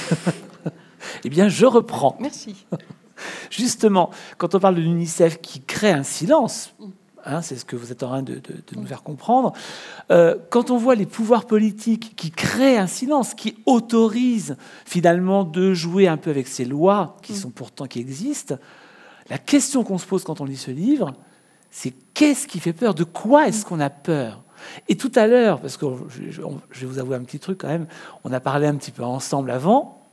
eh 1.24 1.28
bien, 1.28 1.48
je 1.48 1.66
reprends. 1.66 2.16
Merci. 2.20 2.66
Justement, 3.50 4.10
quand 4.36 4.54
on 4.54 4.60
parle 4.60 4.76
de 4.76 4.80
l'UNICEF 4.80 5.40
qui 5.40 5.60
crée 5.60 5.90
un 5.90 6.04
silence, 6.04 6.74
hein, 7.24 7.42
c'est 7.42 7.56
ce 7.56 7.64
que 7.64 7.76
vous 7.76 7.90
êtes 7.90 8.02
en 8.02 8.08
train 8.08 8.22
de, 8.22 8.40
nous 8.76 8.86
faire 8.86 9.02
comprendre, 9.02 9.52
euh, 10.10 10.36
quand 10.50 10.70
on 10.70 10.76
voit 10.76 10.94
les 10.94 11.06
pouvoirs 11.06 11.46
politiques 11.46 12.14
qui 12.16 12.30
créent 12.30 12.78
un 12.78 12.86
silence, 12.86 13.34
qui 13.34 13.56
autorisent 13.66 14.56
finalement 14.84 15.44
de 15.44 15.74
jouer 15.74 16.06
un 16.06 16.16
peu 16.16 16.30
avec 16.30 16.46
ces 16.46 16.64
lois 16.64 17.16
qui 17.22 17.34
sont 17.34 17.50
pourtant 17.50 17.86
qui 17.86 17.98
existent, 17.98 18.56
la 19.30 19.38
question 19.38 19.84
qu'on 19.84 19.98
se 19.98 20.06
pose 20.06 20.24
quand 20.24 20.40
on 20.40 20.44
lit 20.44 20.56
ce 20.56 20.70
livre, 20.70 21.12
c'est 21.70 21.92
qu'est-ce 22.14 22.46
qui 22.46 22.60
fait 22.60 22.72
peur? 22.72 22.94
De 22.94 23.04
quoi 23.04 23.48
est-ce 23.48 23.64
qu'on 23.64 23.80
a 23.80 23.90
peur? 23.90 24.42
Et 24.88 24.96
tout 24.96 25.12
à 25.14 25.26
l'heure, 25.26 25.60
parce 25.60 25.76
que 25.76 25.86
je, 26.10 26.40
vais 26.40 26.86
vous 26.86 26.98
avouer 26.98 27.16
un 27.16 27.22
petit 27.22 27.38
truc 27.38 27.58
quand 27.58 27.68
même, 27.68 27.86
on 28.24 28.32
a 28.32 28.40
parlé 28.40 28.66
un 28.66 28.74
petit 28.74 28.90
peu 28.90 29.02
ensemble 29.04 29.50
avant, 29.50 30.06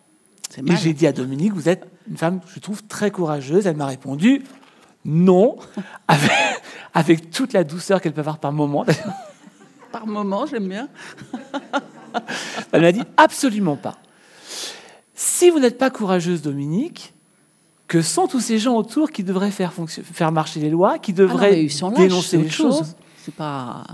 et 0.58 0.76
j'ai 0.76 0.94
dit 0.94 1.08
à 1.08 1.12
Dominique, 1.12 1.54
vous 1.54 1.70
êtes 1.70 1.86
une 2.08 2.18
femme, 2.18 2.40
je 2.54 2.60
trouve, 2.60 2.84
très 2.84 3.12
courageuse. 3.12 3.68
Elle 3.68 3.78
m'a 3.78 3.88
répondu 3.88 4.44
non, 5.04 5.58
avec, 6.94 7.30
toute 7.30 7.54
la 7.54 7.64
douceur 7.64 8.02
qu'elle 8.02 8.14
peut 8.14 8.22
avoir 8.22 8.40
par 8.40 8.52
moment. 8.52 8.86
Par 9.92 10.08
moment, 10.08 10.46
j'aime 10.46 10.68
bien. 10.68 10.90
Elle 12.74 12.82
m'a 12.82 12.92
dit 12.92 13.04
absolument 13.16 13.78
pas. 13.78 13.98
Si 15.14 15.50
vous 15.50 15.60
n'êtes 15.60 15.78
pas 15.78 15.90
courageuse, 15.90 16.42
Dominique, 16.42 17.14
que 17.88 18.02
sont 18.02 18.28
tous 18.28 18.42
ces 18.42 18.60
gens 18.60 18.76
autour 18.76 19.12
qui 19.12 19.24
devraient 19.24 19.52
faire, 19.52 19.72
faire 19.88 20.34
marcher 20.34 20.60
les 20.60 20.70
lois, 20.70 21.00
qui 21.00 21.14
devraient 21.14 21.66
ah 21.82 21.90
dénoncer 21.96 22.38
les 22.38 22.50
choses 22.50 22.98
C'est 23.24 23.34
pas. 23.34 23.86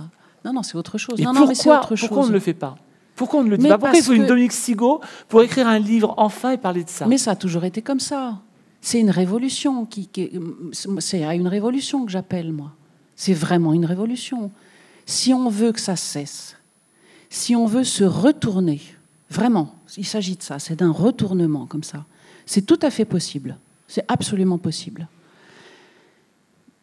Non, 0.43 0.53
non, 0.53 0.63
c'est 0.63 0.77
autre 0.77 0.97
chose. 0.97 1.19
Et 1.19 1.23
non, 1.23 1.33
pourquoi, 1.33 1.53
non, 1.53 1.53
mais 1.65 1.71
autre 1.71 1.95
chose. 1.95 2.09
pourquoi 2.09 2.25
on 2.25 2.27
ne 2.27 2.33
le 2.33 2.39
fait 2.39 2.53
pas? 2.53 2.75
Pourquoi 3.15 3.39
on 3.41 3.43
ne 3.43 3.49
le 3.49 3.57
dit 3.57 3.67
pas? 3.67 3.77
Pourquoi 3.77 3.97
il 3.97 4.03
faut 4.03 4.13
une 4.13 4.25
Dominique 4.25 4.53
Sigaud 4.53 5.01
pour 5.27 5.43
écrire 5.43 5.67
un 5.67 5.79
livre 5.79 6.13
enfin 6.17 6.51
et 6.51 6.57
parler 6.57 6.83
de 6.83 6.89
ça? 6.89 7.05
Mais 7.05 7.17
ça 7.17 7.31
a 7.31 7.35
toujours 7.35 7.63
été 7.65 7.81
comme 7.81 7.99
ça. 7.99 8.39
C'est 8.81 8.99
une 8.99 9.11
révolution. 9.11 9.85
Qui, 9.85 10.09
c'est 10.99 11.35
une 11.35 11.47
révolution 11.47 12.05
que 12.05 12.11
j'appelle, 12.11 12.51
moi. 12.51 12.71
C'est 13.15 13.33
vraiment 13.33 13.73
une 13.73 13.85
révolution. 13.85 14.51
Si 15.05 15.33
on 15.33 15.49
veut 15.49 15.71
que 15.71 15.79
ça 15.79 15.95
cesse, 15.95 16.57
si 17.29 17.55
on 17.55 17.65
veut 17.65 17.83
se 17.83 18.03
retourner, 18.03 18.81
vraiment, 19.29 19.75
il 19.97 20.05
s'agit 20.05 20.35
de 20.35 20.41
ça, 20.41 20.57
c'est 20.57 20.77
d'un 20.77 20.91
retournement 20.91 21.67
comme 21.67 21.83
ça. 21.83 22.05
C'est 22.45 22.65
tout 22.65 22.79
à 22.81 22.89
fait 22.89 23.05
possible. 23.05 23.57
C'est 23.87 24.05
absolument 24.07 24.57
possible. 24.57 25.07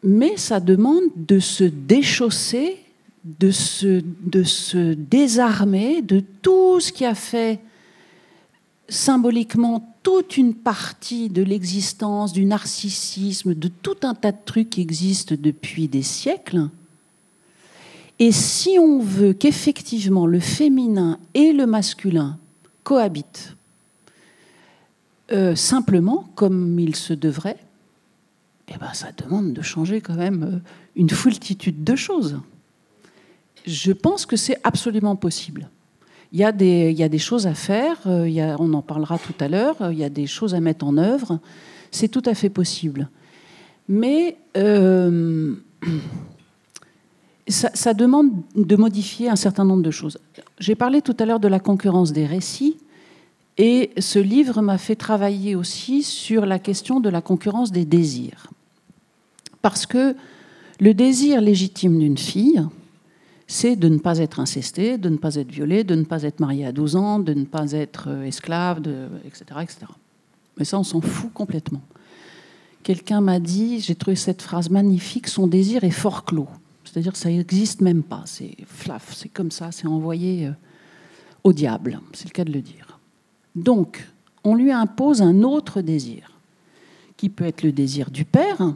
Mais 0.03 0.37
ça 0.37 0.59
demande 0.59 1.03
de 1.15 1.39
se 1.39 1.65
déchausser 1.65 2.77
de 3.23 3.51
se, 3.51 4.93
désarmer 4.93 6.01
de 6.01 6.23
tout 6.41 6.79
ce 6.79 6.91
qui 6.91 7.05
a 7.05 7.15
fait 7.15 7.59
symboliquement 8.87 9.95
toute 10.03 10.37
une 10.37 10.55
partie 10.55 11.29
de 11.29 11.43
l'existence, 11.43 12.33
du 12.33 12.45
narcissisme, 12.45 13.53
de 13.53 13.67
tout 13.67 13.97
un 14.03 14.15
tas 14.15 14.31
de 14.31 14.37
trucs 14.43 14.71
qui 14.71 14.81
existent 14.81 15.35
depuis 15.37 15.87
des 15.87 16.01
siècles. 16.01 16.69
Et 18.17 18.31
si 18.31 18.77
on 18.79 18.99
veut 18.99 19.33
qu'effectivement 19.33 20.25
le 20.25 20.39
féminin 20.39 21.19
et 21.33 21.53
le 21.53 21.65
masculin 21.65 22.37
cohabitent 22.83 23.55
euh, 25.31 25.55
simplement 25.55 26.27
comme 26.35 26.79
il 26.79 26.95
se 26.95 27.13
devrait, 27.13 27.59
eh 28.67 28.77
ben, 28.77 28.93
ça 28.93 29.11
demande 29.11 29.53
de 29.53 29.61
changer 29.61 30.01
quand 30.01 30.15
même 30.15 30.43
euh, 30.43 30.69
une 30.95 31.09
foultitude 31.09 31.83
de 31.83 31.95
choses 31.95 32.39
je 33.65 33.91
pense 33.91 34.25
que 34.25 34.35
c'est 34.35 34.57
absolument 34.63 35.15
possible. 35.15 35.69
Il 36.31 36.39
y, 36.39 36.43
a 36.43 36.51
des, 36.51 37.17
choses 37.17 37.47
à 37.47 37.55
faire, 37.55 37.97
euh, 38.05 38.55
on 38.59 38.73
en 38.73 38.83
parlera 38.83 39.17
tout 39.17 39.33
à 39.39 39.47
l'heure, 39.47 39.75
il 39.91 39.97
y 39.97 40.03
a 40.03 40.09
des 40.09 40.27
choses 40.27 40.53
à 40.53 40.59
mettre 40.59 40.85
en 40.85 40.97
œuvre, 40.97 41.39
c'est 41.89 42.07
tout 42.07 42.21
à 42.25 42.35
fait 42.35 42.51
possible. 42.51 43.09
Mais 43.87 44.37
euh, 44.55 45.55
ça, 47.47 47.93
demande 47.95 48.29
de 48.55 48.75
modifier 48.75 49.27
un 49.27 49.35
certain 49.35 49.65
nombre 49.65 49.81
de 49.81 49.89
choses. 49.89 50.19
J'ai 50.59 50.75
parlé 50.75 51.01
tout 51.01 51.15
à 51.17 51.25
l'heure 51.25 51.39
de 51.39 51.47
la 51.47 51.59
concurrence 51.59 52.13
des 52.13 52.27
récits, 52.27 52.77
et 53.57 53.89
ce 53.97 54.19
livre 54.19 54.61
m'a 54.61 54.77
fait 54.77 54.95
travailler 54.95 55.55
aussi 55.55 56.03
sur 56.03 56.45
la 56.45 56.59
question 56.59 56.99
de 56.99 57.09
la 57.09 57.21
concurrence 57.21 57.71
des 57.71 57.85
désirs. 57.85 58.47
Parce 59.63 59.87
que 59.87 60.15
le 60.79 60.93
désir 60.93 61.41
légitime 61.41 61.97
d'une 61.97 62.17
fille, 62.17 62.63
c'est 63.51 63.75
de 63.75 63.89
ne 63.89 63.97
pas 63.97 64.19
être 64.19 64.39
incesté, 64.39 64.99
de 64.99 65.09
ne 65.09 65.17
pas 65.17 65.33
être 65.33 65.51
violé, 65.51 65.83
de 65.83 65.95
ne 65.95 66.03
pas 66.03 66.21
être 66.21 66.39
marié 66.39 66.67
à 66.67 66.71
12 66.71 66.95
ans, 66.95 67.17
de 67.17 67.33
ne 67.33 67.45
pas 67.45 67.71
être 67.71 68.05
euh, 68.07 68.23
esclave, 68.23 68.87
etc., 69.25 69.43
etc. 69.63 69.77
Mais 70.59 70.65
ça, 70.65 70.77
on 70.77 70.83
s'en 70.83 71.01
fout 71.01 71.33
complètement. 71.33 71.81
Quelqu'un 72.83 73.21
m'a 73.21 73.39
dit, 73.39 73.79
j'ai 73.79 73.95
trouvé 73.95 74.15
cette 74.15 74.43
phrase 74.43 74.69
magnifique, 74.69 75.27
son 75.27 75.47
désir 75.47 75.83
est 75.83 75.89
fort 75.89 76.25
clos. 76.25 76.47
C'est-à-dire 76.85 77.11
que 77.11 77.17
ça 77.17 77.29
n'existe 77.29 77.81
même 77.81 78.03
pas. 78.03 78.21
C'est 78.27 78.55
flaf, 78.67 79.15
c'est 79.15 79.29
comme 79.29 79.49
ça, 79.49 79.71
c'est 79.71 79.87
envoyé 79.87 80.45
euh, 80.45 80.51
au 81.43 81.51
diable, 81.51 81.99
c'est 82.13 82.25
le 82.25 82.33
cas 82.33 82.45
de 82.45 82.53
le 82.53 82.61
dire. 82.61 82.99
Donc, 83.55 84.07
on 84.43 84.53
lui 84.53 84.71
impose 84.71 85.23
un 85.23 85.41
autre 85.41 85.81
désir, 85.81 86.33
qui 87.17 87.29
peut 87.29 87.45
être 87.45 87.63
le 87.63 87.71
désir 87.71 88.11
du 88.11 88.25
père. 88.25 88.75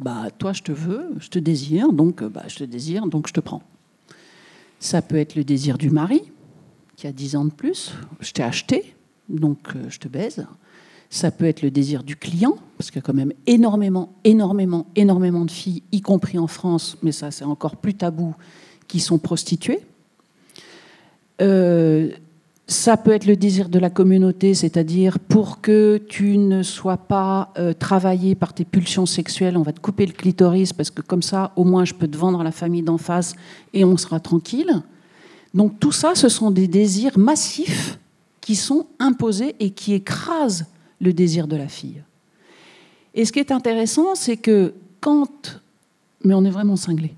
Bah, 0.00 0.26
toi, 0.36 0.52
je 0.52 0.64
te 0.64 0.72
veux, 0.72 1.14
je 1.20 1.28
te 1.28 1.38
désire, 1.38 1.92
donc 1.92 2.24
bah, 2.24 2.42
je 2.48 2.56
te 2.56 2.64
désire, 2.64 3.06
donc 3.06 3.28
je 3.28 3.32
te 3.32 3.40
prends. 3.40 3.62
Ça 4.80 5.02
peut 5.02 5.16
être 5.16 5.34
le 5.34 5.44
désir 5.44 5.78
du 5.78 5.90
mari, 5.90 6.22
qui 6.96 7.06
a 7.06 7.12
10 7.12 7.36
ans 7.36 7.44
de 7.44 7.50
plus. 7.50 7.92
Je 8.20 8.32
t'ai 8.32 8.42
acheté, 8.42 8.94
donc 9.28 9.58
euh, 9.74 9.84
je 9.88 9.98
te 9.98 10.08
baise. 10.08 10.46
Ça 11.10 11.30
peut 11.30 11.46
être 11.46 11.62
le 11.62 11.70
désir 11.70 12.04
du 12.04 12.16
client, 12.16 12.56
parce 12.76 12.90
qu'il 12.90 12.96
y 13.00 13.04
a 13.04 13.06
quand 13.06 13.14
même 13.14 13.32
énormément, 13.46 14.14
énormément, 14.24 14.86
énormément 14.94 15.44
de 15.44 15.50
filles, 15.50 15.82
y 15.90 16.00
compris 16.00 16.38
en 16.38 16.46
France, 16.46 16.96
mais 17.02 17.12
ça 17.12 17.30
c'est 17.30 17.44
encore 17.44 17.76
plus 17.76 17.94
tabou, 17.94 18.34
qui 18.86 19.00
sont 19.00 19.18
prostituées. 19.18 19.80
Euh, 21.40 22.10
ça 22.70 22.98
peut 22.98 23.12
être 23.12 23.24
le 23.24 23.34
désir 23.34 23.70
de 23.70 23.78
la 23.78 23.88
communauté, 23.88 24.52
c'est-à-dire 24.52 25.18
pour 25.18 25.62
que 25.62 26.02
tu 26.06 26.36
ne 26.36 26.62
sois 26.62 26.98
pas 26.98 27.50
euh, 27.56 27.72
travaillé 27.72 28.34
par 28.34 28.52
tes 28.52 28.66
pulsions 28.66 29.06
sexuelles, 29.06 29.56
on 29.56 29.62
va 29.62 29.72
te 29.72 29.80
couper 29.80 30.04
le 30.04 30.12
clitoris 30.12 30.74
parce 30.74 30.90
que 30.90 31.00
comme 31.00 31.22
ça, 31.22 31.52
au 31.56 31.64
moins, 31.64 31.86
je 31.86 31.94
peux 31.94 32.06
te 32.06 32.18
vendre 32.18 32.42
à 32.42 32.44
la 32.44 32.52
famille 32.52 32.82
d'en 32.82 32.98
face 32.98 33.34
et 33.72 33.86
on 33.86 33.96
sera 33.96 34.20
tranquille. 34.20 34.82
Donc 35.54 35.80
tout 35.80 35.92
ça, 35.92 36.14
ce 36.14 36.28
sont 36.28 36.50
des 36.50 36.68
désirs 36.68 37.18
massifs 37.18 37.98
qui 38.42 38.54
sont 38.54 38.86
imposés 38.98 39.56
et 39.60 39.70
qui 39.70 39.94
écrasent 39.94 40.66
le 41.00 41.14
désir 41.14 41.48
de 41.48 41.56
la 41.56 41.68
fille. 41.68 42.02
Et 43.14 43.24
ce 43.24 43.32
qui 43.32 43.38
est 43.38 43.50
intéressant, 43.50 44.14
c'est 44.14 44.36
que 44.36 44.74
quand, 45.00 45.62
mais 46.22 46.34
on 46.34 46.44
est 46.44 46.50
vraiment 46.50 46.76
cinglé, 46.76 47.14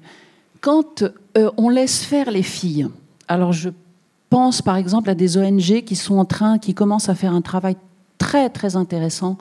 quand 0.60 1.02
euh, 1.36 1.50
on 1.56 1.70
laisse 1.70 2.04
faire 2.04 2.30
les 2.30 2.44
filles, 2.44 2.86
alors 3.26 3.52
je 3.52 3.70
pense 4.30 4.62
par 4.62 4.76
exemple 4.76 5.10
à 5.10 5.14
des 5.14 5.36
ONG 5.36 5.82
qui 5.82 5.96
sont 5.96 6.16
en 6.16 6.24
train, 6.24 6.58
qui 6.58 6.72
commencent 6.72 7.08
à 7.08 7.14
faire 7.14 7.34
un 7.34 7.42
travail 7.42 7.76
très 8.16 8.48
très 8.48 8.76
intéressant 8.76 9.36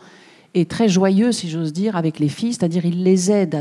et 0.55 0.65
très 0.65 0.89
joyeux, 0.89 1.31
si 1.31 1.49
j'ose 1.49 1.71
dire, 1.71 1.95
avec 1.95 2.19
les 2.19 2.27
filles, 2.27 2.53
c'est-à-dire 2.53 2.85
ils 2.85 3.03
les 3.03 3.31
aident 3.31 3.55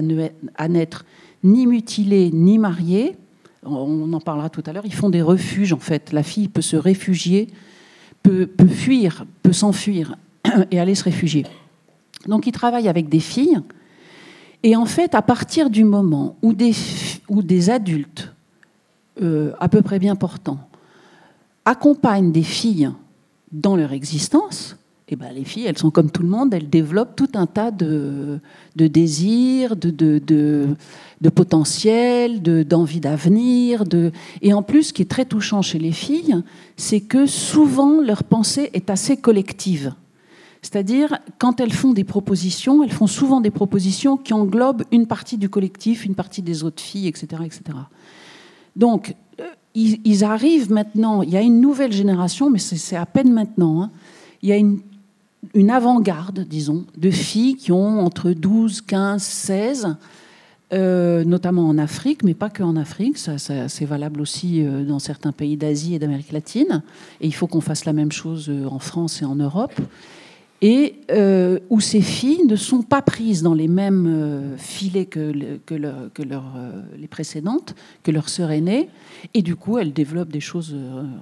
à, 0.57 0.69
n'être 0.69 1.05
ni 1.45 1.67
mutilées 1.67 2.31
ni 2.33 2.59
mariées. 2.59 3.17
On 3.65 4.11
en 4.13 4.21
parlera 4.21 4.49
tout 4.49 4.63
à 4.67 4.73
l'heure. 4.73 4.87
Ils 4.87 4.95
font 4.95 5.11
des 5.11 5.21
refuges 5.21 5.75
en 5.75 5.79
fait. 5.79 6.13
La 6.13 6.23
fille 6.23 6.49
peut 6.49 6.63
se 6.63 6.77
réfugier, 6.77 7.49
peut, 8.23 8.49
fuir, 8.67 9.27
peut 9.43 9.53
s'enfuir 9.53 10.17
et 10.71 10.81
aller 10.81 10.95
se 10.95 11.05
réfugier. 11.05 11.45
Donc 12.27 12.47
ils 12.47 12.53
travaillent 12.53 12.89
avec 12.89 13.09
des 13.09 13.21
filles 13.21 13.61
Et 14.63 14.77
en 14.77 14.87
fait, 14.87 15.15
à 15.15 15.23
partir 15.23 15.69
du 15.69 15.85
moment 15.85 16.37
où 16.41 16.55
des, 16.55 16.73
où 17.29 17.43
des 17.43 17.69
adultes, 17.69 18.33
euh, 19.21 19.53
à 19.61 19.69
peu 19.69 19.83
près 19.83 19.99
bien 19.99 20.17
portants, 20.17 20.61
accompagnent 21.69 22.33
des 22.33 22.43
filles 22.43 22.91
dans 23.53 23.77
leur 23.77 23.93
existence, 23.93 24.77
eh 25.11 25.17
ben, 25.17 25.31
les 25.35 25.45
filles, 25.45 25.67
elles 25.67 25.77
sont 25.77 25.91
comme 25.91 26.11
tout 26.11 26.23
le 26.23 26.29
monde, 26.29 26.53
elles 26.55 26.71
développent 26.71 27.15
tout 27.15 27.29
un 27.35 27.47
tas 27.47 27.71
de, 27.71 28.41
de 28.77 28.87
désirs, 28.87 29.77
de, 29.77 29.91
de, 29.91 30.19
de, 30.19 30.67
de 31.21 31.29
potentiel, 31.29 32.43
d'envie 32.43 33.01
d'avenir. 33.01 33.85
De... 33.85 34.13
Et 34.41 34.55
en 34.55 34.63
plus, 34.63 34.85
ce 34.85 34.93
qui 34.95 35.03
est 35.03 35.11
très 35.11 35.27
touchant 35.27 35.61
chez 35.61 35.79
les 35.79 35.93
filles, 35.93 36.43
c'est 36.77 37.01
que 37.01 37.27
souvent 37.27 38.01
leur 38.01 38.25
pensée 38.25 38.71
est 38.73 38.89
assez 38.89 39.19
collective. 39.19 39.95
C'est-à-dire, 40.63 41.19
quand 41.39 41.61
elles 41.61 41.73
font 41.73 41.93
des 41.93 42.05
propositions, 42.05 42.83
elles 42.83 42.93
font 42.93 43.07
souvent 43.07 43.41
des 43.41 43.51
propositions 43.51 44.17
qui 44.17 44.33
englobent 44.33 44.85
une 44.91 45.07
partie 45.07 45.37
du 45.37 45.49
collectif, 45.51 46.05
une 46.05 46.15
partie 46.15 46.43
des 46.43 46.65
autres 46.65 46.83
filles, 46.83 47.09
etc. 47.09 47.43
etc. 47.45 47.61
Donc, 48.75 49.15
ils, 49.75 50.25
arrivent 50.25 50.73
maintenant, 50.73 51.23
il 51.23 51.31
y 51.31 51.37
a 51.37 51.41
une 51.41 51.61
nouvelle 51.61 51.93
génération, 51.93 52.51
mais 52.51 52.59
c'est 52.59 52.97
à 52.97 53.07
peine 53.07 53.33
maintenant, 53.33 53.83
hein. 53.83 53.91
il 54.43 54.49
y 54.49 54.53
a 54.53 54.57
une, 54.57 54.81
avant-garde, 55.71 56.41
disons, 56.41 56.85
de 56.97 57.11
filles 57.11 57.57
qui 57.57 57.71
ont 57.71 58.01
entre 58.01 58.33
12, 58.33 58.81
15, 58.81 59.23
16, 59.23 59.97
notamment 60.73 61.69
en 61.69 61.79
Afrique, 61.79 62.25
mais 62.25 62.35
pas 62.35 62.51
que 62.51 62.63
en 62.63 62.77
Afrique, 62.77 63.19
c'est 63.19 63.85
valable 63.85 64.21
aussi 64.21 64.63
euh, 64.63 64.85
dans 64.85 64.99
certains 64.99 65.33
pays 65.33 65.57
d'Asie 65.57 65.95
et 65.95 65.99
d'Amérique 65.99 66.33
latine, 66.33 66.83
et 67.21 67.27
il 67.27 67.35
faut 67.35 67.47
qu'on 67.47 67.61
fasse 67.61 67.85
la 67.85 67.93
même 67.93 68.13
chose 68.13 68.49
euh, 68.49 68.67
en 68.67 68.79
France 68.79 69.23
et 69.23 69.25
en 69.25 69.37
Europe 69.37 69.81
et 70.61 70.97
euh, 71.11 71.59
où 71.71 71.81
ces 71.81 72.01
filles 72.01 72.45
ne 72.47 72.57
sont 72.57 72.83
pas 72.83 73.03
prises 73.03 73.43
dans 73.43 73.55
les 73.55 73.69
mêmes 73.69 74.07
euh, 74.09 74.57
filets 74.57 75.07
que, 75.07 75.59
que 75.65 75.75
euh, 75.75 76.83
les 76.97 77.09
précédentes, 77.09 77.75
que 78.03 78.11
leurs 78.11 78.29
sœurs 78.29 78.51
aînées, 78.51 78.89
et 79.35 79.43
du 79.43 79.55
coup 79.57 79.79
elles 79.79 79.93
développent 79.93 80.33
des 80.33 80.41
choses 80.41 80.75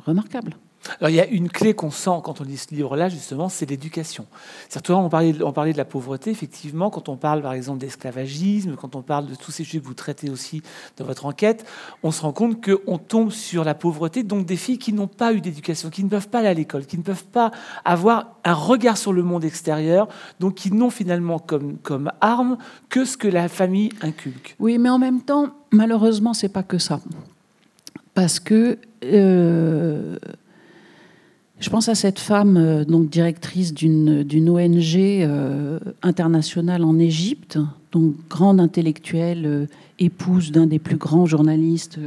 remarquables. 0.07 0.57
Alors, 1.01 1.11
il 1.11 1.17
y 1.17 1.21
a 1.21 1.27
une 1.27 1.49
clé 1.49 1.75
qu'on 1.75 1.91
sent 1.91 2.19
quand 2.25 2.41
on 2.41 2.45
lit 2.45 2.57
ce 2.57 2.75
livre-là, 2.75 3.09
justement, 3.09 3.49
c'est 3.49 3.69
l'éducation. 3.69 4.27
Surtout, 4.69 4.93
on 4.93 5.09
parlait, 5.09 5.35
on 5.43 5.53
parlait 5.53 5.73
de 5.73 5.79
la 5.79 5.85
pauvreté, 5.85 6.31
effectivement, 6.31 6.91
quand 6.91 7.09
on 7.09 7.17
parle, 7.17 7.43
par 7.43 7.53
exemple, 7.53 7.79
d'esclavagisme, 7.79 8.77
quand 8.77 8.97
on 8.97 9.03
parle 9.03 9.27
de 9.27 9.35
tous 9.35 9.51
ces 9.51 9.65
sujets 9.65 9.81
que 9.81 9.87
vous 9.87 9.95
traitez 9.95 10.31
aussi 10.31 10.63
dans 10.97 11.05
votre 11.05 11.27
enquête, 11.27 11.67
on 12.03 12.11
se 12.11 12.23
rend 12.23 12.33
compte 12.33 12.65
qu'on 12.65 12.99
tombe 12.99 13.31
sur 13.31 13.65
la 13.65 13.75
pauvreté, 13.75 14.23
donc 14.23 14.47
des 14.47 14.57
filles 14.57 14.79
qui 14.79 14.93
n'ont 14.93 15.07
pas 15.07 15.33
eu 15.33 15.41
d'éducation, 15.41 15.91
qui 15.91 16.05
ne 16.05 16.09
peuvent 16.09 16.29
pas 16.29 16.41
aller 16.41 16.49
à 16.49 16.55
l'école, 16.55 16.87
qui 16.87 16.99
ne 16.99 17.03
peuvent 17.03 17.27
pas 17.27 17.51
avoir 17.85 18.37
un 18.45 18.55
regard 18.55 18.97
sur 18.97 19.13
le 19.13 19.23
monde 19.23 19.45
extérieur, 19.45 20.09
donc 20.41 20.55
qui 20.55 20.73
n'ont 20.73 20.91
finalement 20.91 21.39
comme, 21.39 21.79
comme 21.79 22.11
arme 22.21 22.59
que 22.89 23.05
ce 23.05 23.17
que 23.17 23.29
la 23.29 23.49
famille 23.49 23.91
inculque. 24.03 24.57
Oui, 24.59 24.79
mais 24.79 24.89
en 24.89 24.99
même 24.99 25.23
temps, 25.23 25.49
malheureusement, 25.71 26.35
c'est 26.35 26.49
pas 26.49 26.63
que 26.63 26.79
ça. 26.79 27.01
Parce 28.15 28.41
que... 28.41 28.79
Euh 29.05 30.17
je 31.59 31.71
pense 31.71 31.89
à 31.89 31.95
cette 31.95 32.19
femme, 32.19 32.57
euh, 32.59 32.85
donc 32.85 33.09
directrice 33.09 33.73
d'une 33.73 34.51
ONG 34.51 34.97
euh, 34.97 35.79
internationale 36.03 36.85
en 36.85 36.99
Égypte, 36.99 37.59
donc 37.93 38.15
grande 38.29 38.61
intellectuelle, 38.61 39.47
euh, 39.47 39.67
épouse 39.99 40.53
d'un 40.53 40.67
des 40.67 40.79
plus 40.79 40.97
grands 40.97 41.25
journalistes 41.25 41.99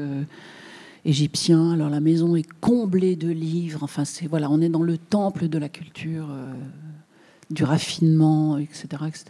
égyptiens. 1.03 1.71
Alors 1.71 1.89
la 1.89 1.99
maison 1.99 2.35
est 2.35 2.47
comblée 2.61 3.15
de 3.15 3.29
livres. 3.29 3.79
Enfin, 3.81 4.05
c'est 4.05 4.27
voilà, 4.27 4.51
on 4.51 4.61
est 4.61 4.69
dans 4.69 4.83
le 4.83 4.99
temple 4.99 5.47
de 5.47 5.57
la 5.57 5.69
culture, 5.69 6.27
du 7.49 7.63
raffinement, 7.63 8.59
etc., 8.59 8.85
etc. 9.07 9.25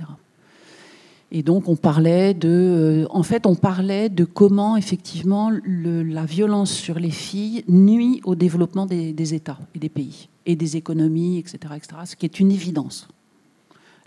Et 1.32 1.44
donc 1.44 1.70
on 1.70 1.76
parlait 1.76 2.34
de, 2.34 2.50
euh, 2.50 3.08
en 3.12 3.22
fait, 3.22 3.46
on 3.46 3.56
parlait 3.56 4.10
de 4.10 4.26
comment 4.26 4.78
effectivement 4.78 5.52
la 5.64 6.26
violence 6.26 6.72
sur 6.72 6.98
les 6.98 7.12
filles 7.12 7.64
nuit 7.68 8.22
au 8.24 8.34
développement 8.34 8.88
des, 8.88 9.34
États 9.34 9.60
et 9.76 9.80
des 9.80 9.90
pays 9.90 10.28
et 10.48 10.56
des 10.56 10.78
économies, 10.78 11.38
etc., 11.38 11.58
etc. 11.76 11.88
Ce 12.06 12.16
qui 12.16 12.26
est 12.26 12.40
une 12.40 12.52
évidence. 12.52 13.08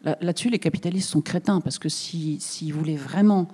Là-dessus, 0.04 0.50
les 0.50 0.58
capitalistes 0.58 1.10
sont 1.10 1.20
crétins 1.20 1.60
parce 1.60 1.78
que 1.78 1.88
s'ils 1.88 2.40
si, 2.40 2.72
voulaient 2.72 2.96
vraiment 2.96 3.46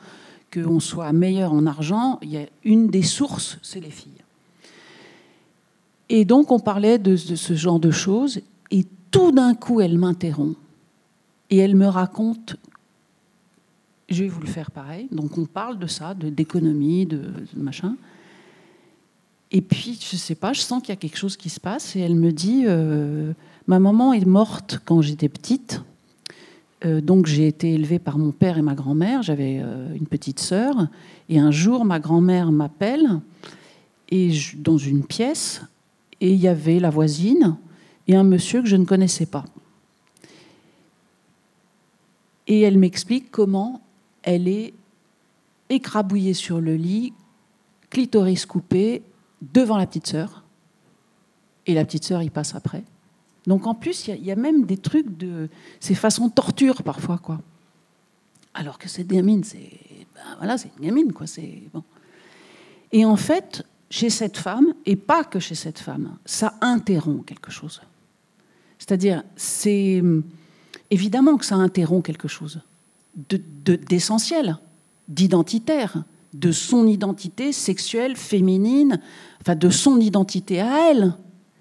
qu'on 0.50 0.80
soit 0.80 1.12
meilleur 1.12 1.52
en 1.52 1.66
argent, 1.66 2.18
il 2.22 2.30
y 2.30 2.38
a 2.38 2.46
une 2.64 2.88
des 2.88 3.02
sources, 3.02 3.58
c'est 3.62 3.80
les 3.80 3.90
filles. 3.90 4.12
Et 6.08 6.24
donc 6.24 6.50
on 6.50 6.58
parlait 6.58 6.98
de 6.98 7.16
ce 7.16 7.52
genre 7.52 7.78
de 7.78 7.90
choses 7.90 8.40
et 8.70 8.86
tout 9.10 9.30
d'un 9.30 9.54
coup, 9.54 9.82
elle 9.82 9.98
m'interrompt 9.98 10.56
et 11.50 11.58
elle 11.58 11.76
me 11.76 11.86
raconte 11.86 12.56
vous 14.10 14.40
le 14.40 14.46
faire 14.46 14.70
pareil. 14.70 15.08
Donc 15.12 15.38
on 15.38 15.44
parle 15.44 15.78
de 15.78 15.86
ça, 15.86 16.14
d'économie, 16.14 17.06
de, 17.06 17.16
de, 17.18 17.62
machin. 17.62 17.96
Et 19.50 19.62
puis, 19.62 19.98
je 20.00 20.16
ne 20.16 20.18
sais 20.18 20.34
pas, 20.34 20.52
je 20.52 20.60
sens 20.60 20.82
qu'il 20.82 20.90
y 20.90 20.92
a 20.92 20.96
quelque 20.96 21.16
chose 21.16 21.36
qui 21.36 21.48
se 21.48 21.60
passe. 21.60 21.96
Et 21.96 22.00
elle 22.00 22.14
me 22.14 22.32
dit, 22.32 22.64
euh, 22.66 23.32
ma 23.66 23.78
maman 23.78 24.12
est 24.12 24.26
morte 24.26 24.80
quand 24.84 25.00
j'étais 25.00 25.28
petite. 25.28 25.82
Euh, 26.84 27.00
donc 27.00 27.26
j'ai 27.26 27.48
été 27.48 27.72
élevée 27.72 27.98
par 27.98 28.18
mon 28.18 28.30
père 28.30 28.58
et 28.58 28.62
ma 28.62 28.74
grand-mère. 28.74 29.22
J'avais 29.22 29.60
euh, 29.62 29.94
une 29.94 30.06
petite 30.06 30.40
sœur. 30.40 30.88
Et 31.28 31.38
un 31.38 31.50
jour, 31.50 31.84
ma 31.84 31.98
grand-mère 31.98 32.52
m'appelle 32.52 33.20
et 34.10 34.32
dans 34.56 34.78
une 34.78 35.04
pièce. 35.04 35.62
Et 36.20 36.32
il 36.32 36.40
y 36.40 36.48
avait 36.48 36.80
la 36.80 36.90
voisine 36.90 37.56
et 38.06 38.16
un 38.16 38.24
monsieur 38.24 38.62
que 38.62 38.68
je 38.68 38.76
ne 38.76 38.84
connaissais 38.84 39.26
pas. 39.26 39.44
Et 42.46 42.62
elle 42.62 42.78
m'explique 42.78 43.30
comment 43.30 43.82
elle 44.22 44.48
est 44.48 44.74
écrabouillée 45.68 46.34
sur 46.34 46.60
le 46.60 46.74
lit, 46.74 47.12
clitoris 47.90 48.46
coupé, 48.46 49.02
devant 49.40 49.76
la 49.76 49.86
petite 49.86 50.06
sœur. 50.06 50.44
Et 51.66 51.74
la 51.74 51.84
petite 51.84 52.04
sœur 52.04 52.22
y 52.22 52.30
passe 52.30 52.54
après. 52.54 52.84
Donc 53.46 53.66
en 53.66 53.74
plus, 53.74 54.08
il 54.08 54.24
y, 54.24 54.30
a 54.30 54.36
même 54.36 54.64
des 54.64 54.76
trucs 54.76 55.16
de 55.16 55.48
ces 55.80 55.94
façons 55.94 56.28
torture 56.28 56.82
parfois, 56.82 57.18
quoi. 57.18 57.40
Alors 58.54 58.78
que 58.78 58.88
cette 58.88 59.08
gamine, 59.08 59.44
c'est 59.44 59.70
ben 60.14 60.36
voilà, 60.38 60.58
c'est 60.58 60.70
une 60.78 60.84
gamine, 60.84 61.12
quoi. 61.12 61.26
C'est 61.26 61.62
bon. 61.72 61.84
Et 62.92 63.04
en 63.04 63.16
fait, 63.16 63.64
chez 63.90 64.10
cette 64.10 64.36
femme, 64.36 64.74
et 64.84 64.96
pas 64.96 65.24
que 65.24 65.38
chez 65.38 65.54
cette 65.54 65.78
femme, 65.78 66.18
ça 66.24 66.54
interrompt 66.60 67.26
quelque 67.26 67.50
chose. 67.50 67.80
C'est-à-dire, 68.78 69.22
c'est 69.36 70.02
évidemment 70.90 71.36
que 71.36 71.44
ça 71.44 71.56
interrompt 71.56 72.04
quelque 72.04 72.28
chose 72.28 72.60
d'essentiel, 73.14 74.58
d'identitaire, 75.08 76.04
de 76.34 76.52
son 76.52 76.86
identité 76.86 77.52
sexuelle, 77.52 78.16
féminine, 78.16 79.00
enfin 79.40 79.56
de 79.56 79.70
son 79.70 79.98
identité 80.00 80.60
à 80.60 80.90
elle. 80.90 81.14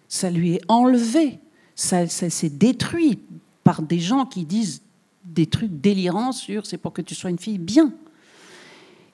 Ça 0.08 0.30
lui 0.30 0.54
est 0.54 0.62
enlevé, 0.68 1.40
ça, 1.76 2.08
s'est 2.08 2.50
détruit 2.50 3.20
par 3.64 3.82
des 3.82 4.00
gens 4.00 4.26
qui 4.26 4.46
disent 4.46 4.82
des 5.26 5.46
trucs 5.46 5.82
délirants 5.82 6.32
sur 6.32 6.66
c'est 6.66 6.78
pour 6.78 6.94
que 6.94 7.02
tu 7.02 7.16
sois 7.16 7.30
une 7.30 7.40
fille 7.40 7.60
bien. 7.60 7.94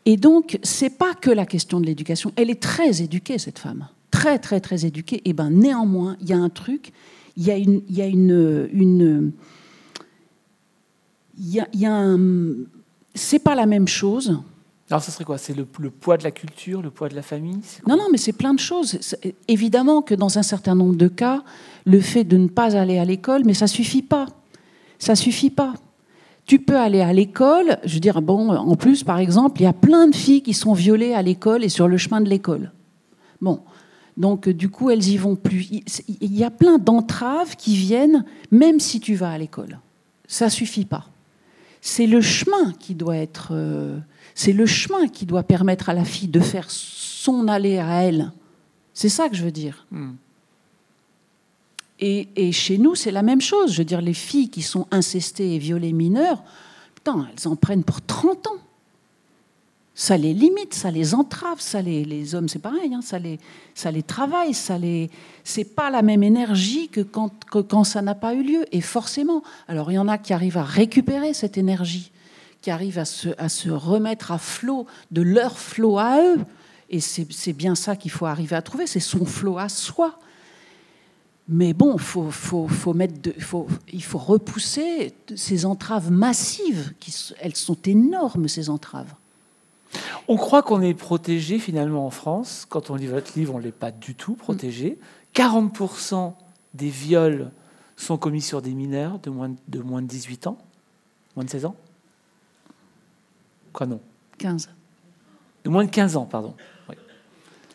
Et 0.05 0.17
donc, 0.17 0.59
c'est 0.63 0.97
pas 0.97 1.13
que 1.13 1.31
la 1.31 1.45
question 1.45 1.79
de 1.79 1.85
l'éducation. 1.85 2.31
Elle 2.35 2.49
est 2.49 2.61
très 2.61 3.01
éduquée, 3.01 3.37
cette 3.37 3.57
femme. 3.57 3.87
Très, 4.11 4.37
très, 4.37 4.59
très 4.59 4.85
éduquée. 4.85 5.21
Et 5.25 5.33
ben 5.33 5.49
néanmoins, 5.49 6.17
il 6.21 6.29
y 6.29 6.33
a 6.33 6.37
un 6.37 6.49
truc, 6.49 6.91
il 7.37 7.43
y 7.43 7.51
a 7.51 7.57
une, 7.57 7.81
y 7.89 8.01
a 8.01 8.05
une 8.05 9.31
il 11.37 11.65
y 11.73 11.85
a, 11.85 11.95
un... 11.95 12.19
c'est 13.15 13.39
pas 13.39 13.55
la 13.55 13.65
même 13.65 13.87
chose. 13.87 14.39
Alors, 14.89 15.01
ce 15.01 15.11
serait 15.11 15.23
quoi? 15.23 15.37
C'est 15.37 15.55
le, 15.55 15.65
poids 15.65 16.17
de 16.17 16.23
la 16.23 16.31
culture, 16.31 16.81
le 16.81 16.91
poids 16.91 17.09
de 17.09 17.15
la 17.15 17.21
famille? 17.21 17.59
Non, 17.87 17.97
non, 17.97 18.07
mais 18.11 18.17
c'est 18.17 18.33
plein 18.33 18.53
de 18.53 18.59
choses. 18.59 18.99
Évidemment 19.47 20.01
que 20.01 20.13
dans 20.13 20.37
un 20.37 20.43
certain 20.43 20.75
nombre 20.75 20.95
de 20.95 21.07
cas, 21.07 21.43
le 21.85 21.99
fait 21.99 22.23
de 22.23 22.37
ne 22.37 22.47
pas 22.47 22.75
aller 22.75 22.99
à 22.99 23.05
l'école, 23.05 23.43
mais 23.45 23.53
ça 23.53 23.67
suffit 23.67 24.01
pas. 24.01 24.27
Ça 24.99 25.15
suffit 25.15 25.49
pas. 25.49 25.73
Tu 26.45 26.59
peux 26.59 26.77
aller 26.77 27.01
à 27.01 27.13
l'école, 27.13 27.77
je 27.85 27.93
veux 27.95 27.99
dire, 28.01 28.21
bon, 28.21 28.49
en 28.51 28.75
plus, 28.75 29.03
par 29.03 29.17
exemple, 29.17 29.61
il 29.61 29.63
y 29.63 29.67
a 29.67 29.73
plein 29.73 30.07
de 30.07 30.15
filles 30.15 30.41
qui 30.41 30.53
sont 30.53 30.73
violées 30.73 31.13
à 31.13 31.21
l'école 31.21 31.63
et 31.63 31.69
sur 31.69 31.87
le 31.87 31.97
chemin 31.97 32.19
de 32.19 32.29
l'école. 32.29 32.73
Bon, 33.39 33.61
donc 34.17 34.49
du 34.49 34.69
coup, 34.69 34.89
elles 34.89 35.07
y 35.07 35.17
vont 35.17 35.37
plus. 35.37 35.69
Il 35.71 36.37
y 36.37 36.43
a 36.43 36.51
plein 36.51 36.77
d'entraves 36.77 37.55
qui 37.55 37.75
viennent, 37.75 38.25
même 38.51 38.81
si 38.81 38.99
tu 38.99 39.15
vas 39.15 39.31
à 39.31 39.37
l'école. 39.37 39.79
Ça 40.27 40.49
suffit 40.49 40.85
pas 40.85 41.05
c'est 41.85 42.07
le 42.07 42.21
chemin 42.21 42.71
qui 42.79 42.95
doit 42.95 43.17
être, 43.17 43.49
euh, 43.51 43.99
c'est 44.35 44.53
le 44.53 44.65
chemin 44.65 45.09
qui 45.09 45.25
doit 45.25 45.43
permettre 45.43 45.89
à 45.89 45.93
la 45.93 46.05
fille 46.05 46.29
de 46.29 46.39
faire 46.39 46.71
son 46.71 47.49
aller 47.49 47.77
à 47.77 48.03
elle. 48.03 48.31
C'est 48.93 49.09
ça 49.09 49.27
que 49.27 49.35
je 49.35 49.43
veux 49.43 49.51
dire. 49.51 49.85
Hmm. 49.91 50.13
Et, 51.99 52.51
chez 52.53 52.77
nous, 52.77 52.95
c'est 52.95 53.11
la 53.11 53.21
même 53.21 53.41
chose. 53.41 53.73
Je 53.73 53.79
veux 53.79 53.85
dire, 53.85 54.01
les 54.01 54.13
filles 54.13 54.49
qui 54.49 54.61
sont 54.61 54.87
incestées 54.91 55.55
et 55.55 55.57
violées 55.57 55.91
mineures, 55.91 56.41
putain, 56.95 57.27
elles 57.29 57.47
en 57.49 57.57
prennent 57.57 57.83
pour 57.83 58.01
30 58.01 58.47
ans 58.47 58.59
ça 59.95 60.17
les 60.17 60.33
limite, 60.33 60.73
ça 60.73 60.89
les 60.89 61.13
entrave, 61.13 61.59
ça 61.59 61.81
les, 61.81 62.35
hommes 62.35 62.49
c'est 62.49 62.59
pareil, 62.59 62.93
hein, 62.95 63.01
ça, 63.03 63.19
les, 63.19 63.39
ça 63.75 63.91
les 63.91 64.01
travaille, 64.01 64.53
ça 64.53 64.77
les, 64.77 65.11
c'est 65.43 65.63
pas 65.63 65.91
la 65.91 66.01
même 66.01 66.23
énergie 66.23 66.89
que 66.89 67.01
quand, 67.01 67.83
ça 67.83 68.01
n'a 68.01 68.15
pas 68.15 68.33
eu 68.33 68.43
lieu. 68.43 68.65
Et 68.71 68.81
forcément, 68.81 69.43
alors 69.67 69.91
il 69.91 69.95
y 69.95 69.99
en 69.99 70.07
a 70.07 70.17
qui 70.17 70.33
arrivent 70.33 70.57
à 70.57 70.63
récupérer 70.63 71.33
cette 71.33 71.57
énergie, 71.57 72.11
qui 72.61 72.71
arrivent 72.71 72.97
à 72.97 73.05
se, 73.05 73.29
à 73.37 73.49
se 73.49 73.69
remettre 73.69 74.31
à 74.31 74.39
flot 74.39 74.87
de 75.11 75.21
leur 75.21 75.59
flot 75.59 75.99
à 75.99 76.21
eux. 76.23 76.39
Et 76.89 76.99
c'est 76.99 77.53
bien 77.53 77.75
ça 77.75 77.95
qu'il 77.95 78.11
faut 78.11 78.25
arriver 78.25 78.55
à 78.55 78.61
trouver, 78.61 78.87
c'est 78.87 78.99
son 78.99 79.25
flot 79.25 79.59
à 79.59 79.69
soi. 79.69 80.19
Mais 81.47 81.73
bon, 81.73 81.97
faut, 81.97 82.31
faut, 82.31 82.67
faut 82.67 82.93
mettre 82.93 83.31
faut, 83.39 83.67
il 83.91 84.03
faut 84.03 84.17
repousser 84.17 85.13
ces 85.35 85.65
entraves 85.65 86.09
massives. 86.09 86.93
Qui, 86.99 87.13
elles 87.39 87.55
sont 87.55 87.77
énormes, 87.83 88.47
ces 88.47 88.69
entraves. 88.69 89.13
On 90.27 90.37
croit 90.37 90.63
qu'on 90.63 90.81
est 90.81 90.93
protégé 90.93 91.59
finalement 91.59 92.05
en 92.05 92.09
France. 92.09 92.65
Quand 92.69 92.89
on 92.89 92.95
lit 92.95 93.07
votre 93.07 93.37
livre, 93.37 93.55
on 93.55 93.57
ne 93.57 93.63
l'est 93.63 93.71
pas 93.71 93.91
du 93.91 94.15
tout 94.15 94.35
protégé. 94.35 94.99
40% 95.35 96.33
des 96.73 96.89
viols 96.89 97.51
sont 97.95 98.17
commis 98.17 98.41
sur 98.41 98.61
des 98.61 98.73
mineurs 98.73 99.19
de 99.19 99.29
moins 99.29 99.53
de, 99.67 99.79
moins 99.79 100.01
de 100.01 100.07
18 100.07 100.47
ans, 100.47 100.57
moins 101.35 101.45
de 101.45 101.49
16 101.49 101.65
ans. 101.65 101.75
Quoi 103.71 103.85
non? 103.85 103.99
15. 104.37 104.69
De 105.63 105.69
moins 105.69 105.85
de 105.85 105.89
15 105.89 106.17
ans, 106.17 106.25
pardon. 106.25 106.55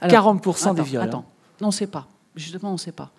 40% 0.03 0.75
des 0.75 0.83
viols. 0.83 1.03
Attends, 1.03 1.19
hein. 1.19 1.25
on 1.63 1.67
ne 1.67 1.73
sait 1.73 1.87
pas. 1.87 2.07
Justement, 2.37 2.71
on 2.71 2.75
ne 2.75 2.79
sait 2.79 2.93
pas. 2.93 3.11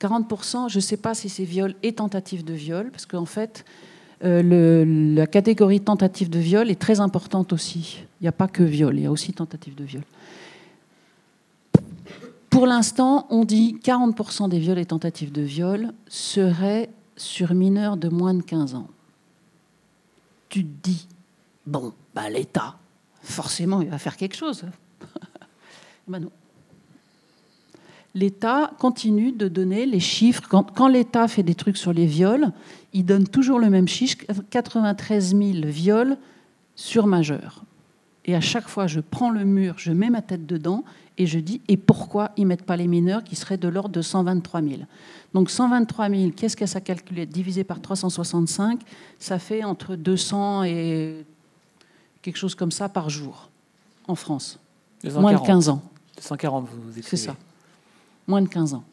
40%, 0.00 0.68
je 0.68 0.76
ne 0.76 0.80
sais 0.80 0.96
pas 0.96 1.14
si 1.14 1.28
c'est 1.28 1.44
viol 1.44 1.74
et 1.82 1.92
tentative 1.94 2.44
de 2.44 2.54
viol, 2.54 2.90
parce 2.90 3.04
qu'en 3.04 3.26
fait, 3.26 3.64
euh, 4.22 5.14
la 5.14 5.26
catégorie 5.26 5.80
tentative 5.80 6.28
de 6.28 6.38
viol 6.38 6.70
est 6.70 6.80
très 6.80 7.00
importante 7.00 7.52
aussi. 7.52 8.04
Il 8.20 8.24
n'y 8.24 8.28
a 8.28 8.32
pas 8.32 8.48
que 8.48 8.62
viol, 8.62 8.98
il 8.98 9.02
y 9.02 9.06
a 9.06 9.10
aussi 9.10 9.32
tentative 9.32 9.74
de 9.74 9.84
viol. 9.84 10.02
Pour 12.50 12.66
l'instant, 12.66 13.26
on 13.30 13.44
dit 13.44 13.78
40% 13.82 14.48
des 14.48 14.58
viols 14.58 14.78
et 14.78 14.86
tentatives 14.86 15.32
de 15.32 15.42
viol 15.42 15.92
seraient 16.08 16.90
sur 17.16 17.54
mineurs 17.54 17.96
de 17.96 18.08
moins 18.08 18.34
de 18.34 18.42
15 18.42 18.74
ans. 18.74 18.88
Tu 20.48 20.64
te 20.64 20.82
dis, 20.82 21.06
bon, 21.66 21.92
bah, 22.14 22.28
l'État, 22.28 22.76
forcément, 23.22 23.80
il 23.80 23.88
va 23.88 23.98
faire 23.98 24.16
quelque 24.16 24.36
chose. 24.36 24.64
ben 26.08 26.18
non 26.18 26.30
l'État 28.14 28.72
continue 28.78 29.32
de 29.32 29.48
donner 29.48 29.86
les 29.86 30.00
chiffres. 30.00 30.42
Quand, 30.48 30.88
l'État 30.88 31.28
fait 31.28 31.42
des 31.42 31.54
trucs 31.54 31.76
sur 31.76 31.92
les 31.92 32.06
viols, 32.06 32.52
il 32.92 33.04
donne 33.04 33.26
toujours 33.26 33.58
le 33.58 33.70
même 33.70 33.88
chiffre 33.88 34.24
93 34.50 35.36
000 35.36 35.66
viols 35.66 36.16
sur 36.74 37.06
majeurs. 37.06 37.62
Et 38.24 38.34
à 38.34 38.40
chaque 38.40 38.68
fois, 38.68 38.86
je 38.86 39.00
prends 39.00 39.30
le 39.30 39.44
mur, 39.44 39.74
je 39.78 39.92
mets 39.92 40.10
ma 40.10 40.22
tête 40.22 40.46
dedans 40.46 40.84
et 41.18 41.26
je 41.26 41.38
dis 41.38 41.60
et 41.68 41.76
pourquoi 41.76 42.30
ils 42.36 42.44
ne 42.44 42.48
mettent 42.48 42.64
pas 42.64 42.76
les 42.76 42.86
mineurs 42.86 43.24
qui 43.24 43.36
seraient 43.36 43.56
de 43.56 43.68
l'ordre 43.68 43.90
de 43.90 44.02
123 44.02 44.62
000 44.62 44.74
Donc 45.34 45.50
123 45.50 46.10
000, 46.10 46.30
qu'est-ce 46.36 46.56
que 46.56 46.66
ça 46.66 46.80
calcule 46.80 47.26
Divisé 47.26 47.64
par 47.64 47.80
365, 47.80 48.80
ça 49.18 49.38
fait 49.38 49.64
entre 49.64 49.96
200 49.96 50.64
et 50.64 51.24
quelque 52.22 52.36
chose 52.36 52.54
comme 52.54 52.72
ça 52.72 52.88
par 52.88 53.08
jour 53.10 53.48
en 54.06 54.14
France. 54.14 54.58
Moins 55.04 55.32
de 55.32 55.46
15 55.46 55.70
ans. 55.70 55.82
240, 56.16 56.68
vous 56.68 56.90
écrivez. 56.90 57.08
C'est 57.08 57.16
ça 57.16 57.36
moins 58.30 58.40
de 58.40 58.48
15 58.48 58.74
ans. 58.74 58.84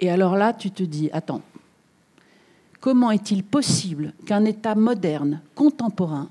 Et 0.00 0.10
alors 0.10 0.36
là, 0.36 0.52
tu 0.52 0.72
te 0.72 0.82
dis, 0.82 1.08
attends, 1.12 1.42
comment 2.84 3.10
est-il 3.10 3.42
possible 3.42 4.12
qu'un 4.26 4.44
État 4.44 4.74
moderne, 4.74 5.40
contemporain, 5.54 6.28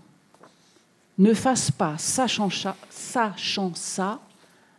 ne 1.18 1.34
fasse 1.34 1.72
pas, 1.72 1.96
sachant 1.98 2.52
ça, 3.74 4.20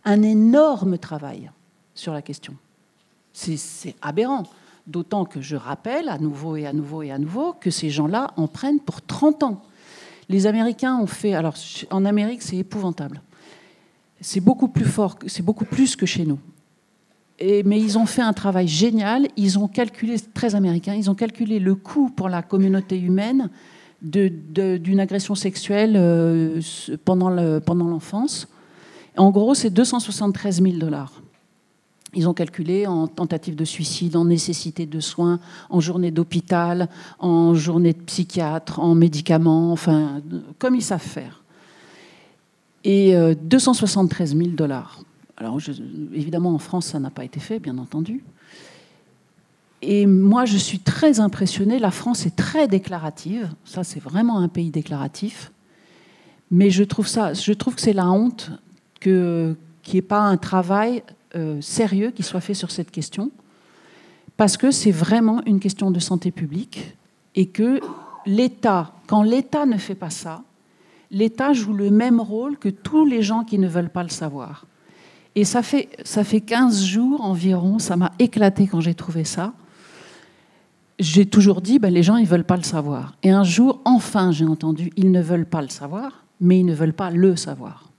un 0.05 0.23
énorme 0.23 0.99
travail 0.99 1.51
sur 1.93 2.13
la 2.13 2.23
question? 2.23 2.55
C'est 3.33 3.97
aberrant. 4.01 4.45
D'autant 4.87 5.25
que 5.25 5.41
je 5.41 5.57
rappelle 5.57 6.09
à 6.09 6.19
nouveau 6.19 6.55
et 6.55 6.65
à 6.65 6.73
nouveau 6.73 7.03
et 7.03 7.11
à 7.11 7.19
nouveau 7.19 7.55
que 7.55 7.73
ces 7.73 7.91
gens-là 7.91 8.31
en 8.37 8.47
prennent 8.47 8.79
pour 8.79 9.03
30 9.03 9.43
ans. 9.43 9.61
Les 10.29 10.47
Américains 10.47 10.97
ont 10.97 11.09
fait. 11.09 11.35
Alors, 11.35 11.55
en 11.91 12.05
Amérique, 12.05 12.43
c'est 12.43 12.57
épouvantable 12.57 13.21
c'est 14.25 14.41
beaucoup 14.41 14.69
plus 14.69 14.87
fort, 14.87 15.19
c'est 15.27 15.43
beaucoup 15.43 15.67
plus 15.67 15.97
que 15.97 16.07
chez 16.07 16.25
nous. 16.25 16.39
Mais 17.41 17.81
ils 17.81 17.99
ont 17.99 18.07
fait 18.07 18.23
un 18.23 18.33
travail 18.33 18.69
génial. 18.69 19.29
Ils 19.37 19.59
ont 19.59 19.69
calculé, 19.69 20.17
très 20.35 20.55
américain, 20.55 20.95
ils 20.95 21.11
ont 21.11 21.15
calculé 21.15 21.59
le 21.59 21.75
coût 21.75 22.11
pour 22.11 22.29
la 22.29 22.43
communauté 22.43 22.99
humaine 22.99 23.51
d'une 24.03 25.01
agression 25.01 25.35
sexuelle 25.35 25.95
euh, 25.97 26.61
pendant 27.05 27.31
l'enfance. 27.31 28.49
en 29.17 29.31
gros, 29.31 29.55
c'est 29.55 29.71
273 29.71 30.63
000 30.63 30.77
dollars. 30.77 31.23
Ils 32.17 32.29
ont 32.29 32.35
calculé 32.35 32.87
en 32.87 33.09
tentative 33.09 33.57
de 33.57 33.65
suicide, 33.65 34.15
en 34.15 34.27
nécessité 34.27 34.87
de 34.87 35.01
soins, 35.01 35.41
en 35.71 35.81
journée 35.81 36.11
d'hôpital, 36.11 36.89
en 37.19 37.55
journée 37.55 37.93
de 37.93 38.03
psychiatre, 38.03 38.79
en 38.79 38.95
médicaments, 38.95 39.73
enfin, 39.73 40.21
comme 40.59 40.77
ils 40.77 40.83
savent 40.83 41.01
faire 41.01 41.45
et 42.85 43.15
273 43.43 44.35
euh, 44.35 44.39
000 44.39 44.51
dollars. 44.51 45.01
Alors, 45.37 45.59
évidemment, 46.13 46.55
en 46.55 46.59
France, 46.59 46.87
ça 46.87 47.01
n'a 47.01 47.11
pas 47.11 47.25
été 47.25 47.41
fait, 47.41 47.59
bien 47.59 47.79
entendu. 47.79 48.23
Et 49.83 50.07
moi, 50.07 50.45
je 50.45 50.57
suis 50.57 50.79
très 50.79 51.21
impressionnée. 51.21 51.79
La 51.79 51.91
France 51.91 52.25
est 52.25 52.37
très 52.37 52.69
déclarative. 52.69 53.51
Ça, 53.65 53.85
c'est 53.85 54.01
vraiment 54.01 54.39
un 54.39 54.49
pays 54.49 54.71
déclaratif. 54.71 55.53
Mais 56.51 56.71
je 56.71 56.85
trouve, 56.85 57.07
ça, 57.07 57.35
je 57.35 57.53
que 57.53 57.81
c'est 57.81 57.93
la 57.93 58.11
honte 58.11 58.51
qu'il 59.01 59.57
n'y 59.93 59.99
ait 59.99 60.03
pas 60.03 60.21
un 60.21 60.37
travail 60.37 61.03
euh, 61.35 61.61
sérieux 61.61 62.13
qui 62.13 62.23
soit 62.23 62.41
fait 62.41 62.55
sur 62.55 62.71
cette 62.71 62.91
question. 62.91 63.31
Parce 64.37 64.57
que 64.57 64.71
c'est 64.71 64.91
vraiment 64.91 65.43
une 65.47 65.61
question 65.61 65.91
de 65.91 65.99
santé 66.01 66.31
publique. 66.31 66.97
Et 67.35 67.47
que 67.47 67.81
l'État, 68.25 68.95
quand 69.07 69.23
l'État 69.23 69.67
ne 69.67 69.77
fait 69.77 69.95
pas 69.97 70.11
ça, 70.11 70.43
l'État 71.11 71.53
joue 71.53 71.73
le 71.73 71.91
même 71.91 72.21
rôle 72.21 72.57
que 72.57 72.69
tous 72.69 73.05
les 73.05 73.23
gens 73.23 73.45
qui 73.45 73.59
ne 73.59 73.69
veulent 73.69 73.91
pas 73.91 74.03
le 74.03 74.09
savoir. 74.09 74.67
Et 75.37 75.45
ça 75.45 75.63
fait, 75.63 75.89
ça 76.05 76.23
fait 76.23 76.41
15 76.41 76.85
jours 76.85 77.23
environ, 77.23 77.79
ça 77.79 77.97
m'a 77.97 78.13
éclaté 78.19 78.67
quand 78.67 78.81
j'ai 78.81 78.95
trouvé 78.95 79.25
ça. 79.25 79.53
J'ai 81.01 81.27
toujours 81.27 81.61
dit, 81.61 81.81
ben, 81.81 81.93
les 81.93 82.05
gens, 82.05 82.17
ils 82.17 82.25
ne 82.25 82.29
veulent 82.29 82.45
pas 82.45 82.57
le 82.57 82.63
savoir. 82.63 83.17
Et 83.25 83.31
un 83.31 83.43
jour, 83.43 83.81
enfin, 83.85 84.31
j'ai 84.31 84.45
entendu, 84.45 84.93
ils 84.97 85.11
ne 85.11 85.21
veulent 85.21 85.47
pas 85.47 85.61
le 85.61 85.69
savoir, 85.69 86.25
mais 86.41 86.61
ils 86.61 86.67
ne 86.67 86.75
veulent 86.75 86.93
pas 86.93 87.11
le 87.11 87.35
savoir. 87.35 87.91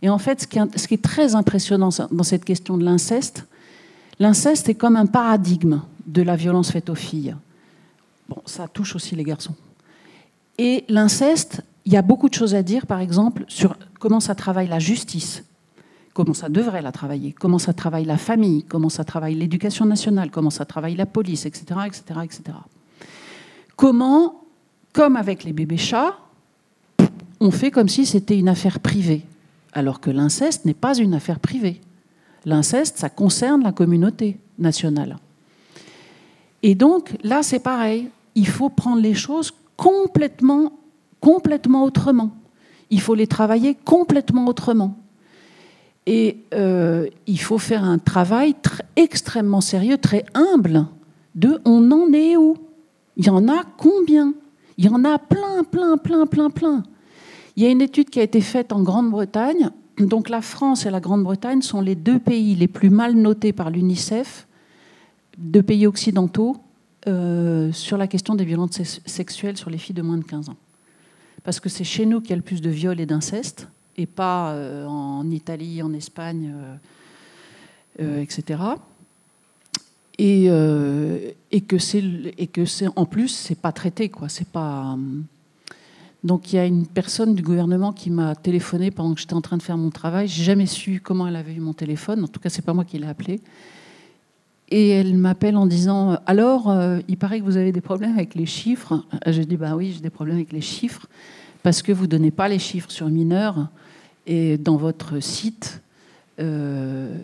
Et 0.00 0.08
en 0.08 0.18
fait, 0.18 0.42
ce 0.42 0.46
qui 0.46 0.58
est, 0.58 0.78
ce 0.78 0.88
qui 0.88 0.94
est 0.94 1.02
très 1.02 1.34
impressionnant 1.34 1.90
dans 2.10 2.22
cette 2.22 2.44
question 2.44 2.78
de 2.78 2.84
l'inceste, 2.84 3.46
l'inceste 4.18 4.68
est 4.70 4.74
comme 4.74 4.96
un 4.96 5.06
paradigme 5.06 5.82
de 6.06 6.22
la 6.22 6.36
violence 6.36 6.70
faite 6.72 6.88
aux 6.88 6.94
filles. 6.94 7.36
Bon, 8.28 8.38
ça 8.46 8.66
touche 8.66 8.96
aussi 8.96 9.14
les 9.14 9.24
garçons. 9.24 9.54
Et 10.58 10.84
l'inceste, 10.88 11.62
il 11.84 11.92
y 11.92 11.96
a 11.96 12.02
beaucoup 12.02 12.28
de 12.28 12.34
choses 12.34 12.54
à 12.54 12.62
dire, 12.62 12.86
par 12.86 13.00
exemple, 13.00 13.44
sur 13.48 13.76
comment 13.98 14.20
ça 14.20 14.34
travaille 14.34 14.68
la 14.68 14.78
justice, 14.78 15.44
comment 16.12 16.34
ça 16.34 16.48
devrait 16.48 16.82
la 16.82 16.92
travailler, 16.92 17.32
comment 17.32 17.58
ça 17.58 17.72
travaille 17.72 18.04
la 18.04 18.18
famille, 18.18 18.64
comment 18.64 18.88
ça 18.88 19.04
travaille 19.04 19.34
l'éducation 19.34 19.84
nationale, 19.84 20.30
comment 20.30 20.50
ça 20.50 20.64
travaille 20.64 20.94
la 20.94 21.06
police, 21.06 21.46
etc., 21.46 21.64
etc., 21.86 22.02
etc. 22.22 22.42
Comment, 23.76 24.42
comme 24.92 25.16
avec 25.16 25.44
les 25.44 25.52
bébés 25.52 25.78
chats, 25.78 26.16
on 27.40 27.50
fait 27.50 27.70
comme 27.70 27.88
si 27.88 28.06
c'était 28.06 28.38
une 28.38 28.48
affaire 28.48 28.80
privée, 28.80 29.24
alors 29.72 30.00
que 30.00 30.10
l'inceste 30.10 30.64
n'est 30.64 30.74
pas 30.74 30.96
une 30.96 31.14
affaire 31.14 31.40
privée. 31.40 31.80
L'inceste, 32.44 32.98
ça 32.98 33.08
concerne 33.08 33.62
la 33.62 33.72
communauté 33.72 34.38
nationale. 34.58 35.16
Et 36.62 36.74
donc, 36.74 37.16
là, 37.24 37.42
c'est 37.42 37.58
pareil. 37.58 38.10
Il 38.34 38.46
faut 38.46 38.68
prendre 38.68 39.00
les 39.00 39.14
choses 39.14 39.52
complètement 39.76 40.72
complètement 41.22 41.84
autrement. 41.84 42.32
Il 42.90 43.00
faut 43.00 43.14
les 43.14 43.26
travailler 43.26 43.74
complètement 43.74 44.46
autrement. 44.46 44.98
Et 46.06 46.38
euh, 46.52 47.06
il 47.26 47.40
faut 47.40 47.58
faire 47.58 47.84
un 47.84 47.98
travail 47.98 48.54
extrêmement 48.96 49.60
sérieux, 49.60 49.98
très 49.98 50.24
humble, 50.34 50.86
de 51.34 51.60
on 51.64 51.90
en 51.92 52.12
est 52.12 52.36
où? 52.36 52.56
Il 53.16 53.26
y 53.26 53.30
en 53.30 53.48
a 53.48 53.62
combien? 53.76 54.34
Il 54.78 54.86
y 54.86 54.88
en 54.88 55.04
a 55.04 55.18
plein, 55.18 55.64
plein, 55.64 55.96
plein, 55.96 56.26
plein, 56.26 56.50
plein. 56.50 56.82
Il 57.56 57.62
y 57.62 57.66
a 57.66 57.70
une 57.70 57.82
étude 57.82 58.10
qui 58.10 58.18
a 58.20 58.22
été 58.22 58.40
faite 58.40 58.72
en 58.72 58.82
Grande-Bretagne. 58.82 59.70
Donc 59.98 60.28
la 60.28 60.40
France 60.40 60.86
et 60.86 60.90
la 60.90 61.00
Grande-Bretagne 61.00 61.62
sont 61.62 61.80
les 61.80 61.94
deux 61.94 62.18
pays 62.18 62.54
les 62.54 62.68
plus 62.68 62.90
mal 62.90 63.14
notés 63.14 63.52
par 63.52 63.70
l'UNICEF, 63.70 64.48
deux 65.38 65.62
pays 65.62 65.86
occidentaux, 65.86 66.56
euh, 67.06 67.70
sur 67.72 67.96
la 67.96 68.06
question 68.06 68.34
des 68.34 68.44
violences 68.44 68.82
sexuelles 69.06 69.56
sur 69.56 69.70
les 69.70 69.78
filles 69.78 69.94
de 69.94 70.02
moins 70.02 70.18
de 70.18 70.24
15 70.24 70.48
ans 70.48 70.56
parce 71.44 71.60
que 71.60 71.68
c'est 71.68 71.84
chez 71.84 72.06
nous 72.06 72.20
qu'il 72.20 72.30
y 72.30 72.32
a 72.34 72.36
le 72.36 72.42
plus 72.42 72.60
de 72.60 72.70
viols 72.70 73.00
et 73.00 73.06
d'inceste, 73.06 73.68
et 73.96 74.06
pas 74.06 74.52
euh, 74.52 74.86
en 74.86 75.28
Italie, 75.30 75.82
en 75.82 75.92
Espagne, 75.92 76.52
euh, 76.54 76.74
euh, 78.02 78.22
etc. 78.22 78.60
Et, 80.18 80.46
que 81.66 81.78
c'est 81.78 82.02
et 82.38 82.46
que 82.46 82.64
c'est 82.64 82.86
en 82.94 83.06
plus 83.06 83.28
c'est 83.28 83.58
pas 83.58 83.72
traité 83.72 84.08
quoi. 84.08 84.28
C'est 84.28 84.48
pas 84.48 84.96
donc 86.22 86.52
il 86.52 86.56
y 86.56 86.58
a 86.58 86.66
une 86.66 86.86
personne 86.86 87.34
du 87.34 87.42
gouvernement 87.42 87.92
qui 87.92 88.10
m'a 88.10 88.36
téléphoné 88.36 88.92
pendant 88.92 89.14
que 89.14 89.20
j'étais 89.20 89.34
en 89.34 89.40
train 89.40 89.56
de 89.56 89.62
faire 89.62 89.76
mon 89.76 89.90
travail. 89.90 90.28
J'ai 90.28 90.44
jamais 90.44 90.66
su 90.66 91.00
comment 91.02 91.26
elle 91.26 91.34
avait 91.34 91.54
eu 91.54 91.60
mon 91.60 91.72
téléphone. 91.72 92.22
En 92.22 92.28
tout 92.28 92.38
cas, 92.38 92.48
c'est 92.48 92.62
pas 92.62 92.72
moi 92.72 92.84
qui 92.84 92.98
l'ai 92.98 93.08
appelé. 93.08 93.40
et 94.68 94.90
elle 94.90 95.16
m'appelle 95.16 95.56
en 95.56 95.66
disant 95.66 96.18
Alors, 96.26 96.72
il 97.08 97.16
paraît 97.16 97.40
que 97.40 97.44
vous 97.44 97.56
avez 97.56 97.72
des 97.72 97.80
problèmes 97.80 98.14
avec 98.14 98.36
les 98.36 98.46
chiffres. 98.46 99.04
Je 99.26 99.42
dis 99.42 99.56
Bah 99.56 99.74
oui, 99.74 99.92
j'ai 99.92 100.00
des 100.00 100.10
problèmes 100.10 100.36
avec 100.36 100.52
les 100.52 100.60
chiffres, 100.60 101.08
parce 101.64 101.82
que 101.82 101.90
vous 101.90 102.04
ne 102.04 102.10
donnez 102.10 102.30
pas 102.30 102.48
les 102.48 102.60
chiffres 102.60 102.92
sur 102.92 103.08
mineurs. 103.08 103.68
Et 104.26 104.56
dans 104.58 104.76
votre 104.76 105.20
site, 105.20 105.82
euh, 106.38 107.14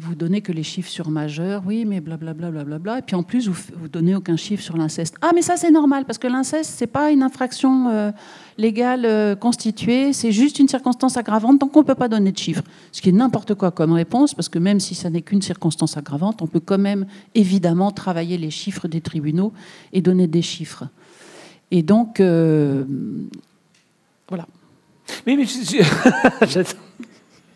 vous 0.00 0.14
donnez 0.14 0.40
que 0.40 0.52
les 0.52 0.62
chiffres 0.62 0.88
sur 0.88 1.10
majeurs, 1.10 1.62
oui, 1.66 1.84
mais 1.84 2.00
blablabla, 2.00 2.50
blablabla. 2.50 3.00
Et 3.00 3.02
puis 3.02 3.14
en 3.14 3.22
plus, 3.22 3.48
vous, 3.48 3.62
vous 3.76 3.88
donnez 3.88 4.14
aucun 4.14 4.36
chiffre 4.36 4.62
sur 4.62 4.78
l'inceste. 4.78 5.16
Ah, 5.20 5.32
mais 5.34 5.42
ça, 5.42 5.58
c'est 5.58 5.70
normal, 5.70 6.06
parce 6.06 6.16
que 6.16 6.26
l'inceste, 6.26 6.72
c'est 6.74 6.86
pas 6.86 7.10
une 7.10 7.22
infraction 7.22 7.90
euh, 7.90 8.10
légale 8.56 9.04
euh, 9.04 9.36
constituée, 9.36 10.14
c'est 10.14 10.32
juste 10.32 10.58
une 10.58 10.68
circonstance 10.68 11.18
aggravante, 11.18 11.58
donc 11.60 11.76
on 11.76 11.80
ne 11.80 11.84
peut 11.84 11.94
pas 11.94 12.08
donner 12.08 12.32
de 12.32 12.38
chiffres. 12.38 12.62
Ce 12.90 13.02
qui 13.02 13.10
est 13.10 13.12
n'importe 13.12 13.54
quoi 13.54 13.70
comme 13.70 13.92
réponse, 13.92 14.32
parce 14.32 14.48
que 14.48 14.58
même 14.58 14.80
si 14.80 14.94
ça 14.94 15.10
n'est 15.10 15.22
qu'une 15.22 15.42
circonstance 15.42 15.98
aggravante, 15.98 16.40
on 16.40 16.46
peut 16.46 16.60
quand 16.60 16.78
même 16.78 17.04
évidemment 17.34 17.90
travailler 17.90 18.38
les 18.38 18.50
chiffres 18.50 18.88
des 18.88 19.02
tribunaux 19.02 19.52
et 19.92 20.00
donner 20.00 20.26
des 20.26 20.42
chiffres. 20.42 20.84
Et 21.70 21.82
donc, 21.82 22.20
voilà. 24.28 24.46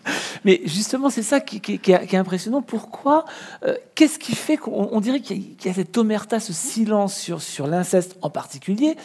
Mais, 0.45 0.61
justement, 0.65 1.11
c'est 1.11 1.23
ça 1.23 1.41
qui, 1.41 1.81
est, 1.91 2.15
impressionnant. 2.15 2.63
Pourquoi 2.63 3.25
euh, 3.65 3.75
Qu'est-ce 3.95 4.19
qui 4.19 4.35
fait 4.35 4.57
qu'on 4.57 5.01
dirait 5.01 5.21
qu'il 5.21 5.57
y, 5.65 5.69
a 5.69 5.75
cette 5.75 5.99
omerta, 5.99 6.39
ce 6.39 6.53
silence 6.53 7.19
sur, 7.19 7.67
l'inceste 7.67 8.17
en 8.23 8.31
particulier? 8.31 8.97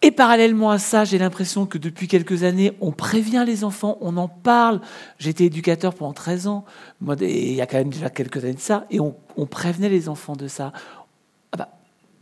Et 0.00 0.12
parallèlement 0.12 0.70
à 0.70 0.78
ça, 0.78 1.04
j'ai 1.04 1.18
l'impression 1.18 1.66
que 1.66 1.76
depuis 1.76 2.06
quelques 2.06 2.44
années, 2.44 2.72
on 2.80 2.92
prévient 2.92 3.42
les 3.44 3.64
enfants, 3.64 3.98
on 4.00 4.16
en 4.16 4.28
parle. 4.28 4.80
Été 5.24 5.46
éducateur 5.46 5.92
pendant 5.92 6.12
13 6.12 6.46
ans, 6.46 6.64
il 7.20 7.54
y 7.54 7.60
a 7.60 7.66
quand 7.66 7.78
même 7.78 7.90
déjà 7.90 8.08
quelques 8.08 8.44
années 8.44 8.54
de 8.54 8.60
ça, 8.60 8.86
et 8.90 9.00
on, 9.00 9.16
prévenait 9.50 9.88
les 9.88 10.08
enfants 10.08 10.36
de 10.36 10.46
ça. 10.46 10.72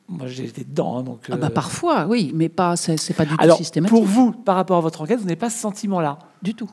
Moi, 0.08 0.28
j'ai 0.28 0.44
été 0.44 0.62
dedans. 0.64 0.98
Hein, 0.98 1.02
donc, 1.02 1.26
ah 1.30 1.36
bah, 1.36 1.48
euh, 1.48 1.50
parfois, 1.50 2.06
oui, 2.06 2.30
mais 2.34 2.48
pas, 2.48 2.76
c'est, 2.76 2.96
pas 3.14 3.24
du 3.24 3.36
tout 3.36 3.42
Alors, 3.42 3.58
systématique. 3.58 3.96
Pour 3.96 4.04
vous, 4.04 4.32
par 4.32 4.54
rapport 4.54 4.76
à 4.76 4.80
votre 4.80 5.00
enquête, 5.02 5.18
vous 5.18 5.24
n'avez 5.24 5.36
pas 5.36 5.50
ce 5.50 5.58
sentiment-là 5.58 6.18
Du 6.42 6.54
tout. 6.54 6.70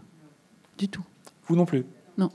Du 0.77 0.87
tout. 0.87 1.03
Vous 1.47 1.55
non 1.55 1.65
plus 1.65 1.85
Non, 2.17 2.29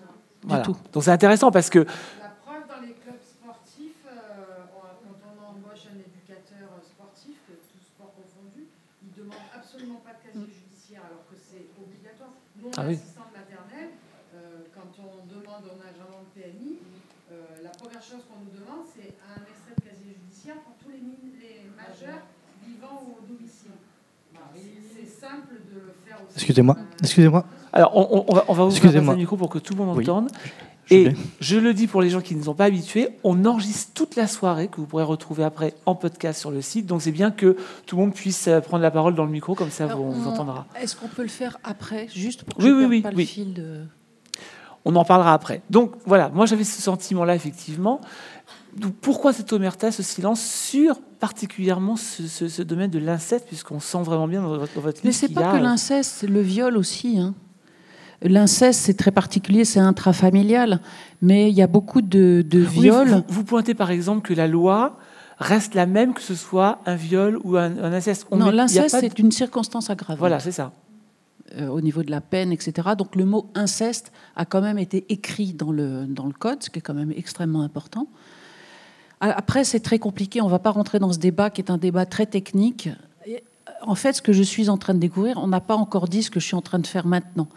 du 0.45 0.63
tout. 0.63 0.77
Donc 0.93 1.05
c'est 1.05 1.11
intéressant 1.11 1.51
parce 1.51 1.71
que... 1.71 1.81
La 1.81 2.35
preuve 2.45 2.67
dans 2.69 2.83
les 2.83 2.95
clubs 2.95 3.23
sportifs, 3.23 4.05
euh, 4.07 4.67
quand 4.75 5.17
on 5.23 5.55
embauche 5.55 5.87
un 5.87 5.99
éducateur 5.99 6.69
sportif, 6.83 7.39
tout 7.47 7.81
sport 7.81 8.13
confondu, 8.13 8.67
il 9.03 9.09
ne 9.15 9.25
demande 9.25 9.43
absolument 9.55 10.03
pas 10.05 10.19
de 10.19 10.27
casier 10.27 10.51
mm. 10.51 10.59
judiciaire 10.67 11.03
alors 11.07 11.25
que 11.31 11.37
c'est 11.39 11.71
obligatoire. 11.79 12.35
Nous, 12.59 12.71
ah 12.77 12.91
assistant 12.91 13.31
maternelle, 13.31 13.95
euh, 14.35 14.67
quand 14.75 14.93
on 14.99 15.25
demande 15.31 15.65
un 15.73 15.81
agent 15.89 16.11
de 16.11 16.31
PMI, 16.35 16.79
euh, 17.31 17.61
la 17.63 17.71
première 17.71 18.03
chose 18.03 18.25
qu'on 18.25 18.41
nous 18.41 18.57
demande, 18.57 18.89
c'est 18.89 19.13
un 19.21 19.41
extrait 19.45 19.77
de 19.77 19.83
casier 19.85 20.17
judiciaire 20.17 20.57
pour 20.65 20.77
tous 20.81 20.89
les, 20.89 21.01
les 21.01 21.69
majeurs 21.77 22.25
vivant 22.65 23.05
au 23.05 23.21
domicile. 23.27 23.77
C'est 24.95 25.07
simple 25.07 25.55
de 25.73 25.81
le 25.81 25.95
faire 26.05 26.21
aussi. 26.27 26.28
Excusez-moi, 26.39 26.77
excusez-moi. 27.03 27.45
Alors, 27.73 27.97
on, 27.97 28.33
va, 28.33 28.45
on 28.49 28.55
va 28.55 28.65
ouvrir 28.65 28.93
le 29.03 29.17
micro 29.17 29.37
pour 29.37 29.51
que 29.51 29.59
tout 29.59 29.75
le 29.75 29.85
monde 29.85 29.99
entende. 29.99 30.29
Et 30.91 31.13
je 31.41 31.59
le 31.59 31.75
dis 31.75 31.87
pour 31.87 32.01
les 32.01 32.09
gens 32.11 32.21
qui 32.21 32.35
ne 32.35 32.43
sont 32.43 32.55
pas 32.55 32.65
habitués, 32.65 33.11
on 33.25 33.45
enregistre 33.45 33.93
toute 33.93 34.17
la 34.17 34.27
soirée 34.27 34.69
que 34.69 34.77
vous 34.77 34.87
pourrez 34.87 35.03
retrouver 35.03 35.45
après 35.45 35.75
en 35.85 35.95
podcast 35.95 36.41
sur 36.41 36.51
le 36.51 36.63
site. 36.63 36.87
Donc 36.87 37.03
c'est 37.03 37.13
bien 37.13 37.31
que 37.31 37.57
tout 37.87 37.97
le 37.97 38.03
monde 38.03 38.15
puisse 38.15 38.49
euh, 38.49 38.61
prendre 38.61 38.83
la 38.83 38.91
parole 38.91 39.15
dans 39.15 39.25
le 39.25 39.31
micro, 39.31 39.55
comme 39.55 39.71
ça 39.71 39.89
on 39.99 40.11
vous 40.11 40.29
entendra. 40.29 40.67
Est-ce 40.81 40.97
qu'on 40.97 41.09
peut 41.09 41.23
le 41.23 41.29
faire 41.29 41.59
après, 41.63 42.09
juste 42.09 42.45
pour 42.45 42.57
que 42.57 42.63
oui, 42.63 42.71
je 42.71 42.75
oui, 42.75 42.85
oui, 42.87 43.01
pas 43.03 43.11
le 43.11 43.25
fil 43.25 43.53
de... 43.53 43.85
On 44.85 44.97
en 44.97 45.05
parlera 45.05 45.35
après. 45.35 45.61
Donc 45.69 45.93
voilà, 46.07 46.31
moi 46.31 46.47
j'avais 46.47 46.65
ce 46.65 46.81
sentiment-là, 46.81 47.35
effectivement. 47.35 48.01
Pourquoi 49.01 49.33
cette 49.33 49.53
omerta, 49.53 49.91
ce 49.91 50.03
silence 50.03 50.43
sur 50.43 51.01
particulièrement 51.21 51.97
ce, 51.97 52.63
domaine 52.63 52.91
de 52.91 52.99
l'inceste, 52.99 53.47
puisqu'on 53.47 53.81
sent 53.81 54.03
vraiment 54.03 54.29
bien 54.29 54.43
dans 54.43 54.57
votre, 54.57 54.75
dans 54.75 54.81
votre 54.81 55.01
Mais 55.05 55.13
c'est 55.13 55.29
pas 55.29 55.53
que 55.53 55.63
l'inceste, 55.63 56.13
c'est 56.19 56.27
le 56.27 56.41
viol 56.41 56.77
aussi. 56.77 57.19
Hein. 57.19 57.35
L'inceste, 58.23 58.81
c'est 58.81 58.95
très 58.95 59.11
particulier, 59.11 59.65
c'est 59.65 59.81
intrafamilial, 59.81 60.81
mais 61.23 61.51
il 61.51 61.57
y 61.57 61.63
a 61.63 61.67
beaucoup 61.67 62.03
de, 62.03 62.45
viols. 62.51 63.25
vous, 63.29 63.45
pointez 63.45 63.75
par 63.75 63.91
exemple 63.91 64.27
que 64.27 64.35
la 64.35 64.49
loi 64.49 64.99
reste 65.39 65.75
la 65.75 65.87
même 65.87 66.15
que 66.15 66.23
ce 66.23 66.35
soit 66.35 66.81
un 66.87 66.97
viol 66.97 67.39
ou 67.45 67.57
un, 67.57 67.77
inceste. 67.93 68.27
non, 68.33 68.51
l'inceste, 68.51 68.97
c'est 69.01 69.19
une 69.19 69.31
circonstance 69.31 69.89
aggravante. 69.91 70.19
Voilà, 70.19 70.41
c'est 70.41 70.53
ça. 70.53 70.73
Euh, 71.57 71.69
au 71.69 71.81
niveau 71.81 72.03
de 72.03 72.11
la 72.11 72.21
peine, 72.21 72.53
etc. 72.53 72.91
Donc 72.99 73.17
le 73.17 73.25
mot 73.25 73.51
inceste 73.55 74.13
a 74.37 74.45
quand 74.45 74.61
même 74.61 74.79
été 74.79 75.07
écrit 75.09 75.55
dans 75.55 75.73
le, 75.73 76.05
dans 76.05 76.27
le 76.27 76.33
code, 76.33 76.63
ce 76.63 76.69
qui 76.69 76.81
est 76.81 76.83
quand 76.83 76.93
même 76.93 77.13
extrêmement 77.17 77.63
important. 77.63 78.09
Après, 79.21 79.65
c'est 79.65 79.81
très 79.81 79.99
compliqué, 79.99 80.41
on 80.41 80.47
ne 80.47 80.51
va 80.51 80.59
pas 80.59 80.71
rentrer 80.71 80.99
dans 80.99 81.13
ce 81.13 81.19
débat 81.19 81.51
qui 81.51 81.61
est 81.61 81.71
un 81.71 81.79
débat 81.79 82.07
très 82.07 82.27
technique. 82.27 82.89
En 83.83 83.95
fait, 83.95 84.13
ce 84.13 84.23
que 84.23 84.33
je 84.33 84.43
suis 84.43 84.69
en 84.69 84.77
train 84.77 84.95
de 84.95 84.99
découvrir, 84.99 85.39
on 85.39 85.49
n'a 85.49 85.61
pas 85.61 85.75
encore 85.75 86.09
dit 86.09 86.23
ce 86.23 86.31
que 86.31 86.41
je 86.41 86.47
suis 86.47 86.55
en 86.55 86.63
train 86.63 86.79
de 86.79 86.87
faire 86.87 87.07
maintenant. 87.07 87.49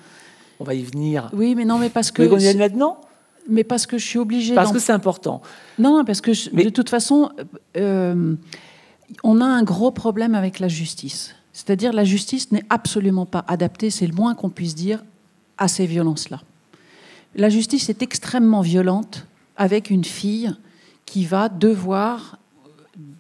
On 0.60 0.64
va 0.64 0.74
y 0.74 0.84
venir. 0.84 1.30
Oui, 1.34 1.56
mais 1.56 1.66
non, 1.66 1.78
mais 1.78 1.90
parce 1.90 2.12
que. 2.12 2.22
Mais 2.22 2.30
on 2.32 2.38
y 2.38 2.56
maintenant? 2.56 3.02
Mais 3.50 3.64
parce 3.64 3.88
que 3.88 3.98
je 3.98 4.06
suis 4.06 4.20
obligée. 4.20 4.54
Parce 4.54 4.72
que 4.72 4.80
c'est 4.80 4.92
important. 4.92 5.42
Non, 5.80 6.04
parce 6.06 6.22
que 6.22 6.32
de 6.32 6.70
toute 6.70 6.90
façon, 6.90 7.32
euh, 7.78 8.36
on 9.24 9.42
a 9.42 9.46
un 9.46 9.64
gros 9.64 9.92
problème 9.92 10.36
avec 10.36 10.60
la 10.60 10.68
justice. 10.68 11.36
C'est-à-dire 11.54 11.94
la 11.94 12.06
justice 12.06 12.52
n'est 12.52 12.64
absolument 12.70 13.26
pas 13.26 13.44
adaptée, 13.48 13.90
c'est 13.90 14.08
le 14.08 14.14
moins 14.14 14.36
qu'on 14.36 14.50
puisse 14.50 14.76
dire, 14.76 15.04
à 15.58 15.68
ces 15.68 15.86
violences-là. 15.86 16.42
La 17.36 17.50
justice 17.50 17.90
est 17.90 18.02
extrêmement 18.02 18.62
violente 18.62 19.26
avec 19.58 19.90
une 19.90 20.04
fille 20.04 20.52
qui 21.06 21.26
va 21.26 21.50
devoir 21.50 22.38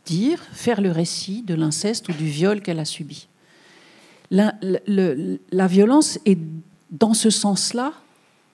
dire, 0.05 0.41
faire 0.51 0.81
le 0.81 0.91
récit 0.91 1.43
de 1.43 1.53
l'inceste 1.53 2.09
ou 2.09 2.13
du 2.13 2.25
viol 2.25 2.61
qu'elle 2.61 2.79
a 2.79 2.85
subi. 2.85 3.27
La, 4.29 5.67
violence 5.67 6.19
est 6.25 6.39
dans 6.89 7.13
ce 7.13 7.29
sens-là, 7.29 7.93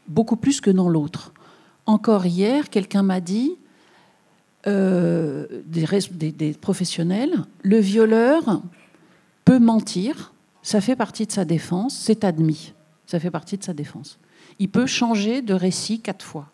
beaucoup 0.07 0.35
plus 0.35 0.61
que 0.61 0.71
dans 0.71 0.89
l'autre. 0.89 1.33
Encore 1.85 2.25
hier, 2.25 2.69
quelqu'un 2.69 3.03
m'a 3.03 3.21
dit, 3.21 3.55
euh, 4.65 5.45
des, 5.65 6.53
professionnels, 6.53 7.43
le 7.61 7.77
violeur 7.77 8.61
peut 9.45 9.59
mentir, 9.59 10.33
ça 10.63 10.81
fait 10.81 10.95
partie 10.95 11.25
de 11.25 11.31
sa 11.31 11.45
défense, 11.45 11.95
c'est 11.95 12.23
admis, 12.23 12.73
ça 13.05 13.19
fait 13.19 13.31
partie 13.31 13.57
de 13.57 13.63
sa 13.63 13.73
défense. 13.73 14.19
Il 14.59 14.69
peut 14.69 14.87
changer 14.87 15.41
de 15.41 15.53
récit 15.53 16.01
quatre 16.01 16.25
fois. 16.25 16.51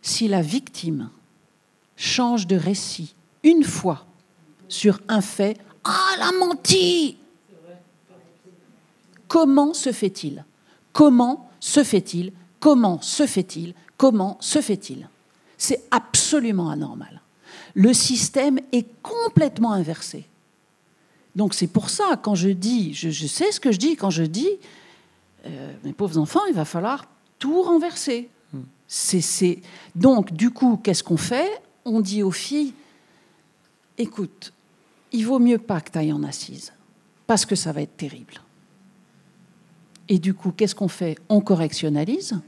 Si 0.00 0.28
la 0.28 0.40
victime 0.40 1.10
change 1.98 2.46
de 2.46 2.56
récit 2.56 3.14
une 3.42 3.64
fois 3.64 4.06
sur 4.68 5.00
un 5.08 5.20
fait, 5.20 5.58
ah, 5.84 6.10
elle 6.14 6.22
a 6.22 6.32
menti 6.32 7.18
Comment 9.26 9.74
se 9.74 9.92
fait-il? 9.92 10.42
Comment 10.94 11.50
se 11.60 11.84
fait-il? 11.84 12.32
Comment 12.60 13.00
se 13.02 13.26
fait-il? 13.26 13.74
Comment 13.98 14.38
se 14.40 14.62
fait-il? 14.62 15.08
C'est 15.58 15.84
absolument 15.90 16.70
anormal. 16.70 17.20
Le 17.74 17.92
système 17.92 18.58
est 18.72 18.86
complètement 19.02 19.72
inversé. 19.72 20.26
Donc 21.36 21.54
c'est 21.54 21.66
pour 21.66 21.90
ça, 21.90 22.18
quand 22.20 22.34
je 22.34 22.48
dis, 22.48 22.94
je, 22.94 23.26
sais 23.26 23.52
ce 23.52 23.60
que 23.60 23.70
je 23.70 23.78
dis, 23.78 23.96
quand 23.96 24.10
je 24.10 24.24
dis, 24.24 24.48
euh, 25.46 25.72
mes 25.84 25.92
pauvres 25.92 26.18
enfants, 26.18 26.44
il 26.48 26.54
va 26.54 26.64
falloir 26.64 27.06
tout 27.38 27.62
renverser. 27.62 28.30
Hmm. 28.52 28.62
C'est, 28.86 29.60
Donc 29.94 30.32
du 30.32 30.50
coup, 30.50 30.80
qu'est-ce 30.82 31.04
qu'on 31.04 31.18
fait? 31.18 31.50
On 31.90 32.00
dit 32.00 32.22
aux 32.22 32.30
filles, 32.30 32.74
écoute, 33.96 34.52
il 35.10 35.24
vaut 35.24 35.38
mieux 35.38 35.56
pas 35.56 35.80
que 35.80 35.90
tu 35.90 35.98
ailles 35.98 36.12
en 36.12 36.22
assise, 36.22 36.74
parce 37.26 37.46
que 37.46 37.54
ça 37.54 37.72
va 37.72 37.80
être 37.80 37.96
terrible. 37.96 38.34
Et 40.10 40.18
du 40.18 40.34
coup, 40.34 40.52
qu'est-ce 40.54 40.74
qu'on 40.74 40.88
fait? 40.88 41.16
On 41.30 41.40
correctionnalise. 41.40 42.38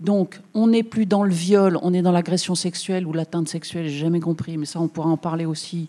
Donc, 0.00 0.38
on 0.52 0.66
n'est 0.66 0.82
plus 0.82 1.06
dans 1.06 1.24
le 1.24 1.32
viol, 1.32 1.78
on 1.80 1.94
est 1.94 2.02
dans 2.02 2.12
l'agression 2.12 2.54
sexuelle 2.54 3.06
ou 3.06 3.14
l'atteinte 3.14 3.48
sexuelle, 3.48 3.88
j'ai 3.88 3.98
jamais 3.98 4.20
compris, 4.20 4.58
mais 4.58 4.66
ça, 4.66 4.80
on 4.80 4.88
pourra 4.88 5.08
en 5.08 5.16
parler 5.16 5.46
aussi. 5.46 5.88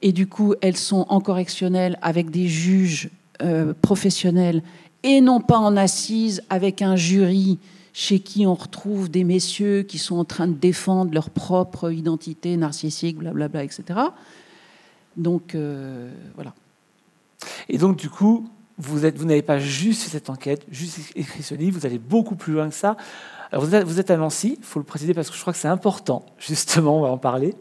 Et 0.00 0.12
du 0.12 0.26
coup, 0.26 0.54
elles 0.62 0.78
sont 0.78 1.04
en 1.10 1.20
correctionnel 1.20 1.98
avec 2.00 2.30
des 2.30 2.48
juges 2.48 3.10
euh, 3.42 3.74
professionnels 3.82 4.62
et 5.02 5.20
non 5.20 5.40
pas 5.40 5.58
en 5.58 5.76
assise 5.76 6.42
avec 6.48 6.80
un 6.80 6.96
jury 6.96 7.58
chez 7.98 8.20
qui 8.20 8.46
on 8.46 8.52
retrouve 8.52 9.10
des 9.10 9.24
messieurs 9.24 9.82
qui 9.82 9.96
sont 9.96 10.16
en 10.16 10.26
train 10.26 10.46
de 10.46 10.52
défendre 10.52 11.14
leur 11.14 11.30
propre 11.30 11.90
identité 11.90 12.54
narcissique, 12.58 13.16
blablabla, 13.16 13.64
etc. 13.64 13.84
Donc, 15.16 15.54
euh, 15.54 16.12
voilà. 16.34 16.52
Et 17.70 17.78
donc, 17.78 17.96
du 17.96 18.10
coup, 18.10 18.50
vous, 18.76 19.06
êtes, 19.06 19.16
vous 19.16 19.24
n'avez 19.24 19.40
pas 19.40 19.58
juste 19.58 20.02
fait 20.02 20.10
cette 20.10 20.28
enquête, 20.28 20.66
juste 20.70 21.10
écrit 21.16 21.42
ce 21.42 21.54
livre, 21.54 21.78
vous 21.78 21.86
allez 21.86 21.98
beaucoup 21.98 22.36
plus 22.36 22.52
loin 22.52 22.68
que 22.68 22.74
ça. 22.74 22.98
Alors 23.50 23.64
vous, 23.64 23.74
êtes, 23.74 23.84
vous 23.84 23.98
êtes 23.98 24.10
à 24.10 24.18
Nancy, 24.18 24.56
il 24.58 24.64
faut 24.64 24.78
le 24.78 24.84
préciser 24.84 25.14
parce 25.14 25.30
que 25.30 25.36
je 25.36 25.40
crois 25.40 25.54
que 25.54 25.58
c'est 25.58 25.66
important, 25.66 26.26
justement, 26.38 26.98
on 26.98 27.00
va 27.00 27.08
en 27.08 27.16
parler. 27.16 27.54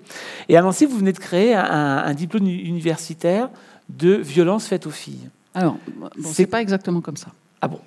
Et 0.50 0.58
à 0.58 0.62
Nancy, 0.62 0.86
vous 0.86 0.98
venez 0.98 1.14
de 1.14 1.20
créer 1.20 1.56
un, 1.56 2.14
diplôme 2.14 2.46
universitaire 2.46 3.50
de 3.88 4.16
violence 4.16 4.68
faite 4.68 4.86
aux 4.86 4.92
filles. 4.92 5.30
Alors, 5.54 5.78
c'est 6.26 6.46
pas 6.46 6.62
exactement 6.62 7.00
comme 7.00 7.16
ça. 7.16 7.30
Ah 7.62 7.70
bon? 7.70 7.80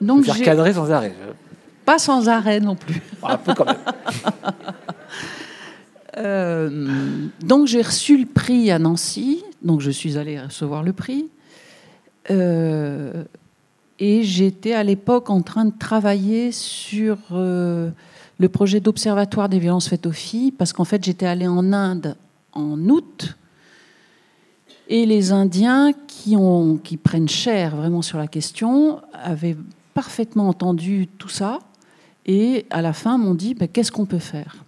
Donc, 0.00 0.24
j'ai 0.24 0.42
cadrer 0.42 0.72
sans 0.72 0.90
arrêt. 0.90 1.14
Pas 1.84 1.98
sans 1.98 2.28
arrêt 2.28 2.60
non 2.60 2.76
plus. 2.76 3.02
Un 3.22 3.36
peu 3.36 3.54
quand 3.54 3.66
même. 3.66 3.76
Euh, 6.16 7.28
donc 7.40 7.68
j'ai 7.68 7.82
reçu 7.82 8.18
le 8.18 8.26
prix 8.26 8.70
à 8.70 8.78
Nancy, 8.78 9.44
donc 9.62 9.80
je 9.80 9.90
suis 9.90 10.18
allée 10.18 10.40
recevoir 10.40 10.82
le 10.82 10.92
prix. 10.92 11.28
Euh, 12.30 13.24
et 13.98 14.22
j'étais 14.22 14.72
à 14.72 14.82
l'époque 14.82 15.30
en 15.30 15.40
train 15.42 15.64
de 15.64 15.72
travailler 15.78 16.52
sur 16.52 17.16
euh, 17.32 17.90
le 18.38 18.48
projet 18.48 18.80
d'observatoire 18.80 19.48
des 19.48 19.58
violences 19.58 19.88
faites 19.88 20.06
aux 20.06 20.12
filles, 20.12 20.50
parce 20.50 20.72
qu'en 20.72 20.84
fait 20.84 21.02
j'étais 21.04 21.26
allée 21.26 21.46
en 21.46 21.72
Inde 21.72 22.16
en 22.52 22.78
août, 22.88 23.36
et 24.88 25.06
les 25.06 25.30
Indiens 25.30 25.92
qui, 26.08 26.34
ont, 26.36 26.76
qui 26.76 26.96
prennent 26.96 27.28
cher 27.28 27.76
vraiment 27.76 28.02
sur 28.02 28.18
la 28.18 28.26
question 28.26 29.00
avaient 29.12 29.56
parfaitement 29.94 30.48
entendu 30.48 31.08
tout 31.18 31.28
ça, 31.28 31.58
et 32.26 32.66
à 32.70 32.82
la 32.82 32.92
fin 32.92 33.18
m'ont 33.18 33.34
dit 33.34 33.54
ben, 33.54 33.68
qu'est-ce 33.68 33.92
qu'on 33.92 34.06
peut 34.06 34.18
faire? 34.18 34.64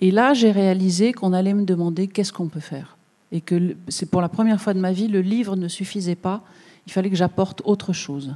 Et 0.00 0.10
là, 0.10 0.34
j'ai 0.34 0.50
réalisé 0.50 1.12
qu'on 1.12 1.32
allait 1.32 1.54
me 1.54 1.64
demander 1.64 2.08
qu'est-ce 2.08 2.32
qu'on 2.32 2.48
peut 2.48 2.60
faire. 2.60 2.96
Et 3.30 3.40
que 3.40 3.76
c'est 3.88 4.10
pour 4.10 4.20
la 4.20 4.28
première 4.28 4.60
fois 4.60 4.74
de 4.74 4.80
ma 4.80 4.92
vie, 4.92 5.06
le 5.06 5.20
livre 5.20 5.54
ne 5.54 5.68
suffisait 5.68 6.16
pas. 6.16 6.42
Il 6.86 6.92
fallait 6.92 7.08
que 7.08 7.16
j'apporte 7.16 7.62
autre 7.64 7.92
chose. 7.92 8.34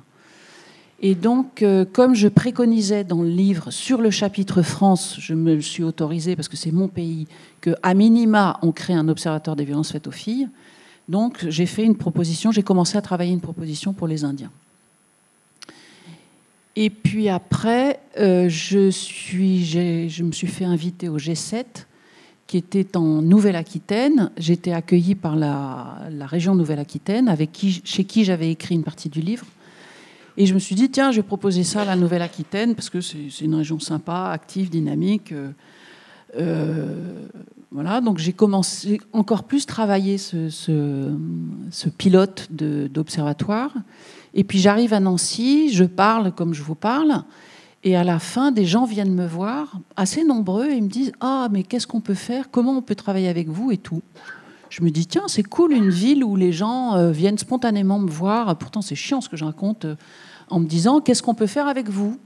Et 1.01 1.15
donc, 1.15 1.63
euh, 1.63 1.85
comme 1.85 2.15
je 2.15 2.29
préconisais 2.29 3.05
dans 3.05 3.23
le 3.23 3.29
livre 3.29 3.71
sur 3.71 4.01
le 4.01 4.11
chapitre 4.11 4.63
France, 4.63 5.17
je 5.19 5.35
me 5.35 5.61
suis 5.61 5.83
autorisée, 5.83 6.37
parce 6.37 6.49
que 6.49 6.57
c'est 6.57 6.73
mon 6.73 6.89
pays, 6.89 7.27
qu'à 7.61 7.95
minima, 7.95 8.59
on 8.63 8.73
crée 8.73 8.95
un 8.95 9.09
observatoire 9.09 9.57
des 9.57 9.65
violences 9.65 9.93
faites 9.93 10.07
aux 10.07 10.13
filles. 10.13 10.49
Donc, 11.09 11.45
j'ai 11.49 11.67
fait 11.67 11.85
une 11.85 11.97
proposition, 11.97 12.51
j'ai 12.51 12.63
commencé 12.63 12.97
à 12.97 13.03
travailler 13.03 13.33
une 13.33 13.41
proposition 13.41 13.93
pour 13.93 14.07
les 14.07 14.25
Indiens. 14.25 14.51
Et 16.77 16.91
puis 16.91 17.31
après, 17.31 18.01
euh, 18.19 18.51
je, 18.51 20.23
me 20.23 20.33
suis 20.33 20.47
fait 20.47 20.67
inviter 20.67 21.09
au 21.09 21.17
G7, 21.17 21.65
qui 22.47 22.59
était 22.59 22.99
en 22.99 23.23
Nouvelle-Aquitaine. 23.23 24.31
J'étais 24.37 24.73
accueillie 24.73 25.15
par 25.15 25.37
la, 25.37 26.07
région 26.27 26.55
Nouvelle-Aquitaine, 26.55 27.35
qui, 27.51 27.81
chez 27.83 28.05
qui 28.05 28.25
j'avais 28.25 28.51
écrit 28.51 28.75
une 28.75 28.85
partie 28.85 29.09
du 29.09 29.21
livre. 29.21 29.47
Et 30.37 30.45
je 30.45 30.53
me 30.53 30.59
suis 30.59 30.75
dit, 30.75 30.91
tiens, 30.91 31.13
je 31.13 31.17
vais 31.17 31.27
proposer 31.27 31.65
ça 31.65 31.81
à 31.81 31.85
la 31.87 31.97
Nouvelle-Aquitaine, 31.97 32.75
parce 32.75 32.91
que 32.91 33.01
c'est 33.01 33.41
une 33.41 33.55
région 33.55 33.81
sympa, 33.81 34.31
active, 34.31 34.69
dynamique. 34.69 35.33
Euh, 35.33 35.51
euh, 36.37 37.27
voilà, 37.71 38.03
donc 38.03 38.19
j'ai 38.19 38.35
commencé 38.35 39.01
encore 39.15 39.45
plus 39.45 39.65
travailler 39.65 40.19
ce 40.19 41.19
pilote 41.97 42.49
d'observatoire. 42.51 43.73
Et 44.37 44.45
puis 44.45 44.59
j'arrive 44.59 44.93
à 44.93 45.01
Nancy, 45.01 45.73
je 45.73 45.85
parle 45.85 46.31
comme 46.31 46.53
je 46.53 46.63
vous 46.63 46.75
parle, 46.75 47.25
et 47.85 47.97
à 47.97 48.05
la 48.05 48.19
fin, 48.19 48.53
des 48.53 48.67
gens 48.67 48.85
viennent 48.85 49.15
me 49.15 49.27
voir, 49.27 49.81
assez 49.97 50.25
nombreux, 50.25 50.69
et 50.71 50.81
me 50.81 50.89
disent 50.89 51.13
Ah, 51.21 51.49
mais 51.51 51.63
qu'est-ce 51.63 51.87
qu'on 51.87 52.03
peut 52.03 52.15
faire? 52.15 52.51
Comment 52.51 52.73
on 52.73 52.83
peut 52.83 52.95
travailler 52.95 53.29
avec 53.29 53.49
vous 53.49 53.73
et 53.73 53.79
tout. 53.79 54.03
Je 54.69 54.83
me 54.83 54.91
dis 54.91 55.07
Tiens, 55.07 55.23
c'est 55.27 55.43
cool 55.43 55.73
une 55.73 55.89
ville 55.89 56.23
où 56.23 56.37
les 56.37 56.53
gens 56.53 56.97
euh, 56.97 57.13
viennent 57.13 57.39
spontanément 57.39 57.99
me 57.99 58.11
voir. 58.11 58.59
Pourtant, 58.59 58.83
c'est 58.83 58.95
chiant 58.95 59.23
ce 59.23 59.31
que 59.31 59.39
je 59.39 59.45
raconte, 59.45 59.87
euh, 59.87 59.97
en 60.51 60.61
me 60.61 60.67
disant 60.67 61.01
Qu'est-ce 61.01 61.23
qu'on 61.23 61.35
peut 61.35 61.47
faire 61.47 61.67
avec 61.67 61.89
vous? 61.89 62.19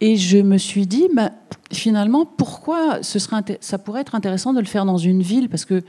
Et 0.00 0.16
je 0.16 0.38
me 0.38 0.58
suis 0.58 0.86
dit 0.86 1.08
bah, 1.14 1.30
Finalement, 1.72 2.26
pourquoi 2.26 3.02
ce 3.02 3.18
serait, 3.18 3.58
ça 3.62 3.78
pourrait 3.78 4.02
être 4.02 4.14
intéressant 4.14 4.52
de 4.52 4.60
le 4.60 4.66
faire 4.66 4.84
dans 4.84 4.98
une 4.98 5.22
ville? 5.22 5.48
Parce 5.48 5.64
que 5.64 5.82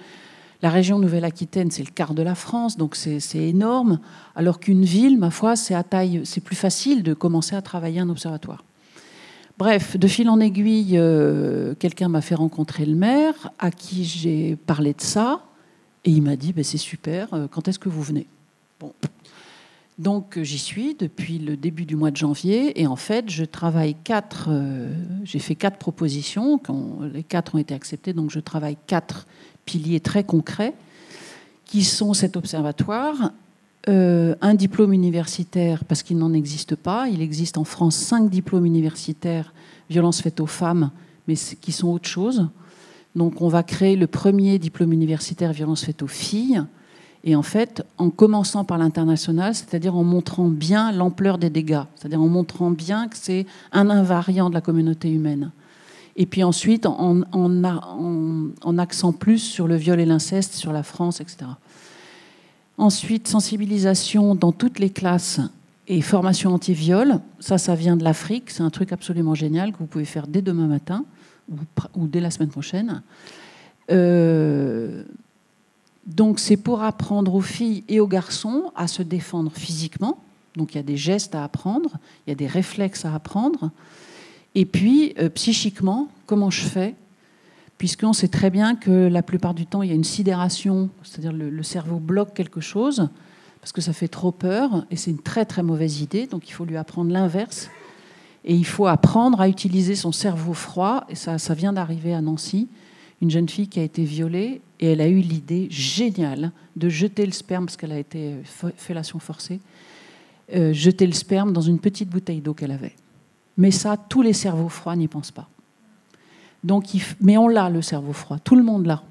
la 0.61 0.69
région 0.69 0.99
Nouvelle-Aquitaine, 0.99 1.71
c'est 1.71 1.83
le 1.83 1.91
quart 1.91 2.13
de 2.13 2.21
la 2.21 2.35
France, 2.35 2.75
donc 2.75 2.95
c'est 2.95 3.19
énorme. 3.37 3.99
Alors 4.35 4.59
qu'une 4.59 4.83
ville, 4.83 5.17
ma 5.17 5.31
foi, 5.31 5.55
c'est 5.55 5.73
à 5.73 5.83
taille, 5.83 6.21
c'est 6.25 6.41
plus 6.41 6.55
facile 6.55 7.01
de 7.01 7.13
commencer 7.13 7.55
à 7.55 7.61
travailler 7.61 7.99
un 8.01 8.09
observatoire. 8.09 8.63
Bref, 9.57 9.97
de 9.97 10.07
fil 10.07 10.29
en 10.29 10.39
aiguille, 10.39 10.97
euh, 10.97 11.75
quelqu'un 11.75 12.07
m'a 12.07 12.21
fait 12.21 12.35
rencontrer 12.35 12.85
le 12.85 12.95
maire, 12.95 13.51
à 13.59 13.71
qui 13.71 14.05
j'ai 14.05 14.55
parlé 14.55 14.93
de 14.93 15.01
ça, 15.01 15.41
et 16.05 16.11
il 16.11 16.21
m'a 16.21 16.35
dit 16.35 16.53
ben, 16.53 16.63
c'est 16.63 16.77
super, 16.77 17.33
euh, 17.33 17.47
quand 17.49 17.67
est-ce 17.67 17.79
que 17.79 17.89
vous 17.89 18.01
venez? 18.01 18.27
Bon. 18.79 18.93
Donc 19.97 20.39
j'y 20.41 20.57
suis 20.57 20.95
depuis 20.95 21.39
le 21.39 21.57
début 21.57 21.85
du 21.85 21.97
mois 21.97 22.09
de 22.09 22.15
janvier, 22.15 22.81
et 22.81 22.87
en 22.87 22.95
fait, 22.95 23.29
je 23.29 23.43
travaille 23.43 23.95
quatre. 24.01 24.47
Euh, 24.49 24.93
j'ai 25.25 25.39
fait 25.39 25.55
quatre 25.55 25.77
propositions, 25.77 26.61
les 27.13 27.23
quatre 27.23 27.55
ont 27.55 27.57
été 27.57 27.73
acceptées, 27.73 28.13
donc 28.13 28.31
je 28.31 28.39
travaille 28.39 28.77
quatre 28.87 29.27
piliers 29.69 29.99
très 29.99 30.23
concrets 30.23 30.73
qui 31.65 31.83
sont 31.83 32.15
cet 32.15 32.35
observatoire, 32.35 33.31
euh, 33.87 34.33
un 34.41 34.55
diplôme 34.55 34.93
universitaire, 34.93 35.83
parce 35.85 36.01
qu'il 36.01 36.17
n'en 36.17 36.33
existe 36.33 36.75
pas. 36.75 37.07
Il 37.07 37.21
existe 37.21 37.59
en 37.59 37.63
France 37.63 37.95
cinq 37.95 38.31
diplômes 38.31 38.65
universitaires 38.65 39.53
violences 39.91 40.21
faites 40.21 40.39
aux 40.39 40.47
femmes, 40.47 40.89
mais 41.27 41.35
qui 41.35 41.71
sont 41.71 41.89
autre 41.89 42.09
chose. 42.09 42.47
Donc 43.15 43.41
on 43.41 43.47
va 43.47 43.61
créer 43.61 43.95
le 43.95 44.07
premier 44.07 44.57
diplôme 44.57 44.91
universitaire 44.91 45.53
violences 45.53 45.85
faites 45.85 46.01
aux 46.01 46.07
filles. 46.07 46.63
Et 47.23 47.35
en 47.35 47.43
fait, 47.43 47.83
en 47.99 48.09
commençant 48.09 48.63
par 48.63 48.79
l'international, 48.79 49.53
c'est-à-dire 49.53 49.95
en 49.95 50.03
montrant 50.03 50.47
bien 50.47 50.91
l'ampleur 50.91 51.37
des 51.37 51.51
dégâts, 51.51 51.83
c'est-à-dire 51.95 52.21
en 52.21 52.29
montrant 52.29 52.71
bien 52.71 53.07
que 53.07 53.17
c'est 53.17 53.45
un 53.71 53.89
invariant 53.91 54.49
de 54.49 54.55
la 54.55 54.61
communauté 54.61 55.11
humaine. 55.11 55.51
Et 56.21 56.25
puis 56.25 56.43
ensuite, 56.43 56.85
en, 56.85 57.21
en, 57.31 58.77
accent 58.77 59.13
plus 59.13 59.39
sur 59.39 59.69
le 59.69 59.77
viol 59.77 60.01
et 60.01 60.05
l'inceste, 60.05 60.53
sur 60.53 60.73
la 60.73 60.83
France, 60.83 61.21
etc. 61.21 61.45
Ensuite, 62.77 63.29
sensibilisation 63.29 64.35
dans 64.35 64.51
toutes 64.51 64.79
les 64.79 64.89
classes 64.89 65.39
et 65.87 66.01
formation 66.01 66.53
anti-viol. 66.53 67.21
Ça, 67.39 67.57
ça 67.57 67.73
vient 67.73 67.95
de 67.95 68.03
l'Afrique. 68.03 68.49
C'est 68.49 68.63
un 68.63 68.69
truc 68.69 68.91
absolument 68.91 69.33
génial 69.33 69.71
que 69.71 69.77
vous 69.77 69.85
pouvez 69.85 70.03
faire 70.03 70.27
dès 70.27 70.41
demain 70.41 70.67
matin 70.67 71.05
ou, 71.95 72.07
dès 72.07 72.19
la 72.19 72.31
semaine 72.31 72.49
prochaine. 72.49 73.01
Euh, 73.89 75.05
donc, 76.05 76.39
c'est 76.39 76.57
pour 76.57 76.83
apprendre 76.83 77.33
aux 77.33 77.41
filles 77.41 77.85
et 77.87 78.01
aux 78.01 78.07
garçons 78.07 78.73
à 78.75 78.87
se 78.87 79.03
défendre 79.03 79.53
physiquement. 79.53 80.21
Donc, 80.57 80.75
il 80.75 80.79
y 80.79 80.81
a 80.81 80.83
des 80.83 80.97
gestes 80.97 81.33
à 81.33 81.45
apprendre, 81.45 81.91
il 82.27 82.31
y 82.31 82.33
a 82.33 82.35
des 82.35 82.47
réflexes 82.47 83.05
à 83.05 83.15
apprendre. 83.15 83.71
Et 84.55 84.65
puis, 84.65 85.13
euh, 85.19 85.29
psychiquement, 85.29 86.09
comment 86.25 86.49
je 86.49 86.61
fais? 86.61 86.95
Puisqu'on 87.77 88.13
sait 88.13 88.27
très 88.27 88.49
bien 88.49 88.75
que 88.75 89.07
la 89.07 89.23
plupart 89.23 89.53
du 89.53 89.65
temps, 89.65 89.83
il 89.83 89.89
y 89.89 89.91
a 89.91 89.95
une 89.95 90.03
sidération, 90.03 90.89
c'est-à-dire 91.03 91.31
le, 91.31 91.49
le 91.49 91.63
cerveau 91.63 91.97
bloque 91.97 92.33
quelque 92.33 92.59
chose, 92.59 93.09
parce 93.61 93.71
que 93.71 93.81
ça 93.81 93.93
fait 93.93 94.07
trop 94.07 94.31
peur, 94.31 94.85
et 94.91 94.95
c'est 94.95 95.11
une 95.11 95.21
très 95.21 95.45
très 95.45 95.63
mauvaise 95.63 96.01
idée, 96.01 96.27
donc 96.27 96.49
il 96.49 96.51
faut 96.51 96.65
lui 96.65 96.77
apprendre 96.77 97.11
l'inverse. 97.11 97.69
Et 98.45 98.55
il 98.55 98.65
faut 98.65 98.87
apprendre 98.87 99.41
à 99.41 99.49
utiliser 99.49 99.95
son 99.95 100.11
cerveau 100.11 100.53
froid, 100.53 101.05
et 101.09 101.15
ça, 101.15 101.37
ça 101.37 101.53
vient 101.53 101.73
d'arriver 101.73 102.13
à 102.13 102.21
Nancy, 102.21 102.67
une 103.21 103.29
jeune 103.29 103.49
fille 103.49 103.67
qui 103.67 103.79
a 103.79 103.83
été 103.83 104.03
violée, 104.03 104.61
et 104.79 104.91
elle 104.93 105.01
a 105.01 105.07
eu 105.07 105.19
l'idée 105.19 105.67
géniale 105.69 106.51
de 106.75 106.87
jeter 106.87 107.25
le 107.25 107.33
sperme, 107.33 107.65
parce 107.65 107.77
qu'elle 107.77 107.91
a 107.91 107.99
été 107.99 108.35
fellation 108.77 109.19
forcée, 109.19 109.59
euh, 110.55 110.73
jeter 110.73 111.05
le 111.05 111.13
sperme 111.13 111.51
dans 111.51 111.61
une 111.61 111.79
petite 111.79 112.09
bouteille 112.09 112.41
d'eau 112.41 112.53
qu'elle 112.53 112.71
avait. 112.71 112.95
Mais 113.59 113.71
ça, 113.71 113.97
tous 113.97 114.21
les 114.21 114.31
cerveaux 114.31 114.69
froids 114.69 114.95
n'y 114.95 115.09
pensent 115.09 115.31
pas. 115.31 115.49
Donc, 116.63 116.85
mais 117.19 117.37
on 117.37 117.49
l'a, 117.49 117.69
le 117.69 117.81
cerveau 117.81 118.13
froid. 118.13 118.39
Tout 118.39 118.55
le 118.55 118.63
monde 118.63 118.85
l'a. 118.85 119.03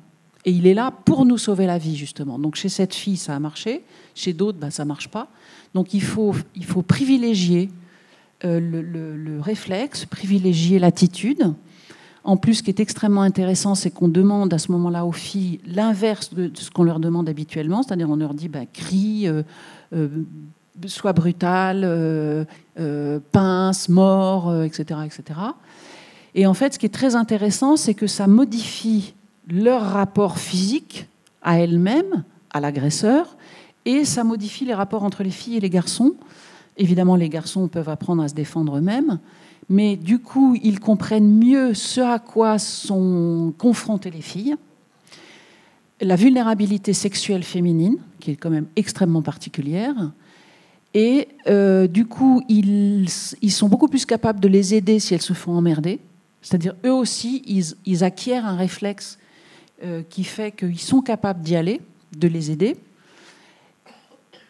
Et 0.46 0.50
il 0.50 0.66
est 0.66 0.72
là 0.72 0.90
pour 0.90 1.26
nous 1.26 1.36
sauver 1.36 1.66
la 1.66 1.76
vie, 1.76 1.96
justement. 1.96 2.38
Donc, 2.38 2.54
chez 2.54 2.70
cette 2.70 2.94
fille, 2.94 3.18
ça 3.18 3.36
a 3.36 3.38
marché. 3.38 3.84
Chez 4.14 4.32
d'autres, 4.32 4.58
bah, 4.58 4.70
ça 4.70 4.84
ne 4.84 4.88
marche 4.88 5.08
pas. 5.08 5.28
Donc, 5.74 5.92
il 5.92 6.02
faut, 6.02 6.34
il 6.56 6.64
faut 6.64 6.80
privilégier 6.80 7.68
euh, 8.44 8.58
le, 8.58 9.38
réflexe, 9.38 10.06
privilégier 10.06 10.78
l'attitude. 10.78 11.52
En 12.24 12.38
plus, 12.38 12.54
ce 12.54 12.62
qui 12.62 12.70
est 12.70 12.80
extrêmement 12.80 13.22
intéressant, 13.22 13.74
c'est 13.74 13.90
qu'on 13.90 14.08
demande 14.08 14.54
à 14.54 14.58
ce 14.58 14.72
moment-là 14.72 15.04
aux 15.04 15.12
filles 15.12 15.60
l'inverse 15.66 16.32
de, 16.32 16.50
ce 16.54 16.70
qu'on 16.70 16.84
leur 16.84 17.00
demande 17.00 17.28
habituellement, 17.28 17.82
c'est-à-dire 17.82 18.08
on 18.08 18.16
leur 18.16 18.32
dit 18.32 18.48
bah, 18.48 18.64
crie, 18.72 19.28
euh, 19.28 19.42
euh, 19.92 20.08
soit 20.86 21.12
brutal, 21.12 21.82
euh, 21.84 22.44
euh, 22.78 23.18
pince, 23.32 23.88
mort, 23.88 24.64
etc., 24.64 24.84
euh, 24.92 25.04
etc. 25.04 25.40
Et 26.34 26.46
en 26.46 26.54
fait, 26.54 26.74
ce 26.74 26.78
qui 26.78 26.86
est 26.86 26.90
très 26.90 27.16
intéressant, 27.16 27.76
c'est 27.76 27.94
que 27.94 28.06
ça 28.06 28.26
modifie 28.26 29.14
leur 29.48 29.82
rapport 29.82 30.38
physique 30.38 31.08
à 31.42 31.58
elles-mêmes, 31.58 32.24
à 32.50 32.60
l'agresseur, 32.60 33.36
et 33.84 34.04
ça 34.04 34.24
modifie 34.24 34.64
les 34.64 34.74
rapports 34.74 35.02
entre 35.02 35.22
les 35.22 35.30
filles 35.30 35.56
et 35.56 35.60
les 35.60 35.70
garçons. 35.70 36.14
Évidemment, 36.76 37.16
les 37.16 37.28
garçons 37.28 37.66
peuvent 37.68 37.88
apprendre 37.88 38.22
à 38.22 38.28
se 38.28 38.34
défendre 38.34 38.76
eux-mêmes, 38.76 39.18
mais 39.68 39.96
du 39.96 40.18
coup, 40.18 40.56
ils 40.62 40.80
comprennent 40.80 41.32
mieux 41.32 41.74
ce 41.74 42.00
à 42.00 42.18
quoi 42.18 42.58
sont 42.58 43.52
confrontées 43.58 44.10
les 44.10 44.22
filles. 44.22 44.56
La 46.00 46.14
vulnérabilité 46.14 46.92
sexuelle 46.92 47.42
féminine, 47.42 47.96
qui 48.20 48.30
est 48.30 48.36
quand 48.36 48.50
même 48.50 48.66
extrêmement 48.76 49.22
particulière, 49.22 50.12
et 50.94 51.28
euh, 51.46 51.86
du 51.86 52.06
coup, 52.06 52.42
ils, 52.48 53.08
sont 53.08 53.68
beaucoup 53.68 53.88
plus 53.88 54.06
capables 54.06 54.40
de 54.40 54.48
les 54.48 54.74
aider 54.74 54.98
si 55.00 55.14
elles 55.14 55.22
se 55.22 55.34
font 55.34 55.52
emmerder. 55.52 56.00
C'est-à-dire, 56.40 56.74
eux 56.84 56.92
aussi, 56.92 57.42
ils, 57.84 58.04
acquièrent 58.04 58.46
un 58.46 58.56
réflexe 58.56 59.18
euh, 59.84 60.02
qui 60.08 60.24
fait 60.24 60.52
qu'ils 60.52 60.80
sont 60.80 61.02
capables 61.02 61.42
d'y 61.42 61.56
aller, 61.56 61.80
de 62.16 62.28
les 62.28 62.50
aider. 62.50 62.76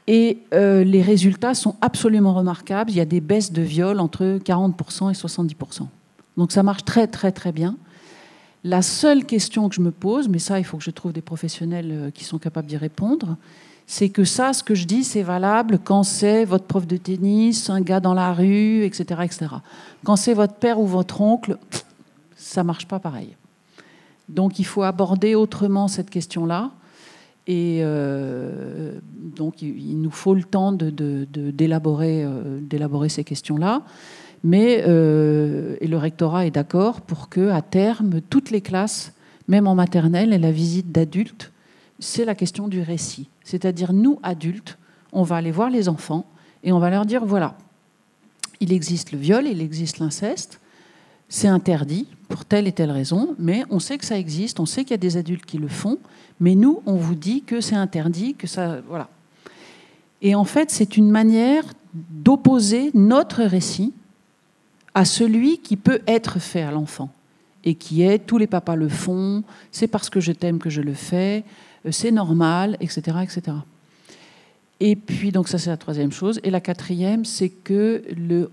Et 0.07 0.39
euh, 0.55 0.85
les 0.85 1.03
résultats 1.03 1.55
sont 1.55 1.75
absolument 1.81 2.35
remarquables. 2.35 2.91
Il 2.91 2.97
y 2.97 3.01
a 3.01 3.05
des 3.05 3.21
baisses 3.21 3.53
de 3.53 3.63
viol 3.63 4.01
entre 4.01 4.39
40% 4.39 5.11
et 5.11 5.15
70%. 5.15 5.87
Donc 6.37 6.53
ça 6.53 6.63
marche 6.63 6.85
très 6.85 7.09
très 7.09 7.33
très 7.33 7.53
bien. 7.53 7.77
La 8.65 8.81
seule 8.81 9.27
question 9.27 9.69
que 9.69 9.75
je 9.75 9.81
me 9.81 9.91
pose, 9.91 10.29
mais 10.29 10.39
ça 10.39 10.59
il 10.59 10.65
faut 10.65 10.79
que 10.79 10.85
je 10.85 10.91
trouve 10.91 11.13
des 11.13 11.21
professionnels 11.21 12.11
qui 12.15 12.25
sont 12.25 12.39
capables 12.39 12.69
d'y 12.69 12.77
répondre, 12.77 13.37
c'est 13.91 14.11
que 14.11 14.25
ça, 14.25 14.53
ce 14.53 14.63
que 14.63 14.75
je 14.75 14.85
dis, 14.85 15.03
c'est 15.03 15.23
valable 15.23 15.79
quand 15.83 16.03
c'est 16.03 16.45
votre 16.45 16.67
prof 16.67 16.87
de 16.87 16.99
tennis, 16.99 17.71
un 17.71 17.81
gars 17.81 18.01
dans 18.01 18.13
la 18.13 18.35
rue, 18.35 18.85
etc. 18.85 19.23
etc. 19.25 19.47
Quand 20.05 20.17
c'est 20.17 20.35
votre 20.35 20.53
père 20.57 20.79
ou 20.79 20.87
votre 20.87 21.23
oncle, 21.23 21.57
ça 22.37 22.63
marche 22.63 22.87
pas 22.87 22.99
pareil. 22.99 23.35
Donc 24.29 24.59
il 24.59 24.67
faut 24.67 24.83
aborder 24.83 25.35
autrement 25.35 25.89
cette 25.89 26.11
question-là. 26.11 26.71
Et 27.47 27.79
euh, 27.81 28.99
donc 29.17 29.63
il 29.63 29.99
nous 30.03 30.11
faut 30.11 30.35
le 30.35 30.45
temps 30.45 30.73
d'élaborer 30.73 32.25
de, 32.25 32.61
d'élaborer 32.61 33.09
ces 33.09 33.25
questions-là. 33.25 33.81
Mais 34.45 34.85
euh, 34.87 35.77
et 35.81 35.87
le 35.87 35.97
rectorat 35.97 36.45
est 36.45 36.51
d'accord 36.51 37.01
pour 37.01 37.31
que, 37.31 37.49
à 37.49 37.63
terme, 37.63 38.21
toutes 38.29 38.51
les 38.51 38.61
classes, 38.61 39.15
même 39.49 39.67
en 39.67 39.75
maternelle, 39.75 40.35
et 40.35 40.39
la 40.39 40.53
visite 40.53 40.93
d'adultes, 40.93 41.53
c'est 41.99 42.25
la 42.25 42.35
question 42.35 42.69
du 42.69 42.81
récit. 42.81 43.29
C'est-à-dire, 43.45 43.93
nous, 43.93 44.19
adultes, 44.23 44.79
on 45.13 45.23
va 45.23 45.37
aller 45.37 45.51
voir 45.51 45.71
les 45.71 45.89
enfants 45.89 46.27
et 46.63 46.73
on 46.73 46.79
va 46.79 46.91
leur 46.91 47.07
dire 47.07 47.25
voilà, 47.25 47.57
il 48.61 48.73
existe 48.73 49.13
le 49.13 49.19
viol, 49.19 49.47
il 49.47 49.61
existe 49.61 49.99
l'inceste, 49.99 50.61
c'est 51.29 51.49
interdit 51.49 52.07
pour 52.29 52.45
telle 52.45 52.67
et 52.67 52.73
telle 52.73 52.91
raison, 52.91 53.35
mais 53.39 53.65
on 53.71 53.79
sait 53.79 53.99
que 53.99 54.05
ça 54.05 54.19
existe, 54.19 54.61
on 54.61 54.67
sait 54.67 54.83
qu'il 54.83 54.93
y 54.93 54.95
a 54.95 54.99
des 54.99 55.17
adultes 55.17 55.47
qui 55.47 55.59
le 55.59 55.69
font, 55.69 55.99
mais 56.41 56.55
nous, 56.55 56.83
on 56.87 56.97
vous 56.97 57.15
dit 57.15 57.43
que 57.43 57.61
c'est 57.61 57.75
interdit, 57.75 58.35
que 58.35 58.47
ça. 58.47 58.81
Voilà. 58.87 59.09
Et 60.23 60.35
en 60.35 60.45
fait, 60.45 60.71
c'est 60.71 60.97
une 60.97 61.11
manière 61.11 61.65
d'opposer 61.95 62.91
notre 62.95 63.43
récit 63.43 63.93
à 64.95 65.05
celui 65.05 65.59
qui 65.59 65.77
peut 65.77 66.01
être 66.07 66.39
fait 66.39 66.63
à 66.63 66.71
l'enfant 66.71 67.11
et 67.65 67.75
qui 67.75 68.03
est 68.03 68.19
tous 68.19 68.39
les 68.39 68.47
papas 68.47 68.77
le 68.77 68.89
font, 68.89 69.43
c'est 69.71 69.89
parce 69.89 70.11
que 70.11 70.21
je 70.21 70.33
t'aime 70.33 70.59
que 70.59 70.71
je 70.71 70.81
le 70.81 70.95
fais, 70.95 71.45
c'est 71.91 72.11
normal, 72.11 72.77
etc., 72.81 73.19
etc. 73.23 73.57
Et 74.81 74.97
puis, 74.97 75.33
donc 75.33 75.49
ça 75.49 75.59
c'est 75.59 75.71
la 75.71 75.77
troisième 75.77 76.13
chose. 76.13 76.41
Et 76.45 76.51
la 76.51 76.61
quatrième, 76.61 77.25
c'est 77.25 77.49
que 77.49 78.03
le 78.17 78.51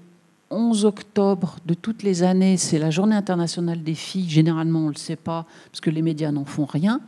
11 0.51 0.85
octobre 0.85 1.57
de 1.65 1.73
toutes 1.73 2.03
les 2.03 2.23
années, 2.23 2.57
c'est 2.57 2.79
la 2.79 2.91
journée 2.91 3.15
internationale 3.15 3.83
des 3.83 3.95
filles. 3.95 4.29
Généralement, 4.29 4.79
on 4.79 4.87
ne 4.87 4.93
le 4.93 4.97
sait 4.97 5.15
pas, 5.15 5.45
parce 5.71 5.81
que 5.81 5.89
les 5.89 6.01
médias 6.01 6.31
n'en 6.31 6.45
font 6.45 6.65
rien. 6.65 7.01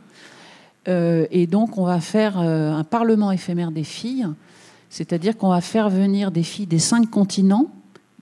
Euh, 0.88 1.26
et 1.30 1.46
donc, 1.46 1.78
on 1.78 1.84
va 1.84 2.00
faire 2.00 2.38
euh, 2.38 2.72
un 2.72 2.84
parlement 2.84 3.32
éphémère 3.32 3.70
des 3.70 3.84
filles, 3.84 4.26
c'est-à-dire 4.90 5.36
qu'on 5.36 5.50
va 5.50 5.60
faire 5.60 5.90
venir 5.90 6.30
des 6.30 6.42
filles 6.42 6.66
des 6.66 6.78
cinq 6.78 7.10
continents 7.10 7.66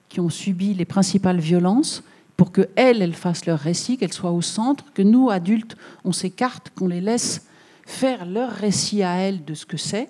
qui 0.09 0.21
ont 0.21 0.31
subi 0.31 0.75
les 0.75 0.85
principales 0.85 1.39
violences 1.39 2.03
pour 2.37 2.53
qu'elles, 2.53 3.03
elles 3.03 3.15
fassent 3.15 3.47
leur 3.47 3.59
récit, 3.59 3.97
qu'elles 3.97 4.13
soient 4.13 4.33
au 4.33 4.43
centre, 4.43 4.85
que 4.93 5.03
nous, 5.03 5.31
adultes, 5.31 5.77
on 6.05 6.13
s'écarte, 6.13 6.71
qu'on 6.75 6.89
les 6.89 7.01
laisse 7.01 7.47
faire 7.87 8.27
leur 8.27 8.51
récit 8.51 9.03
à 9.03 9.15
elles 9.15 9.45
de 9.45 9.55
ce 9.55 9.65
que 9.65 9.77
c'est, 9.77 10.09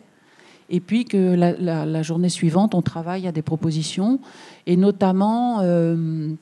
et 0.68 0.80
puis 0.80 1.04
que 1.04 1.34
la, 1.36 2.02
journée 2.02 2.30
suivante, 2.30 2.74
on 2.74 2.82
travaille 2.82 3.28
à 3.28 3.32
des 3.32 3.42
propositions, 3.42 4.18
et 4.66 4.76
notamment 4.76 5.60
euh, 5.60 6.32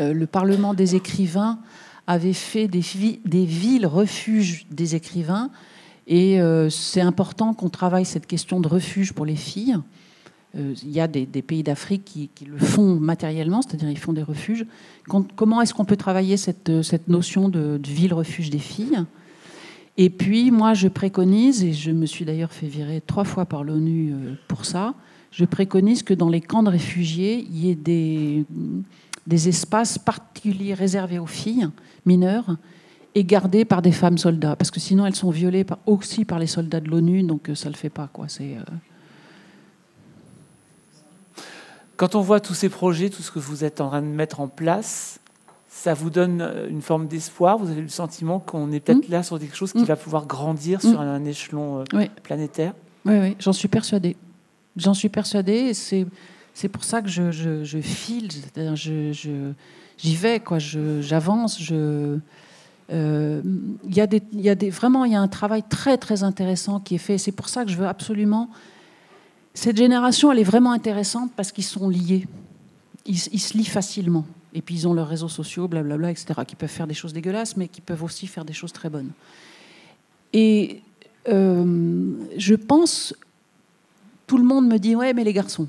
euh, 0.00 0.12
le 0.14 0.26
Parlement 0.26 0.72
des 0.72 0.94
écrivains 0.94 1.58
avait 2.06 2.32
fait 2.32 2.68
des, 2.68 2.80
villes 2.80 3.86
refuges 3.86 4.64
des 4.70 4.94
écrivains, 4.94 5.50
et 6.06 6.40
euh, 6.40 6.70
c'est 6.70 7.00
important 7.00 7.52
qu'on 7.52 7.68
travaille 7.68 8.04
cette 8.04 8.26
question 8.26 8.60
de 8.60 8.68
refuge 8.68 9.12
pour 9.12 9.26
les 9.26 9.36
filles. 9.36 9.76
Il 10.54 10.90
y 10.90 11.00
a 11.00 11.08
des, 11.08 11.26
pays 11.26 11.62
d'Afrique 11.62 12.04
qui, 12.04 12.44
le 12.44 12.58
font 12.58 12.96
matériellement, 12.96 13.62
c'est-à-dire 13.62 13.88
ils 13.88 13.98
font 13.98 14.12
des 14.12 14.22
refuges. 14.22 14.66
comment 15.34 15.62
est-ce 15.62 15.72
qu'on 15.72 15.86
peut 15.86 15.96
travailler 15.96 16.36
cette, 16.36 16.68
notion 17.08 17.48
de 17.48 17.80
ville-refuge 17.82 18.50
des 18.50 18.58
filles? 18.58 19.06
Et 19.96 20.08
puis, 20.08 20.50
moi, 20.50 20.72
je 20.74 20.88
préconise, 20.88 21.62
et 21.64 21.72
je 21.72 21.90
me 21.90 22.06
suis 22.06 22.24
d'ailleurs 22.24 22.52
fait 22.52 22.66
virer 22.66 23.02
trois 23.06 23.24
fois 23.24 23.44
par 23.44 23.62
l'ONU 23.62 24.12
euh, 24.12 24.34
pour 24.48 24.64
ça, 24.64 24.94
je 25.30 25.44
préconise 25.44 26.02
que 26.02 26.14
dans 26.14 26.28
les 26.28 26.40
camps 26.40 26.62
de 26.62 26.70
réfugiés, 26.70 27.46
il 27.50 27.58
y 27.58 27.70
ait 27.70 27.74
des, 27.74 28.44
espaces 29.48 29.98
particuliers 29.98 30.74
réservés 30.74 31.18
aux 31.18 31.26
filles 31.26 31.68
mineures 32.04 32.56
et 33.14 33.24
gardés 33.24 33.64
par 33.64 33.82
des 33.82 33.92
femmes 33.92 34.18
soldats. 34.18 34.56
Parce 34.56 34.70
que 34.70 34.80
sinon, 34.80 35.06
elles 35.06 35.14
sont 35.14 35.30
violées 35.30 35.64
aussi 35.86 36.24
par 36.24 36.38
les 36.38 36.46
soldats 36.46 36.80
de 36.80 36.88
l'ONU, 36.88 37.22
donc 37.22 37.50
euh, 37.50 37.54
ça 37.54 37.68
ne 37.68 37.74
le 37.74 37.78
fait 37.78 37.90
pas. 37.90 38.08
Quoi. 38.10 38.26
C'est, 38.28 38.56
euh, 38.56 38.62
Quand 41.96 42.14
on 42.14 42.20
voit 42.22 42.40
tous 42.40 42.54
ces 42.54 42.70
projets, 42.70 43.10
tout 43.10 43.22
ce 43.22 43.30
que 43.30 43.38
vous 43.38 43.62
êtes 43.62 43.82
en 43.82 43.88
train 43.88 44.02
de 44.02 44.06
mettre 44.06 44.40
en 44.40 44.48
place, 44.48 45.20
ça 45.82 45.94
vous 45.94 46.10
donne 46.10 46.40
euh, 46.40 46.68
une 46.68 46.80
forme 46.80 47.08
d'espoir 47.08 47.58
Vous 47.58 47.68
avez 47.68 47.80
le 47.80 47.88
sentiment 47.88 48.38
qu'on 48.38 48.70
est 48.70 48.78
peut-être 48.78 49.08
mm. 49.08 49.12
là 49.12 49.22
sur 49.24 49.40
quelque 49.40 49.56
chose 49.56 49.72
qui 49.72 49.80
mm. 49.80 49.86
va 49.86 49.96
pouvoir 49.96 50.26
grandir 50.26 50.80
sur 50.80 51.00
mm. 51.00 51.08
un 51.08 51.24
échelon 51.24 51.80
euh, 51.80 52.06
planétaire 52.22 52.72
Oui, 53.04 53.14
oui, 53.18 53.36
j'en 53.40 53.52
suis 53.52 53.66
persuadée. 53.66 54.16
J'en 54.76 54.94
suis 54.94 55.08
persuadée 55.08 55.74
c'est, 55.74 56.06
c'est 56.54 56.68
pour 56.68 56.84
ça 56.84 57.02
que 57.02 57.08
je, 57.08 57.32
je, 57.32 57.64
je 57.64 57.80
file, 57.80 58.28
je, 58.56 59.12
je, 59.12 59.52
j'y 59.98 60.14
vais, 60.14 60.38
quoi, 60.38 60.58
j'avance. 60.60 61.60
Je, 61.60 62.18
euh, 62.92 63.42
il 63.84 63.94
y 63.94 64.00
a 64.00 64.06
des, 64.06 64.22
y 64.34 64.50
a 64.50 64.54
des, 64.54 64.70
vraiment, 64.70 65.04
il 65.04 65.12
y 65.12 65.16
a 65.16 65.20
un 65.20 65.28
travail 65.28 65.64
très, 65.68 65.98
très 65.98 66.22
intéressant 66.22 66.78
qui 66.78 66.94
est 66.94 66.98
fait. 66.98 67.18
C'est 67.18 67.32
pour 67.32 67.48
ça 67.48 67.64
que 67.64 67.70
je 67.70 67.76
veux 67.76 67.88
absolument... 67.88 68.48
Cette 69.54 69.76
génération, 69.76 70.32
elle 70.32 70.38
est 70.38 70.44
vraiment 70.44 70.72
intéressante 70.72 71.30
parce 71.36 71.52
qu'ils 71.52 71.64
sont 71.64 71.88
liés. 71.90 72.26
Ils, 73.04 73.18
ils 73.32 73.40
se 73.40 73.58
lient 73.58 73.66
facilement. 73.66 74.24
Et 74.54 74.62
puis 74.62 74.74
ils 74.74 74.88
ont 74.88 74.94
leurs 74.94 75.08
réseaux 75.08 75.28
sociaux, 75.28 75.68
blablabla, 75.68 76.10
etc., 76.10 76.34
qui 76.46 76.56
peuvent 76.56 76.68
faire 76.68 76.86
des 76.86 76.94
choses 76.94 77.12
dégueulasses, 77.12 77.56
mais 77.56 77.68
qui 77.68 77.80
peuvent 77.80 78.02
aussi 78.02 78.26
faire 78.26 78.44
des 78.44 78.52
choses 78.52 78.72
très 78.72 78.90
bonnes. 78.90 79.10
Et 80.32 80.82
euh, 81.28 82.12
je 82.36 82.54
pense, 82.54 83.14
tout 84.26 84.38
le 84.38 84.44
monde 84.44 84.68
me 84.68 84.78
dit, 84.78 84.94
ouais, 84.94 85.12
mais 85.14 85.24
les 85.24 85.32
garçons, 85.32 85.68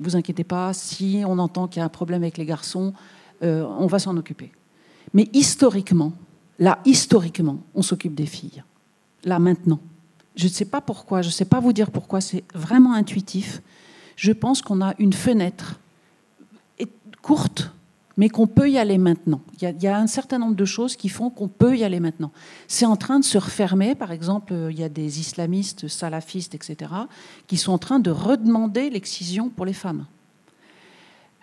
vous 0.00 0.16
inquiétez 0.16 0.44
pas, 0.44 0.72
si 0.72 1.22
on 1.26 1.38
entend 1.38 1.68
qu'il 1.68 1.80
y 1.80 1.82
a 1.82 1.84
un 1.84 1.90
problème 1.90 2.22
avec 2.22 2.38
les 2.38 2.46
garçons, 2.46 2.92
euh, 3.42 3.64
on 3.78 3.86
va 3.86 3.98
s'en 3.98 4.16
occuper. 4.16 4.50
Mais 5.14 5.28
historiquement, 5.32 6.12
là, 6.58 6.80
historiquement, 6.84 7.58
on 7.74 7.82
s'occupe 7.82 8.14
des 8.14 8.26
filles. 8.26 8.62
Là, 9.24 9.38
maintenant. 9.38 9.80
Je 10.34 10.44
ne 10.44 10.50
sais 10.50 10.66
pas 10.66 10.82
pourquoi, 10.82 11.22
je 11.22 11.28
ne 11.28 11.32
sais 11.32 11.46
pas 11.46 11.60
vous 11.60 11.72
dire 11.72 11.90
pourquoi, 11.90 12.20
c'est 12.20 12.44
vraiment 12.54 12.92
intuitif. 12.92 13.62
Je 14.16 14.32
pense 14.32 14.60
qu'on 14.60 14.82
a 14.82 14.94
une 14.98 15.14
fenêtre 15.14 15.76
courte 17.26 17.72
mais 18.16 18.28
qu'on 18.28 18.46
peut 18.46 18.70
y 18.70 18.78
aller 18.78 18.98
maintenant. 18.98 19.40
Il 19.60 19.82
y, 19.82 19.86
a, 19.86 19.98
un 19.98 20.06
certain 20.06 20.38
nombre 20.38 20.54
de 20.54 20.64
choses 20.64 20.96
qui 20.96 21.08
font 21.08 21.28
qu'on 21.28 21.48
peut 21.48 21.76
y 21.76 21.84
aller 21.84 22.00
maintenant. 22.00 22.32
C'est 22.66 22.86
en 22.86 22.96
train 22.96 23.20
de 23.20 23.24
se 23.24 23.36
refermer. 23.36 23.94
Par 23.94 24.10
exemple, 24.10 24.54
euh, 24.54 24.72
il 24.72 24.78
y 24.78 24.84
a 24.84 24.88
des 24.88 25.20
islamistes, 25.20 25.88
salafistes, 25.88 26.54
etc., 26.54 26.90
qui 27.46 27.58
sont 27.58 27.72
en 27.72 27.78
train 27.78 27.98
de 27.98 28.10
redemander 28.10 28.88
l'excision 28.88 29.50
pour 29.50 29.66
les 29.66 29.74
femmes. 29.74 30.06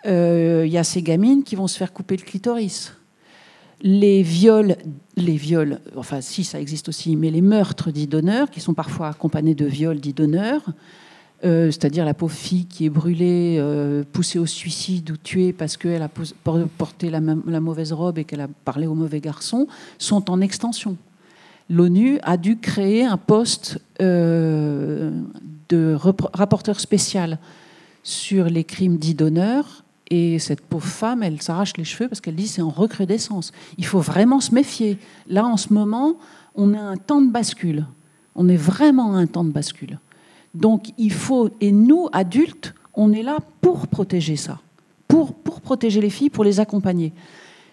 Euh, 0.06 0.64
il 0.66 0.72
y 0.72 0.78
a 0.78 0.84
ces 0.84 1.02
gamines 1.02 1.44
qui 1.44 1.54
vont 1.54 1.68
se 1.68 1.78
faire 1.78 1.92
couper 1.92 2.16
le 2.16 2.22
clitoris. 2.22 2.92
Les 3.80 4.22
viols, 4.22 4.76
les 5.16 5.36
viols, 5.36 5.80
enfin 5.96 6.20
si 6.20 6.42
ça 6.42 6.60
existe 6.60 6.88
aussi, 6.88 7.16
mais 7.16 7.30
les 7.30 7.40
meurtres 7.40 7.90
dits 7.90 8.06
d'honneur, 8.06 8.50
qui 8.50 8.60
sont 8.60 8.74
parfois 8.74 9.08
accompagnés 9.08 9.54
de 9.54 9.66
viols 9.66 10.00
dits 10.00 10.12
d'honneur, 10.12 10.62
euh, 11.44 11.66
c'est-à-dire 11.66 12.06
la 12.06 12.14
pauvre 12.14 12.34
fille 12.34 12.64
qui 12.64 12.86
est 12.86 12.90
brûlée, 12.90 13.56
euh, 13.58 14.02
poussée 14.12 14.38
au 14.38 14.46
suicide 14.46 15.10
ou 15.10 15.16
tuée 15.18 15.52
parce 15.52 15.76
qu'elle 15.76 16.00
a 16.00 16.08
porté 16.78 17.10
la, 17.10 17.20
mauvaise 17.20 17.92
robe 17.92 18.18
et 18.18 18.24
qu'elle 18.24 18.40
a 18.40 18.48
parlé 18.64 18.86
au 18.86 18.94
mauvais 18.94 19.20
garçon, 19.20 19.66
sont 19.98 20.30
en 20.30 20.40
extension. 20.40 20.96
L'ONU 21.68 22.18
a 22.22 22.38
dû 22.38 22.56
créer 22.56 23.04
un 23.04 23.18
poste 23.18 23.78
euh, 24.00 25.10
de 25.68 25.96
rapporteur 26.32 26.80
spécial 26.80 27.38
sur 28.02 28.46
les 28.46 28.64
crimes 28.64 28.96
dits 28.96 29.14
d'honneur. 29.14 29.84
Et 30.10 30.38
cette 30.38 30.62
pauvre 30.62 30.86
femme, 30.86 31.22
elle 31.22 31.42
s'arrache 31.42 31.76
les 31.76 31.84
cheveux 31.84 32.08
parce 32.08 32.20
qu'elle 32.20 32.36
dit 32.36 32.48
c'est 32.48 32.62
en 32.62 32.70
recrudescence. 32.70 33.52
Il 33.76 33.84
faut 33.84 34.00
vraiment 34.00 34.40
se 34.40 34.54
méfier. 34.54 34.98
Là, 35.28 35.44
en 35.44 35.58
ce 35.58 35.72
moment, 35.74 36.16
on 36.54 36.72
a 36.72 36.80
un 36.80 36.96
temps 36.96 37.20
de 37.20 37.30
bascule. 37.30 37.86
On 38.34 38.48
est 38.48 38.56
vraiment 38.56 39.14
à 39.14 39.18
un 39.18 39.26
temps 39.26 39.44
de 39.44 39.50
bascule. 39.50 39.98
Donc 40.54 40.92
il 40.98 41.12
faut, 41.12 41.50
et 41.60 41.72
nous, 41.72 42.08
adultes, 42.12 42.74
on 42.94 43.12
est 43.12 43.22
là 43.22 43.38
pour 43.60 43.88
protéger 43.88 44.36
ça, 44.36 44.60
pour, 45.08 45.34
pour 45.34 45.60
protéger 45.60 46.00
les 46.00 46.10
filles, 46.10 46.30
pour 46.30 46.44
les 46.44 46.60
accompagner. 46.60 47.12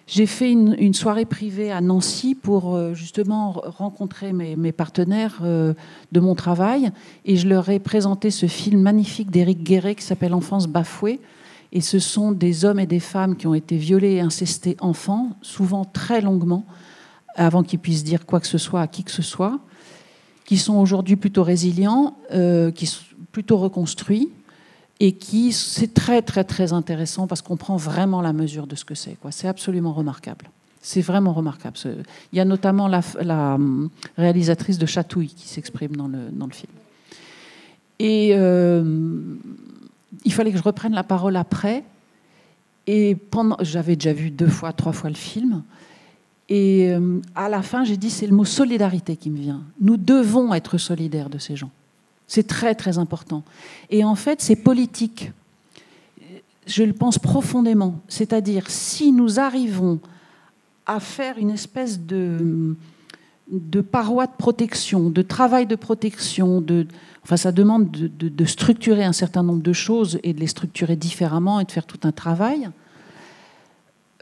J'ai 0.07 0.25
fait 0.25 0.51
une, 0.51 0.93
soirée 0.93 1.23
privée 1.23 1.71
à 1.71 1.79
Nancy 1.79 2.35
pour 2.35 2.75
euh, 2.75 2.93
justement 2.93 3.51
rencontrer 3.51 4.33
mes, 4.33 4.71
partenaires 4.73 5.39
euh, 5.41 5.73
de 6.11 6.19
mon 6.19 6.35
travail 6.35 6.91
et 7.23 7.37
je 7.37 7.47
leur 7.47 7.69
ai 7.69 7.79
présenté 7.79 8.29
ce 8.29 8.47
film 8.47 8.81
magnifique 8.81 9.31
d'Éric 9.31 9.63
Guéret 9.63 9.95
qui 9.95 10.03
s'appelle 10.03 10.33
Enfance 10.33 10.67
bafouée. 10.67 11.21
Et 11.71 11.79
ce 11.79 11.99
sont 11.99 12.33
des 12.33 12.65
hommes 12.65 12.79
et 12.81 12.87
des 12.87 12.99
femmes 12.99 13.37
qui 13.37 13.47
ont 13.47 13.53
été 13.53 13.77
violés 13.77 14.15
et 14.15 14.19
incestés 14.19 14.75
enfants, 14.81 15.29
souvent 15.41 15.85
très 15.85 16.19
longuement, 16.19 16.65
avant 17.35 17.63
qu'ils 17.63 17.79
puissent 17.79 18.03
dire 18.03 18.25
quoi 18.25 18.41
que 18.41 18.47
ce 18.47 18.57
soit 18.57 18.81
à 18.81 18.87
qui 18.87 19.05
que 19.05 19.11
ce 19.11 19.21
soit 19.21 19.61
qui 20.51 20.57
sont 20.57 20.75
aujourd'hui 20.75 21.15
plutôt 21.15 21.43
résilients, 21.43 22.17
euh, 22.33 22.71
qui, 22.71 22.93
plutôt 23.31 23.55
reconstruit 23.55 24.27
et 24.99 25.13
qui 25.13 25.53
c'est 25.53 25.93
très 25.93 26.21
très 26.21 26.43
très 26.43 26.73
intéressant 26.73 27.25
parce 27.25 27.41
qu'on 27.41 27.55
prend 27.55 27.77
vraiment 27.77 28.21
la 28.21 28.33
mesure 28.33 28.67
de 28.67 28.75
ce 28.75 28.83
que 28.83 28.93
c'est. 28.93 29.15
C'est 29.29 29.47
absolument 29.47 29.93
remarquable. 29.93 30.49
C'est 30.81 30.99
vraiment 30.99 31.31
remarquable. 31.31 31.77
Il 32.33 32.37
y 32.37 32.41
a 32.41 32.43
notamment 32.43 32.89
la, 32.89 33.01
hum, 33.55 33.89
réalisatrice 34.17 34.77
de 34.77 34.85
Chatouille 34.85 35.29
qui 35.29 35.47
s'exprime 35.47 35.95
dans 35.95 36.09
le, 36.09 36.17
dans 36.33 36.47
le 36.47 36.51
film. 36.51 36.73
Et 37.99 38.31
euh, 38.33 38.83
il 40.25 40.33
fallait 40.33 40.51
que 40.51 40.57
je 40.57 40.63
reprenne 40.63 40.93
la 40.93 41.05
parole 41.05 41.37
après. 41.37 41.85
Et 42.87 43.15
pendant, 43.15 43.55
j'avais 43.61 43.95
déjà 43.95 44.11
vu 44.11 44.31
deux 44.31 44.49
fois, 44.49 44.73
trois 44.73 44.91
fois 44.91 45.09
le 45.09 45.15
film. 45.15 45.63
Et 46.53 46.89
euh, 46.89 47.21
à 47.33 47.47
la 47.47 47.61
fin, 47.61 47.85
j'ai 47.85 47.95
dit 47.95 48.09
c'est 48.09 48.27
le 48.27 48.35
mot 48.35 48.43
solidarité 48.43 49.15
qui 49.15 49.29
me 49.29 49.37
vient. 49.37 49.61
Nous 49.79 49.95
devons 49.95 50.53
être 50.53 50.77
solidaires 50.77 51.29
de 51.29 51.37
ces 51.37 51.55
gens. 51.55 51.69
C'est 52.27 52.45
très 52.45 52.75
très 52.75 52.97
important. 52.97 53.43
Et 53.89 54.03
en 54.03 54.15
fait, 54.15 54.41
c'est 54.41 54.57
politique. 54.57 55.31
Je 56.67 56.83
le 56.83 56.91
pense 56.91 57.17
profondément. 57.17 58.01
C'est-à-dire, 58.09 58.69
si 58.69 59.13
nous 59.13 59.39
arrivons 59.39 60.01
à 60.85 60.99
faire 60.99 61.37
une 61.37 61.51
espèce 61.51 62.01
de, 62.01 62.75
de 63.49 63.79
paroi 63.79 64.27
de 64.27 64.35
protection, 64.37 65.09
de 65.09 65.21
travail 65.21 65.67
de 65.67 65.77
protection, 65.77 66.59
de, 66.59 66.85
enfin 67.23 67.37
ça 67.37 67.53
demande 67.53 67.89
de, 67.91 68.45
structurer 68.45 69.05
un 69.05 69.13
certain 69.13 69.43
nombre 69.43 69.63
de 69.63 69.73
choses 69.73 70.19
et 70.23 70.33
de 70.33 70.39
les 70.41 70.47
structurer 70.47 70.97
différemment 70.97 71.61
et 71.61 71.63
de 71.63 71.71
faire 71.71 71.85
tout 71.85 71.99
un 72.03 72.11
travail. 72.11 72.69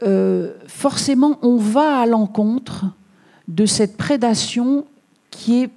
Euh, 0.02 0.54
forcément, 0.66 1.38
on 1.42 1.56
va 1.56 2.00
à 2.00 2.06
l'encontre 2.06 2.86
de 3.48 3.66
cette 3.66 3.96
prédation 3.96 4.86
qui 5.30 5.62
est 5.62 5.70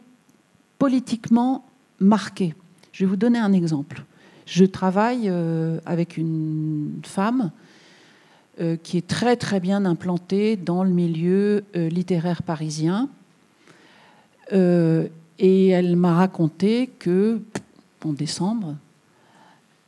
politiquement 0.80 1.66
marquée. 2.00 2.56
Je 2.92 3.06
vais 3.06 3.10
vous 3.10 3.16
donner 3.16 3.40
un 3.40 3.54
exemple. 3.54 4.04
Je 4.46 4.66
travaille 4.66 5.30
euh, 5.30 5.80
avec 5.86 6.18
une 6.18 7.02
femme 7.04 7.52
euh, 8.62 8.78
qui 8.82 8.98
est 8.98 9.08
très 9.08 9.36
très 9.36 9.60
bien 9.60 9.86
implantée 9.86 10.56
dans 10.56 10.84
le 10.84 10.92
milieu 10.92 11.64
littéraire 11.74 12.44
parisien. 12.44 13.10
et 14.52 15.68
elle 15.70 15.96
m'a 15.96 16.14
raconté 16.14 16.90
que 17.00 17.42
en 18.06 18.14
décembre, 18.14 18.76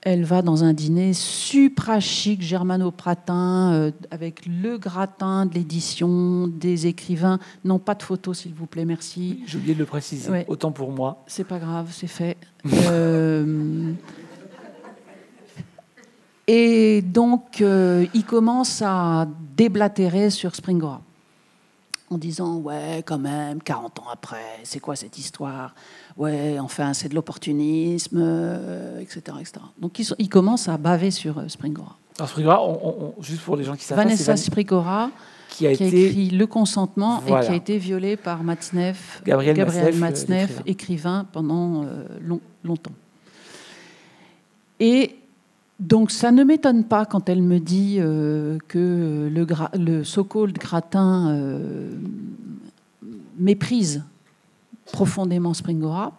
elle 0.05 0.23
va 0.23 0.43
dans 0.43 0.63
un 0.63 0.73
dîner 0.73 1.13
supra 1.13 1.99
chic 1.99 2.39
germano-pratin 2.39 3.73
euh, 3.73 3.91
avec 4.11 4.45
le 4.45 4.77
gratin 4.77 5.47
de 5.47 5.55
l'édition, 5.55 6.47
des 6.47 6.85
écrivains. 6.85 7.39
Non, 7.65 7.79
pas 7.79 7.95
de 7.95 8.03
photos, 8.03 8.37
s'il 8.37 8.53
vous 8.53 8.67
plaît, 8.67 8.85
merci. 8.85 9.43
J'ai 9.47 9.57
oublié 9.57 9.73
de 9.73 9.79
le 9.79 9.85
préciser, 9.85 10.45
autant 10.47 10.71
pour 10.71 10.91
moi. 10.91 11.23
C'est 11.25 11.43
pas 11.43 11.57
grave, 11.57 11.89
c'est 11.91 12.07
fait. 12.07 12.37
Euh, 12.87 13.93
et 16.47 17.01
donc, 17.01 17.61
euh, 17.61 18.05
il 18.13 18.25
commence 18.25 18.81
à 18.83 19.27
déblatérer 19.55 20.29
sur 20.29 20.55
Springora 20.55 21.01
en 22.09 22.17
disant 22.17 22.57
Ouais, 22.57 23.03
quand 23.05 23.17
même, 23.17 23.61
40 23.61 23.99
ans 23.99 24.09
après, 24.11 24.59
c'est 24.63 24.79
quoi 24.79 24.95
cette 24.95 25.17
histoire? 25.17 25.73
Ouais, 26.17 26.57
enfin, 26.59 26.93
c'est 26.93 27.09
de 27.09 27.15
l'opportunisme, 27.15 28.17
etc., 29.01 29.21
euh, 29.27 29.39
etc. 29.39 29.65
Donc, 29.79 29.99
ils, 29.99 30.29
commencent 30.29 30.69
à 30.69 30.77
baver 30.77 31.11
sur 31.11 31.39
euh, 31.39 31.47
Springora. 31.47 31.97
Alors, 32.17 32.29
Springora, 32.29 32.79
juste 33.19 33.41
pour 33.41 33.57
les 33.57 33.63
gens 33.63 33.75
qui 33.75 33.83
savent 33.83 33.97
Vanessa 33.97 34.33
pas, 34.33 34.37
Springora, 34.37 35.11
qui 35.49 35.67
a, 35.67 35.71
écrit 35.71 36.29
Le 36.29 36.47
consentement 36.47 37.21
et 37.27 37.45
qui 37.45 37.51
a 37.51 37.55
été 37.55 37.77
violée 37.77 38.15
par 38.15 38.43
Matzneff, 38.43 39.21
Gabriel, 39.25 39.55
Gabriel 39.55 39.95
Matzneff, 39.97 40.61
écrivain. 40.65 41.25
pendant 41.31 41.85
longtemps. 42.63 42.93
Et 44.79 45.15
donc 45.79 46.11
ça 46.11 46.31
ne 46.31 46.43
m'étonne 46.43 46.85
pas 46.85 47.05
quand 47.05 47.27
elle 47.29 47.41
me 47.41 47.59
dit 47.59 47.97
euh, 47.99 48.57
que 48.67 49.29
le, 49.31 49.45
le 49.77 50.03
so-called 50.03 50.57
gratin 50.57 51.29
euh, 51.29 51.91
méprise 53.37 54.03
profondément 54.91 55.53
Springora. 55.53 56.13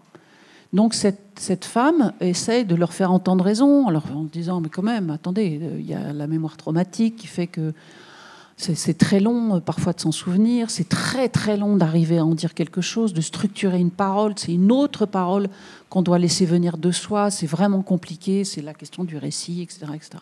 Donc 0.72 0.94
cette, 0.94 1.38
cette, 1.38 1.64
femme 1.64 2.12
essaye 2.20 2.64
de 2.64 2.74
leur 2.74 2.92
faire 2.92 3.12
entendre 3.12 3.44
raison 3.44 3.86
en 3.86 3.90
leur 3.90 4.04
disant 4.32 4.60
mais 4.60 4.68
quand 4.68 4.82
même 4.82 5.10
attendez 5.10 5.60
il 5.78 5.86
y 5.86 5.94
a 5.94 6.12
la 6.12 6.26
mémoire 6.26 6.56
traumatique 6.56 7.16
qui 7.16 7.28
fait 7.28 7.46
que 7.46 7.72
c'est 8.56 8.96
très 8.96 9.20
long 9.20 9.56
euh, 9.56 9.60
parfois 9.60 9.92
de 9.92 10.00
s'en 10.00 10.12
souvenir, 10.12 10.70
c'est 10.70 10.88
très 10.88 11.28
très 11.28 11.56
long 11.56 11.76
d'arriver 11.76 12.18
à 12.18 12.24
en 12.24 12.34
dire 12.34 12.54
quelque 12.54 12.80
chose, 12.80 13.12
de 13.12 13.20
structurer 13.20 13.78
une 13.78 13.90
parole, 13.90 14.32
c'est 14.36 14.54
une 14.54 14.72
autre 14.72 15.04
parole 15.04 15.48
qu'on 15.90 16.02
doit 16.02 16.18
laisser 16.18 16.46
venir 16.46 16.78
de 16.78 16.90
soi, 16.90 17.30
c'est 17.30 17.46
vraiment 17.46 17.82
compliqué, 17.82 18.44
c'est 18.44 18.62
la 18.62 18.72
question 18.72 19.04
du 19.04 19.18
récit, 19.18 19.60
etc. 19.62 19.86
etc. 19.94 20.18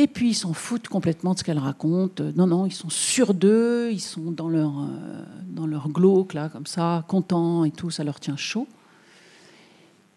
Et 0.00 0.06
puis 0.06 0.28
ils 0.28 0.34
s'en 0.34 0.52
foutent 0.52 0.86
complètement 0.86 1.34
de 1.34 1.40
ce 1.40 1.42
qu'elle 1.42 1.58
raconte. 1.58 2.20
Non, 2.20 2.46
non, 2.46 2.66
ils 2.66 2.72
sont 2.72 2.88
sûrs 2.88 3.34
d'eux, 3.34 3.90
ils 3.90 3.98
sont 3.98 4.30
dans 4.30 4.48
leur, 4.48 4.78
euh, 4.78 5.24
dans 5.50 5.66
leur 5.66 5.88
glauque, 5.88 6.34
là, 6.34 6.48
comme 6.48 6.66
ça, 6.66 7.04
contents 7.08 7.64
et 7.64 7.72
tout, 7.72 7.90
ça 7.90 8.04
leur 8.04 8.20
tient 8.20 8.36
chaud. 8.36 8.68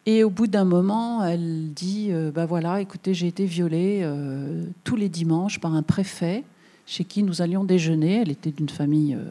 Et 0.05 0.23
au 0.23 0.29
bout 0.29 0.45
d'un 0.45 0.65
moment, 0.65 1.25
elle 1.25 1.73
dit 1.73 2.09
euh, 2.11 2.29
bah 2.29 2.45
voilà, 2.45 2.79
écoutez, 2.79 3.15
j'ai 3.15 3.25
été 3.25 3.45
violée 3.45 4.01
euh, 4.03 4.65
tous 4.83 4.95
les 4.95 5.09
dimanches 5.09 5.59
par 5.59 5.73
un 5.73 5.81
préfet 5.81 6.43
chez 6.85 7.03
qui 7.03 7.23
nous 7.23 7.41
allions 7.41 7.63
déjeuner. 7.63 8.21
Elle 8.21 8.29
était 8.29 8.51
d'une 8.51 8.69
famille 8.69 9.15
euh, 9.15 9.25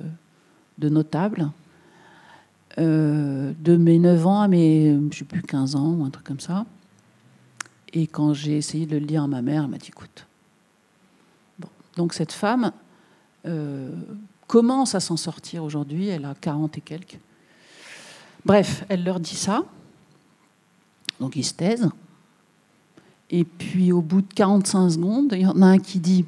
de 0.79 0.89
notables. 0.89 1.49
de 2.77 3.77
mes 3.77 4.01
9 4.01 4.27
ans 4.27 4.41
à 4.41 4.49
mes, 4.49 4.99
je 5.13 5.19
sais 5.19 5.25
plus, 5.25 5.43
15 5.43 5.77
ans 5.77 5.95
ou 5.95 6.05
un 6.05 6.11
truc 6.11 6.27
comme 6.27 6.41
ça. 6.41 6.67
Et 7.93 8.09
quand 8.09 8.35
j'ai 8.35 8.57
essayé 8.57 8.87
de 8.87 8.97
le 8.97 9.07
dire 9.07 9.23
à 9.23 9.29
ma 9.29 9.43
mère, 9.43 9.63
elle 9.63 9.71
m'a 9.71 9.79
dit 9.79 9.91
écoute. 9.91 10.27
Donc 12.01 12.15
cette 12.15 12.33
femme 12.33 12.73
commence 14.47 14.95
à 14.95 15.01
s'en 15.01 15.19
sortir 15.19 15.63
aujourd'hui. 15.63 16.09
Elle 16.09 16.25
a 16.25 16.35
40 16.35 16.79
et 16.79 16.81
quelques. 16.81 17.19
Bref, 18.43 18.87
elle 18.89 19.05
leur 19.05 19.21
dit 19.21 19.37
ça. 19.37 19.65
Donc 21.21 21.37
ils 21.37 21.45
se 21.45 21.53
taisent. 21.53 21.91
Et 23.29 23.45
puis 23.45 23.93
au 23.93 24.01
bout 24.01 24.23
de 24.23 24.33
45 24.33 24.89
secondes, 24.93 25.33
il 25.33 25.43
y 25.43 25.47
en 25.47 25.61
a 25.61 25.67
un 25.67 25.79
qui 25.79 26.01
dit 26.01 26.25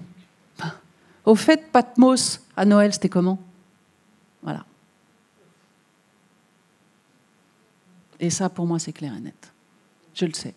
Au 1.24 1.34
fait, 1.34 1.72
Patmos, 1.72 2.42
à 2.54 2.66
Noël, 2.66 2.92
c'était 2.92 3.08
comment? 3.08 3.38
Voilà. 4.42 4.66
Et 8.20 8.28
ça, 8.28 8.50
pour 8.50 8.66
moi, 8.66 8.78
c'est 8.78 8.92
clair 8.92 9.14
et 9.16 9.20
net. 9.20 9.52
Je 10.12 10.26
le 10.26 10.34
sais. 10.34 10.54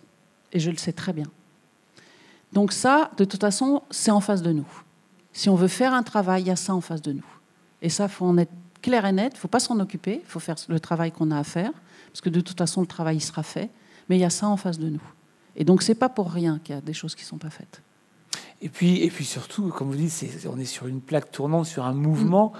Et 0.51 0.59
je 0.59 0.69
le 0.69 0.77
sais 0.77 0.91
très 0.91 1.13
bien. 1.13 1.27
Donc 2.51 2.73
ça, 2.73 3.11
de 3.15 3.23
toute 3.23 3.39
façon, 3.39 3.81
c'est 3.89 4.11
en 4.11 4.19
face 4.19 4.41
de 4.41 4.51
nous. 4.51 4.67
Si 5.35 5.49
on 5.49 5.55
veut 5.55 5.67
faire 5.67 5.93
un 5.93 6.01
travail, 6.01 6.43
il 6.43 6.47
y 6.47 6.51
a 6.51 6.55
ça 6.55 6.73
en 6.73 6.81
face 6.81 7.03
de 7.03 7.11
nous. 7.11 7.25
Et 7.83 7.89
ça, 7.89 8.05
il 8.05 8.09
faut 8.09 8.25
en 8.25 8.37
être 8.37 8.53
clair 8.81 9.05
et 9.05 9.11
net. 9.11 9.33
Il 9.33 9.35
ne 9.35 9.39
faut 9.41 9.47
pas 9.47 9.59
s'en 9.59 9.79
occuper. 9.79 10.21
Il 10.23 10.27
faut 10.27 10.39
faire 10.39 10.55
le 10.67 10.79
travail 10.79 11.11
qu'on 11.11 11.29
a 11.29 11.37
à 11.37 11.43
faire. 11.43 11.71
Parce 12.07 12.21
que 12.21 12.29
de 12.29 12.39
toute 12.39 12.57
façon, 12.57 12.81
le 12.81 12.87
travail 12.87 13.19
sera 13.19 13.43
fait 13.43 13.69
mais 14.09 14.17
il 14.17 14.21
y 14.21 14.25
a 14.25 14.29
ça 14.29 14.47
en 14.47 14.57
face 14.57 14.79
de 14.79 14.89
nous. 14.89 15.01
Et 15.55 15.63
donc, 15.63 15.81
c'est 15.81 15.95
pas 15.95 16.09
pour 16.09 16.31
rien 16.31 16.59
qu'il 16.63 16.75
y 16.75 16.77
a 16.77 16.81
des 16.81 16.93
choses 16.93 17.15
qui 17.15 17.23
ne 17.23 17.27
sont 17.27 17.37
pas 17.37 17.49
faites. 17.49 17.81
Et 18.61 18.69
puis, 18.69 19.01
et 19.03 19.09
puis 19.09 19.25
surtout, 19.25 19.69
comme 19.69 19.89
vous 19.89 19.95
dites, 19.95 20.47
on 20.51 20.59
est 20.59 20.65
sur 20.65 20.87
une 20.87 21.01
plaque 21.01 21.31
tournante, 21.31 21.65
sur 21.65 21.85
un 21.85 21.93
mouvement. 21.93 22.53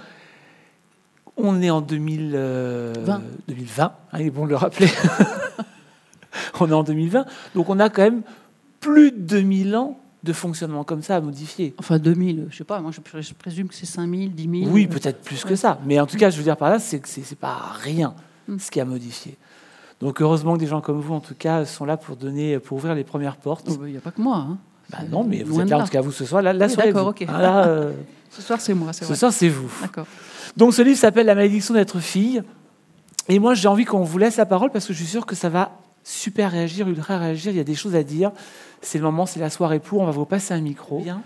On 1.36 1.60
est 1.60 1.70
en 1.70 1.80
2020, 1.80 3.20
2020 3.48 3.84
euh, 3.84 3.88
hein, 3.88 3.92
il 4.18 4.26
est 4.26 4.30
bon 4.30 4.44
de 4.44 4.50
le 4.50 4.56
rappeler. 4.56 4.88
on 6.60 6.70
est 6.70 6.74
en 6.74 6.82
2020, 6.82 7.26
donc 7.54 7.68
on 7.68 7.78
a 7.78 7.90
quand 7.90 8.02
même 8.02 8.22
plus 8.80 9.10
de 9.12 9.18
2000 9.18 9.76
ans 9.76 10.00
de 10.26 10.32
fonctionnement 10.32 10.84
comme 10.84 11.02
ça 11.02 11.16
à 11.16 11.20
modifier. 11.20 11.74
Enfin, 11.78 11.98
2000, 11.98 12.48
je 12.50 12.56
sais 12.56 12.64
pas, 12.64 12.80
moi 12.80 12.90
je, 12.92 13.32
présume 13.32 13.68
que 13.68 13.74
c'est 13.74 13.86
5000, 13.86 14.34
10 14.34 14.60
000. 14.64 14.72
Oui, 14.72 14.86
peut-être 14.86 15.22
plus 15.22 15.44
que 15.44 15.56
ça. 15.56 15.78
Mais 15.86 15.98
en 15.98 16.06
tout 16.06 16.16
cas, 16.16 16.28
je 16.30 16.36
veux 16.36 16.42
dire 16.42 16.56
par 16.56 16.70
là, 16.70 16.78
c'est 16.78 16.98
que 16.98 17.08
c'est 17.08 17.38
pas 17.38 17.72
rien 17.80 18.14
mm. 18.48 18.58
ce 18.58 18.70
qui 18.70 18.80
a 18.80 18.84
modifié. 18.84 19.36
Donc 20.00 20.20
heureusement 20.20 20.54
que 20.54 20.58
des 20.58 20.66
gens 20.66 20.80
comme 20.80 21.00
vous, 21.00 21.14
en 21.14 21.20
tout 21.20 21.34
cas, 21.38 21.64
sont 21.64 21.86
là 21.86 21.96
pour 21.96 22.16
donner, 22.16 22.58
pour 22.58 22.76
ouvrir 22.76 22.94
les 22.94 23.04
premières 23.04 23.36
portes. 23.36 23.68
Oh, 23.70 23.76
bah, 23.76 23.84
il 23.86 23.92
n'y 23.92 23.96
a 23.96 24.00
pas 24.02 24.10
que 24.10 24.20
moi. 24.20 24.36
Hein. 24.36 24.58
Bah 24.90 24.98
non, 25.10 25.24
mais 25.24 25.42
vous 25.42 25.60
êtes 25.60 25.70
là, 25.70 25.78
en 25.78 25.84
tout 25.84 25.90
cas, 25.90 26.00
vous, 26.00 26.12
ce 26.12 26.24
soir. 26.24 26.42
Là, 26.42 26.52
là 26.52 26.68
D'accord, 26.68 27.08
ok. 27.08 27.24
Ah, 27.28 27.66
euh, 27.66 27.92
ce 28.30 28.42
soir, 28.42 28.60
c'est 28.60 28.74
moi. 28.74 28.92
Ce 28.92 29.14
soir, 29.14 29.32
c'est 29.32 29.48
vous. 29.48 29.70
D'accord. 29.80 30.06
Donc, 30.56 30.74
ce 30.74 30.82
livre 30.82 30.98
s'appelle 30.98 31.26
La 31.26 31.34
malédiction 31.34 31.74
d'être 31.74 31.98
fille. 31.98 32.42
Et 33.28 33.38
moi, 33.38 33.54
j'ai 33.54 33.66
envie 33.66 33.84
qu'on 33.84 34.04
vous 34.04 34.18
laisse 34.18 34.36
la 34.36 34.46
parole 34.46 34.70
parce 34.70 34.86
que 34.86 34.92
je 34.92 34.98
suis 34.98 35.08
sûr 35.08 35.26
que 35.26 35.34
ça 35.34 35.48
va 35.48 35.72
super 36.06 36.52
réagir, 36.52 36.88
ultra 36.88 37.18
réagir. 37.18 37.50
Il 37.50 37.56
y 37.56 37.60
a 37.60 37.64
des 37.64 37.74
choses 37.74 37.96
à 37.96 38.04
dire. 38.04 38.30
C'est 38.80 38.98
le 38.98 39.04
moment, 39.04 39.26
c'est 39.26 39.40
la 39.40 39.50
soirée 39.50 39.80
pour. 39.80 40.00
On 40.00 40.06
va 40.06 40.12
vous 40.12 40.24
passer 40.24 40.54
un 40.54 40.60
micro. 40.60 41.00
Bien. 41.00 41.20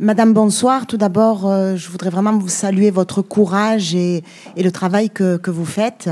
Madame, 0.00 0.32
bonsoir. 0.32 0.86
Tout 0.86 0.96
d'abord, 0.96 1.46
euh, 1.46 1.76
je 1.76 1.90
voudrais 1.90 2.08
vraiment 2.08 2.36
vous 2.36 2.48
saluer 2.48 2.90
votre 2.90 3.20
courage 3.20 3.94
et, 3.94 4.24
le 4.56 4.70
travail 4.70 5.10
que, 5.10 5.50
vous 5.50 5.66
faites. 5.66 6.08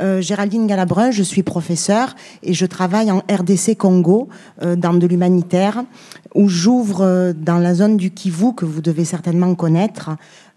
Euh, 0.00 0.22
Géraldine 0.22 0.66
Galabrun, 0.66 1.10
je 1.10 1.22
suis 1.22 1.42
professeure 1.42 2.16
et 2.42 2.54
je 2.54 2.64
travaille 2.64 3.10
en 3.10 3.18
RDC 3.30 3.76
Congo 3.76 4.30
euh, 4.62 4.74
dans 4.74 4.94
de 4.94 5.06
l'humanitaire 5.06 5.84
où 6.34 6.48
j'ouvre 6.48 7.34
dans 7.36 7.58
la 7.58 7.74
zone 7.74 7.98
du 7.98 8.10
Kivu 8.10 8.54
que 8.54 8.64
vous 8.64 8.80
devez 8.80 9.04
certainement 9.04 9.54
connaître 9.54 10.10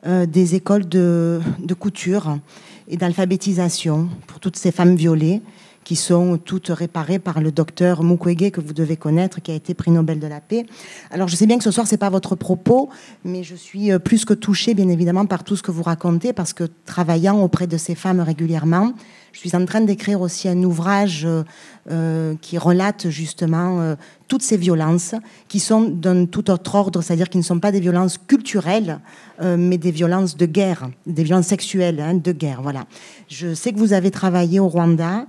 des 0.06 0.54
écoles 0.54 0.88
de, 0.88 1.40
de 1.60 1.74
couture 1.74 2.38
et 2.88 2.98
d'alphabétisation 2.98 4.10
pour 4.28 4.40
toutes 4.40 4.58
ces 4.58 4.72
femmes 4.72 4.96
violées 4.96 5.42
qui 5.84 5.96
sont 5.96 6.38
toutes 6.38 6.70
réparées 6.70 7.20
par 7.20 7.42
le 7.42 7.52
docteur 7.52 8.04
Mukwege 8.04 8.52
que 8.52 8.62
vous 8.62 8.74
devez 8.74 8.98
connaître, 8.98 9.42
qui 9.42 9.52
a 9.52 9.54
été 9.54 9.74
prix 9.74 9.92
Nobel 9.92 10.20
de 10.20 10.28
la 10.28 10.42
paix. 10.42 10.66
Alors 11.12 11.28
je 11.28 11.36
sais 11.36 11.46
bien 11.46 11.58
que 11.58 11.64
ce 11.64 11.72
soir 11.72 11.88
c'est 11.88 11.98
pas 11.98 12.10
votre 12.10 12.36
propos, 12.36 12.90
mais 13.24 13.44
je 13.44 13.56
suis 13.56 13.92
euh, 13.92 14.00
plus 14.00 14.26
que 14.26 14.34
touchée 14.34 14.74
bien 14.74 14.90
évidemment 14.90 15.26
par 15.26 15.44
tout 15.44 15.56
ce 15.56 15.64
que 15.64 15.72
vous 15.72 15.84
racontez 15.84 16.34
parce 16.34 16.54
que 16.54 16.66
travaillant 16.86 17.40
auprès 17.42 17.68
de 17.68 17.78
ces 17.78 17.96
femmes 17.96 18.22
régulièrement, 18.22 18.94
je 19.34 19.40
suis 19.40 19.56
en 19.56 19.66
train 19.66 19.82
d'écrire 19.82 20.22
aussi 20.22 20.48
un 20.48 20.64
ouvrage 20.64 21.26
euh, 21.26 21.44
euh, 21.92 22.36
qui 22.42 22.58
relate 22.58 23.10
justement 23.10 23.96
toutes 24.30 24.42
ces 24.42 24.56
violences 24.56 25.16
qui 25.50 25.60
sont 25.60 25.82
d'un 25.82 26.26
tout 26.26 26.50
autre 26.50 26.76
ordre, 26.76 27.02
c'est-à-dire 27.02 27.30
qui 27.30 27.38
ne 27.38 27.44
sont 27.44 27.60
pas 27.60 27.74
des 27.74 27.82
violences 27.82 28.18
culturelles, 28.18 29.00
mais 29.42 29.78
des 29.78 29.92
violences 29.92 30.38
de 30.38 30.46
guerre, 30.46 30.90
des 31.06 31.24
violences 31.24 31.48
sexuelles 31.48 32.00
hein, 32.00 32.14
de 32.14 32.32
guerre. 32.32 32.62
Voilà. 32.62 32.86
Je 33.28 33.54
sais 33.54 33.74
que 33.74 33.80
vous 33.80 33.92
avez 33.92 34.12
travaillé 34.12 34.62
au 34.62 34.70
Rwanda. 34.70 35.26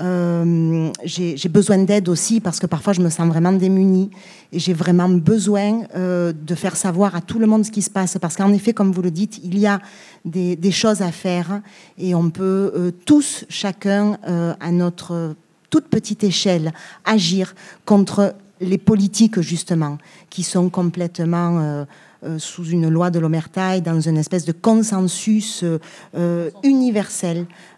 Euh, 0.00 0.92
j'ai 1.04 1.48
besoin 1.48 1.78
d'aide 1.78 2.08
aussi 2.08 2.40
parce 2.40 2.60
que 2.60 2.66
parfois 2.66 2.92
je 2.92 3.00
me 3.00 3.08
sens 3.08 3.26
vraiment 3.26 3.52
démunie 3.52 4.10
et 4.52 4.58
j'ai 4.58 4.72
vraiment 4.72 5.08
besoin 5.08 5.82
euh, 5.96 6.32
de 6.32 6.54
faire 6.54 6.76
savoir 6.76 7.16
à 7.16 7.20
tout 7.20 7.38
le 7.38 7.46
monde 7.46 7.64
ce 7.64 7.70
qui 7.70 7.82
se 7.82 7.90
passe 7.90 8.16
parce 8.20 8.36
qu'en 8.36 8.52
effet, 8.52 8.72
comme 8.72 8.92
vous 8.92 9.02
le 9.02 9.10
dites, 9.10 9.40
il 9.42 9.58
y 9.58 9.66
a 9.66 9.80
des, 10.24 10.54
des 10.56 10.70
choses 10.70 11.02
à 11.02 11.10
faire 11.10 11.62
et 11.96 12.14
on 12.14 12.30
peut 12.30 12.72
euh, 12.74 12.90
tous, 13.06 13.44
chacun 13.48 14.18
à 14.60 14.70
notre 14.70 15.34
toute 15.70 15.88
petite 15.88 16.24
échelle, 16.24 16.72
agir 17.04 17.54
contre 17.84 18.34
les 18.60 18.78
politiques 18.78 19.40
justement 19.40 19.98
qui 20.30 20.42
sont 20.42 20.68
complètement 20.68 21.86
sous 22.38 22.64
une 22.64 22.88
loi 22.88 23.10
de 23.10 23.18
l'Omerta 23.18 23.76
et 23.76 23.80
dans 23.80 24.00
une 24.00 24.16
espèce 24.16 24.44
de 24.44 24.52
consensus 24.52 25.64
euh, 26.14 26.50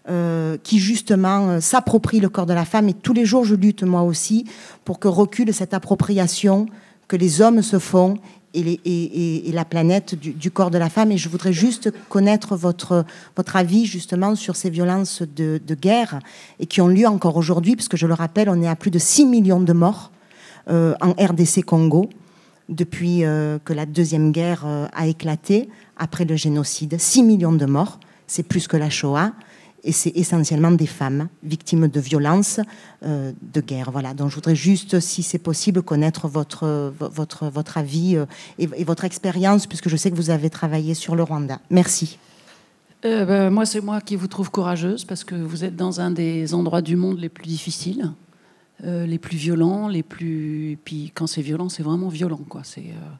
euh, 0.09 0.57
qui 0.63 0.79
justement 0.79 1.61
s'approprie 1.61 2.19
le 2.19 2.29
corps 2.29 2.45
de 2.45 2.53
la 2.53 2.65
femme. 2.65 2.89
Et 2.89 2.93
tous 2.93 3.13
les 3.13 3.25
jours, 3.25 3.45
je 3.45 3.55
lutte 3.55 3.83
moi 3.83 4.01
aussi 4.01 4.45
pour 4.85 4.99
que 4.99 5.07
recule 5.07 5.53
cette 5.53 5.73
appropriation 5.73 6.65
que 7.07 7.15
les 7.15 7.41
hommes 7.41 7.61
se 7.61 7.79
font 7.79 8.17
et, 8.53 9.51
la 9.53 9.63
planète 9.63 10.15
du, 10.15 10.51
corps 10.51 10.71
de 10.71 10.77
la 10.77 10.89
femme. 10.89 11.11
Et 11.11 11.17
je 11.17 11.29
voudrais 11.29 11.53
juste 11.53 11.93
connaître 12.09 12.55
votre, 12.55 13.05
avis 13.53 13.85
justement 13.85 14.35
sur 14.35 14.55
ces 14.55 14.69
violences 14.69 15.21
de, 15.21 15.59
guerre 15.75 16.19
et 16.59 16.65
qui 16.65 16.81
ont 16.81 16.87
lieu 16.87 17.07
encore 17.07 17.37
aujourd'hui, 17.37 17.75
puisque 17.75 17.95
je 17.95 18.07
le 18.07 18.13
rappelle, 18.13 18.49
on 18.49 18.61
est 18.61 18.67
à 18.67 18.75
plus 18.75 18.91
de 18.91 18.99
6 18.99 19.25
millions 19.25 19.61
de 19.61 19.73
morts 19.73 20.11
en 20.69 21.11
RDC 21.19 21.63
Congo 21.65 22.09
depuis 22.71 23.23
euh, 23.23 23.59
que 23.63 23.73
la 23.73 23.85
Deuxième 23.85 24.31
Guerre 24.31 24.63
euh, 24.65 24.87
a 24.93 25.05
éclaté, 25.05 25.69
après 25.97 26.25
le 26.25 26.35
génocide. 26.35 26.99
6 26.99 27.23
millions 27.23 27.51
de 27.51 27.65
morts, 27.65 27.99
c'est 28.25 28.43
plus 28.43 28.67
que 28.67 28.77
la 28.77 28.89
Shoah. 28.89 29.33
Et 29.83 29.91
c'est 29.91 30.11
essentiellement 30.15 30.71
des 30.71 30.85
femmes 30.85 31.27
victimes 31.43 31.87
de 31.87 31.99
violences 31.99 32.59
euh, 33.03 33.31
de 33.41 33.61
guerre. 33.61 33.91
Voilà. 33.91 34.13
Donc 34.13 34.29
je 34.29 34.35
voudrais 34.35 34.55
juste, 34.55 34.99
si 34.99 35.23
c'est 35.23 35.39
possible, 35.39 35.81
connaître 35.81 36.27
votre, 36.27 36.93
votre, 36.99 37.47
votre 37.47 37.77
avis 37.77 38.17
et, 38.59 38.83
votre 38.83 39.05
expérience, 39.05 39.65
puisque 39.65 39.89
je 39.89 39.97
sais 39.97 40.11
que 40.11 40.15
vous 40.15 40.29
avez 40.29 40.49
travaillé 40.49 40.93
sur 40.93 41.15
le 41.15 41.23
Rwanda. 41.23 41.59
Merci. 41.69 42.19
Ben, 43.01 43.49
moi, 43.49 43.65
c'est 43.65 43.81
moi 43.81 43.99
qui 44.01 44.15
vous 44.15 44.27
trouve 44.27 44.51
courageuse, 44.51 45.05
parce 45.05 45.23
que 45.23 45.33
vous 45.33 45.63
êtes 45.63 45.75
dans 45.75 45.99
un 45.99 46.11
des 46.11 46.53
endroits 46.53 46.83
du 46.83 46.95
monde 46.95 47.19
les 47.19 47.29
plus 47.29 47.47
difficiles. 47.47 48.11
Euh, 48.83 49.05
les 49.05 49.19
plus 49.19 49.37
violents, 49.37 49.87
les 49.87 50.01
plus. 50.01 50.71
Et 50.71 50.75
puis 50.75 51.11
quand 51.13 51.27
c'est 51.27 51.43
violent, 51.43 51.69
c'est 51.69 51.83
vraiment 51.83 52.07
violent, 52.07 52.41
quoi. 52.49 52.61
C'est 52.63 52.89
euh, 52.89 53.11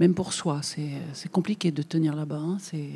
même 0.00 0.14
pour 0.14 0.32
soi, 0.32 0.60
c'est 0.62 1.30
compliqué 1.30 1.70
de 1.70 1.82
tenir 1.82 2.16
là-bas. 2.16 2.40
Hein. 2.40 2.56
C'est 2.58 2.88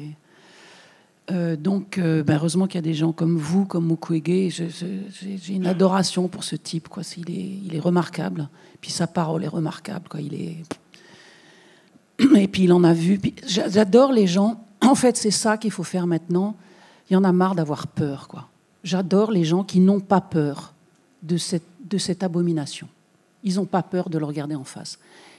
euh, 1.31 1.57
donc, 1.57 1.99
ben, 1.99 2.35
heureusement 2.35 2.66
qu'il 2.66 2.77
y 2.77 2.78
a 2.78 2.82
des 2.82 2.94
gens 2.94 3.12
comme 3.12 3.36
vous, 3.36 3.65
comme 3.65 3.86
Mukwege. 3.86 4.65
J'ai 5.20 5.55
une 5.55 5.66
adoration 5.66 6.28
pour 6.28 6.43
ce 6.43 6.57
type, 6.57 6.89
quoi. 6.89 7.03
Il 7.16 7.31
est, 7.31 7.59
il 7.65 7.74
est 7.77 7.81
remarquable. 7.81 8.49
Puis 8.81 8.90
sa 8.90 9.07
parole 9.07 9.44
est 9.44 9.49
remarquable, 9.49 10.09
quoi. 10.09 10.20
Il 10.20 10.35
est. 10.35 10.57
Et 12.36 12.49
puis 12.49 12.65
il 12.65 12.73
en 12.73 12.82
a 12.82 12.93
vu. 12.93 13.20
J'adore 13.47 14.12
les 14.12 14.27
gens. 14.27 14.66
En 14.82 14.97
fait, 14.97 15.16
c'est 15.16 15.31
ça 15.31 15.59
qu'il 15.59 15.70
faut 15.70 15.85
faire 15.85 16.09
maintenant. 16.09 16.57
Il 17.09 17.12
y 17.12 17.16
en 17.16 17.23
a 17.23 17.31
marre 17.31 17.55
d'avoir 17.55 17.86
peur. 17.86 18.27
J'adore 18.82 19.31
les 19.31 19.44
gens 19.44 19.62
qui 19.62 19.78
n'ont 19.78 20.01
pas 20.01 20.20
peur 20.20 20.74
de 21.23 21.36
cette 21.36 21.62
de 21.93 21.99
cette 21.99 22.23
abomination. 22.23 22.89
Ils 23.44 23.57
n'ont 23.57 23.66
pas 23.66 23.82
peur 23.82 24.09
de 24.09 24.19
le 24.19 24.24
regarder 24.24 24.55
en 24.55 24.65
face. 24.65 24.99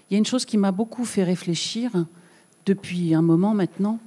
Il 0.09 0.13
y 0.13 0.15
a 0.15 0.19
une 0.19 0.25
chose 0.25 0.45
qui 0.45 0.57
m'a 0.57 0.71
beaucoup 0.71 1.03
fait 1.03 1.23
réfléchir 1.23 1.91
depuis 2.65 3.13
un 3.13 3.21
moment 3.21 3.53
maintenant. 3.53 3.99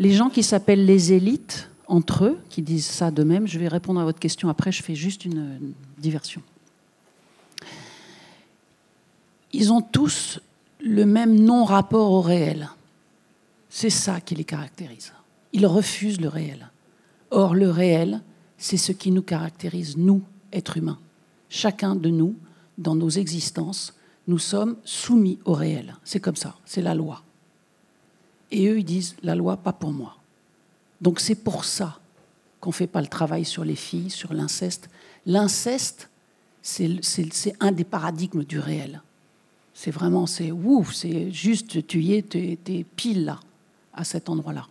Les 0.00 0.10
gens 0.12 0.30
qui 0.30 0.42
s'appellent 0.42 0.84
les 0.84 1.12
élites, 1.12 1.70
entre 1.86 2.24
eux, 2.24 2.38
qui 2.48 2.62
disent 2.62 2.86
ça 2.86 3.12
de 3.12 3.22
même, 3.22 3.46
je 3.46 3.58
vais 3.58 3.68
répondre 3.68 4.00
à 4.00 4.04
votre 4.04 4.18
question 4.18 4.48
après, 4.48 4.72
je 4.72 4.82
fais 4.82 4.96
juste 4.96 5.24
une, 5.24 5.72
diversion. 5.98 6.42
Ils 9.52 9.72
ont 9.72 9.82
tous 9.82 10.40
le 10.80 11.06
même 11.06 11.38
non-rapport 11.38 12.10
au 12.10 12.20
réel. 12.20 12.70
C'est 13.68 13.90
ça 13.90 14.20
qui 14.20 14.34
les 14.34 14.44
caractérise. 14.44 15.12
Ils 15.52 15.66
refusent 15.66 16.20
le 16.20 16.28
réel. 16.28 16.70
Or, 17.30 17.54
le 17.54 17.70
réel, 17.70 18.22
c'est 18.58 18.76
ce 18.76 18.90
qui 18.90 19.12
nous 19.12 19.22
caractérise, 19.22 19.96
nous, 19.96 20.22
êtres 20.52 20.76
humains 20.76 20.98
chacun 21.50 21.96
de 21.96 22.08
nous, 22.08 22.34
dans 22.78 22.94
nos 22.94 23.10
existences, 23.10 23.92
nous 24.26 24.38
sommes 24.38 24.76
soumis 24.84 25.38
au 25.44 25.52
réel. 25.52 25.96
C'est 26.04 26.20
comme 26.20 26.36
ça, 26.36 26.56
c'est 26.64 26.80
la 26.80 26.94
loi. 26.94 27.22
Et 28.50 28.68
eux, 28.68 28.78
ils 28.78 28.84
disent, 28.84 29.16
la 29.22 29.34
loi, 29.34 29.56
pas 29.56 29.72
pour 29.72 29.92
moi. 29.92 30.16
Donc 31.00 31.20
c'est 31.20 31.34
pour 31.34 31.64
ça 31.64 31.98
qu'on 32.60 32.70
ne 32.70 32.74
fait 32.74 32.86
pas 32.86 33.00
le 33.00 33.06
travail 33.06 33.44
sur 33.44 33.64
les 33.64 33.76
filles, 33.76 34.10
sur 34.10 34.32
l'inceste. 34.32 34.90
L'inceste, 35.24 36.10
c'est 36.62 37.54
un 37.60 37.72
des 37.72 37.84
paradigmes 37.84 38.44
du 38.44 38.58
réel. 38.58 39.02
C'est 39.72 39.90
vraiment, 39.90 40.26
c'est 40.26 40.52
ouf, 40.52 40.92
c'est 40.92 41.30
juste, 41.30 41.86
tu 41.86 42.02
y 42.02 42.14
es, 42.14 42.22
tu 42.22 42.38
es, 42.38 42.84
pile 42.96 43.24
là, 43.24 43.40
à 43.94 44.04
cet 44.04 44.28
endroit-là. 44.28 44.66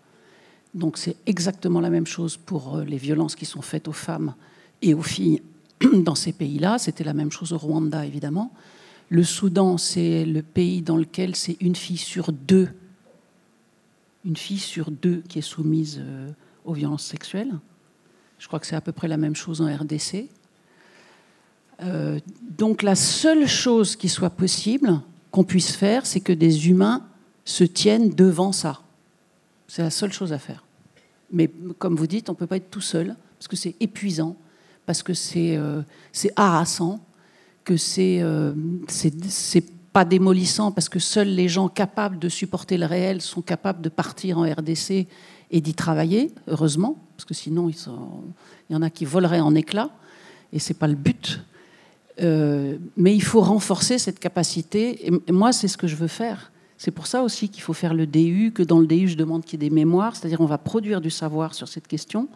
Donc 0.75 0.99
c'est 0.99 1.15
exactement 1.25 1.79
la 1.79 1.89
même 1.89 2.05
chose 2.05 2.37
pour 2.37 2.77
euh, 2.77 2.83
les 2.83 2.97
violences 2.97 3.35
qui 3.35 3.45
sont 3.45 3.63
faites 3.63 3.87
aux 3.87 3.93
femmes 3.93 4.35
et 4.83 4.93
aux 4.93 5.01
filles 5.01 5.41
dans 5.93 6.13
ces 6.13 6.31
pays-là. 6.31 6.77
C'était 6.77 7.03
la 7.03 7.13
même 7.13 7.31
chose 7.31 7.53
au 7.53 7.57
Rwanda, 7.57 8.05
évidemment. 8.05 8.51
Le 9.09 9.23
Soudan, 9.23 9.79
c'est 9.79 10.25
le 10.25 10.43
pays 10.43 10.83
dans 10.83 10.97
lequel 10.97 11.35
c'est 11.35 11.57
une 11.59 11.75
fille 11.75 11.97
sur 11.97 12.31
deux, 12.31 12.69
une 14.25 14.35
fille 14.35 14.59
sur 14.59 14.91
deux 14.91 15.21
qui 15.27 15.39
est 15.39 15.43
soumise 15.43 15.99
euh, 16.01 16.29
aux 16.65 16.73
violences 16.73 17.05
sexuelles. 17.05 17.53
Je 18.37 18.47
crois 18.47 18.59
que 18.59 18.65
c'est 18.65 18.75
à 18.75 18.81
peu 18.81 18.91
près 18.91 19.07
la 19.07 19.17
même 19.17 19.35
chose 19.35 19.61
en 19.61 19.73
RDC. 19.73 20.29
Euh, 21.81 22.19
donc 22.41 22.81
la 22.81 22.95
seule 22.95 23.47
chose 23.47 23.95
qui 23.95 24.09
soit 24.09 24.29
possible, 24.29 25.01
qu'on 25.31 25.43
puisse 25.43 25.75
faire, 25.75 26.05
c'est 26.05 26.19
que 26.19 26.33
des 26.33 26.69
humains 26.69 27.05
se 27.45 27.63
tiennent 27.63 28.09
devant 28.09 28.51
ça. 28.51 28.81
C'est 29.67 29.81
la 29.81 29.91
seule 29.91 30.11
chose 30.11 30.33
à 30.33 30.39
faire. 30.39 30.63
Mais 31.31 31.49
comme 31.77 31.95
vous 31.95 32.07
dites, 32.07 32.29
on 32.29 32.33
ne 32.33 32.37
peut 32.37 32.47
pas 32.47 32.57
être 32.57 32.71
tout 32.71 32.81
seul, 32.81 33.15
parce 33.37 33.47
que 33.47 33.55
c'est 33.55 33.75
épuisant 33.79 34.35
parce 34.89 35.03
que 35.03 35.13
c'est 35.13 35.55
euh, 35.55 35.83
harassant, 36.35 36.99
que 37.63 37.77
c'est 37.77 38.23
démolissant, 40.05 40.71
parce 40.71 40.89
que 40.89 40.99
seuls 40.99 41.29
les 41.29 41.49
gens 41.49 41.69
capables 41.69 42.19
de 42.19 42.29
supporter 42.29 42.77
le 42.77 42.85
réel 42.85 43.21
sont 43.21 43.41
capables 43.41 43.81
de 43.81 43.89
partir 43.89 44.37
en 44.37 44.43
RDC 44.43 45.07
et 45.51 45.61
d'y 45.61 45.73
travailler, 45.73 46.31
heureusement, 46.47 46.97
parce 47.15 47.25
que 47.25 47.33
sinon, 47.33 47.69
il 47.69 47.75
y 48.69 48.75
en 48.75 48.81
a 48.81 48.89
qui 48.89 49.05
voleraient 49.05 49.39
en 49.39 49.55
éclats, 49.55 49.89
et 50.53 50.59
c'est 50.59 50.73
pas 50.73 50.87
le 50.87 50.95
but. 50.95 51.41
Euh, 52.21 52.77
mais 52.97 53.15
il 53.15 53.23
faut 53.23 53.41
renforcer 53.41 53.97
cette 53.97 54.19
capacité, 54.19 55.07
et 55.07 55.31
moi, 55.31 55.51
c'est 55.51 55.67
ce 55.67 55.77
que 55.77 55.87
je 55.87 55.95
veux 55.95 56.07
faire. 56.07 56.51
C'est 56.77 56.91
pour 56.91 57.07
ça 57.07 57.23
aussi 57.23 57.49
qu'il 57.49 57.61
faut 57.61 57.73
faire 57.73 57.93
le 57.93 58.07
DU, 58.07 58.51
que 58.53 58.63
dans 58.63 58.79
le 58.79 58.87
DU, 58.87 59.09
je 59.09 59.17
demande 59.17 59.43
qu'il 59.43 59.61
y 59.61 59.65
ait 59.65 59.69
des 59.69 59.75
mémoires, 59.75 60.15
c'est-à-dire 60.15 60.39
on 60.39 60.45
va 60.45 60.57
produire 60.57 61.01
du 61.01 61.09
savoir 61.09 61.53
sur 61.53 61.67
cette 61.67 61.87
question, 61.87 62.29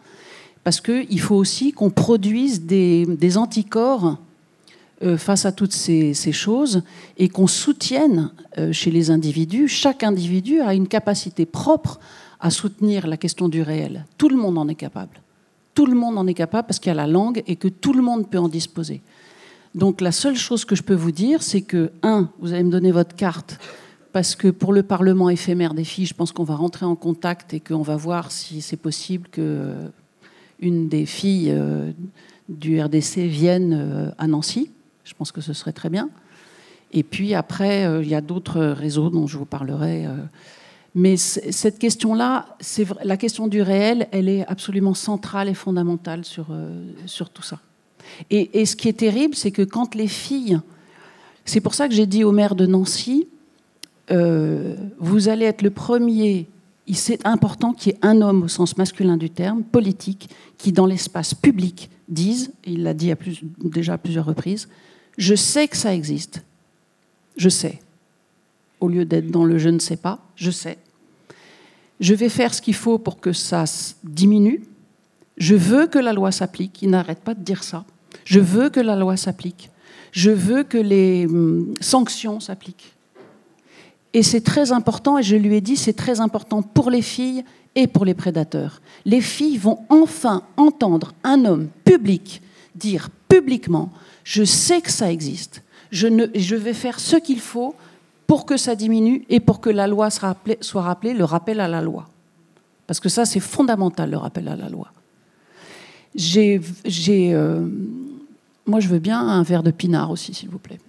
parce 0.64 0.80
qu'il 0.80 1.20
faut 1.20 1.36
aussi 1.36 1.72
qu'on 1.72 1.90
produise 1.90 2.62
des, 2.62 3.36
anticorps 3.36 4.18
face 5.16 5.44
à 5.44 5.52
toutes 5.52 5.72
ces, 5.72 6.14
choses 6.32 6.82
et 7.18 7.28
qu'on 7.28 7.46
soutienne 7.46 8.30
euh, 8.58 8.72
chez 8.72 8.90
les 8.90 9.10
individus. 9.10 9.68
Chaque 9.68 10.02
individu 10.02 10.60
a 10.60 10.74
une 10.74 10.88
capacité 10.88 11.46
propre 11.46 12.00
à 12.40 12.50
soutenir 12.50 13.06
la 13.06 13.16
question 13.16 13.48
du 13.48 13.62
réel. 13.62 14.06
Tout 14.18 14.28
le 14.28 14.36
monde 14.36 14.58
en 14.58 14.68
est 14.68 14.74
capable. 14.74 15.20
Tout 15.74 15.86
le 15.86 15.94
monde 15.94 16.18
en 16.18 16.26
est 16.26 16.34
capable 16.34 16.66
parce 16.68 16.78
qu'il 16.78 16.90
y 16.90 16.92
a 16.92 16.94
la 16.94 17.06
langue 17.06 17.42
et 17.46 17.56
que 17.56 17.68
tout 17.68 17.92
le 17.92 18.02
monde 18.02 18.28
peut 18.28 18.38
en 18.38 18.48
disposer. 18.48 19.00
Donc 19.74 20.00
la 20.00 20.12
seule 20.12 20.36
chose 20.36 20.64
que 20.64 20.76
je 20.76 20.82
peux 20.82 20.94
vous 20.94 21.10
dire, 21.10 21.42
c'est 21.42 21.62
que, 21.62 21.90
un, 22.02 22.30
vous 22.38 22.52
allez 22.52 22.62
me 22.62 22.70
donner 22.70 22.92
votre 22.92 23.16
carte, 23.16 23.58
parce 24.12 24.36
que 24.36 24.48
pour 24.48 24.72
le 24.72 24.84
Parlement 24.84 25.28
éphémère 25.28 25.74
des 25.74 25.82
filles, 25.82 26.06
je 26.06 26.14
pense 26.14 26.30
qu'on 26.30 26.44
va 26.44 26.54
rentrer 26.54 26.86
en 26.86 26.94
contact 26.94 27.52
et 27.52 27.58
qu'on 27.58 27.82
va 27.82 27.96
voir 27.96 28.30
si 28.30 28.62
c'est 28.62 28.76
possible 28.76 29.28
que 29.28 29.74
une 30.60 30.88
des 30.88 31.04
filles 31.04 31.50
euh, 31.50 31.90
du 32.48 32.80
RDC 32.80 33.18
vienne 33.26 33.74
euh, 33.74 34.10
à 34.18 34.28
Nancy. 34.28 34.70
Je 35.04 35.14
pense 35.14 35.32
que 35.32 35.40
ce 35.40 35.52
serait 35.52 35.72
très 35.72 35.90
bien. 35.90 36.10
Et 36.92 37.02
puis 37.02 37.34
après, 37.34 37.86
euh, 37.86 38.02
il 38.02 38.08
y 38.08 38.14
a 38.14 38.20
d'autres 38.20 38.60
réseaux 38.60 39.10
dont 39.10 39.26
je 39.26 39.36
vous 39.36 39.44
parlerai. 39.44 40.06
Mais 40.94 41.16
cette 41.16 41.78
question-là, 41.80 42.56
la 43.02 43.16
question 43.16 43.48
du 43.48 43.62
réel, 43.62 44.06
elle 44.12 44.28
est 44.28 44.46
absolument 44.46 44.94
centrale 44.94 45.48
et 45.48 45.54
fondamentale 45.54 46.24
sur, 46.24 46.46
euh, 46.50 46.84
sur 47.06 47.30
tout 47.30 47.42
ça. 47.42 47.58
Et, 48.30 48.64
ce 48.64 48.76
qui 48.76 48.88
est 48.88 48.98
terrible, 48.98 49.34
c'est 49.34 49.50
que 49.50 49.62
quand 49.62 49.94
les 49.96 50.06
filles, 50.06 50.60
c'est 51.44 51.60
pour 51.60 51.74
ça 51.74 51.88
que 51.88 51.94
j'ai 51.94 52.06
dit 52.06 52.22
au 52.22 52.30
maire 52.30 52.54
de 52.54 52.66
Nancy, 52.66 53.26
euh, 54.10 54.76
vous 54.98 55.28
allez 55.28 55.46
être 55.46 55.62
le 55.62 55.70
premier, 55.70 56.46
c'est 56.92 57.26
important 57.26 57.72
qu'il 57.72 57.92
y 57.92 57.94
ait 57.96 57.98
un 58.02 58.20
homme 58.20 58.44
au 58.44 58.48
sens 58.48 58.76
masculin 58.76 59.16
du 59.16 59.30
terme, 59.30 59.64
politique, 59.64 60.28
qui 60.58 60.70
dans 60.70 60.86
l'espace 60.86 61.34
public 61.34 61.90
dise, 62.08 62.52
il 62.66 62.84
l'a 62.84 62.94
dit 62.94 63.10
déjà 63.58 63.94
à 63.94 63.98
plusieurs 63.98 64.26
reprises, 64.26 64.68
je 65.16 65.34
sais 65.34 65.68
que 65.68 65.76
ça 65.76 65.94
existe, 65.94 66.42
je 67.36 67.48
sais. 67.48 67.80
Au 68.80 68.88
lieu 68.88 69.04
d'être 69.04 69.30
dans 69.30 69.44
le 69.44 69.58
je 69.58 69.68
ne 69.68 69.78
sais 69.78 69.96
pas, 69.96 70.18
je 70.36 70.50
sais. 70.50 70.78
Je 72.00 72.14
vais 72.14 72.28
faire 72.28 72.52
ce 72.52 72.60
qu'il 72.60 72.74
faut 72.74 72.98
pour 72.98 73.20
que 73.20 73.32
ça 73.32 73.64
diminue. 74.02 74.62
Je 75.36 75.54
veux 75.54 75.86
que 75.86 75.98
la 75.98 76.12
loi 76.12 76.32
s'applique. 76.32 76.82
Il 76.82 76.90
n'arrête 76.90 77.20
pas 77.20 77.34
de 77.34 77.42
dire 77.42 77.62
ça. 77.62 77.84
Je 78.24 78.40
veux 78.40 78.68
que 78.68 78.80
la 78.80 78.96
loi 78.96 79.16
s'applique. 79.16 79.70
Je 80.12 80.30
veux 80.30 80.64
que 80.64 80.78
les 80.78 81.26
hum, 81.26 81.74
sanctions 81.80 82.40
s'appliquent. 82.40 82.92
Et 84.12 84.22
c'est 84.22 84.42
très 84.42 84.70
important, 84.70 85.18
et 85.18 85.24
je 85.24 85.34
lui 85.34 85.56
ai 85.56 85.60
dit, 85.60 85.76
c'est 85.76 85.92
très 85.92 86.20
important 86.20 86.62
pour 86.62 86.88
les 86.88 87.02
filles 87.02 87.44
et 87.74 87.88
pour 87.88 88.04
les 88.04 88.14
prédateurs. 88.14 88.80
Les 89.04 89.20
filles 89.20 89.56
vont 89.56 89.80
enfin 89.88 90.44
entendre 90.56 91.14
un 91.24 91.44
homme 91.44 91.68
public 91.84 92.40
dire 92.74 93.08
publiquement, 93.28 93.90
je 94.24 94.44
sais 94.44 94.80
que 94.80 94.90
ça 94.90 95.10
existe, 95.10 95.62
je, 95.90 96.06
ne, 96.06 96.26
je 96.34 96.56
vais 96.56 96.74
faire 96.74 96.98
ce 96.98 97.16
qu'il 97.16 97.40
faut 97.40 97.74
pour 98.26 98.46
que 98.46 98.56
ça 98.56 98.74
diminue 98.74 99.24
et 99.28 99.40
pour 99.40 99.60
que 99.60 99.70
la 99.70 99.86
loi 99.86 100.08
soit 100.10 100.82
rappelée, 100.82 101.14
le 101.14 101.24
rappel 101.24 101.60
à 101.60 101.68
la 101.68 101.80
loi. 101.80 102.08
Parce 102.86 103.00
que 103.00 103.08
ça, 103.08 103.24
c'est 103.24 103.40
fondamental, 103.40 104.10
le 104.10 104.16
rappel 104.16 104.48
à 104.48 104.56
la 104.56 104.68
loi. 104.68 104.88
J'ai, 106.14 106.60
euh, 107.34 107.66
moi, 108.66 108.80
je 108.80 108.88
veux 108.88 108.98
bien 108.98 109.20
un 109.20 109.42
verre 109.42 109.62
de 109.62 109.70
pinard 109.70 110.10
aussi, 110.10 110.34
s'il 110.34 110.48
vous 110.48 110.58
plaît. 110.58 110.80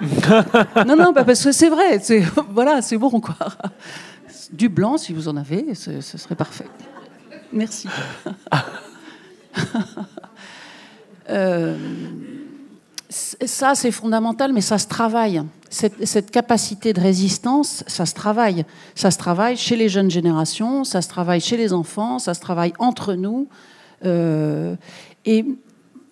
non, 0.86 0.96
non, 0.96 1.12
bah, 1.12 1.24
parce 1.24 1.42
que 1.42 1.52
c'est 1.52 1.68
vrai. 1.68 1.98
C'est, 2.00 2.20
voilà, 2.50 2.82
c'est 2.82 2.96
bon, 2.96 3.20
quoi. 3.20 3.36
Du 4.52 4.68
blanc, 4.68 4.96
si 4.96 5.12
vous 5.12 5.28
en 5.28 5.36
avez, 5.36 5.74
ce, 5.74 6.00
ce 6.00 6.18
serait 6.18 6.36
parfait. 6.36 6.66
Merci. 7.52 7.88
euh, 11.30 11.76
ça, 13.10 13.74
c'est 13.74 13.90
fondamental, 13.90 14.52
mais 14.52 14.60
ça 14.60 14.78
se 14.78 14.86
travaille. 14.86 15.42
Cette, 15.70 16.30
capacité 16.30 16.92
de 16.92 17.00
résistance, 17.00 17.84
ça 17.86 18.06
se 18.06 18.14
travaille. 18.14 18.64
Ça 18.94 19.10
se 19.10 19.18
travaille 19.18 19.56
chez 19.56 19.76
les 19.76 19.88
jeunes 19.88 20.10
générations, 20.10 20.84
ça 20.84 21.02
se 21.02 21.08
travaille 21.08 21.40
chez 21.40 21.56
les 21.56 21.72
enfants, 21.72 22.18
ça 22.18 22.34
se 22.34 22.40
travaille 22.40 22.72
entre 22.78 23.14
nous. 23.14 23.48
Euh, 24.04 24.76
et 25.24 25.44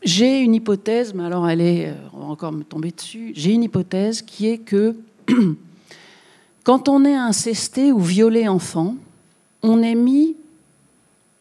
j'ai 0.02 0.40
une 0.40 0.54
hypothèse, 0.54 1.14
mais 1.14 1.24
alors 1.24 1.48
elle 1.48 1.60
est, 1.60 1.92
on 2.12 2.20
va 2.20 2.24
encore 2.26 2.52
me 2.52 2.64
tomber 2.64 2.90
dessus. 2.90 3.32
J'ai 3.34 3.52
une 3.52 3.62
hypothèse 3.62 4.22
qui 4.22 4.46
est 4.46 4.58
que 4.58 4.96
quand 6.64 6.88
on 6.88 7.04
est 7.04 7.14
incesté 7.14 7.92
ou 7.92 8.00
violé 8.00 8.48
enfant, 8.48 8.96
on 9.62 9.82
est 9.82 9.94
mis, 9.94 10.36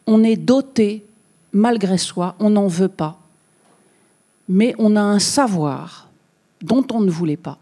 on 0.06 0.22
est 0.22 0.36
doté 0.36 1.04
malgré 1.52 1.96
soi, 1.96 2.34
on 2.40 2.50
n'en 2.50 2.66
veut 2.66 2.88
pas 2.88 3.18
mais 4.48 4.74
on 4.78 4.96
a 4.96 5.00
un 5.00 5.18
savoir 5.18 6.10
dont 6.62 6.86
on 6.92 7.00
ne 7.00 7.10
voulait 7.10 7.36
pas, 7.36 7.58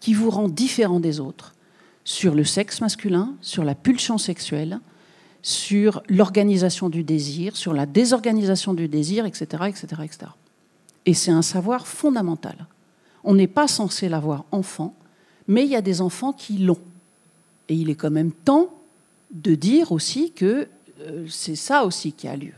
qui 0.00 0.14
vous 0.14 0.30
rend 0.30 0.48
différent 0.48 1.00
des 1.00 1.20
autres 1.20 1.54
sur 2.04 2.34
le 2.34 2.44
sexe 2.44 2.80
masculin, 2.80 3.34
sur 3.40 3.64
la 3.64 3.74
pulsion 3.74 4.18
sexuelle, 4.18 4.80
sur 5.42 6.02
l'organisation 6.08 6.88
du 6.88 7.02
désir, 7.02 7.56
sur 7.56 7.72
la 7.74 7.86
désorganisation 7.86 8.74
du 8.74 8.88
désir, 8.88 9.26
etc. 9.26 9.64
etc., 9.66 9.86
etc. 10.04 10.18
Et 11.06 11.14
c'est 11.14 11.30
un 11.30 11.42
savoir 11.42 11.86
fondamental. 11.86 12.66
On 13.24 13.34
n'est 13.34 13.46
pas 13.46 13.68
censé 13.68 14.08
l'avoir 14.08 14.44
enfant, 14.52 14.94
mais 15.48 15.64
il 15.64 15.70
y 15.70 15.76
a 15.76 15.82
des 15.82 16.00
enfants 16.00 16.32
qui 16.32 16.58
l'ont. 16.58 16.78
Et 17.68 17.74
il 17.74 17.90
est 17.90 17.94
quand 17.94 18.10
même 18.10 18.32
temps 18.32 18.70
de 19.32 19.54
dire 19.54 19.92
aussi 19.92 20.32
que 20.32 20.68
euh, 21.00 21.26
c'est 21.28 21.56
ça 21.56 21.84
aussi 21.84 22.12
qui 22.12 22.28
a 22.28 22.36
lieu 22.36 22.52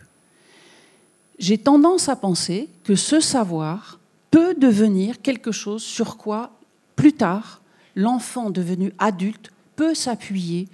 j'ai 1.39 1.59
tendance 1.59 2.09
à 2.09 2.17
penser 2.17 2.69
que 2.85 2.95
ce 2.95 3.21
savoir 3.21 4.01
peut 4.31 4.55
devenir 4.55 5.21
quelque 5.23 5.53
chose 5.53 5.83
sur 5.83 6.17
quoi, 6.17 6.53
plus 6.95 7.13
tard, 7.13 7.63
l'enfant 7.95 8.51
devenu 8.51 8.93
adulte 8.99 9.51
peut 9.77 9.95
s'appuyer 9.95 10.69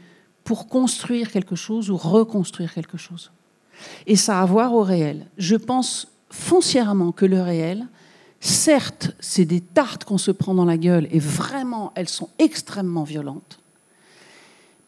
pour 0.44 0.68
construire 0.68 1.30
quelque 1.30 1.56
chose 1.56 1.90
ou 1.90 1.97
reconstruire 1.97 2.74
quelque 2.74 2.98
chose. 2.98 3.30
Et 4.06 4.16
ça 4.16 4.39
a 4.39 4.43
à 4.43 4.47
voir 4.47 4.74
au 4.74 4.82
réel. 4.82 5.26
Je 5.39 5.56
pense 5.56 6.09
foncièrement 6.30 7.12
que 7.12 7.26
le 7.26 7.40
réel, 7.40 7.86
certes, 8.40 9.12
c'est 9.20 9.44
des 9.44 9.60
tartes 9.60 10.05
qu'on 10.05 10.18
se 10.18 10.30
prend 10.30 10.55
dans 10.55 10.64
la 10.64 10.78
gueule 10.78 11.09
et 11.10 11.18
vraiment, 11.18 11.93
elles 11.94 12.09
sont 12.09 12.30
extrêmement 12.39 13.05
violentes. 13.05 13.59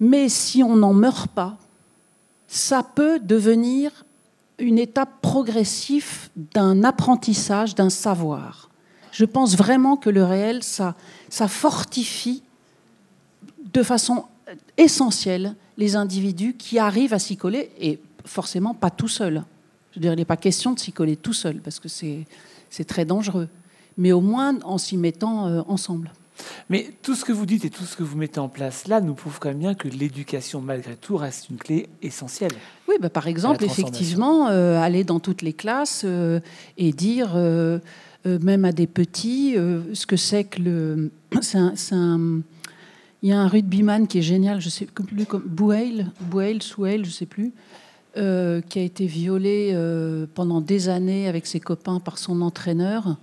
Mais 0.00 0.28
si 0.28 0.62
on 0.62 0.76
n'en 0.76 0.92
meurt 0.92 1.30
pas, 1.30 1.56
ça 2.48 2.82
peut 2.82 3.20
devenir 3.20 4.04
une 4.58 4.78
étape 4.78 5.20
progressive 5.20 6.30
d'un 6.36 6.84
apprentissage, 6.84 7.74
d'un 7.74 7.90
savoir. 7.90 8.70
Je 9.12 9.24
pense 9.24 9.56
vraiment 9.56 9.96
que 9.96 10.10
le 10.10 10.24
réel, 10.24 10.62
ça, 10.62 10.94
ça 11.28 11.48
fortifie 11.48 12.42
de 13.72 13.82
façon 13.82 14.24
essentielle 14.76 15.54
les 15.76 15.96
individus 15.96 16.54
qui 16.54 16.78
arrivent 16.78 17.14
à 17.14 17.18
s'y 17.18 17.36
coller, 17.36 17.70
et 17.80 18.00
forcément 18.24 18.74
pas 18.74 18.90
tout 18.90 19.08
seul. 19.08 19.44
Je 19.90 19.96
veux 19.96 20.00
dire, 20.00 20.12
il 20.12 20.16
n'est 20.16 20.24
pas 20.24 20.36
question 20.36 20.72
de 20.72 20.78
s'y 20.78 20.92
coller 20.92 21.16
tout 21.16 21.32
seul, 21.32 21.56
parce 21.60 21.80
que 21.80 21.88
c'est 21.88 22.84
très 22.86 23.04
dangereux, 23.04 23.48
mais 23.96 24.12
au 24.12 24.20
moins 24.20 24.58
en 24.62 24.78
s'y 24.78 24.96
mettant 24.96 25.46
euh, 25.46 25.62
ensemble. 25.68 26.12
Mais 26.70 26.90
tout 27.02 27.14
ce 27.14 27.24
que 27.24 27.32
vous 27.32 27.46
dites 27.46 27.64
et 27.64 27.70
tout 27.70 27.84
ce 27.84 27.96
que 27.96 28.02
vous 28.02 28.16
mettez 28.16 28.40
en 28.40 28.48
place 28.48 28.88
là 28.88 29.00
nous 29.00 29.14
prouve 29.14 29.38
quand 29.38 29.48
même 29.50 29.58
bien 29.58 29.74
que 29.74 29.88
l'éducation, 29.88 30.60
malgré 30.60 30.96
tout, 30.96 31.16
reste 31.16 31.50
une 31.50 31.56
clé 31.56 31.88
essentielle. 32.02 32.52
Oui, 32.88 32.96
bah 33.00 33.10
par 33.10 33.26
exemple, 33.26 33.64
effectivement, 33.64 34.48
euh, 34.48 34.78
aller 34.80 35.04
dans 35.04 35.20
toutes 35.20 35.42
les 35.42 35.52
classes 35.52 36.02
euh, 36.04 36.40
et 36.76 36.92
dire, 36.92 37.32
euh, 37.34 37.78
même 38.24 38.64
à 38.64 38.72
des 38.72 38.86
petits, 38.86 39.54
ce 39.92 40.06
que 40.06 40.16
c'est 40.16 40.44
que 40.44 40.62
le. 40.62 41.10
Il 43.22 43.30
y 43.30 43.32
a 43.32 43.40
un 43.40 43.48
rugbyman 43.48 44.06
qui 44.06 44.18
est 44.18 44.22
génial, 44.22 44.60
je 44.60 44.68
sais 44.68 44.84
plus 44.84 45.24
comme 45.24 45.42
Bouail, 45.46 46.08
Bouail, 46.20 46.60
Souail, 46.60 47.06
je 47.06 47.10
sais 47.10 47.24
plus, 47.24 47.52
qui 48.14 48.20
a 48.20 48.82
été 48.82 49.06
violé 49.06 49.74
pendant 50.34 50.60
des 50.60 50.90
années 50.90 51.26
avec 51.26 51.46
ses 51.46 51.58
copains 51.58 52.00
par 52.00 52.18
son 52.18 52.42
entraîneur 52.42 53.16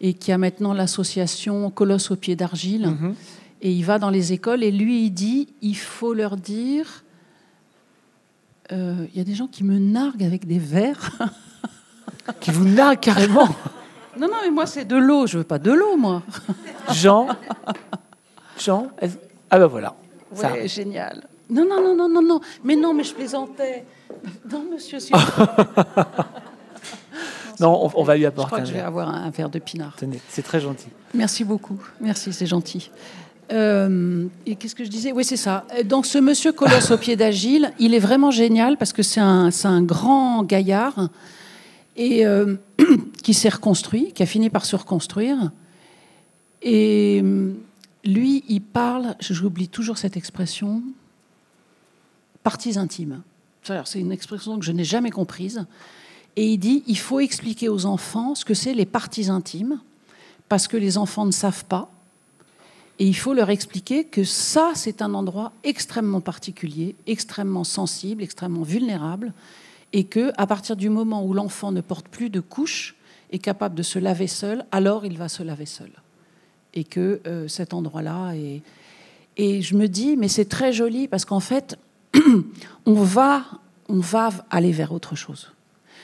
et 0.00 0.14
qui 0.14 0.32
a 0.32 0.38
maintenant 0.38 0.72
l'association 0.72 1.70
Colosse 1.70 2.10
au 2.10 2.16
pied 2.16 2.36
d'argile. 2.36 2.88
Mhm. 2.88 3.14
Et 3.62 3.72
il 3.72 3.84
va 3.84 3.98
dans 3.98 4.10
les 4.10 4.32
écoles 4.32 4.64
et 4.64 4.70
lui, 4.70 5.04
il 5.04 5.10
dit 5.10 5.48
il 5.60 5.76
faut 5.76 6.14
leur 6.14 6.36
dire. 6.36 7.04
Euh, 8.72 9.06
il 9.12 9.18
y 9.18 9.20
a 9.20 9.24
des 9.24 9.34
gens 9.34 9.48
qui 9.48 9.64
me 9.64 9.78
narguent 9.78 10.24
avec 10.24 10.46
des 10.46 10.58
verres. 10.58 11.18
qui 12.40 12.50
vous 12.50 12.64
narguent 12.64 13.00
carrément 13.00 13.48
Non, 14.18 14.26
non, 14.28 14.36
mais 14.42 14.50
moi, 14.50 14.66
c'est 14.66 14.84
de 14.84 14.96
l'eau. 14.96 15.26
Je 15.26 15.38
veux 15.38 15.44
pas 15.44 15.58
de 15.58 15.72
l'eau, 15.72 15.96
moi. 15.96 16.22
Jean 16.92 17.28
Jean 18.58 18.88
Ah 19.50 19.58
ben 19.58 19.66
voilà. 19.66 19.94
Ouais, 20.36 20.68
génial. 20.68 21.22
Non, 21.48 21.66
non, 21.66 21.82
non, 21.82 21.96
non, 21.96 22.08
non, 22.08 22.22
non. 22.22 22.40
Mais 22.64 22.76
non, 22.76 22.94
mais 22.94 23.04
je 23.04 23.14
plaisantais. 23.14 23.84
Non, 24.50 24.64
monsieur, 24.72 24.98
Non, 27.60 27.90
on, 27.94 28.02
va 28.02 28.16
lui 28.16 28.26
apporter. 28.26 28.48
Je 28.48 28.52
crois 28.52 28.60
que 28.60 28.68
je 28.68 28.72
vais 28.72 28.80
avoir 28.80 29.08
un 29.08 29.30
verre 29.30 29.50
de 29.50 29.58
pinard. 29.58 29.96
c'est 30.28 30.42
très 30.42 30.60
gentil. 30.60 30.88
Merci 31.14 31.44
beaucoup. 31.44 31.78
Merci, 32.00 32.32
c'est 32.32 32.46
gentil. 32.46 32.90
Euh, 33.52 34.26
et 34.46 34.56
qu'est-ce 34.56 34.74
que 34.74 34.84
je 34.84 34.90
disais? 34.90 35.12
Oui, 35.12 35.24
c'est 35.24 35.36
ça. 35.36 35.66
Donc, 35.84 36.06
ce 36.06 36.18
monsieur 36.18 36.52
Colosse 36.52 36.90
au 36.90 36.98
pied 36.98 37.16
d'Agile, 37.16 37.72
il 37.78 37.94
est 37.94 37.98
vraiment 37.98 38.30
génial 38.30 38.76
parce 38.76 38.92
que 38.92 39.02
c'est 39.02 39.20
un, 39.20 39.50
un, 39.64 39.82
grand 39.82 40.44
gaillard 40.44 41.08
et 41.96 42.24
euh, 42.26 42.56
qui 43.22 43.34
s'est 43.34 43.48
reconstruit, 43.48 44.12
qui 44.12 44.22
a 44.22 44.26
fini 44.26 44.50
par 44.50 44.64
se 44.64 44.76
reconstruire. 44.76 45.50
Et 46.62 47.20
euh, 47.24 47.52
lui, 48.04 48.44
il 48.48 48.60
parle, 48.60 49.16
j'oublie 49.20 49.68
toujours 49.68 49.98
cette 49.98 50.16
expression, 50.16 50.82
parties 52.42 52.78
intimes. 52.78 53.22
C'est 53.62 54.00
une 54.00 54.12
expression 54.12 54.58
que 54.58 54.64
je 54.64 54.72
n'ai 54.72 54.84
jamais 54.84 55.10
comprise. 55.10 55.66
Et 56.36 56.46
il 56.52 56.58
dit 56.58 56.82
il 56.86 56.98
faut 56.98 57.20
expliquer 57.20 57.68
aux 57.68 57.86
enfants 57.86 58.34
ce 58.34 58.44
que 58.44 58.54
c'est 58.54 58.74
les 58.74 58.86
parties 58.86 59.30
intimes, 59.30 59.80
parce 60.48 60.68
que 60.68 60.76
les 60.76 60.98
enfants 60.98 61.26
ne 61.26 61.32
savent 61.32 61.64
pas. 61.64 61.90
Et 62.98 63.06
il 63.06 63.14
faut 63.16 63.32
leur 63.32 63.50
expliquer 63.50 64.04
que 64.04 64.24
ça, 64.24 64.72
c'est 64.74 65.00
un 65.00 65.14
endroit 65.14 65.52
extrêmement 65.64 66.20
particulier, 66.20 66.96
extrêmement 67.06 67.64
sensible, 67.64 68.22
extrêmement 68.22 68.62
vulnérable, 68.62 69.32
et 69.92 70.04
que 70.04 70.32
à 70.36 70.46
partir 70.46 70.76
du 70.76 70.90
moment 70.90 71.24
où 71.24 71.32
l'enfant 71.32 71.72
ne 71.72 71.80
porte 71.80 72.08
plus 72.08 72.28
de 72.28 72.40
couches, 72.40 72.94
est 73.32 73.38
capable 73.38 73.74
de 73.74 73.82
se 73.82 73.98
laver 73.98 74.26
seul, 74.26 74.64
alors 74.72 75.04
il 75.06 75.16
va 75.16 75.28
se 75.28 75.42
laver 75.42 75.66
seul. 75.66 75.90
Et 76.74 76.84
que 76.84 77.20
euh, 77.26 77.48
cet 77.48 77.74
endroit-là 77.74 78.32
est. 78.34 78.62
Et 79.36 79.62
je 79.62 79.76
me 79.76 79.86
dis, 79.86 80.16
mais 80.16 80.28
c'est 80.28 80.44
très 80.44 80.72
joli 80.72 81.08
parce 81.08 81.24
qu'en 81.24 81.40
fait, 81.40 81.78
on 82.86 83.02
va, 83.02 83.44
on 83.88 84.00
va 84.00 84.30
aller 84.50 84.72
vers 84.72 84.92
autre 84.92 85.14
chose. 85.16 85.52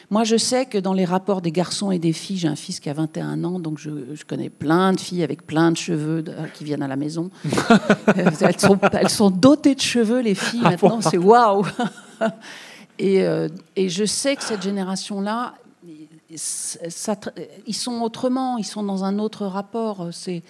Moi, 0.09 0.23
je 0.23 0.37
sais 0.37 0.67
que 0.67 0.79
dans 0.79 0.93
les 0.93 1.05
rapports 1.05 1.41
des 1.41 1.51
garçons 1.51 1.91
et 1.91 1.99
des 1.99 2.13
filles, 2.13 2.39
j'ai 2.39 2.49
un 2.49 2.57
fils 2.57 2.79
qui 2.79 2.89
a 2.89 2.93
21 2.93 3.43
ans, 3.43 3.59
donc 3.59 3.79
je, 3.79 3.91
connais 4.25 4.51
plein 4.51 4.93
de 4.93 5.01
filles 5.01 5.25
avec 5.25 5.47
plein 5.47 5.73
de 5.73 5.77
cheveux 5.77 6.25
qui 6.55 6.65
viennent 6.65 6.83
à 6.83 6.89
la 6.89 6.97
maison. 6.97 7.31
Euh, 8.17 8.31
elles, 8.41 8.61
sont, 8.61 8.79
elles, 8.93 9.11
sont, 9.11 9.31
dotées 9.31 9.75
de 9.75 9.81
cheveux, 9.81 10.21
les 10.21 10.35
filles, 10.35 10.63
ah, 10.65 10.71
maintenant, 10.71 11.01
c'est 11.01 11.19
waouh 11.19 11.67
et, 12.99 13.23
euh, 13.25 13.49
et, 13.75 13.89
je 13.89 14.05
sais 14.05 14.37
que 14.37 14.45
cette 14.45 14.63
génération-là, 14.63 15.55
ils 16.31 17.75
sont 17.75 18.01
autrement, 18.01 18.59
ils 18.59 18.65
sont 18.65 18.83
dans 18.83 19.05
un 19.05 19.19
autre 19.19 19.47
rapport. 19.47 20.09
C'est 20.13 20.43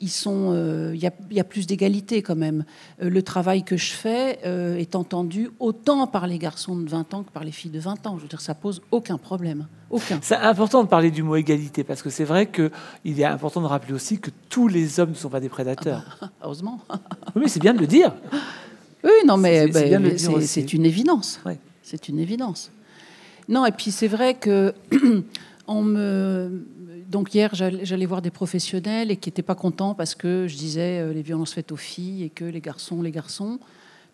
ils 0.00 0.10
sont, 0.10 0.52
euh, 0.52 0.92
il 0.94 1.00
y, 1.00 1.40
a 1.40 1.44
plus 1.44 1.66
d'égalité 1.66 2.22
quand 2.22 2.36
même. 2.36 2.64
Euh, 3.02 3.10
le 3.10 3.22
travail 3.22 3.62
que 3.62 3.76
je 3.76 3.92
fais 3.92 4.38
euh, 4.46 4.76
est 4.76 4.94
entendu 4.94 5.50
autant 5.60 6.06
par 6.06 6.26
les 6.26 6.38
garçons 6.38 6.76
de 6.76 6.88
20 6.88 7.14
ans 7.14 7.22
que 7.22 7.30
par 7.30 7.44
les 7.44 7.52
filles 7.52 7.70
de 7.70 7.80
20 7.80 8.06
ans. 8.06 8.16
Je 8.16 8.22
veux 8.22 8.28
dire, 8.28 8.40
ça 8.40 8.54
pose 8.54 8.80
aucun 8.90 9.18
problème. 9.18 9.66
Aucun. 9.90 10.18
C'est 10.22 10.36
important 10.36 10.82
de 10.82 10.88
parler 10.88 11.10
du 11.10 11.22
mot 11.22 11.36
égalité 11.36 11.84
parce 11.84 12.00
que 12.00 12.08
c'est 12.08 12.24
vrai 12.24 12.46
qu'il 12.50 13.20
est 13.20 13.24
important 13.24 13.60
de 13.60 13.66
rappeler 13.66 13.92
aussi 13.92 14.18
que 14.18 14.30
tous 14.48 14.68
les 14.68 15.00
hommes 15.00 15.10
ne 15.10 15.14
sont 15.14 15.28
pas 15.28 15.40
des 15.40 15.48
prédateurs. 15.48 16.02
Ah 16.06 16.16
bah, 16.20 16.30
heureusement. 16.44 16.80
oui, 17.36 17.44
c'est 17.48 17.60
bien 17.60 17.74
de 17.74 17.80
le 17.80 17.86
dire. 17.86 18.14
Oui, 19.04 19.10
non, 19.26 19.36
mais 19.36 19.70
c'est 19.72 19.90
ben, 19.90 20.06
une 20.72 20.86
évidence. 20.86 21.40
C'est 21.82 22.08
une 22.08 22.18
évidence. 22.18 22.70
Non, 23.48 23.66
et 23.66 23.72
puis 23.72 23.90
c'est 23.90 24.08
vrai 24.08 24.34
que 24.34 24.72
on 25.70 25.82
me 25.82 26.66
donc 27.10 27.34
hier, 27.34 27.50
j'allais 27.54 28.06
voir 28.06 28.22
des 28.22 28.30
professionnels 28.30 29.10
et 29.10 29.16
qui 29.16 29.28
n'étaient 29.28 29.42
pas 29.42 29.56
contents 29.56 29.94
parce 29.94 30.14
que 30.14 30.46
je 30.46 30.56
disais 30.56 31.00
euh, 31.00 31.12
les 31.12 31.22
violences 31.22 31.52
faites 31.52 31.72
aux 31.72 31.76
filles 31.76 32.22
et 32.22 32.30
que 32.30 32.44
les 32.44 32.60
garçons, 32.60 33.02
les 33.02 33.10
garçons. 33.10 33.58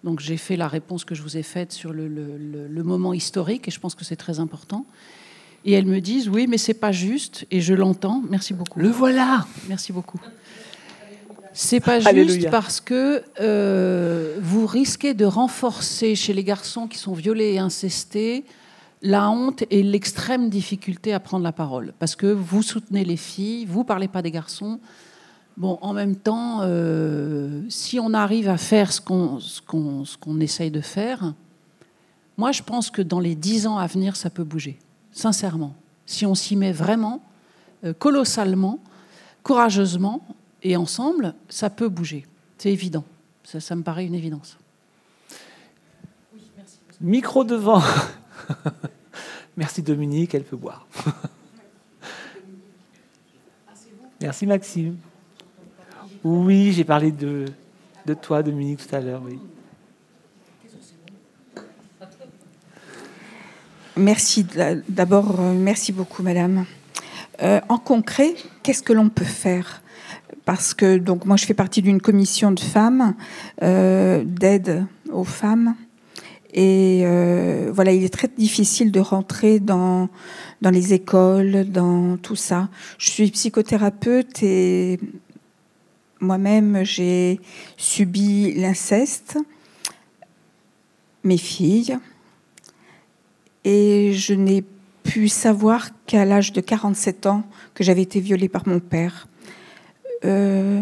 Donc 0.02 0.20
j'ai 0.20 0.38
fait 0.38 0.56
la 0.56 0.66
réponse 0.66 1.04
que 1.04 1.14
je 1.14 1.22
vous 1.22 1.36
ai 1.36 1.42
faite 1.42 1.72
sur 1.72 1.92
le, 1.92 2.82
moment 2.82 3.12
historique 3.12 3.68
et 3.68 3.70
je 3.70 3.78
pense 3.80 3.94
que 3.94 4.04
c'est 4.04 4.16
très 4.16 4.40
important. 4.40 4.86
Et 5.66 5.72
elles 5.72 5.84
me 5.84 6.00
disent 6.00 6.30
oui, 6.30 6.46
mais 6.46 6.56
c'est 6.56 6.74
pas 6.74 6.92
juste 6.92 7.46
et 7.50 7.60
je 7.60 7.74
l'entends. 7.74 8.22
Merci 8.30 8.54
beaucoup. 8.54 8.80
Le 8.80 8.88
voilà. 8.88 9.46
Merci 9.68 9.92
beaucoup. 9.92 10.20
C'est 11.52 11.80
pas 11.80 12.00
juste 12.00 12.50
parce 12.50 12.80
que 12.80 13.22
euh, 13.40 14.38
vous 14.40 14.66
risquez 14.66 15.12
de 15.12 15.26
renforcer 15.26 16.14
chez 16.14 16.32
les 16.32 16.44
garçons 16.44 16.86
qui 16.86 16.96
sont 16.96 17.12
violés 17.12 17.54
et 17.54 17.58
incestés 17.58 18.44
la 19.06 19.30
honte 19.30 19.62
et 19.70 19.84
l'extrême 19.84 20.50
difficulté 20.50 21.14
à 21.14 21.20
prendre 21.20 21.44
la 21.44 21.52
parole. 21.52 21.92
Parce 22.00 22.16
que 22.16 22.26
vous 22.26 22.62
soutenez 22.62 23.04
les 23.04 23.16
filles, 23.16 23.64
vous 23.64 23.84
parlez 23.84 24.08
pas 24.08 24.20
des 24.20 24.32
garçons. 24.32 24.80
Bon, 25.56 25.78
en 25.80 25.92
même 25.92 26.16
temps, 26.16 26.58
euh, 26.62 27.62
si 27.68 28.00
on 28.00 28.12
arrive 28.12 28.48
à 28.48 28.58
faire 28.58 28.92
ce 28.92 29.00
qu'on 29.00 29.38
qu'on 30.20 30.40
essaye 30.40 30.72
de 30.72 30.80
faire, 30.80 31.34
moi 32.36 32.50
je 32.50 32.62
pense 32.62 32.90
que 32.90 33.00
dans 33.00 33.20
les 33.20 33.36
dix 33.36 33.68
ans 33.68 33.78
à 33.78 33.86
venir, 33.86 34.16
ça 34.16 34.28
peut 34.28 34.44
bouger. 34.44 34.76
Sincèrement. 35.12 35.74
Si 36.04 36.26
on 36.26 36.34
s'y 36.34 36.56
met 36.56 36.72
vraiment, 36.72 37.22
euh, 37.84 37.92
colossalement, 37.92 38.80
courageusement 39.44 40.20
et 40.62 40.76
ensemble, 40.76 41.34
ça 41.48 41.70
peut 41.70 41.88
bouger. 41.88 42.26
C'est 42.58 42.72
évident. 42.72 43.04
Ça 43.44 43.76
me 43.76 43.82
paraît 43.82 44.04
une 44.04 44.14
évidence. 44.14 44.58
Micro 47.00 47.44
devant. 47.44 47.82
Merci 49.56 49.82
Dominique, 49.82 50.34
elle 50.34 50.44
peut 50.44 50.56
boire. 50.56 50.86
Merci 54.20 54.46
Maxime. 54.46 54.96
Oui, 56.24 56.72
j'ai 56.72 56.84
parlé 56.84 57.12
de, 57.12 57.46
toi, 58.20 58.42
Dominique, 58.42 58.86
tout 58.86 58.94
à 58.94 59.00
l'heure, 59.00 59.22
oui. 59.24 59.38
Merci. 63.96 64.46
D'abord, 64.88 65.40
euh, 65.40 65.54
merci 65.54 65.92
beaucoup, 65.92 66.22
madame. 66.22 66.66
Euh, 67.42 67.60
en 67.68 67.78
concret, 67.78 68.34
qu'est-ce 68.62 68.82
que 68.82 68.92
l'on 68.92 69.08
peut 69.08 69.24
faire? 69.24 69.82
Parce 70.44 70.74
que 70.74 70.98
donc 70.98 71.24
moi, 71.24 71.36
je 71.36 71.46
fais 71.46 71.54
partie 71.54 71.80
d'une 71.80 72.00
commission 72.00 72.50
de 72.50 72.60
femmes, 72.60 73.14
euh, 73.62 74.22
d'aide 74.24 74.84
aux 75.10 75.24
femmes. 75.24 75.74
Et 76.56 77.02
euh, 77.04 77.70
voilà, 77.70 77.92
il 77.92 78.02
est 78.02 78.12
très 78.12 78.28
difficile 78.28 78.90
de 78.90 78.98
rentrer 78.98 79.60
dans, 79.60 80.08
dans 80.62 80.70
les 80.70 80.94
écoles, 80.94 81.70
dans 81.70 82.16
tout 82.16 82.34
ça. 82.34 82.70
Je 82.96 83.10
suis 83.10 83.30
psychothérapeute 83.30 84.42
et 84.42 84.98
moi-même, 86.18 86.82
j'ai 86.82 87.40
subi 87.76 88.54
l'inceste, 88.54 89.36
mes 91.24 91.36
filles, 91.36 91.98
et 93.64 94.14
je 94.14 94.32
n'ai 94.32 94.64
pu 95.02 95.28
savoir 95.28 95.90
qu'à 96.06 96.24
l'âge 96.24 96.54
de 96.54 96.62
47 96.62 97.26
ans 97.26 97.44
que 97.74 97.84
j'avais 97.84 98.02
été 98.02 98.18
violée 98.18 98.48
par 98.48 98.66
mon 98.66 98.80
père. 98.80 99.28
Euh, 100.24 100.80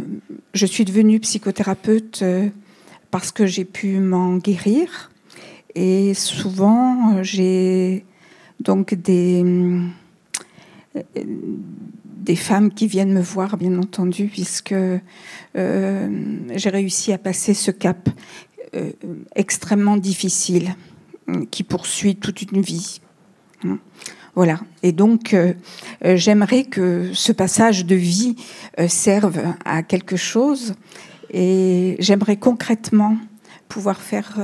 je 0.52 0.66
suis 0.66 0.84
devenue 0.84 1.18
psychothérapeute 1.18 2.20
euh, 2.22 2.48
parce 3.10 3.32
que 3.32 3.44
j'ai 3.44 3.64
pu 3.64 3.98
m'en 3.98 4.36
guérir 4.36 5.10
et 5.74 6.14
souvent, 6.14 7.22
j'ai 7.22 8.04
donc 8.60 8.94
des, 8.94 9.44
des 12.24 12.36
femmes 12.36 12.72
qui 12.72 12.86
viennent 12.86 13.12
me 13.12 13.20
voir, 13.20 13.56
bien 13.56 13.78
entendu, 13.78 14.26
puisque 14.26 14.74
euh, 15.56 16.08
j'ai 16.54 16.70
réussi 16.70 17.12
à 17.12 17.18
passer 17.18 17.54
ce 17.54 17.70
cap 17.70 18.08
euh, 18.74 18.92
extrêmement 19.36 19.96
difficile 19.96 20.74
qui 21.50 21.62
poursuit 21.62 22.16
toute 22.16 22.42
une 22.42 22.60
vie. 22.60 23.00
Voilà. 24.34 24.60
Et 24.82 24.92
donc, 24.92 25.32
euh, 25.32 25.54
j'aimerais 26.02 26.64
que 26.64 27.10
ce 27.14 27.32
passage 27.32 27.86
de 27.86 27.94
vie 27.94 28.36
serve 28.88 29.40
à 29.64 29.82
quelque 29.82 30.16
chose. 30.16 30.74
Et 31.30 31.96
j'aimerais 31.98 32.36
concrètement 32.36 33.16
pouvoir 33.68 34.00
faire 34.00 34.38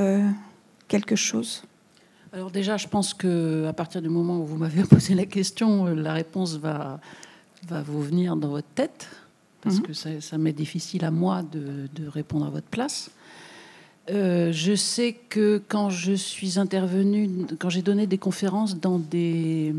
quelque 0.90 1.16
chose? 1.16 1.62
Alors 2.32 2.50
déjà, 2.50 2.76
je 2.76 2.88
pense 2.88 3.14
que 3.14 3.66
à 3.66 3.72
partir 3.72 4.02
du 4.02 4.08
moment 4.08 4.38
où 4.40 4.44
vous 4.44 4.58
m'avez 4.58 4.82
posé 4.94 5.14
la 5.14 5.24
question, 5.24 5.86
euh, 5.86 5.94
la 5.94 6.12
réponse 6.12 6.56
va, 6.56 7.00
va 7.66 7.80
vous 7.80 8.02
venir 8.02 8.36
dans 8.36 8.48
votre 8.48 8.68
tête, 8.74 9.08
parce 9.62 9.76
mhm. 9.76 9.82
que 9.82 9.92
ça, 9.94 10.36
m'est 10.36 10.52
difficile 10.52 11.04
à 11.04 11.10
moi 11.10 11.42
de, 11.42 12.08
répondre 12.08 12.46
à 12.46 12.50
votre 12.50 12.66
place. 12.66 13.10
Euh, 14.10 14.50
je 14.50 14.74
sais 14.74 15.12
que 15.28 15.62
quand 15.68 15.90
je 15.90 16.12
suis 16.12 16.58
intervenue, 16.58 17.46
quand 17.58 17.70
j'ai 17.70 17.82
donné 17.82 18.06
des 18.06 18.18
conférences 18.18 18.76
dans 18.76 18.98
des, 18.98 19.72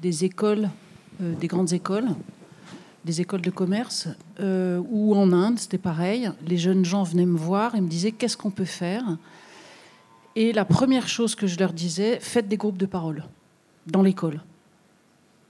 des 0.00 0.24
écoles, 0.24 0.70
euh, 1.20 1.34
des 1.34 1.48
grandes 1.48 1.72
écoles, 1.72 2.08
des 3.04 3.20
écoles 3.20 3.42
de 3.42 3.50
commerce, 3.50 4.08
ou 4.38 5.14
en 5.14 5.32
Inde, 5.32 5.58
c'était 5.58 5.78
pareil, 5.78 6.30
les 6.46 6.58
jeunes 6.58 6.84
gens 6.84 7.02
venaient 7.02 7.26
me 7.26 7.38
voir 7.38 7.74
et 7.74 7.80
me 7.80 7.88
disaient 7.88 8.12
qu'est-ce 8.12 8.36
qu'on 8.36 8.50
peut 8.50 8.66
faire? 8.66 9.16
Et 10.40 10.54
la 10.54 10.64
première 10.64 11.06
chose 11.06 11.34
que 11.34 11.46
je 11.46 11.58
leur 11.58 11.74
disais, 11.74 12.18
faites 12.18 12.48
des 12.48 12.56
groupes 12.56 12.78
de 12.78 12.86
parole 12.86 13.24
dans 13.86 14.00
l'école. 14.00 14.40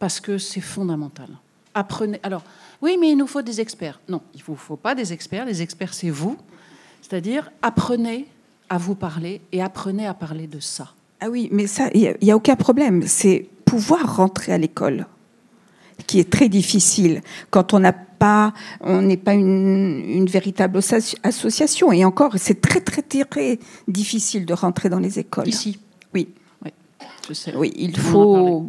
Parce 0.00 0.18
que 0.18 0.36
c'est 0.36 0.60
fondamental. 0.60 1.28
Apprenez. 1.74 2.18
Alors, 2.24 2.42
oui, 2.82 2.96
mais 3.00 3.10
il 3.12 3.16
nous 3.16 3.28
faut 3.28 3.42
des 3.42 3.60
experts. 3.60 4.00
Non, 4.08 4.20
il 4.34 4.40
ne 4.40 4.44
vous 4.46 4.56
faut 4.56 4.74
pas 4.74 4.96
des 4.96 5.12
experts. 5.12 5.44
Les 5.44 5.62
experts, 5.62 5.94
c'est 5.94 6.10
vous. 6.10 6.36
C'est-à-dire, 7.02 7.52
apprenez 7.62 8.26
à 8.68 8.78
vous 8.78 8.96
parler 8.96 9.40
et 9.52 9.62
apprenez 9.62 10.08
à 10.08 10.14
parler 10.14 10.48
de 10.48 10.58
ça. 10.58 10.92
Ah 11.20 11.30
oui, 11.30 11.48
mais 11.52 11.68
ça, 11.68 11.88
il 11.94 12.16
n'y 12.20 12.32
a, 12.32 12.36
aucun 12.36 12.56
problème. 12.56 13.06
C'est 13.06 13.46
pouvoir 13.64 14.16
rentrer 14.16 14.52
à 14.52 14.58
l'école 14.58 15.06
qui 16.06 16.20
est 16.20 16.30
très 16.30 16.48
difficile 16.48 17.22
quand 17.50 17.74
on 17.74 17.80
n'a 17.80 17.92
pas, 17.92 18.52
on 18.80 19.02
n'est 19.02 19.16
pas 19.16 19.34
une, 19.34 20.26
véritable 20.26 20.80
association. 21.22 21.92
Et 21.92 22.04
encore, 22.04 22.34
c'est 22.36 22.60
très, 22.60 22.80
très, 22.80 23.02
très 23.02 23.58
difficile 23.88 24.46
de 24.46 24.52
rentrer 24.52 24.88
dans 24.88 24.98
les 24.98 25.18
écoles. 25.18 25.48
Ici? 25.48 25.80
Oui. 26.14 26.28
Oui, 26.64 26.70
je 27.28 27.32
sais. 27.32 27.54
Oui, 27.56 27.72
il 27.76 27.96
faut 27.96 28.66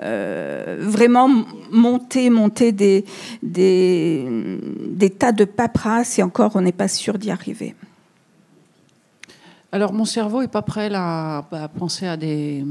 euh, 0.00 0.76
vraiment 0.80 1.28
monter, 1.70 2.30
monter 2.30 2.72
des, 2.72 3.04
des, 3.42 4.58
des 4.90 5.10
tas 5.10 5.32
de 5.32 5.44
paperasse 5.44 6.18
et 6.18 6.22
encore, 6.22 6.52
on 6.54 6.60
n'est 6.60 6.72
pas 6.72 6.88
sûr 6.88 7.18
d'y 7.18 7.30
arriver. 7.30 7.74
Alors 9.70 9.92
mon 9.92 10.06
cerveau 10.06 10.40
n'est 10.40 10.48
pas 10.48 10.62
prêt 10.62 10.90
à, 10.94 11.44
à, 11.50 11.68
penser 11.68 12.06
à 12.06 12.16
des, 12.16 12.64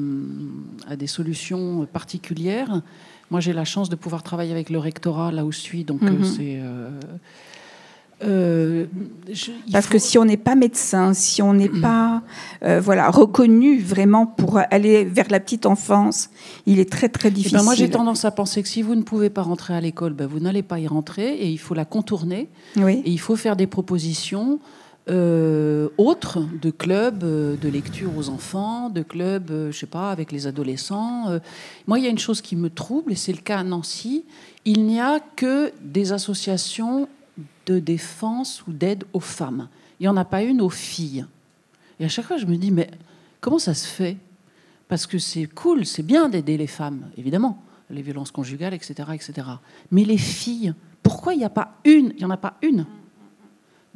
à 0.87 0.95
des 0.95 1.05
solutions 1.05 1.85
particulières. 1.85 2.81
Moi, 3.29 3.39
j'ai 3.39 3.53
la 3.53 3.65
chance 3.65 3.89
de 3.89 3.95
pouvoir 3.95 4.23
travailler 4.23 4.51
avec 4.51 4.69
le 4.69 4.79
rectorat 4.79 5.31
là 5.31 5.45
où 5.45 5.51
je 5.51 5.59
suis, 5.59 5.83
donc 5.83 6.01
euh, 6.03 6.11
mhm. 6.11 6.23
c'est. 6.23 6.59
Euh, 6.61 6.89
euh, 8.23 8.87
Parce 9.71 9.85
que 9.85 9.99
si 9.99 10.17
on 10.17 10.25
n'est 10.25 10.37
pas 10.37 10.55
médecin, 10.55 11.13
si 11.13 11.43
on 11.43 11.53
n'est 11.53 11.69
pas 11.69 12.23
euh, 12.63 12.79
voilà, 12.79 13.11
reconnu 13.11 13.79
vraiment 13.79 14.25
pour 14.25 14.59
aller 14.71 15.03
vers 15.03 15.27
la 15.29 15.39
petite 15.39 15.67
enfance, 15.67 16.31
il 16.65 16.79
est 16.79 16.91
très 16.91 17.09
très 17.09 17.29
difficile. 17.29 17.57
Eh 17.57 17.59
ben 17.59 17.63
moi 17.63 17.75
j'ai 17.75 17.89
tendance 17.91 18.25
à 18.25 18.31
penser 18.31 18.63
que 18.63 18.69
si 18.69 18.81
vous 18.81 18.95
ne 18.95 19.03
pouvez 19.03 19.29
pas 19.29 19.43
rentrer 19.43 19.75
à 19.75 19.81
l'école, 19.81 20.13
ben 20.13 20.25
vous 20.25 20.39
n'allez 20.39 20.63
pas 20.63 20.79
y 20.79 20.87
rentrer 20.87 21.35
et 21.35 21.47
il 21.47 21.59
faut 21.59 21.75
la 21.75 21.85
contourner. 21.85 22.49
Oui. 22.75 23.03
Et 23.05 23.11
il 23.11 23.19
faut 23.19 23.35
faire 23.35 23.55
des 23.55 23.67
propositions 23.67 24.59
euh, 25.09 25.89
autres 25.97 26.39
de 26.61 26.69
clubs 26.69 27.19
de 27.19 27.69
lecture 27.69 28.15
aux 28.17 28.29
enfants, 28.29 28.89
de 28.89 29.01
clubs, 29.01 29.51
je 29.71 29.77
sais 29.77 29.85
pas, 29.85 30.11
avec 30.11 30.31
les 30.31 30.47
adolescents. 30.47 31.39
Moi, 31.87 31.99
il 31.99 32.05
y 32.05 32.07
a 32.07 32.11
une 32.11 32.19
chose 32.19 32.41
qui 32.41 32.55
me 32.55 32.69
trouble, 32.69 33.11
et 33.11 33.15
c'est 33.15 33.31
le 33.31 33.41
cas 33.41 33.59
à 33.59 33.63
Nancy. 33.63 34.25
Il 34.65 34.85
n'y 34.85 34.99
a 34.99 35.19
que 35.19 35.71
des 35.81 36.11
associations 36.11 37.07
de 37.65 37.79
défense 37.79 38.65
ou 38.67 38.73
d'aide 38.73 39.03
aux 39.13 39.19
femmes. 39.19 39.69
Il 39.99 40.03
n'y 40.03 40.07
en 40.09 40.17
a 40.17 40.25
pas 40.25 40.43
une 40.43 40.61
aux 40.61 40.69
filles. 40.69 41.25
Et 41.99 42.05
à 42.05 42.09
chaque 42.09 42.25
fois, 42.25 42.37
je 42.37 42.45
me 42.45 42.57
dis, 42.57 42.71
mais 42.71 42.89
comment 43.41 43.59
ça 43.59 43.73
se 43.73 43.87
fait? 43.87 44.17
Parce 44.87 45.05
que 45.05 45.17
c'est 45.17 45.47
cool, 45.47 45.85
c'est 45.85 46.03
bien 46.03 46.29
d'aider 46.29 46.57
les 46.57 46.67
femmes, 46.67 47.09
évidemment, 47.17 47.61
les 47.89 48.01
violences 48.01 48.31
conjugales, 48.31 48.73
etc., 48.73 49.09
etc. 49.13 49.47
Mais 49.91 50.03
les 50.03 50.17
filles, 50.17 50.73
pourquoi 51.03 51.33
il 51.33 51.37
n'y 51.37 51.45
a 51.45 51.49
pas 51.49 51.73
une? 51.83 52.11
Il 52.15 52.17
n'y 52.17 52.25
en 52.25 52.29
a 52.29 52.37
pas 52.37 52.57
une. 52.61 52.85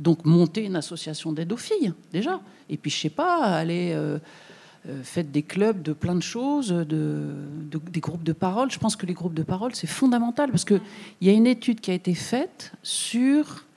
Donc 0.01 0.25
monter 0.25 0.65
une 0.65 0.75
association 0.75 1.31
d'aide 1.31 1.53
aux 1.53 1.57
filles, 1.57 1.93
déjà. 2.11 2.41
Et 2.69 2.77
puis, 2.77 2.91
je 2.91 2.97
sais 2.97 3.09
pas, 3.09 3.43
aller... 3.43 3.91
Euh, 3.93 4.19
euh, 4.89 5.01
faites 5.03 5.31
des 5.31 5.43
clubs 5.43 5.83
de 5.83 5.93
plein 5.93 6.15
de 6.15 6.23
choses, 6.23 6.69
de, 6.69 7.35
des 7.91 7.99
groupes 7.99 8.23
de 8.23 8.33
parole. 8.33 8.71
Je 8.71 8.79
pense 8.79 8.95
que 8.95 9.05
les 9.05 9.13
groupes 9.13 9.35
de 9.35 9.43
parole, 9.43 9.75
c'est 9.75 9.85
fondamental 9.85 10.49
parce 10.49 10.65
qu'il 10.65 10.81
y 11.21 11.29
a 11.29 11.33
une 11.33 11.45
étude 11.45 11.81
qui 11.81 11.91
a 11.91 11.93
été 11.93 12.15
faite 12.15 12.71
sur, 12.81 13.67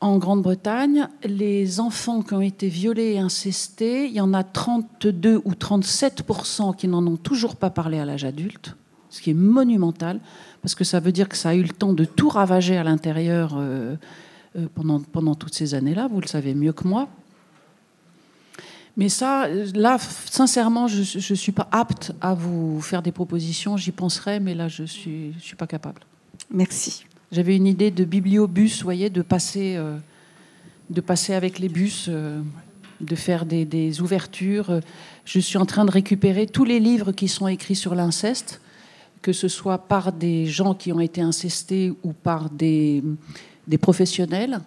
en 0.00 0.18
Grande-Bretagne, 0.18 1.06
les 1.22 1.78
enfants 1.78 2.22
qui 2.22 2.34
ont 2.34 2.40
été 2.40 2.66
violés 2.66 3.12
et 3.12 3.18
incestés. 3.20 4.06
Il 4.06 4.12
y 4.12 4.20
en 4.20 4.34
a 4.34 4.42
32 4.42 5.40
ou 5.44 5.54
37 5.54 6.24
qui 6.76 6.88
n'en 6.88 7.06
ont 7.06 7.16
toujours 7.16 7.54
pas 7.54 7.70
parlé 7.70 8.00
à 8.00 8.04
l'âge 8.04 8.24
adulte, 8.24 8.74
ce 9.08 9.20
qui 9.20 9.30
est 9.30 9.34
monumental 9.34 10.18
parce 10.62 10.74
que 10.74 10.82
ça 10.82 10.98
veut 10.98 11.12
dire 11.12 11.28
que 11.28 11.36
ça 11.36 11.50
a 11.50 11.54
eu 11.54 11.62
le 11.62 11.68
temps 11.68 11.92
de 11.92 12.04
tout 12.04 12.28
ravager 12.28 12.76
à 12.76 12.82
l'intérieur 12.82 13.54
euh, 13.56 13.94
pendant, 14.74 15.00
pendant 15.00 15.34
toutes 15.34 15.54
ces 15.54 15.74
années-là. 15.74 16.08
Vous 16.08 16.20
le 16.20 16.26
savez 16.26 16.54
mieux 16.54 16.72
que 16.72 16.86
moi. 16.86 17.08
Mais 18.96 19.10
ça, 19.10 19.46
là, 19.74 19.98
sincèrement, 19.98 20.88
je 20.88 21.00
ne 21.00 21.36
suis 21.36 21.52
pas 21.52 21.68
apte 21.70 22.12
à 22.20 22.32
vous 22.32 22.80
faire 22.80 23.02
des 23.02 23.12
propositions. 23.12 23.76
J'y 23.76 23.92
penserai, 23.92 24.40
mais 24.40 24.54
là, 24.54 24.68
je 24.68 24.82
ne 24.82 24.86
suis, 24.86 25.34
je 25.34 25.44
suis 25.44 25.56
pas 25.56 25.66
capable. 25.66 26.00
Merci. 26.50 27.04
J'avais 27.30 27.56
une 27.56 27.66
idée 27.66 27.90
de 27.90 28.04
bibliobus, 28.04 28.78
vous 28.78 28.84
voyez, 28.84 29.10
de 29.10 29.20
passer, 29.20 29.76
euh, 29.76 29.98
de 30.88 31.00
passer 31.02 31.34
avec 31.34 31.58
les 31.58 31.68
bus, 31.68 32.06
euh, 32.08 32.40
de 33.00 33.14
faire 33.16 33.44
des, 33.44 33.66
des, 33.66 34.00
ouvertures. 34.00 34.80
Je 35.26 35.40
suis 35.40 35.58
en 35.58 35.66
train 35.66 35.84
de 35.84 35.90
récupérer 35.90 36.46
tous 36.46 36.64
les 36.64 36.80
livres 36.80 37.12
qui 37.12 37.28
sont 37.28 37.48
écrits 37.48 37.74
sur 37.74 37.94
l'inceste, 37.94 38.62
que 39.20 39.34
ce 39.34 39.48
soit 39.48 39.76
par 39.76 40.12
des 40.12 40.46
gens 40.46 40.72
qui 40.72 40.92
ont 40.92 41.00
été 41.00 41.20
incestés 41.20 41.92
ou 42.02 42.14
par 42.14 42.48
des, 42.48 43.02
des 43.66 43.78
professionnels. 43.78 44.60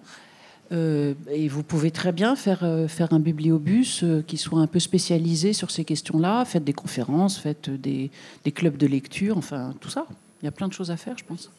Euh, 0.72 1.16
et 1.32 1.48
vous 1.48 1.64
pouvez 1.64 1.90
très 1.90 2.12
bien 2.12 2.36
faire, 2.36 2.60
euh, 2.64 2.88
faire 2.88 3.12
un 3.12 3.20
bibliobus 3.20 4.04
euh, 4.04 4.22
qui 4.22 4.38
soit 4.38 4.60
un 4.60 4.68
peu 4.68 4.80
spécialisé 4.80 5.54
sur 5.54 5.72
ces 5.72 5.84
questions-là. 5.84 6.46
Faites 6.46 6.64
des 6.64 6.74
conférences, 6.74 7.40
faites 7.40 7.72
des, 7.72 8.12
des, 8.44 8.52
clubs 8.52 8.78
de 8.78 8.86
lecture, 8.86 9.38
enfin 9.38 9.74
tout 9.80 9.90
ça. 9.90 10.06
Il 10.42 10.46
y 10.46 10.48
a 10.48 10.52
plein 10.52 10.68
de 10.68 10.74
choses 10.74 10.92
à 10.92 10.98
faire, 10.98 11.18
je 11.18 11.24
pense. 11.24 11.50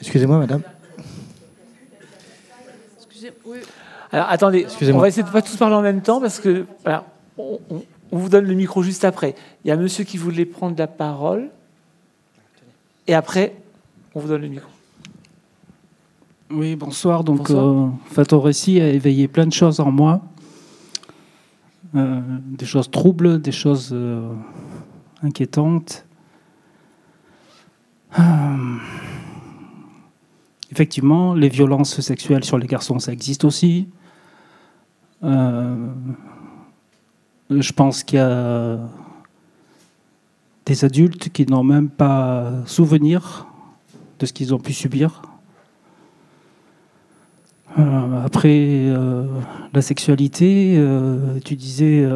Excusez-moi, 0.00 0.38
madame. 0.38 0.62
Excusez 2.96 3.32
oui. 3.44 3.58
Alors 4.12 4.26
attendez, 4.28 4.66
on 4.92 4.98
va 4.98 5.08
essayer 5.08 5.22
de 5.22 5.28
ne 5.28 5.32
pas 5.32 5.42
tous 5.42 5.56
parler 5.56 5.74
en 5.74 5.82
même 5.82 6.00
temps 6.00 6.20
parce 6.20 6.38
que 6.38 6.64
voilà, 6.82 7.06
on, 7.36 7.58
on, 7.70 7.82
on 8.12 8.18
vous 8.18 8.28
donne 8.28 8.46
le 8.46 8.54
micro 8.54 8.82
juste 8.82 9.04
après. 9.04 9.34
Il 9.64 9.68
y 9.68 9.70
a 9.70 9.76
monsieur 9.76 10.04
qui 10.04 10.16
voulait 10.16 10.44
prendre 10.44 10.76
la 10.78 10.86
parole. 10.86 11.50
Et 13.06 13.14
après, 13.14 13.56
on 14.14 14.20
vous 14.20 14.28
donne 14.28 14.42
le 14.42 14.48
micro. 14.48 14.68
Oui, 16.50 16.76
bonsoir. 16.76 17.24
Donc, 17.24 17.50
bonsoir. 17.50 17.92
Euh, 18.18 18.24
ton 18.24 18.40
récit 18.40 18.80
a 18.80 18.88
éveillé 18.88 19.28
plein 19.28 19.46
de 19.46 19.52
choses 19.52 19.80
en 19.80 19.90
moi. 19.90 20.22
Euh, 21.94 22.20
des 22.40 22.66
choses 22.66 22.90
troubles, 22.90 23.40
des 23.40 23.52
choses 23.52 23.90
euh, 23.92 24.32
inquiétantes. 25.22 26.04
Effectivement, 30.72 31.34
les 31.34 31.48
violences 31.48 32.00
sexuelles 32.00 32.44
sur 32.44 32.58
les 32.58 32.66
garçons, 32.66 32.98
ça 32.98 33.12
existe 33.12 33.44
aussi. 33.44 33.88
Euh, 35.22 35.86
je 37.48 37.72
pense 37.72 38.02
qu'il 38.04 38.18
y 38.18 38.22
a 38.22 38.78
des 40.66 40.84
adultes 40.84 41.30
qui 41.30 41.46
n'ont 41.46 41.62
même 41.62 41.88
pas 41.88 42.52
souvenir 42.66 43.46
de 44.18 44.26
ce 44.26 44.32
qu'ils 44.32 44.52
ont 44.54 44.58
pu 44.58 44.72
subir. 44.72 45.22
Euh, 47.78 48.24
après, 48.24 48.58
euh, 48.86 49.26
la 49.72 49.82
sexualité, 49.82 50.74
euh, 50.76 51.38
tu 51.44 51.54
disais, 51.54 52.06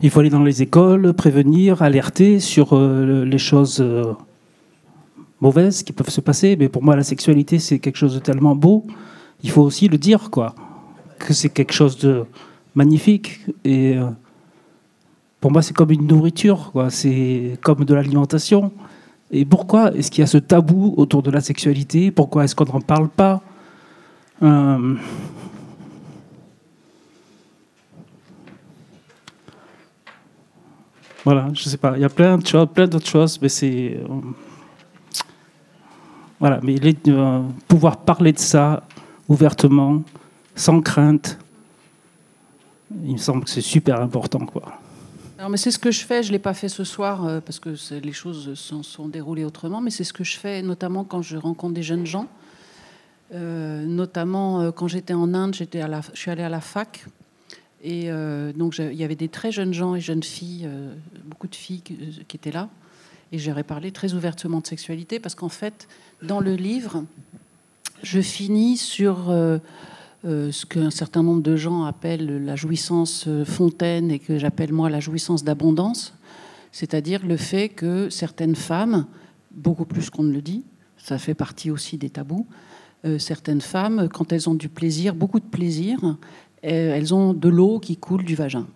il 0.00 0.10
faut 0.10 0.20
aller 0.20 0.30
dans 0.30 0.42
les 0.42 0.62
écoles, 0.62 1.12
prévenir, 1.12 1.82
alerter 1.82 2.40
sur 2.40 2.76
les 2.76 3.38
choses 3.38 3.84
mauvaises 5.40 5.82
qui 5.84 5.92
peuvent 5.92 6.08
se 6.08 6.20
passer. 6.20 6.56
Mais 6.58 6.68
pour 6.68 6.82
moi, 6.82 6.96
la 6.96 7.04
sexualité, 7.04 7.60
c'est 7.60 7.78
quelque 7.78 7.96
chose 7.96 8.14
de 8.14 8.18
tellement 8.18 8.56
beau, 8.56 8.84
il 9.44 9.50
faut 9.50 9.62
aussi 9.62 9.88
le 9.88 9.98
dire, 9.98 10.30
quoi. 10.30 10.54
Que 11.18 11.32
c'est 11.34 11.50
quelque 11.50 11.72
chose 11.72 11.98
de 11.98 12.24
magnifique. 12.74 13.46
Et 13.64 13.96
pour 15.42 15.50
moi, 15.50 15.60
c'est 15.60 15.74
comme 15.74 15.90
une 15.90 16.06
nourriture. 16.06 16.72
C'est 16.88 17.58
comme 17.62 17.84
de 17.84 17.94
l'alimentation. 17.94 18.72
Et 19.32 19.44
pourquoi 19.44 19.92
est-ce 19.92 20.08
qu'il 20.08 20.20
y 20.20 20.22
a 20.22 20.28
ce 20.28 20.38
tabou 20.38 20.94
autour 20.96 21.20
de 21.20 21.32
la 21.32 21.40
sexualité? 21.40 22.12
Pourquoi 22.12 22.44
est-ce 22.44 22.54
qu'on 22.54 22.64
n'en 22.64 22.80
parle 22.80 23.08
pas? 23.08 23.42
Euh... 24.40 24.94
Voilà, 31.24 31.48
je 31.54 31.64
sais 31.64 31.76
pas. 31.76 31.94
Il 31.96 32.02
y 32.02 32.04
a 32.04 32.08
plein 32.08 32.38
de 32.38 32.64
plein 32.66 32.86
d'autres 32.86 33.08
choses, 33.08 33.40
mais 33.42 33.48
c'est 33.48 33.98
euh... 34.00 34.08
voilà. 36.38 36.60
Mais 36.62 36.76
euh, 37.08 37.42
pouvoir 37.66 37.96
parler 37.96 38.32
de 38.32 38.38
ça 38.38 38.84
ouvertement, 39.28 40.02
sans 40.54 40.80
crainte, 40.80 41.36
il 43.04 43.14
me 43.14 43.18
semble 43.18 43.42
que 43.42 43.50
c'est 43.50 43.60
super 43.60 44.00
important, 44.00 44.46
quoi. 44.46 44.81
Alors, 45.42 45.50
mais 45.50 45.56
c'est 45.56 45.72
ce 45.72 45.78
que 45.80 45.90
je 45.90 46.04
fais. 46.04 46.22
Je 46.22 46.28
ne 46.28 46.34
l'ai 46.34 46.38
pas 46.38 46.54
fait 46.54 46.68
ce 46.68 46.84
soir 46.84 47.26
euh, 47.26 47.40
parce 47.40 47.58
que 47.58 47.74
les 47.98 48.12
choses 48.12 48.54
sont, 48.54 48.84
sont, 48.84 49.08
déroulées 49.08 49.42
autrement, 49.42 49.80
mais 49.80 49.90
c'est 49.90 50.04
ce 50.04 50.12
que 50.12 50.22
je 50.22 50.38
fais 50.38 50.62
notamment 50.62 51.02
quand 51.02 51.20
je 51.20 51.36
rencontre 51.36 51.74
des 51.74 51.82
jeunes 51.82 52.06
gens. 52.06 52.28
Euh, 53.34 53.84
notamment 53.84 54.60
euh, 54.60 54.70
quand 54.70 54.86
j'étais 54.86 55.14
en 55.14 55.34
Inde, 55.34 55.54
j'étais 55.54 55.82
je 55.82 56.16
suis 56.16 56.30
allée 56.30 56.44
à 56.44 56.48
la 56.48 56.60
fac. 56.60 57.06
Et 57.82 58.08
donc, 58.54 58.78
il 58.78 58.94
y 58.94 59.02
avait 59.02 59.16
des 59.16 59.28
très 59.28 59.50
jeunes 59.50 59.74
gens 59.74 59.96
et 59.96 60.00
jeunes 60.00 60.22
filles, 60.22 60.70
beaucoup 61.24 61.48
de 61.48 61.56
filles 61.56 61.80
qui, 61.80 62.24
qui 62.28 62.36
étaient 62.36 62.52
là. 62.52 62.68
Et 63.32 63.38
j'aurais 63.38 63.64
parlé 63.64 63.90
très 63.90 64.14
ouvertement 64.14 64.60
de 64.60 64.66
sexualité 64.68 65.18
parce 65.18 65.34
qu'en 65.34 65.48
fait, 65.48 65.88
dans 66.22 66.38
le 66.38 66.54
livre, 66.54 67.02
je 68.04 68.20
finis 68.20 68.76
sur 68.76 69.34
euh, 70.24 70.48
euh, 70.48 70.52
ce 70.52 70.66
qu'un 70.66 70.90
certain 70.90 71.22
nombre 71.22 71.42
de 71.42 71.56
gens 71.56 71.84
appellent 71.84 72.44
la 72.44 72.56
jouissance 72.56 73.28
fontaine 73.44 74.10
et 74.10 74.18
que 74.18 74.38
j'appelle 74.38 74.72
moi 74.72 74.90
la 74.90 75.00
jouissance 75.00 75.44
d'abondance, 75.44 76.14
c'est-à-dire 76.70 77.26
le 77.26 77.36
fait 77.36 77.68
que 77.68 78.08
certaines 78.10 78.56
femmes, 78.56 79.06
beaucoup 79.50 79.84
plus 79.84 80.10
qu'on 80.10 80.22
ne 80.22 80.32
le 80.32 80.42
dit, 80.42 80.64
ça 80.96 81.18
fait 81.18 81.34
partie 81.34 81.70
aussi 81.70 81.98
des 81.98 82.10
tabous, 82.10 82.46
euh, 83.04 83.18
certaines 83.18 83.60
femmes, 83.60 84.08
quand 84.08 84.32
elles 84.32 84.48
ont 84.48 84.54
du 84.54 84.68
plaisir, 84.68 85.14
beaucoup 85.14 85.40
de 85.40 85.44
plaisir, 85.44 85.98
euh, 86.04 86.94
elles 86.94 87.12
ont 87.12 87.34
de 87.34 87.48
l'eau 87.48 87.80
qui 87.80 87.96
coule 87.96 88.24
du 88.24 88.36
vagin. 88.36 88.66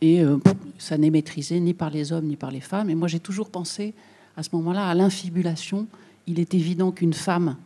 Et 0.00 0.20
euh, 0.20 0.38
ça 0.78 0.98
n'est 0.98 1.10
maîtrisé 1.10 1.60
ni 1.60 1.72
par 1.72 1.90
les 1.90 2.12
hommes 2.12 2.26
ni 2.26 2.36
par 2.36 2.50
les 2.50 2.60
femmes. 2.60 2.90
Et 2.90 2.96
moi, 2.96 3.06
j'ai 3.06 3.20
toujours 3.20 3.50
pensé 3.50 3.94
à 4.36 4.42
ce 4.42 4.48
moment-là 4.54 4.88
à 4.88 4.94
l'infibulation. 4.94 5.86
Il 6.26 6.40
est 6.40 6.54
évident 6.54 6.90
qu'une 6.90 7.12
femme 7.12 7.56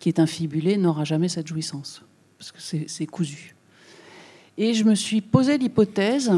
qui 0.00 0.08
est 0.08 0.18
infibulée 0.18 0.76
n'aura 0.76 1.04
jamais 1.04 1.28
cette 1.28 1.46
jouissance 1.46 2.02
parce 2.38 2.52
que 2.52 2.60
c'est 2.60 3.06
cousu. 3.06 3.54
Et 4.58 4.74
je 4.74 4.84
me 4.84 4.94
suis 4.94 5.20
posé 5.20 5.58
l'hypothèse, 5.58 6.32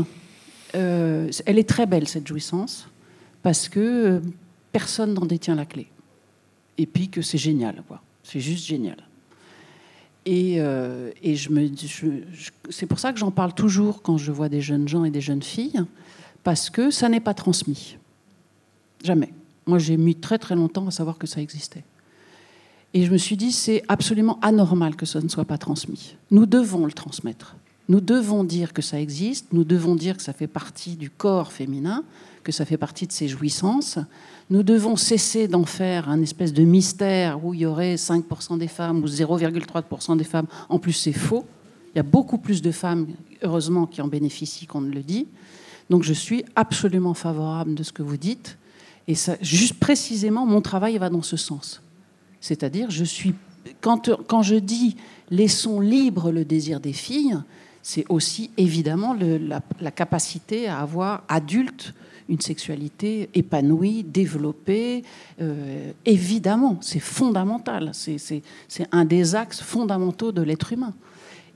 euh, 0.75 1.31
elle 1.47 1.59
est 1.59 1.69
très 1.69 1.87
belle 1.87 2.09
cette 2.09 2.27
jouissance, 2.27 2.89
parce 3.43 3.69
que 3.69 3.81
euh, 3.81 4.21
personne 4.73 5.15
n'en 5.15 5.27
détient 5.27 5.55
la 5.55 5.67
clé. 5.67 5.89
Et 6.77 6.87
puis 6.87 7.09
que 7.09 7.23
c'est 7.23 7.39
génial, 7.39 7.83
quoi. 7.87 8.03
C'est 8.23 8.41
juste 8.41 8.67
génial. 8.67 8.97
Et, 10.27 10.57
euh, 10.59 11.11
et 11.23 11.37
je 11.37 11.51
me, 11.51 11.71
c'est 12.71 12.87
pour 12.87 12.99
ça 12.99 13.13
que 13.13 13.19
j'en 13.19 13.31
parle 13.31 13.55
toujours 13.55 14.03
quand 14.03 14.19
je 14.19 14.31
vois 14.31 14.49
des 14.49 14.61
jeunes 14.61 14.87
gens 14.87 15.05
et 15.05 15.11
des 15.11 15.21
jeunes 15.21 15.43
filles, 15.43 15.81
parce 16.45 16.71
que 16.71 16.91
ça 16.91 17.09
n'est 17.09 17.21
pas 17.21 17.35
transmis. 17.35 17.97
Jamais. 19.03 19.33
Moi, 19.67 19.79
j'ai 19.79 19.97
mis 19.97 20.15
très 20.15 20.39
très 20.39 20.55
longtemps 20.55 20.87
à 20.87 20.91
savoir 20.91 21.19
que 21.19 21.27
ça 21.27 21.41
existait. 21.41 21.85
Et 22.95 23.05
je 23.05 23.13
me 23.13 23.19
suis 23.19 23.37
dit, 23.37 23.53
c'est 23.53 23.83
absolument 23.89 24.39
anormal 24.41 24.97
que 24.97 25.07
ça 25.07 25.21
ne 25.21 25.29
soit 25.29 25.45
pas 25.45 25.59
transmis. 25.59 26.17
Nous 26.31 26.47
devons 26.47 26.87
le 26.87 26.93
transmettre. 26.93 27.57
Nous 27.89 28.01
devons 28.01 28.45
dire 28.45 28.73
que 28.73 28.83
ça 28.83 29.01
existe, 29.01 29.47
nous 29.53 29.65
devons 29.65 29.95
dire 29.95 30.17
que 30.17 30.23
ça 30.23 30.35
fait 30.35 30.47
partie 30.47 30.97
du 30.97 31.09
corps 31.09 31.53
féminin, 31.53 32.05
que 32.45 32.53
ça 32.53 32.67
fait 32.67 32.77
partie 32.77 33.07
de 33.07 33.13
ses 33.13 33.29
jouissances. 33.29 33.99
Nous 34.51 34.63
devons 34.63 34.97
cesser 34.97 35.49
d'en 35.49 35.65
faire 35.65 36.09
un 36.09 36.21
espèce 36.21 36.53
de 36.53 36.65
mystère 36.65 37.45
où 37.45 37.55
il 37.55 37.61
y 37.61 37.67
aurait 37.67 37.95
5% 37.95 38.59
des 38.59 38.69
femmes 38.69 39.03
ou 39.03 39.07
0,3% 39.07 40.17
des 40.17 40.25
femmes. 40.25 40.47
En 40.69 40.79
plus, 40.79 40.93
c'est 40.93 41.13
faux. 41.13 41.47
Il 41.95 41.97
y 41.97 42.01
a 42.01 42.03
beaucoup 42.03 42.39
plus 42.39 42.61
de 42.61 42.71
femmes, 42.71 43.07
heureusement, 43.43 43.87
qui 43.87 44.03
en 44.03 44.09
bénéficient 44.09 44.67
qu'on 44.67 44.83
ne 44.83 44.93
le 44.93 45.03
dit. 45.03 45.27
Donc 45.89 46.03
je 46.03 46.13
suis 46.13 46.45
absolument 46.57 47.15
favorable 47.15 47.75
de 47.75 47.83
ce 47.83 47.93
que 47.93 48.03
vous 48.03 48.19
dites. 48.19 48.59
Et 49.07 49.15
juste 49.41 49.75
précisément, 49.75 50.45
mon 50.45 50.61
travail 50.61 50.99
va 50.99 51.09
dans 51.09 51.23
ce 51.23 51.39
sens. 51.39 51.81
C'est-à-dire, 52.41 52.91
je 52.91 53.05
suis 53.05 53.35
quand, 53.81 54.43
je 54.43 54.55
dis 54.57 54.97
laissons 55.31 55.81
libre 55.81 56.31
le 56.31 56.45
désir 56.45 56.81
des 56.81 56.93
filles, 56.93 57.39
c'est 57.83 58.05
aussi 58.09 58.51
évidemment 58.57 59.17
la, 59.81 59.91
capacité 59.91 60.69
à 60.69 60.81
avoir 60.81 61.23
adulte 61.29 61.95
une 62.29 62.41
sexualité 62.41 63.31
épanouie, 63.35 64.05
développée. 64.05 65.03
Euh, 65.41 65.93
évidemment, 66.05 66.77
c'est 66.83 67.01
fondamental. 67.01 67.93
C'est 67.95 68.43
un 68.93 69.05
des 69.07 69.35
axes 69.35 69.63
fondamentaux 69.63 70.31
de 70.33 70.43
l'être 70.43 70.73
humain. 70.73 70.93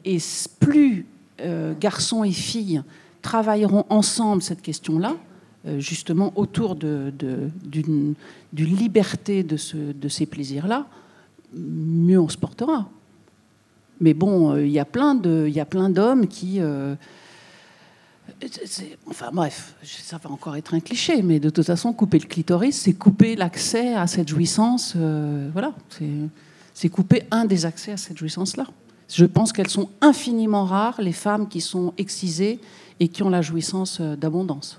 Et 0.06 0.16
plus 0.60 1.06
euh, 1.40 1.74
garçons 1.78 2.24
et 2.24 2.32
filles 2.32 2.82
travailleront 3.20 3.84
ensemble 3.90 4.42
cette 4.42 4.62
question-là, 4.62 5.16
justement 5.78 6.32
autour 6.36 6.74
d'une 6.76 8.14
liberté 8.52 9.42
de, 9.42 9.56
de 9.92 10.08
ces 10.08 10.26
plaisirs-là, 10.26 10.86
mieux 11.54 12.18
on 12.18 12.28
se 12.28 12.36
portera. 12.36 12.88
Mais 14.00 14.14
bon, 14.14 14.54
euh, 14.54 14.66
il 14.66 14.72
y 14.72 14.80
a 14.80 14.84
plein 14.84 15.14
d'hommes 15.14 16.26
qui... 16.26 16.60
Enfin 19.06 19.30
bref, 19.32 19.76
ça 19.84 20.18
va 20.18 20.30
encore 20.30 20.56
être 20.56 20.74
un 20.74 20.80
cliché, 20.80 21.22
mais 21.22 21.38
de 21.38 21.50
toute 21.50 21.66
façon, 21.66 21.92
couper 21.92 22.18
le 22.18 22.26
clitoris, 22.26 22.76
c'est 22.76 22.92
couper 22.94 23.36
l'accès 23.36 23.94
à 23.94 24.06
cette 24.06 24.28
jouissance. 24.28 24.96
voilà, 25.52 25.72
c'est 26.74 26.88
couper 26.88 27.22
un 27.30 27.44
des 27.44 27.66
accès 27.66 27.92
à 27.92 27.96
cette 27.96 28.18
jouissance-là. 28.18 28.66
Je 29.08 29.26
pense 29.26 29.52
qu'elles 29.52 29.68
sont 29.68 29.90
infiniment 30.00 30.64
rares, 30.64 31.00
les 31.00 31.12
femmes 31.12 31.48
qui 31.48 31.60
sont 31.60 31.92
excisées 31.98 32.60
et 32.98 33.08
qui 33.08 33.22
ont 33.22 33.28
la 33.28 33.42
jouissance 33.42 33.98
euh, 34.00 34.16
d'abondance. 34.16 34.78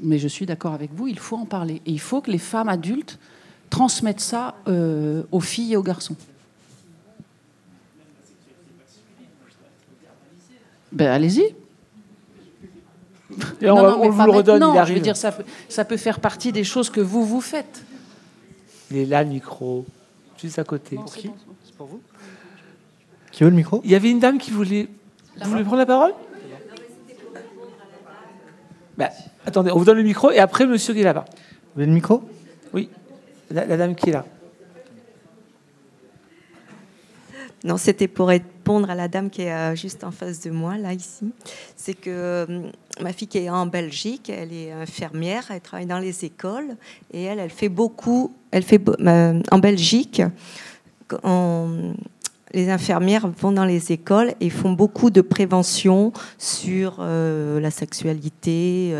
Mais 0.00 0.18
je 0.18 0.28
suis 0.28 0.46
d'accord 0.46 0.74
avec 0.74 0.92
vous, 0.94 1.08
il 1.08 1.18
faut 1.18 1.36
en 1.36 1.44
parler. 1.44 1.82
Et 1.86 1.90
il 1.90 2.00
faut 2.00 2.20
que 2.20 2.30
les 2.30 2.38
femmes 2.38 2.68
adultes 2.68 3.18
transmettent 3.70 4.20
ça 4.20 4.54
euh, 4.68 5.22
aux 5.32 5.40
filles 5.40 5.74
et 5.74 5.76
aux 5.76 5.82
garçons. 5.82 6.16
Ben, 10.92 11.08
allez-y. 11.08 11.54
Et 13.60 13.70
on, 13.70 14.10
vous 14.10 14.24
le 14.24 14.30
redonne, 14.30 14.64
il 14.72 14.78
arrive. 14.78 14.94
Je 14.94 14.98
veux 14.98 15.04
dire, 15.04 15.16
ça, 15.16 15.36
ça 15.68 15.84
peut 15.84 15.96
faire 15.96 16.18
partie 16.18 16.50
des 16.50 16.64
choses 16.64 16.90
que 16.90 17.00
vous, 17.00 17.24
vous 17.24 17.40
faites. 17.40 17.84
Il 18.90 18.96
est 18.96 19.04
là, 19.04 19.22
le 19.22 19.28
micro 19.28 19.84
juste 20.40 20.58
à 20.58 20.64
côté. 20.64 20.98
C'est 21.06 21.74
pour 21.76 21.86
vous 21.86 22.00
Qui 23.32 23.44
veut 23.44 23.50
le 23.50 23.56
micro? 23.56 23.80
Il 23.84 23.90
y 23.90 23.94
avait 23.94 24.10
une 24.10 24.20
dame 24.20 24.38
qui 24.38 24.50
voulait. 24.50 24.88
Vous 25.40 25.50
voulez 25.50 25.62
prendre 25.62 25.78
la 25.78 25.86
parole? 25.86 26.14
Bah, 28.96 29.10
Attendez, 29.48 29.70
on 29.70 29.78
vous 29.78 29.86
donne 29.86 29.96
le 29.96 30.02
micro 30.02 30.30
et 30.30 30.40
après, 30.40 30.66
monsieur 30.66 30.92
qui 30.92 31.00
est 31.00 31.04
là-bas. 31.04 31.24
Vous 31.30 31.70
voulez 31.76 31.86
le 31.86 31.92
micro? 31.92 32.22
Oui, 32.74 32.90
la, 33.50 33.64
dame 33.78 33.94
qui 33.94 34.10
est 34.10 34.12
là. 34.12 34.26
Non, 37.64 37.78
c'était 37.78 38.08
pour 38.08 38.28
répondre 38.28 38.90
à 38.90 38.94
la 38.94 39.08
dame 39.08 39.30
qui 39.30 39.40
est 39.40 39.52
euh, 39.54 39.74
juste 39.74 40.04
en 40.04 40.10
face 40.10 40.40
de 40.40 40.50
moi, 40.50 40.76
là, 40.76 40.92
ici. 40.92 41.32
C'est 41.76 41.94
que 41.94 42.10
euh, 42.10 42.70
ma 43.00 43.14
fille 43.14 43.26
qui 43.26 43.38
est 43.38 43.48
en 43.48 43.64
Belgique, 43.64 44.28
elle 44.28 44.52
est 44.52 44.70
infirmière, 44.70 45.46
elle 45.48 45.62
travaille 45.62 45.86
dans 45.86 45.98
les 45.98 46.26
écoles 46.26 46.76
et 47.14 47.22
elle, 47.22 47.38
elle 47.38 47.48
fait 47.48 47.70
beaucoup, 47.70 48.34
elle 48.50 48.64
fait 48.64 48.82
euh, 48.86 49.40
en 49.50 49.58
Belgique, 49.58 50.20
les 52.54 52.70
infirmières 52.70 53.28
vont 53.28 53.52
dans 53.52 53.64
les 53.64 53.92
écoles 53.92 54.34
et 54.40 54.50
font 54.50 54.72
beaucoup 54.72 55.10
de 55.10 55.20
prévention 55.20 56.12
sur 56.38 57.02
la 57.02 57.70
sexualité, 57.70 58.94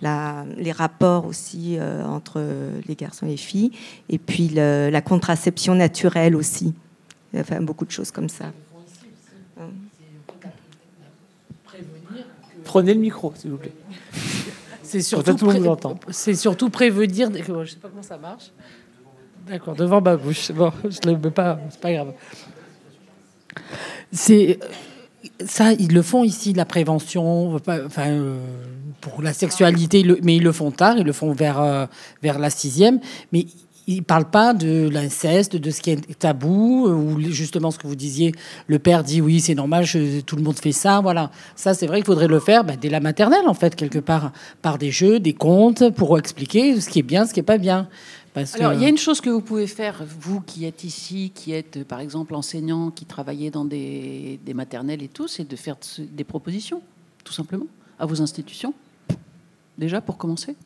les 0.00 0.72
rapports 0.72 1.26
aussi 1.26 1.78
entre 2.06 2.42
les 2.86 2.94
garçons 2.94 3.26
et 3.26 3.30
les 3.30 3.36
filles, 3.36 3.72
et 4.08 4.18
puis 4.18 4.48
la 4.48 5.00
contraception 5.00 5.74
naturelle 5.74 6.34
aussi. 6.36 6.74
Enfin, 7.36 7.60
beaucoup 7.60 7.84
de 7.84 7.90
choses 7.90 8.10
comme 8.10 8.28
ça. 8.28 8.46
Prenez 12.64 12.94
le 12.94 13.00
micro, 13.00 13.32
s'il 13.34 13.50
vous 13.50 13.56
plaît. 13.56 13.72
C'est 14.82 15.02
surtout, 15.02 15.36
c'est 16.10 16.34
surtout 16.34 16.70
prévenir. 16.70 17.30
Je 17.30 17.52
ne 17.52 17.64
sais 17.66 17.76
pas 17.76 17.88
comment 17.90 18.02
ça 18.02 18.16
marche. 18.16 18.50
D'accord, 19.46 19.74
devant 19.74 20.00
ma 20.00 20.16
bouche. 20.16 20.50
Bon, 20.52 20.72
je 20.82 21.06
ne 21.06 21.14
le 21.14 21.18
mets 21.18 21.30
pas, 21.30 21.58
c'est 21.68 21.78
pas 21.80 21.92
grave. 21.92 22.14
C'est 24.12 24.58
ça, 25.44 25.72
ils 25.72 25.92
le 25.92 26.02
font 26.02 26.24
ici, 26.24 26.52
la 26.52 26.64
prévention, 26.64 27.54
enfin, 27.54 28.22
pour 29.00 29.22
la 29.22 29.32
sexualité, 29.32 30.04
mais 30.22 30.36
ils 30.36 30.42
le 30.42 30.52
font 30.52 30.70
tard, 30.70 30.96
ils 30.98 31.04
le 31.04 31.12
font 31.12 31.32
vers, 31.32 31.60
euh, 31.60 31.86
vers 32.22 32.38
la 32.38 32.50
sixième. 32.50 33.00
Mais 33.32 33.46
il 33.86 33.96
ne 33.96 34.02
parle 34.02 34.26
pas 34.26 34.52
de 34.52 34.88
l'inceste, 34.90 35.56
de 35.56 35.70
ce 35.70 35.80
qui 35.80 35.90
est 35.90 36.18
tabou, 36.18 36.86
euh, 36.86 36.92
ou 36.92 37.20
justement 37.20 37.70
ce 37.70 37.78
que 37.78 37.86
vous 37.86 37.96
disiez, 37.96 38.32
le 38.66 38.78
père 38.78 39.02
dit 39.02 39.22
oui, 39.22 39.40
c'est 39.40 39.54
normal, 39.54 39.86
tout 40.26 40.36
le 40.36 40.42
monde 40.42 40.58
fait 40.58 40.72
ça. 40.72 41.00
Voilà. 41.00 41.30
Ça, 41.56 41.72
c'est 41.72 41.86
vrai 41.86 41.98
qu'il 41.98 42.06
faudrait 42.06 42.28
le 42.28 42.38
faire 42.38 42.64
bah, 42.64 42.74
dès 42.78 42.90
la 42.90 43.00
maternelle, 43.00 43.46
en 43.46 43.54
fait, 43.54 43.74
quelque 43.74 43.98
part, 43.98 44.32
par 44.60 44.76
des 44.76 44.90
jeux, 44.90 45.20
des 45.20 45.32
contes, 45.32 45.90
pour 45.94 46.18
expliquer 46.18 46.80
ce 46.80 46.88
qui 46.90 46.98
est 46.98 47.02
bien, 47.02 47.24
ce 47.24 47.32
qui 47.32 47.40
n'est 47.40 47.44
pas 47.44 47.58
bien. 47.58 47.88
Parce 48.38 48.54
Alors, 48.54 48.72
il 48.74 48.80
y 48.80 48.84
a 48.84 48.88
une 48.88 48.98
chose 48.98 49.20
que 49.20 49.30
vous 49.30 49.40
pouvez 49.40 49.66
faire, 49.66 50.02
vous 50.04 50.40
qui 50.40 50.64
êtes 50.64 50.84
ici, 50.84 51.32
qui 51.34 51.52
êtes 51.52 51.84
par 51.84 52.00
exemple 52.00 52.34
enseignant, 52.34 52.90
qui 52.90 53.04
travaillez 53.04 53.50
dans 53.50 53.64
des, 53.64 54.38
des 54.44 54.54
maternelles 54.54 55.02
et 55.02 55.08
tout, 55.08 55.28
c'est 55.28 55.48
de 55.48 55.56
faire 55.56 55.76
des 55.98 56.24
propositions, 56.24 56.82
tout 57.24 57.32
simplement, 57.32 57.66
à 57.98 58.06
vos 58.06 58.22
institutions. 58.22 58.74
Déjà, 59.76 60.00
pour 60.00 60.16
commencer 60.16 60.56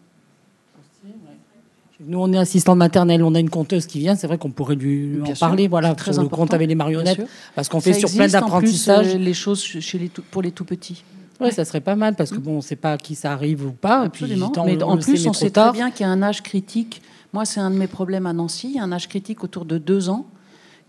nous, 2.05 2.19
on 2.19 2.33
est 2.33 2.39
assistant 2.39 2.75
maternelle, 2.75 3.23
on 3.23 3.33
a 3.35 3.39
une 3.39 3.51
conteuse 3.51 3.87
qui 3.87 4.01
vient. 4.01 4.17
C'est 4.17 4.27
vrai 4.27 4.37
qu'on 4.37 4.51
pourrait 4.51 4.75
lui 4.75 5.21
en 5.23 5.35
parler. 5.35 5.69
Voilà, 5.69 5.95
très 5.95 6.17
le 6.17 6.27
compte 6.27 6.53
avec 6.53 6.69
les 6.69 6.75
marionnettes, 6.75 7.21
parce 7.55 7.69
qu'on 7.69 7.81
fait 7.81 7.93
sur 7.93 8.11
plein 8.11 8.27
d'apprentissages. 8.27 9.15
Euh, 9.15 9.19
les 9.19 9.35
choses 9.35 9.63
chez 9.63 9.99
les 9.99 10.09
pour 10.09 10.43
les 10.43 10.51
tout 10.51 10.65
petits. 10.65 11.05
Oui, 11.41 11.53
ça 11.53 11.65
serait 11.65 11.81
pas 11.81 11.97
mal 11.97 12.15
parce 12.15 12.31
que 12.31 12.39
bon, 12.39 12.53
on 12.53 12.57
ne 12.57 12.61
sait 12.61 12.77
pas 12.77 12.93
à 12.93 12.99
qui 12.99 13.15
ça 13.15 13.33
arrive 13.33 13.67
ou 13.67 13.73
pas. 13.73 14.03
Absolument. 14.03 14.53
mais 14.65 14.83
en 14.83 14.97
plus, 14.97 15.27
on 15.27 15.33
sait 15.33 15.51
très 15.51 15.73
bien 15.73 15.91
qu'il 15.91 16.05
y 16.05 16.09
a 16.09 16.13
un 16.13 16.23
âge 16.23 16.43
critique. 16.43 17.03
Moi, 17.33 17.45
c'est 17.45 17.61
un 17.61 17.71
de 17.71 17.77
mes 17.77 17.87
problèmes 17.87 18.27
à 18.27 18.33
Nancy. 18.33 18.69
Il 18.71 18.77
y 18.77 18.79
a 18.79 18.83
un 18.83 18.93
âge 18.93 19.09
critique 19.09 19.43
autour 19.45 19.65
de 19.65 19.79
deux 19.79 20.09
ans 20.09 20.27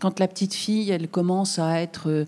quand 0.03 0.19
la 0.19 0.27
petite 0.27 0.53
fille, 0.53 0.91
elle 0.91 1.07
commence 1.07 1.59
à 1.59 1.79
être 1.79 2.09
euh, 2.09 2.25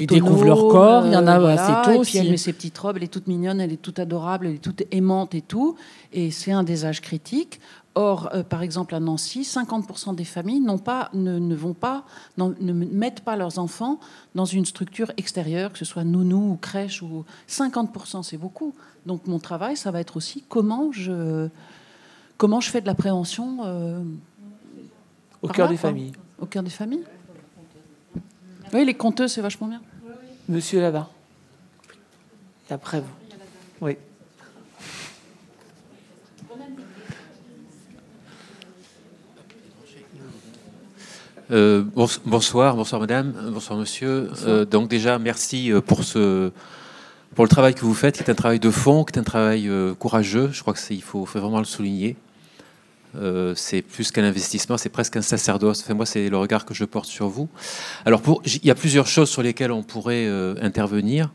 Ils 0.00 0.06
découvrent 0.06 0.46
leur 0.46 0.68
corps, 0.68 1.06
il 1.06 1.12
y 1.12 1.16
en 1.16 1.26
a 1.26 1.38
euh, 1.38 1.46
assez 1.48 1.90
tôt. 1.90 2.02
Et 2.02 2.06
puis 2.06 2.16
elle 2.16 2.30
met 2.30 2.38
ses 2.38 2.54
petites 2.54 2.78
robes, 2.78 2.96
elle 2.96 3.02
est 3.02 3.12
toute 3.12 3.26
mignonne, 3.26 3.60
elle 3.60 3.72
est 3.72 3.82
toute 3.82 3.98
adorable, 3.98 4.46
elle 4.46 4.54
est 4.54 4.64
toute 4.64 4.82
aimante 4.90 5.34
et 5.34 5.42
tout. 5.42 5.76
Et 6.14 6.30
c'est 6.30 6.52
un 6.52 6.62
des 6.62 6.86
âges 6.86 7.02
critiques. 7.02 7.60
Or, 7.94 8.30
euh, 8.32 8.42
par 8.42 8.62
exemple, 8.62 8.94
à 8.94 9.00
Nancy, 9.00 9.42
50% 9.42 10.14
des 10.14 10.24
familles 10.24 10.64
pas, 10.82 11.10
ne, 11.12 11.54
vont 11.54 11.74
pas, 11.74 12.04
ne 12.38 12.72
mettent 12.72 13.20
pas 13.20 13.36
leurs 13.36 13.58
enfants 13.58 14.00
dans 14.34 14.46
une 14.46 14.64
structure 14.64 15.12
extérieure, 15.18 15.72
que 15.72 15.78
ce 15.78 15.84
soit 15.84 16.04
nounou 16.04 16.52
ou 16.52 16.56
crèche. 16.56 17.02
Ou 17.02 17.26
50%, 17.46 18.22
c'est 18.22 18.38
beaucoup. 18.38 18.74
Donc, 19.04 19.26
mon 19.26 19.38
travail, 19.38 19.76
ça 19.76 19.90
va 19.90 20.00
être 20.00 20.16
aussi 20.16 20.42
comment 20.48 20.90
je, 20.92 21.48
comment 22.42 22.60
je 22.60 22.70
fais 22.70 22.80
de 22.80 22.86
la 22.86 22.96
prévention 22.96 23.58
euh, 23.62 24.02
au 25.42 25.46
cœur 25.46 25.68
des 25.68 25.76
familles. 25.76 26.10
Au 26.40 26.46
cœur 26.46 26.64
des 26.64 26.70
familles. 26.70 27.04
Oui, 28.72 28.84
les 28.84 28.94
conteuses, 28.94 29.34
c'est 29.34 29.40
vachement 29.40 29.68
bien. 29.68 29.80
Monsieur 30.48 30.80
là-bas. 30.80 31.08
Et 32.68 32.72
après 32.72 33.00
vous. 33.00 33.06
Oui. 33.80 33.96
Euh, 41.52 41.84
bonsoir, 42.26 42.74
bonsoir 42.74 43.00
madame, 43.00 43.50
bonsoir 43.52 43.78
monsieur. 43.78 44.32
Euh, 44.46 44.64
donc 44.64 44.88
déjà, 44.88 45.20
merci 45.20 45.70
pour, 45.86 46.02
ce, 46.02 46.50
pour 47.36 47.44
le 47.44 47.48
travail 47.48 47.76
que 47.76 47.82
vous 47.82 47.94
faites, 47.94 48.16
qui 48.16 48.24
est 48.24 48.30
un 48.30 48.34
travail 48.34 48.58
de 48.58 48.70
fond, 48.72 49.04
qui 49.04 49.16
est 49.16 49.20
un 49.20 49.22
travail 49.22 49.70
courageux. 50.00 50.50
Je 50.50 50.60
crois 50.60 50.74
qu'il 50.74 51.02
faut, 51.02 51.24
faut, 51.24 51.38
vraiment 51.38 51.60
le 51.60 51.64
souligner. 51.66 52.16
C'est 53.54 53.82
plus 53.82 54.10
qu'un 54.10 54.24
investissement, 54.24 54.78
c'est 54.78 54.88
presque 54.88 55.16
un 55.16 55.22
sacerdoce. 55.22 55.82
Enfin, 55.82 55.94
moi, 55.94 56.06
c'est 56.06 56.28
le 56.28 56.36
regard 56.36 56.64
que 56.64 56.74
je 56.74 56.84
porte 56.84 57.06
sur 57.06 57.28
vous. 57.28 57.48
Alors, 58.04 58.22
il 58.44 58.64
y 58.64 58.70
a 58.70 58.74
plusieurs 58.74 59.06
choses 59.06 59.28
sur 59.28 59.42
lesquelles 59.42 59.72
on 59.72 59.82
pourrait 59.82 60.26
intervenir. 60.60 61.30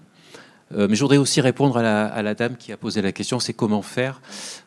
Euh, 0.76 0.88
mais 0.90 0.96
je 0.96 1.02
voudrais 1.02 1.18
aussi 1.18 1.40
répondre 1.40 1.78
à 1.78 2.22
la, 2.22 2.34
dame 2.34 2.58
qui 2.58 2.72
a 2.72 2.78
posé 2.78 3.02
la 3.02 3.12
question, 3.12 3.40
c'est 3.40 3.54
comment 3.54 3.82
faire. 3.82 4.22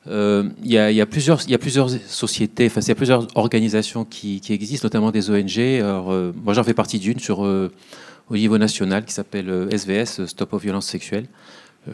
Euh, 0.06 0.48
il 0.62 0.72
y, 0.72 0.78
a 0.78 1.06
plusieurs, 1.06 1.46
y 1.48 1.54
a 1.54 1.58
plusieurs 1.58 1.90
sociétés, 1.90 2.66
enfin, 2.66 2.80
il 2.80 2.88
y 2.88 2.92
a 2.92 2.94
plusieurs 2.94 3.26
organisations 3.36 4.04
qui, 4.04 4.40
existent, 4.48 4.86
notamment 4.86 5.10
des 5.10 5.30
ONG. 5.30 5.58
Alors, 5.58 6.12
euh, 6.12 6.32
moi, 6.42 6.54
j'en 6.54 6.64
fais 6.64 6.74
partie 6.74 6.98
d'une 6.98 7.18
euh, 7.30 7.68
au 8.30 8.36
niveau 8.36 8.56
national 8.56 9.04
qui 9.04 9.12
s'appelle 9.12 9.68
SVS, 9.70 10.24
Stop 10.26 10.54
aux 10.54 10.58
violences 10.58 10.86
sexuelles. 10.86 11.26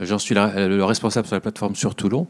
J'en 0.00 0.18
suis 0.18 0.34
le 0.34 0.82
responsable 0.82 1.26
sur 1.26 1.36
la 1.36 1.40
plateforme 1.40 1.74
sur 1.74 1.94
Toulon. 1.94 2.26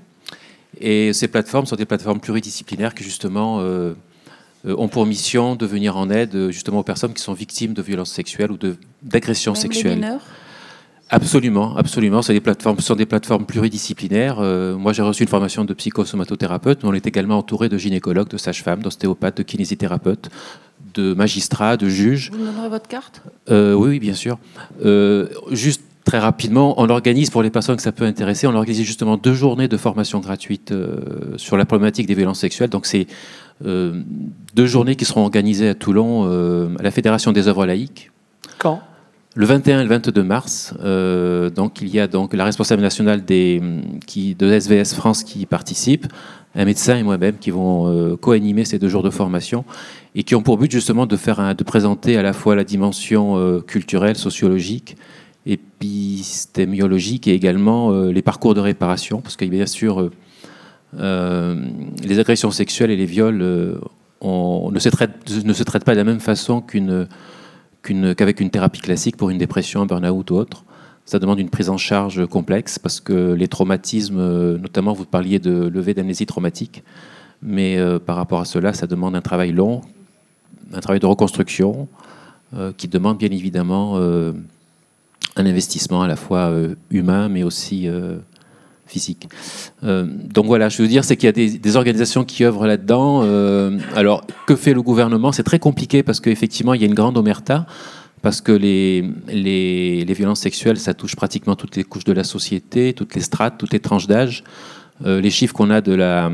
Et 0.81 1.13
ces 1.13 1.29
plateformes 1.29 1.67
sont 1.67 1.77
des 1.77 1.87
plateformes 1.87 2.21
pluridisciplinaires 2.21 2.95
qui 2.95 3.05
justement 3.05 3.63
ont 4.65 4.89
pour 4.89 5.07
mission 5.07 5.57
de 5.57 5.65
venir 5.65 5.97
en 5.97 6.11
aide 6.11 6.51
justement 6.51 6.81
aux 6.81 6.85
personnes 6.85 7.15
qui 7.15 7.23
sont 7.23 7.35
victimes 7.35 7.73
de 7.73 7.83
violences 7.83 8.13
sexuelles 8.13 8.51
ou 8.53 8.59
d'agressions 9.03 9.55
sexuelles. 9.55 10.01
Les 10.01 10.07
mineurs? 10.07 10.23
Absolument, 11.09 11.77
absolument. 11.77 12.21
Ce 12.21 12.29
sont 12.29 12.33
des 12.33 12.41
plateformes, 12.41 12.81
sont 12.81 12.97
des 12.97 13.07
plateformes 13.07 13.47
pluridisciplinaires. 13.47 14.39
Euh, 14.41 14.77
moi, 14.77 14.93
j'ai 14.93 15.03
reçu 15.03 15.23
une 15.23 15.29
formation 15.29 15.65
de 15.65 15.73
psychosomatothérapeute, 15.73 16.83
mais 16.83 16.89
on 16.89 16.95
est 16.95 17.07
également 17.07 17.39
entouré 17.39 17.69
de 17.69 17.79
gynécologues, 17.79 18.29
de 18.29 18.37
sages-femmes, 18.37 18.83
d'ostéopathes, 18.83 19.37
de 19.37 19.45
kinésithérapeutes, 19.45 20.31
de 20.95 21.15
magistrats, 21.15 21.77
de 21.77 21.89
juges. 21.89 22.31
Vous 22.33 22.39
me 22.39 22.47
donnerez 22.47 22.69
votre 22.69 22.89
carte? 22.89 23.23
Euh, 23.51 23.75
oui, 23.75 23.91
oui, 23.91 23.99
bien 24.01 24.15
sûr. 24.15 24.37
Euh, 24.85 25.29
juste 25.53 25.83
très 26.07 26.21
rapidement, 26.21 26.81
on 26.81 26.89
organise 26.89 27.29
pour 27.31 27.43
les 27.43 27.51
personnes 27.51 27.77
que 27.77 27.83
ça 27.83 27.93
peut 27.93 28.05
intéresser, 28.05 28.47
on 28.47 28.55
organise 28.55 28.81
justement 28.83 29.19
deux 29.19 29.35
journées 29.35 29.69
de 29.69 29.77
formation 29.77 30.21
gratuite 30.21 30.71
euh, 30.71 31.37
sur 31.37 31.57
la 31.59 31.67
problématique 31.67 32.07
des 32.07 32.15
violences 32.15 32.39
sexuelles. 32.39 32.71
Donc, 32.71 32.87
c'est 32.87 33.09
euh, 33.67 34.03
deux 34.55 34.67
journées 34.67 34.95
qui 34.95 35.05
seront 35.05 35.23
organisées 35.23 35.69
à 35.69 35.75
Toulon, 35.75 36.23
euh, 36.27 36.69
à 36.79 36.83
la 36.85 36.93
Fédération 36.93 37.33
des 37.33 37.49
œuvres 37.49 37.67
laïques. 37.67 38.13
Quand? 38.57 38.81
Le 39.35 39.47
21 39.47 39.81
et 39.81 39.83
le 39.83 39.89
22 39.91 40.23
mars, 40.23 40.73
donc 41.55 41.83
il 41.83 41.89
y 41.89 42.01
a 42.01 42.07
donc 42.07 42.33
la 42.33 42.47
responsable 42.47 42.81
nationale 42.81 43.23
des, 43.23 43.61
qui, 44.07 44.35
de 44.35 44.51
SVS 44.51 44.95
France 44.95 45.25
qui 45.25 45.45
participe, 45.45 46.07
un 46.55 46.65
médecin 46.65 46.97
et 46.97 47.03
moi-même 47.03 47.37
qui 47.37 47.51
vont 47.51 48.17
co-animer 48.17 48.65
ces 48.65 48.79
deux 48.79 48.89
jours 48.89 49.03
de 49.03 49.11
formation 49.11 49.67
et 50.15 50.23
qui 50.23 50.35
ont 50.35 50.41
pour 50.41 50.57
but 50.57 50.73
justement 50.73 51.05
de 51.05 51.19
faire 51.19 51.39
un, 51.39 51.53
de 51.53 51.65
présenter 51.65 52.17
à 52.17 52.23
la 52.23 52.33
fois 52.33 52.57
la 52.57 52.65
dimension 52.65 53.61
culturelle, 53.67 54.17
sociologique, 54.17 54.97
épistémiologique 55.47 57.29
et 57.29 57.35
également 57.35 57.93
euh, 57.93 58.11
les 58.13 58.23
parcours 58.23 58.55
de 58.55 58.61
réparation, 58.61 59.21
parce 59.21 59.37
qu'il 59.37 59.51
bien 59.51 59.67
sûr 59.67 60.11
euh, 60.99 61.65
les 62.03 62.19
agressions 62.19 62.51
sexuelles 62.51 62.91
et 62.91 62.97
les 62.97 63.07
viols 63.07 63.39
ne, 64.23 64.79
se 64.79 64.89
traitent, 64.89 65.85
pas 65.85 65.93
de 65.93 65.99
la 65.99 66.05
même 66.05 66.21
façon 66.21 66.61
qu'avec 66.61 68.41
une 68.41 68.51
thérapie 68.51 68.81
classique 68.81 69.17
pour 69.17 69.31
une 69.31 69.39
dépression, 69.39 69.83
un 69.83 69.87
burn-out 69.87 70.31
ou 70.31 70.35
autre. 70.35 70.65
Ça 71.05 71.21
demande 71.21 71.39
une 71.39 71.51
prise 71.51 71.71
en 71.71 71.77
charge 71.77 72.27
complexe 72.27 72.81
parce 72.81 73.01
que 73.01 73.33
les 73.33 73.47
traumatismes, 73.47 74.19
euh, 74.19 74.59
notamment 74.59 74.93
vous 74.93 75.05
parliez 75.05 75.39
de 75.39 75.69
levée 75.69 75.95
d'amnésie 75.95 76.27
traumatique, 76.27 76.83
mais 77.43 77.79
euh, 77.79 78.01
par 78.01 78.17
rapport 78.17 78.41
à 78.41 78.45
cela, 78.45 78.73
ça 78.73 78.89
demande 78.89 79.15
un 79.15 79.21
travail 79.21 79.53
long, 79.53 79.83
un 80.73 80.81
travail 80.81 80.99
de 80.99 81.07
reconstruction 81.07 81.87
euh, 82.55 82.73
qui 82.77 82.89
demande 82.89 83.19
bien 83.19 83.31
évidemment 83.31 83.95
euh, 83.97 84.33
un 85.37 85.47
investissement 85.47 86.03
à 86.03 86.09
la 86.09 86.17
fois 86.17 86.51
euh, 86.51 86.75
humain 86.91 87.29
mais 87.29 87.43
aussi 87.43 87.89
euh, 87.89 88.17
physique. 88.87 89.29
Euh, 89.85 90.07
donc 90.07 90.47
voilà, 90.47 90.69
je 90.69 90.81
veux 90.83 90.89
dire, 90.89 91.05
c'est 91.05 91.17
qu'il 91.17 91.27
y 91.27 91.29
a 91.29 91.33
des, 91.33 91.77
organisations 91.77 92.25
qui 92.25 92.45
œuvrent 92.45 92.67
là-dedans. 92.67 93.23
Alors, 93.95 94.25
que 94.47 94.55
fait 94.55 94.73
le 94.73 94.83
gouvernement? 94.83 95.33
C'est 95.33 95.43
très 95.43 95.59
compliqué 95.59 96.03
parce 96.03 96.21
qu'effectivement, 96.21 96.73
il 96.75 96.81
y 96.81 96.85
a 96.85 96.87
une 96.87 96.95
grande 96.95 97.19
omerta, 97.19 97.67
parce 98.23 98.41
que 98.41 98.53
les, 98.53 99.05
les, 99.29 100.15
violences 100.15 100.41
sexuelles, 100.41 100.79
ça 100.79 100.95
touche 100.95 101.17
pratiquement 101.17 101.57
toutes 101.57 101.77
les 101.77 101.85
couches 101.85 102.05
de 102.05 102.13
la 102.13 102.25
société, 102.25 102.93
toutes 102.93 103.15
les 103.15 103.21
strates, 103.21 103.59
toutes 103.59 103.73
les 103.73 103.81
tranches 103.81 104.07
d'âge. 104.07 104.45
Les 105.05 105.31
chiffres 105.31 105.53
qu'on 105.53 105.71
a 105.71 105.81
de 105.81 105.93
la, 105.93 106.31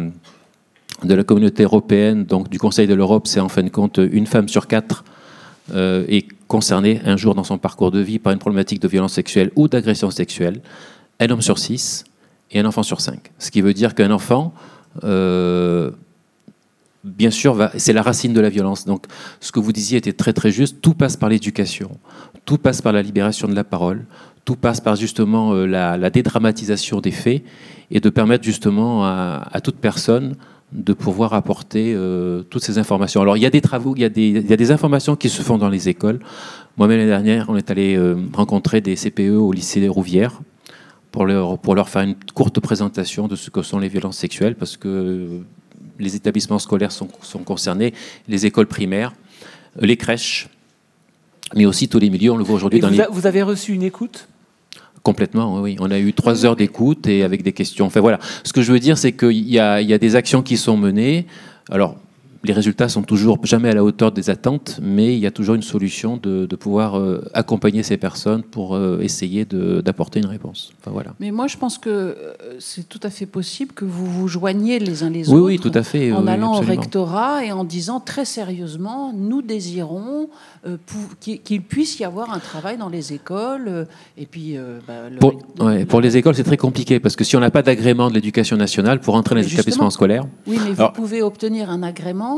de 1.03 1.15
la 1.15 1.25
communauté 1.25 1.65
européenne, 1.65 2.25
donc 2.25 2.49
du 2.51 2.59
Conseil 2.59 2.87
de 2.87 2.95
l'Europe, 2.95 3.27
c'est 3.27 3.41
en 3.41 3.49
fin 3.49 3.63
de 3.63 3.71
compte 3.71 3.99
une 3.99 4.27
femme 4.27 4.49
sur 4.49 4.67
quatre 4.67 5.05
euh, 5.73 6.05
est 6.09 6.27
concernée 6.49 7.01
un 7.05 7.17
jour 7.17 7.35
dans 7.35 7.45
son 7.45 7.57
parcours 7.57 7.93
de 7.93 8.01
vie 8.01 8.19
par 8.19 8.33
une 8.33 8.39
problématique 8.39 8.81
de 8.81 8.89
violence 8.89 9.13
sexuelle 9.13 9.51
ou 9.55 9.69
d'agression 9.69 10.11
sexuelle. 10.11 10.61
Un 11.21 11.31
homme 11.31 11.41
sur 11.41 11.59
six 11.59 12.05
et 12.51 12.59
un 12.59 12.65
enfant 12.65 12.83
sur 12.83 13.01
cinq. 13.01 13.31
Ce 13.39 13.51
qui 13.51 13.61
veut 13.61 13.73
dire 13.73 13.95
qu'un 13.95 14.11
enfant, 14.11 14.53
euh, 15.05 15.93
bien 17.05 17.31
sûr, 17.31 17.71
c'est 17.77 17.93
la 17.93 18.03
racine 18.03 18.33
de 18.33 18.41
la 18.41 18.49
violence. 18.49 18.85
Donc, 18.87 19.07
ce 19.41 19.53
que 19.53 19.61
vous 19.61 19.73
disiez 19.73 19.99
était 19.99 20.13
très 20.13 20.33
très 20.33 20.51
juste. 20.51 20.81
Tout 20.83 20.95
passe 20.95 21.17
par 21.17 21.29
l'éducation, 21.29 21.99
tout 22.45 22.59
passe 22.59 22.83
par 22.83 22.93
la 22.93 23.03
libération 23.03 23.47
de 23.47 23.55
la 23.55 23.65
parole, 23.65 24.05
tout 24.45 24.57
passe 24.57 24.81
par 24.81 24.97
justement 24.97 25.55
euh, 25.55 25.67
la, 25.67 26.11
dédramatisation 26.11 27.01
des 27.01 27.13
faits 27.13 27.45
et 27.93 28.01
de 28.01 28.11
permettre 28.11 28.43
justement 28.43 29.05
à 29.05 29.61
toute 29.63 29.77
personne 29.77 30.35
de 30.73 30.93
pouvoir 30.93 31.35
apporter 31.35 31.93
euh, 31.95 32.43
toutes 32.43 32.65
ces 32.65 32.79
informations. 32.79 33.21
Alors, 33.21 33.37
il 33.37 33.43
y 33.43 33.47
a 33.47 33.51
des 33.51 33.61
travaux, 33.61 33.95
il 33.95 34.03
y 34.03 34.05
a 34.05 34.09
des, 34.09 34.29
il 34.29 34.49
y 34.49 34.53
a 34.53 34.57
des 34.57 34.71
informations 34.71 35.17
qui 35.17 35.29
se 35.29 35.43
font 35.43 35.59
dans 35.59 35.69
les 35.69 35.89
écoles. 35.89 36.21
Moi-même, 36.79 36.99
l'année 36.99 37.11
dernière, 37.11 37.47
on 37.49 37.57
est 37.57 37.71
allé 37.71 37.97
euh, 37.97 38.17
rencontrer 38.33 38.81
des 38.81 38.95
CPE 38.97 39.37
au 39.37 39.53
lycée 39.53 39.81
des 39.81 39.89
Rouvières 39.89 40.41
pour 41.11 41.27
leur, 41.27 41.59
pour 41.59 41.75
leur 41.75 41.91
faire 41.91 42.03
une 42.03 42.17
courte 42.35 42.59
présentation 42.61 43.29
de 43.29 43.37
ce 43.37 43.51
que 43.51 43.63
sont 43.63 43.79
les 43.79 43.89
violences 43.89 44.17
sexuelles, 44.17 44.55
parce 44.55 44.79
que 44.79 45.43
les 45.99 46.17
établissements 46.17 46.59
scolaires 46.59 46.93
sont, 46.93 47.09
sont 47.21 47.41
concernés, 47.41 47.93
les 48.29 48.47
écoles 48.47 48.67
primaires, 48.67 49.13
les 49.79 49.99
crèches, 49.99 50.49
mais 51.55 51.67
aussi 51.67 51.89
tous 51.89 51.99
les 51.99 52.09
milieux. 52.09 52.33
On 52.33 52.39
le 52.39 52.45
voit 52.45 52.57
aujourd'hui 52.57 52.81
dans 52.81 52.89
vous 52.89 52.95
les. 52.95 53.01
A, 53.03 53.09
vous 53.11 53.27
avez 53.27 53.43
reçu 53.43 53.75
une 53.75 53.83
écoute? 53.83 54.27
Complètement, 55.03 55.61
oui. 55.61 55.77
On 55.81 55.91
a 55.91 55.99
eu 55.99 56.13
trois 56.13 56.47
heures 56.47 56.55
d'écoute 56.55 57.07
et 57.09 57.25
avec 57.25 57.43
des 57.43 57.53
questions. 57.53 57.87
Enfin 57.87 58.01
voilà. 58.01 58.21
Ce 58.45 58.53
que 58.53 58.63
je 58.63 58.73
veux 58.73 58.79
dire, 58.79 58.97
c'est 58.97 59.13
qu'il 59.13 59.33
y 59.33 59.55
y 59.55 59.59
a 59.59 59.99
des 59.99 60.17
actions 60.17 60.43
qui 60.43 60.57
sont 60.57 60.77
menées. 60.77 61.27
Alors, 61.71 61.97
les 62.45 62.53
résultats 62.53 62.89
sont 62.89 63.03
toujours 63.03 63.39
jamais 63.45 63.69
à 63.69 63.75
la 63.75 63.85
hauteur 63.85 64.11
des 64.13 64.31
attentes, 64.31 64.79
mais 64.83 65.15
il 65.15 65.19
y 65.21 65.27
a 65.27 65.31
toujours 65.31 65.55
une 65.55 65.63
solution 65.63 66.17
de, 66.17 66.47
de 66.47 66.57
pouvoir 66.57 66.99
euh, 66.99 67.25
accompagner 67.35 67.83
ces 67.83 67.97
personnes 67.97 68.43
pour 68.43 68.75
euh, 68.75 68.99
essayer 69.01 69.45
d'apporter 69.45 70.19
une 70.21 70.27
réponse. 70.27 70.73
Enfin, 70.81 70.91
voilà. 70.93 71.15
Mais 71.21 71.31
moi, 71.31 71.47
je 71.47 71.57
pense 71.57 71.79
que 71.79 71.89
euh, 71.91 72.15
c'est 72.59 72.89
tout 72.89 73.01
à 73.03 73.11
fait 73.11 73.27
possible 73.27 73.73
que 73.73 73.85
vous 73.85 74.07
vous 74.07 74.29
joigniez 74.29 74.79
les 74.79 75.03
uns 75.05 75.11
les 75.11 75.29
oui, 75.29 75.35
autres 75.37 75.47
oui, 75.47 75.59
tout 75.59 75.73
à 75.75 75.83
fait, 75.83 76.13
en 76.13 76.23
oui, 76.25 76.29
allant 76.31 76.53
absolument. 76.55 76.73
au 76.79 76.81
rectorat 76.81 77.45
et 77.45 77.53
en 77.53 77.65
disant 77.65 78.01
très 78.01 78.25
sérieusement, 78.25 79.13
nous 79.17 79.43
désirons 79.43 80.29
euh, 80.67 80.77
qu'il 81.21 81.63
puisse 81.63 81.99
y 82.01 82.05
avoir 82.05 82.33
un 82.33 82.39
travail 82.39 82.77
dans 82.77 82.89
les 82.89 83.13
écoles. 83.13 83.67
euh, 83.69 83.85
et 84.19 84.27
puis, 84.27 84.57
euh, 84.57 84.79
bah, 84.87 85.09
le 85.11 85.19
Pour, 85.19 85.31
rec- 85.31 85.63
ouais, 85.63 85.85
pour 85.85 86.01
les 86.01 86.17
écoles, 86.17 86.35
c'est 86.35 86.43
très 86.45 86.57
compliqué 86.57 86.99
parce 87.01 87.17
que 87.17 87.25
si 87.25 87.37
on 87.37 87.41
n'a 87.41 87.51
pas 87.51 87.63
d'agrément 87.63 88.09
de 88.09 88.15
l'éducation 88.15 88.57
nationale 88.57 89.01
pour 89.01 89.15
entrer 89.15 89.35
dans 89.35 89.41
les 89.41 89.53
établissements 89.53 89.91
scolaires, 89.91 90.25
Oui, 90.47 90.59
mais 90.65 90.73
Alors- 90.79 90.93
vous 90.95 91.01
pouvez 91.03 91.23
obtenir 91.23 91.71
un 91.71 91.83
agrément 91.83 92.32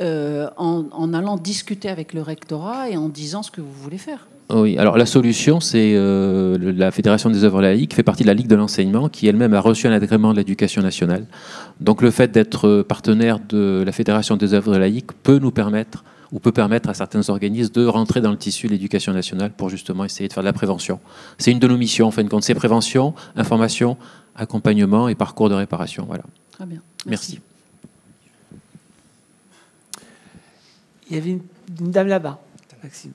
euh, 0.00 0.48
en, 0.56 0.84
en 0.92 1.14
allant 1.14 1.36
discuter 1.36 1.88
avec 1.88 2.14
le 2.14 2.22
rectorat 2.22 2.88
et 2.90 2.96
en 2.96 3.08
disant 3.08 3.42
ce 3.42 3.50
que 3.50 3.60
vous 3.60 3.72
voulez 3.72 3.98
faire. 3.98 4.28
Oui, 4.50 4.78
alors 4.78 4.96
la 4.96 5.04
solution, 5.04 5.60
c'est 5.60 5.92
euh, 5.94 6.56
la 6.74 6.90
Fédération 6.90 7.28
des 7.28 7.44
œuvres 7.44 7.60
laïques, 7.60 7.92
fait 7.94 8.02
partie 8.02 8.22
de 8.22 8.28
la 8.28 8.34
Ligue 8.34 8.46
de 8.46 8.54
l'enseignement, 8.54 9.10
qui 9.10 9.26
elle-même 9.26 9.52
a 9.52 9.60
reçu 9.60 9.86
un 9.86 9.92
agrément 9.92 10.32
de 10.32 10.38
l'éducation 10.38 10.80
nationale. 10.80 11.26
Donc 11.80 12.00
le 12.00 12.10
fait 12.10 12.30
d'être 12.30 12.82
partenaire 12.82 13.40
de 13.46 13.82
la 13.84 13.92
Fédération 13.92 14.36
des 14.36 14.54
œuvres 14.54 14.78
laïques 14.78 15.12
peut 15.22 15.38
nous 15.38 15.50
permettre, 15.50 16.02
ou 16.32 16.38
peut 16.38 16.52
permettre 16.52 16.88
à 16.88 16.94
certains 16.94 17.28
organismes 17.28 17.72
de 17.74 17.84
rentrer 17.86 18.22
dans 18.22 18.30
le 18.30 18.38
tissu 18.38 18.68
de 18.68 18.72
l'éducation 18.72 19.12
nationale 19.12 19.50
pour 19.50 19.68
justement 19.68 20.04
essayer 20.04 20.28
de 20.28 20.32
faire 20.32 20.42
de 20.42 20.48
la 20.48 20.54
prévention. 20.54 20.98
C'est 21.36 21.50
une 21.50 21.58
de 21.58 21.68
nos 21.68 21.76
missions, 21.76 22.06
en 22.06 22.10
fin 22.10 22.24
de 22.24 22.28
compte, 22.28 22.44
c'est 22.44 22.54
prévention, 22.54 23.14
information, 23.36 23.98
accompagnement 24.34 25.08
et 25.08 25.14
parcours 25.14 25.50
de 25.50 25.54
réparation. 25.54 26.04
Voilà. 26.06 26.24
Très 26.52 26.64
bien. 26.64 26.80
Merci. 27.06 27.40
Il 31.10 31.16
y 31.16 31.20
avait 31.20 31.30
une, 31.30 31.42
dame 31.90 32.08
là-bas, 32.08 32.38
Maxime. 32.82 33.12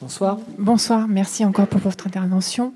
Bonsoir. 0.00 0.38
Bonsoir, 0.58 1.06
merci 1.06 1.44
encore 1.44 1.68
pour 1.68 1.80
votre 1.80 2.08
intervention. 2.08 2.74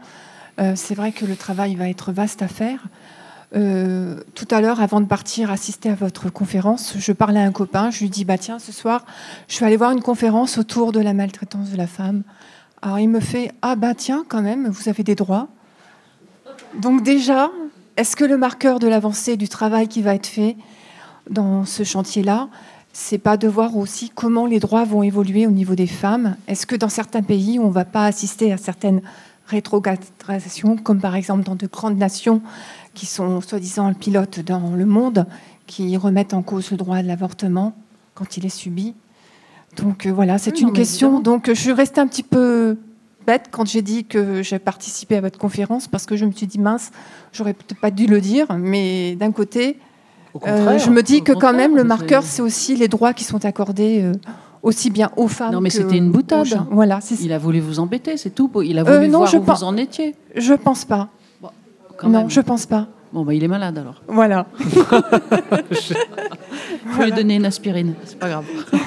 Euh, 0.61 0.75
c'est 0.77 0.95
vrai 0.95 1.11
que 1.11 1.25
le 1.25 1.35
travail 1.35 1.75
va 1.75 1.89
être 1.89 2.13
vaste 2.13 2.41
à 2.41 2.47
faire. 2.47 2.85
Euh, 3.57 4.23
tout 4.35 4.47
à 4.53 4.61
l'heure, 4.61 4.81
avant 4.81 5.01
de 5.01 5.07
partir 5.07 5.51
assister 5.51 5.91
à 5.91 5.97
votre 5.97 6.31
conférence, 6.31 6.95
je 6.99 7.13
parlais 7.13 7.41
à 7.41 7.45
un 7.45 7.53
copain, 7.53 7.91
je 7.91 8.01
lui 8.01 8.11
dis 8.11 8.25
bah 8.25 8.39
tiens, 8.39 8.61
ce 8.61 8.71
soir, 8.71 9.05
je 9.49 9.59
vais 9.59 9.67
aller 9.67 9.77
voir 9.77 9.91
une 9.91 10.03
conférence 10.03 10.57
autour 10.57 10.93
de 10.93 11.01
la 11.01 11.15
maltraitance 11.15 11.71
de 11.71 11.77
la 11.77 11.89
femme. 11.89 12.23
Alors 12.81 13.01
il 13.01 13.09
me 13.09 13.21
fait 13.21 13.53
ah 13.61 13.75
bah 13.75 13.95
tiens, 13.95 14.25
quand 14.29 14.43
même, 14.43 14.69
vous 14.69 14.89
avez 14.89 15.03
des 15.03 15.17
droits. 15.17 15.49
Donc 16.81 17.03
déjà, 17.03 17.51
est-ce 17.97 18.17
que 18.17 18.25
le 18.25 18.37
marqueur 18.37 18.79
de 18.79 18.89
l'avancée 18.89 19.37
du 19.37 19.49
travail 19.49 19.89
qui 19.89 20.03
va 20.03 20.15
être 20.15 20.27
fait 20.27 20.57
dans 21.31 21.65
ce 21.65 21.83
chantier-là, 21.83 22.49
c'est 22.93 23.19
pas 23.19 23.37
de 23.37 23.49
voir 23.49 23.77
aussi 23.77 24.11
comment 24.15 24.47
les 24.47 24.59
droits 24.61 24.85
vont 24.85 25.03
évoluer 25.03 25.47
au 25.47 25.51
niveau 25.51 25.75
des 25.75 25.87
femmes? 25.87 26.37
Est-ce 26.49 26.67
que 26.67 26.77
dans 26.77 26.89
certains 26.89 27.23
pays, 27.23 27.59
on 27.59 27.69
ne 27.69 27.73
va 27.73 27.85
pas 27.85 28.07
assister 28.07 28.53
à 28.53 28.57
certaines 28.57 29.03
rétrogradations, 29.47 30.77
comme 30.77 31.01
par 31.01 31.15
exemple 31.15 31.45
dans 31.45 31.55
de 31.55 31.67
grandes 31.67 31.99
nations 31.99 32.43
qui 32.95 33.07
sont 33.07 33.41
soi-disant 33.41 33.89
le 33.89 33.95
pilote 33.95 34.41
dans 34.41 34.71
le 34.75 34.87
monde, 34.87 35.27
qui 35.67 35.97
remettent 35.97 36.35
en 36.35 36.43
cause 36.43 36.71
le 36.71 36.77
droit 36.77 37.03
de 37.03 37.07
l'avortement 37.07 37.75
quand 38.15 38.37
il 38.37 38.47
est 38.47 38.51
subi? 38.51 38.95
Donc 39.77 40.07
euh, 40.07 40.13
voilà, 40.13 40.39
c'est 40.39 40.53
Oui, 40.55 40.63
une 40.63 40.73
question. 40.73 41.09
évidemment. 41.09 41.23
Donc 41.23 41.49
je 41.49 41.61
suis 41.61 41.73
restée 41.73 42.01
un 42.01 42.07
petit 42.07 42.23
peu 42.23 42.79
bête 43.27 43.47
quand 43.51 43.67
j'ai 43.67 43.83
dit 43.83 44.05
que 44.05 44.43
j'ai 44.43 44.59
participé 44.59 45.17
à 45.17 45.21
votre 45.21 45.39
conférence 45.39 45.89
parce 45.89 46.07
que 46.07 46.17
je 46.17 46.25
me 46.25 46.33
suis 46.33 46.47
dit 46.47 46.59
mince, 46.59 46.91
j'aurais 47.33 47.53
peut-être 47.55 47.81
pas 47.81 47.91
dû 47.91 48.07
le 48.07 48.21
dire, 48.21 48.47
mais 48.57 49.17
d'un 49.17 49.33
côté, 49.33 49.79
euh, 50.47 50.79
je 50.79 50.91
me 50.91 51.03
dis 51.03 51.23
que 51.23 51.33
quand 51.33 51.53
même 51.53 51.77
le 51.77 51.85
marqueur, 51.85 52.23
c'est- 52.23 52.43
aussi 52.43 52.77
les 52.77 52.89
droits 52.89 53.13
qui 53.13 53.25
sont 53.25 53.45
accordés 53.45 54.03
euh, 54.03 54.13
aussi 54.63 54.91
bien 54.91 55.11
aux 55.17 55.29
femmes. 55.29 55.53
Non, 55.53 55.61
mais 55.61 55.71
c'était 55.71 55.97
une 55.99 56.11
boutade. 56.11 56.47
Voilà, 56.71 57.01
Il 57.21 57.33
a 57.33 57.39
voulu 57.39 57.61
vous 57.61 57.79
embêter, 57.81 58.17
c'est 58.17 58.31
tout. 58.35 58.51
Il 58.63 58.79
a 58.79 58.83
Euh, 58.87 58.97
voulu 58.99 59.09
non, 59.09 59.19
voir 59.19 59.31
je 59.31 59.37
où 59.39 59.43
pense- 59.43 59.61
vous 59.61 59.65
en 59.67 59.77
étiez. 59.77 60.15
Je 60.35 60.55
pense 60.55 60.85
pas. 60.85 61.09
Quand 61.97 62.09
non, 62.09 62.21
même. 62.21 62.31
je 62.31 62.41
pense 62.43 62.67
pas. 62.67 62.89
Bon, 63.13 63.25
bah, 63.25 63.33
il 63.33 63.43
est 63.43 63.49
malade 63.49 63.79
alors. 63.79 64.03
Voilà. 64.09 64.47
Il 65.71 66.91
faut 66.93 67.03
lui 67.05 67.13
donner 67.13 67.37
une 67.37 67.47
aspirine, 67.47 67.95
c'est 68.05 68.19
pas 68.19 68.29
grave. 68.29 68.45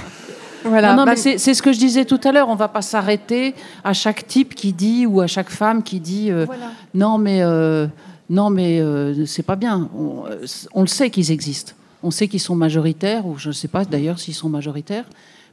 Voilà. 0.64 0.92
Non, 0.92 0.98
non, 0.98 1.06
Bah, 1.06 1.12
mais 1.12 1.18
c'est 1.18 1.38
c'est 1.38 1.54
ce 1.54 1.62
que 1.62 1.72
je 1.72 1.80
disais 1.80 2.06
tout 2.06 2.20
à 2.24 2.32
l'heure. 2.32 2.50
On 2.50 2.56
va 2.56 2.68
pas 2.68 2.82
s'arrêter 2.82 3.56
à 3.84 3.94
chaque 3.94 4.28
type 4.28 4.56
qui 4.56 4.74
dit 4.74 5.06
ou 5.06 5.22
à 5.22 5.28
chaque 5.28 5.50
femme 5.50 5.84
qui 5.84 6.00
dit 6.00 6.32
euh, 6.32 6.46
Voilà. 6.46 6.72
non, 6.94 7.18
mais 7.18 7.42
euh, 7.42 7.88
non, 8.30 8.50
mais 8.50 8.80
euh, 8.80 9.26
c'est 9.26 9.44
pas 9.44 9.56
bien. 9.56 9.90
On, 9.98 10.26
euh, 10.28 10.46
on 10.74 10.82
le 10.82 10.88
sait 10.88 11.10
qu'ils 11.10 11.32
existent. 11.32 11.74
On 12.04 12.12
sait 12.12 12.28
qu'ils 12.28 12.40
sont 12.40 12.56
majoritaires 12.56 13.26
ou 13.26 13.38
je 13.38 13.50
ne 13.50 13.54
sais 13.54 13.68
pas 13.68 13.86
d'ailleurs 13.86 14.20
s'ils 14.20 14.34
sont 14.36 14.50
majoritaires. 14.50 15.06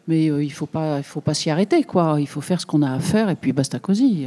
Mais 0.09 0.27
il 0.27 0.53
faut 0.53 0.67
pas, 0.67 0.99
il 0.99 1.03
faut 1.05 1.21
pas 1.21 1.35
s'y 1.35 1.51
arrêter 1.51 1.83
quoi. 1.83 2.17
Il 2.21 2.29
faut 2.29 2.41
faire 2.41 2.61
ce 2.61 2.67
qu'on 2.67 2.83
a 2.83 2.93
à 2.93 3.01
faire 3.01 3.29
et 3.29 3.35
puis 3.35 3.53
basta 3.53 3.79
cosy. 3.81 4.27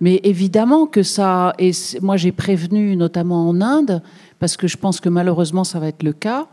Mais 0.00 0.20
évidemment 0.24 0.86
que 0.86 1.04
ça. 1.04 1.54
Et 1.60 1.70
moi, 2.00 2.16
j'ai 2.16 2.32
prévenu, 2.32 2.96
notamment 2.96 3.48
en 3.48 3.60
Inde, 3.60 4.02
parce 4.40 4.56
que 4.56 4.66
je 4.66 4.76
pense 4.76 4.98
que 5.00 5.08
malheureusement, 5.08 5.62
ça 5.62 5.78
va 5.78 5.86
être 5.88 6.02
le 6.02 6.12
cas. 6.12 6.46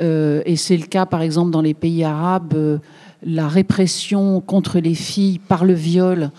Euh, 0.00 0.42
et 0.44 0.56
c'est 0.56 0.76
le 0.76 0.86
cas, 0.86 1.06
par 1.06 1.22
exemple, 1.22 1.50
dans 1.50 1.62
les 1.62 1.74
pays 1.74 2.04
arabes, 2.04 2.54
euh, 2.54 2.78
la 3.22 3.48
répression 3.48 4.40
contre 4.40 4.78
les 4.78 4.94
filles 4.94 5.38
par 5.38 5.64
le 5.64 5.72
viol 5.72 6.30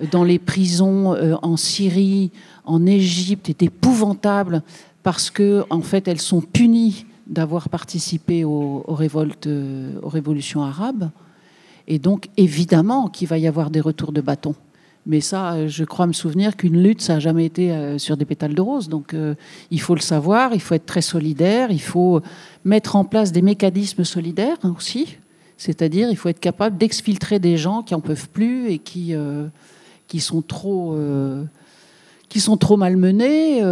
euh, 0.00 0.06
dans 0.10 0.24
les 0.24 0.38
prisons 0.38 1.16
en 1.42 1.56
Syrie, 1.56 2.30
en 2.64 2.84
Égypte, 2.86 3.48
est 3.48 3.62
épouvantable 3.62 4.62
parce 5.02 5.30
que, 5.30 5.64
en 5.70 5.80
fait, 5.80 6.08
elles 6.08 6.20
sont 6.20 6.40
punies 6.40 7.06
d'avoir 7.26 7.68
participé 7.68 8.44
aux, 8.44 8.84
révoltes, 8.88 9.48
aux 10.02 10.08
révolutions 10.08 10.62
arabes. 10.62 11.10
Et 11.88 11.98
donc, 11.98 12.28
évidemment 12.36 13.08
qu'il 13.08 13.28
va 13.28 13.38
y 13.38 13.46
avoir 13.46 13.70
des 13.70 13.80
retours 13.80 14.12
de 14.12 14.20
bâton. 14.20 14.54
Mais 15.06 15.20
ça, 15.20 15.54
euh, 15.54 15.68
je 15.68 15.84
crois 15.84 16.08
me 16.08 16.12
souvenir 16.12 16.56
qu'une 16.56 16.82
lutte, 16.82 17.00
ça 17.00 17.14
n'a 17.14 17.20
jamais 17.20 17.44
été 17.44 17.70
euh, 17.70 17.96
sur 17.96 18.16
des 18.16 18.24
pétales 18.24 18.54
de 18.54 18.60
rose. 18.60 18.88
Donc, 18.88 19.14
euh, 19.14 19.36
il 19.70 19.80
faut 19.80 19.94
le 19.94 20.00
savoir, 20.00 20.52
il 20.52 20.60
faut 20.60 20.74
être 20.74 20.84
très 20.84 21.00
solidaire, 21.00 21.70
il 21.70 21.80
faut 21.80 22.20
mettre 22.64 22.96
en 22.96 23.04
place 23.04 23.30
des 23.30 23.42
mécanismes 23.42 24.02
solidaires 24.02 24.58
aussi. 24.64 25.16
C'est-à-dire, 25.56 26.10
il 26.10 26.16
faut 26.16 26.28
être 26.28 26.40
capable 26.40 26.76
d'exfiltrer 26.76 27.38
des 27.38 27.56
gens 27.56 27.82
qui 27.82 27.94
en 27.94 28.00
peuvent 28.00 28.28
plus 28.28 28.68
et 28.68 28.78
qui, 28.78 29.14
qui 30.06 30.20
sont 30.20 30.42
trop. 30.42 30.94
qui 32.28 32.40
sont 32.40 32.58
trop 32.58 32.76
malmenés, 32.76 33.62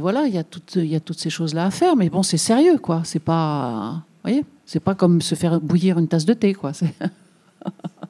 voilà, 0.00 0.26
il 0.26 0.34
y 0.34 0.38
a 0.38 0.42
toutes, 0.42 0.74
il 0.74 0.86
y 0.86 0.96
a 0.96 1.00
toutes 1.00 1.20
ces 1.20 1.30
choses-là 1.30 1.66
à 1.66 1.70
faire, 1.70 1.94
mais 1.94 2.10
bon, 2.10 2.24
c'est 2.24 2.36
sérieux, 2.36 2.78
quoi. 2.78 3.02
C'est 3.04 3.20
pas, 3.20 4.02
voyez, 4.24 4.44
c'est 4.66 4.80
pas 4.80 4.96
comme 4.96 5.22
se 5.22 5.36
faire 5.36 5.60
bouillir 5.60 6.00
une 6.00 6.08
tasse 6.08 6.24
de 6.24 6.34
thé, 6.34 6.52
quoi. 6.52 6.72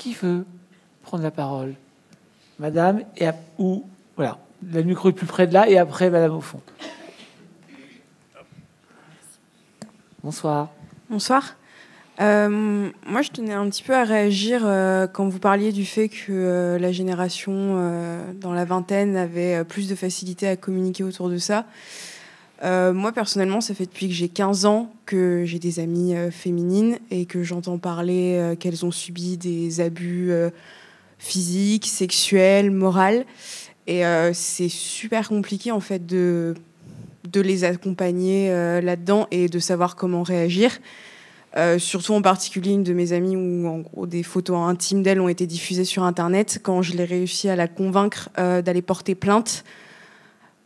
Qui 0.00 0.14
veut 0.14 0.46
prendre 1.02 1.22
la 1.22 1.30
parole 1.30 1.74
Madame, 2.58 3.02
et 3.18 3.26
ap- 3.26 3.36
ou 3.58 3.84
voilà, 4.16 4.38
le 4.66 4.82
micro 4.82 5.10
est 5.10 5.12
plus 5.12 5.26
près 5.26 5.46
de 5.46 5.52
là, 5.52 5.68
et 5.68 5.76
après 5.76 6.08
Madame 6.08 6.32
au 6.32 6.40
fond. 6.40 6.62
Bonsoir. 10.24 10.70
Bonsoir. 11.10 11.54
Euh, 12.22 12.88
moi, 13.06 13.20
je 13.20 13.28
tenais 13.28 13.52
un 13.52 13.68
petit 13.68 13.82
peu 13.82 13.94
à 13.94 14.04
réagir 14.04 14.62
euh, 14.64 15.06
quand 15.06 15.28
vous 15.28 15.38
parliez 15.38 15.70
du 15.70 15.84
fait 15.84 16.08
que 16.08 16.30
euh, 16.30 16.78
la 16.78 16.92
génération 16.92 17.52
dans 18.40 18.54
la 18.54 18.64
vingtaine 18.64 19.18
avait 19.18 19.64
plus 19.64 19.86
de 19.86 19.94
facilité 19.94 20.48
à 20.48 20.56
communiquer 20.56 21.04
autour 21.04 21.28
de 21.28 21.36
ça. 21.36 21.66
Euh, 22.62 22.92
moi, 22.92 23.12
personnellement, 23.12 23.60
ça 23.60 23.74
fait 23.74 23.86
depuis 23.86 24.08
que 24.08 24.14
j'ai 24.14 24.28
15 24.28 24.66
ans 24.66 24.92
que 25.06 25.44
j'ai 25.46 25.58
des 25.58 25.80
amies 25.80 26.14
euh, 26.14 26.30
féminines 26.30 26.98
et 27.10 27.24
que 27.24 27.42
j'entends 27.42 27.78
parler 27.78 28.36
euh, 28.38 28.54
qu'elles 28.54 28.84
ont 28.84 28.90
subi 28.90 29.38
des 29.38 29.80
abus 29.80 30.32
physiques, 31.18 31.86
sexuels, 31.86 32.70
moraux. 32.70 33.24
Et 33.86 34.02
c'est 34.34 34.68
super 34.68 35.28
compliqué, 35.28 35.72
en 35.72 35.80
fait, 35.80 36.06
de, 36.06 36.54
de 37.28 37.40
les 37.40 37.64
accompagner 37.64 38.50
là-dedans 38.80 39.26
et 39.30 39.48
de 39.48 39.58
savoir 39.58 39.96
comment 39.96 40.22
réagir. 40.22 40.78
Surtout 41.78 42.14
en 42.14 42.22
particulier 42.22 42.70
une 42.70 42.84
de 42.84 42.92
mes 42.92 43.12
amies 43.12 43.36
où 43.36 43.66
en 43.66 43.78
gros 43.78 44.06
des 44.06 44.22
photos 44.22 44.56
intimes 44.56 45.02
d'elle 45.02 45.20
ont 45.20 45.28
été 45.28 45.46
diffusées 45.46 45.84
sur 45.84 46.04
internet 46.04 46.60
quand 46.62 46.82
je 46.82 46.92
l'ai 46.92 47.04
réussi 47.04 47.48
à 47.48 47.56
la 47.56 47.66
convaincre 47.66 48.28
d'aller 48.36 48.82
porter 48.82 49.16
plainte 49.16 49.64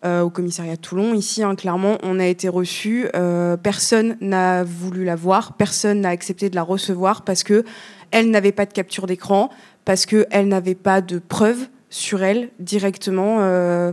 au 0.04 0.30
commissariat 0.30 0.76
de 0.76 0.80
Toulon. 0.80 1.14
Ici, 1.14 1.42
hein, 1.42 1.54
clairement, 1.54 1.98
on 2.02 2.18
a 2.18 2.26
été 2.26 2.48
reçu. 2.48 3.06
Euh, 3.14 3.56
personne 3.56 4.16
n'a 4.20 4.62
voulu 4.62 5.04
la 5.04 5.16
voir, 5.16 5.54
personne 5.54 6.02
n'a 6.02 6.10
accepté 6.10 6.50
de 6.50 6.54
la 6.54 6.62
recevoir 6.62 7.22
parce 7.22 7.42
que 7.42 7.64
elle 8.10 8.30
n'avait 8.30 8.52
pas 8.52 8.64
de 8.66 8.72
capture 8.72 9.06
d'écran, 9.06 9.50
parce 9.84 10.06
que 10.06 10.26
elle 10.30 10.48
n'avait 10.48 10.76
pas 10.76 11.00
de 11.00 11.18
preuves 11.18 11.66
sur 11.90 12.22
elle 12.22 12.50
directement 12.60 13.38
euh, 13.40 13.92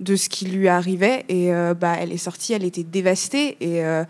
de 0.00 0.16
ce 0.16 0.28
qui 0.28 0.46
lui 0.46 0.68
arrivait. 0.68 1.24
Et 1.28 1.52
euh, 1.52 1.74
bah, 1.74 1.94
elle 2.00 2.12
est 2.12 2.16
sortie, 2.16 2.52
elle 2.52 2.64
était 2.64 2.84
dévastée. 2.84 3.56
Et 3.60 3.84
euh, 3.84 4.04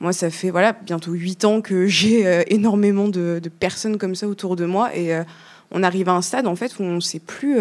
moi, 0.00 0.12
ça 0.12 0.30
fait 0.30 0.50
voilà 0.50 0.72
bientôt 0.72 1.12
huit 1.12 1.44
ans 1.44 1.60
que 1.60 1.86
j'ai 1.88 2.26
euh, 2.26 2.42
énormément 2.48 3.08
de, 3.08 3.40
de 3.42 3.48
personnes 3.48 3.98
comme 3.98 4.14
ça 4.14 4.26
autour 4.28 4.56
de 4.56 4.64
moi. 4.64 4.94
Et 4.94 5.14
euh, 5.14 5.22
on 5.70 5.82
arrive 5.82 6.08
à 6.08 6.12
un 6.12 6.22
stade 6.22 6.46
en 6.46 6.56
fait 6.56 6.78
où 6.78 6.82
on 6.82 6.96
ne 6.96 7.00
sait 7.00 7.20
plus. 7.20 7.58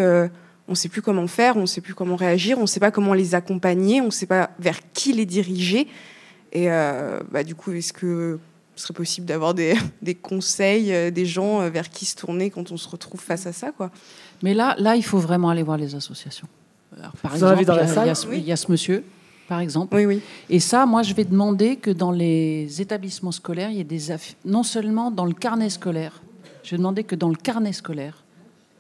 On 0.67 0.71
ne 0.71 0.75
sait 0.75 0.89
plus 0.89 1.01
comment 1.01 1.27
faire, 1.27 1.57
on 1.57 1.61
ne 1.61 1.65
sait 1.65 1.81
plus 1.81 1.93
comment 1.93 2.15
réagir, 2.15 2.57
on 2.57 2.61
ne 2.61 2.67
sait 2.67 2.79
pas 2.79 2.91
comment 2.91 3.13
les 3.13 3.35
accompagner, 3.35 4.01
on 4.01 4.05
ne 4.05 4.09
sait 4.11 4.25
pas 4.25 4.49
vers 4.59 4.79
qui 4.93 5.13
les 5.13 5.25
diriger. 5.25 5.87
Et 6.51 6.71
euh, 6.71 7.19
bah, 7.31 7.43
du 7.43 7.53
coup, 7.55 7.71
est-ce 7.71 7.93
que 7.93 8.39
ce 8.75 8.83
serait 8.83 8.93
possible 8.93 9.25
d'avoir 9.27 9.53
des, 9.53 9.75
des 10.01 10.15
conseils, 10.15 10.93
euh, 10.93 11.11
des 11.11 11.25
gens 11.25 11.61
euh, 11.61 11.69
vers 11.69 11.89
qui 11.89 12.05
se 12.05 12.15
tourner 12.15 12.49
quand 12.49 12.71
on 12.71 12.77
se 12.77 12.87
retrouve 12.89 13.21
face 13.21 13.45
à 13.45 13.53
ça 13.53 13.71
quoi? 13.71 13.91
Mais 14.43 14.53
là, 14.53 14.75
là, 14.79 14.95
il 14.95 15.03
faut 15.03 15.17
vraiment 15.19 15.49
aller 15.49 15.63
voir 15.63 15.77
les 15.77 15.95
associations. 15.95 16.47
Alors, 16.97 17.11
par 17.13 17.31
Vous 17.31 17.37
exemple, 17.37 17.65
dans 17.65 17.75
la 17.75 17.83
il 17.83 17.87
y 17.87 17.97
a- 17.99 18.03
il 18.03 18.07
y, 18.07 18.09
a 18.09 18.15
salle? 18.15 18.31
ce- 18.31 18.35
il 18.37 18.45
y 18.45 18.51
a 18.51 18.55
ce 18.57 18.71
monsieur, 18.71 19.03
par 19.47 19.59
exemple. 19.59 19.95
Oui, 19.95 20.05
oui. 20.05 20.21
Et 20.49 20.59
ça, 20.59 20.85
moi, 20.85 21.03
je 21.03 21.13
vais 21.13 21.25
demander 21.25 21.75
que 21.75 21.91
dans 21.91 22.11
les 22.11 22.81
établissements 22.81 23.31
scolaires, 23.31 23.69
il 23.69 23.77
y 23.77 23.79
ait 23.81 23.83
des 23.83 24.11
aff- 24.11 24.35
non 24.45 24.63
seulement 24.63 25.11
dans 25.11 25.25
le 25.25 25.33
carnet 25.33 25.69
scolaire. 25.69 26.21
Je 26.63 26.71
vais 26.71 26.77
demander 26.77 27.03
que 27.03 27.15
dans 27.15 27.29
le 27.29 27.35
carnet 27.35 27.73
scolaire, 27.73 28.23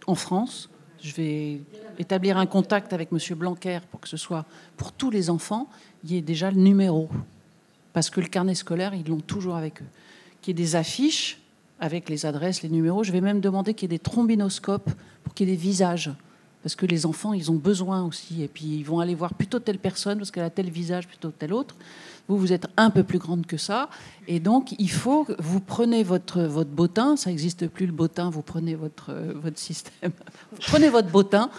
en 0.07 0.15
France, 0.15 0.69
je 1.05 1.13
vais 1.13 1.61
établir 1.99 2.37
un 2.37 2.47
contact 2.47 2.91
avec 2.91 3.11
Monsieur 3.11 3.35
Blanquer 3.35 3.79
pour 3.91 3.99
que 3.99 4.09
ce 4.09 4.17
soit 4.17 4.45
pour 4.75 4.91
tous 4.91 5.11
les 5.11 5.29
enfants, 5.29 5.69
il 6.03 6.13
y 6.13 6.17
ait 6.17 6.21
déjà 6.21 6.49
le 6.49 6.57
numéro. 6.57 7.09
Parce 7.93 8.09
que 8.09 8.19
le 8.19 8.27
carnet 8.27 8.55
scolaire, 8.55 8.95
ils 8.95 9.07
l'ont 9.07 9.19
toujours 9.19 9.55
avec 9.55 9.81
eux. 9.83 9.87
Qu'il 10.41 10.57
y 10.57 10.61
ait 10.61 10.65
des 10.65 10.75
affiches 10.75 11.39
avec 11.79 12.09
les 12.09 12.25
adresses, 12.25 12.63
les 12.63 12.69
numéros. 12.69 13.03
Je 13.03 13.11
vais 13.11 13.21
même 13.21 13.39
demander 13.39 13.75
qu'il 13.75 13.91
y 13.91 13.93
ait 13.93 13.97
des 13.97 14.03
trombinoscopes 14.03 14.89
pour 15.23 15.35
qu'il 15.35 15.47
y 15.47 15.51
ait 15.51 15.55
des 15.55 15.61
visages. 15.61 16.11
Parce 16.63 16.75
que 16.75 16.87
les 16.87 17.05
enfants, 17.05 17.33
ils 17.33 17.51
ont 17.51 17.55
besoin 17.55 18.03
aussi. 18.03 18.41
Et 18.41 18.47
puis, 18.47 18.65
ils 18.65 18.83
vont 18.83 18.99
aller 18.99 19.13
voir 19.13 19.35
plutôt 19.35 19.59
telle 19.59 19.77
personne 19.77 20.17
parce 20.17 20.31
qu'elle 20.31 20.43
a 20.43 20.49
tel 20.49 20.71
visage 20.71 21.07
plutôt 21.07 21.29
que 21.29 21.37
tel 21.37 21.53
autre. 21.53 21.75
Vous, 22.27 22.37
vous 22.37 22.53
êtes 22.53 22.67
un 22.77 22.89
peu 22.89 23.03
plus 23.03 23.19
grande 23.19 23.45
que 23.45 23.57
ça. 23.57 23.89
Et 24.27 24.39
donc, 24.39 24.73
il 24.79 24.89
faut 24.89 25.25
que 25.25 25.33
vous 25.39 25.59
prenez 25.59 26.03
votre, 26.03 26.41
votre 26.41 26.71
bottin. 26.71 27.15
Ça 27.15 27.29
n'existe 27.29 27.67
plus 27.67 27.85
le 27.85 27.91
bottin. 27.91 28.29
Vous 28.29 28.41
prenez 28.41 28.73
votre, 28.75 29.11
euh, 29.11 29.33
votre 29.35 29.59
système. 29.59 30.11
Prenez 30.67 30.89
votre 30.89 31.09
bottin. 31.09 31.49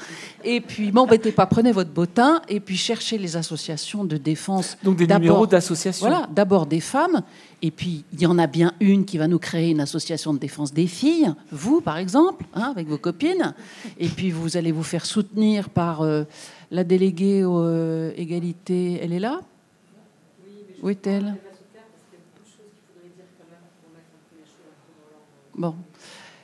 Et 0.43 0.61
puis, 0.61 0.91
m'embêtez 0.91 1.31
pas. 1.31 1.47
Prenez 1.47 1.71
votre 1.71 1.91
bottin. 1.91 2.43
Et 2.49 2.61
puis, 2.61 2.77
cherchez 2.77 3.19
les 3.19 3.37
associations 3.37 4.05
de 4.05 4.17
défense. 4.17 4.77
Donc 4.83 4.97
des 4.97 5.07
numéros 5.07 5.47
d'associations. 5.47 6.09
Voilà, 6.09 6.29
d'abord 6.33 6.67
des 6.67 6.81
femmes, 6.81 7.23
et 7.63 7.71
puis 7.71 8.05
il 8.13 8.21
y 8.21 8.27
en 8.27 8.39
a 8.39 8.47
bien 8.47 8.73
une 8.81 9.05
qui 9.05 9.19
va 9.19 9.29
nous 9.29 9.39
créer 9.39 9.71
une 9.71 9.81
association 9.81 10.35
de 10.35 10.39
défense 10.39 10.73
des 10.73 10.87
filles, 10.87 11.33
vous 11.51 11.81
par 11.81 11.99
exemple, 11.99 12.45
hein, 12.55 12.71
avec 12.71 12.89
vos 12.89 12.99
copines, 12.99 13.55
et 13.99 14.09
puis 14.09 14.31
vous 14.31 14.57
allez 14.57 14.73
vous 14.73 14.83
faire 14.83 15.07
soutenir 15.07 15.71
par 15.71 16.03
euh, 16.03 16.25
la 16.71 16.85
déléguée 16.85 17.45
aux 17.45 17.63
euh, 17.63 18.13
égalité, 18.17 19.01
elle 19.03 19.13
est 19.13 19.21
là 19.21 19.41
Où 20.87 20.89
est-elle? 20.89 21.35
Bon. 25.57 25.75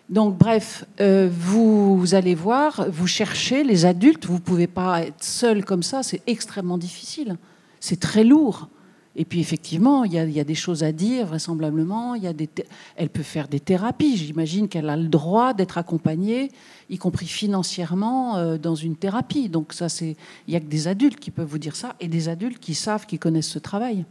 Donc, 0.09 0.37
bref, 0.37 0.85
euh, 1.01 1.31
vous, 1.31 2.05
allez 2.15 2.35
voir, 2.35 2.87
vous 2.91 3.07
cherchez 3.07 3.63
les 3.63 3.85
adultes, 3.85 4.27
vous 4.27 4.35
ne 4.35 4.39
pouvez 4.41 4.67
pas 4.67 5.03
être 5.03 5.23
seul 5.23 5.65
comme 5.65 5.85
ça, 5.85 6.03
c'est 6.03 6.23
extrêmement 6.27 6.77
difficile. 6.77 7.37
C'est 7.79 8.01
très 8.01 8.25
lourd. 8.25 8.69
Et 9.15 9.25
puis, 9.25 9.39
effectivement, 9.39 10.03
il 10.03 10.13
y, 10.13 10.41
a, 10.41 10.45
des 10.45 10.55
choses 10.57 10.83
à 10.83 10.91
dire, 10.91 11.27
vraisemblablement. 11.27 12.17
Y 12.17 12.27
a 12.27 12.33
des 12.33 12.51
Elle 12.97 13.11
peut 13.11 13.23
faire 13.23 13.47
des 13.47 13.61
thérapies. 13.61 14.17
J'imagine 14.17 14.67
qu'elle 14.67 14.89
a 14.89 14.97
le 14.97 15.07
droit 15.07 15.55
d'être 15.55 15.79
accompagnée, 15.79 16.51
y 16.91 16.99
compris 16.99 17.27
financièrement, 17.27 18.39
euh, 18.39 18.59
dans 18.59 18.75
une 18.75 18.97
thérapie. 18.97 19.49
Donc, 19.49 19.73
ça. 19.73 19.87
Il 20.01 20.17
n'y 20.49 20.57
a 20.57 20.61
que 20.61 20.65
des 20.65 20.89
adultes 20.89 21.21
qui 21.21 21.31
peuvent 21.31 21.47
vous 21.47 21.59
dire 21.59 21.77
ça, 21.77 21.95
et 22.01 22.09
des 22.09 22.29
adultes 22.29 22.59
qui 22.59 22.75
savent, 22.75 23.07
qui 23.07 23.21
connaissent 23.21 23.47
ce 23.47 23.61
travail. 23.61 24.05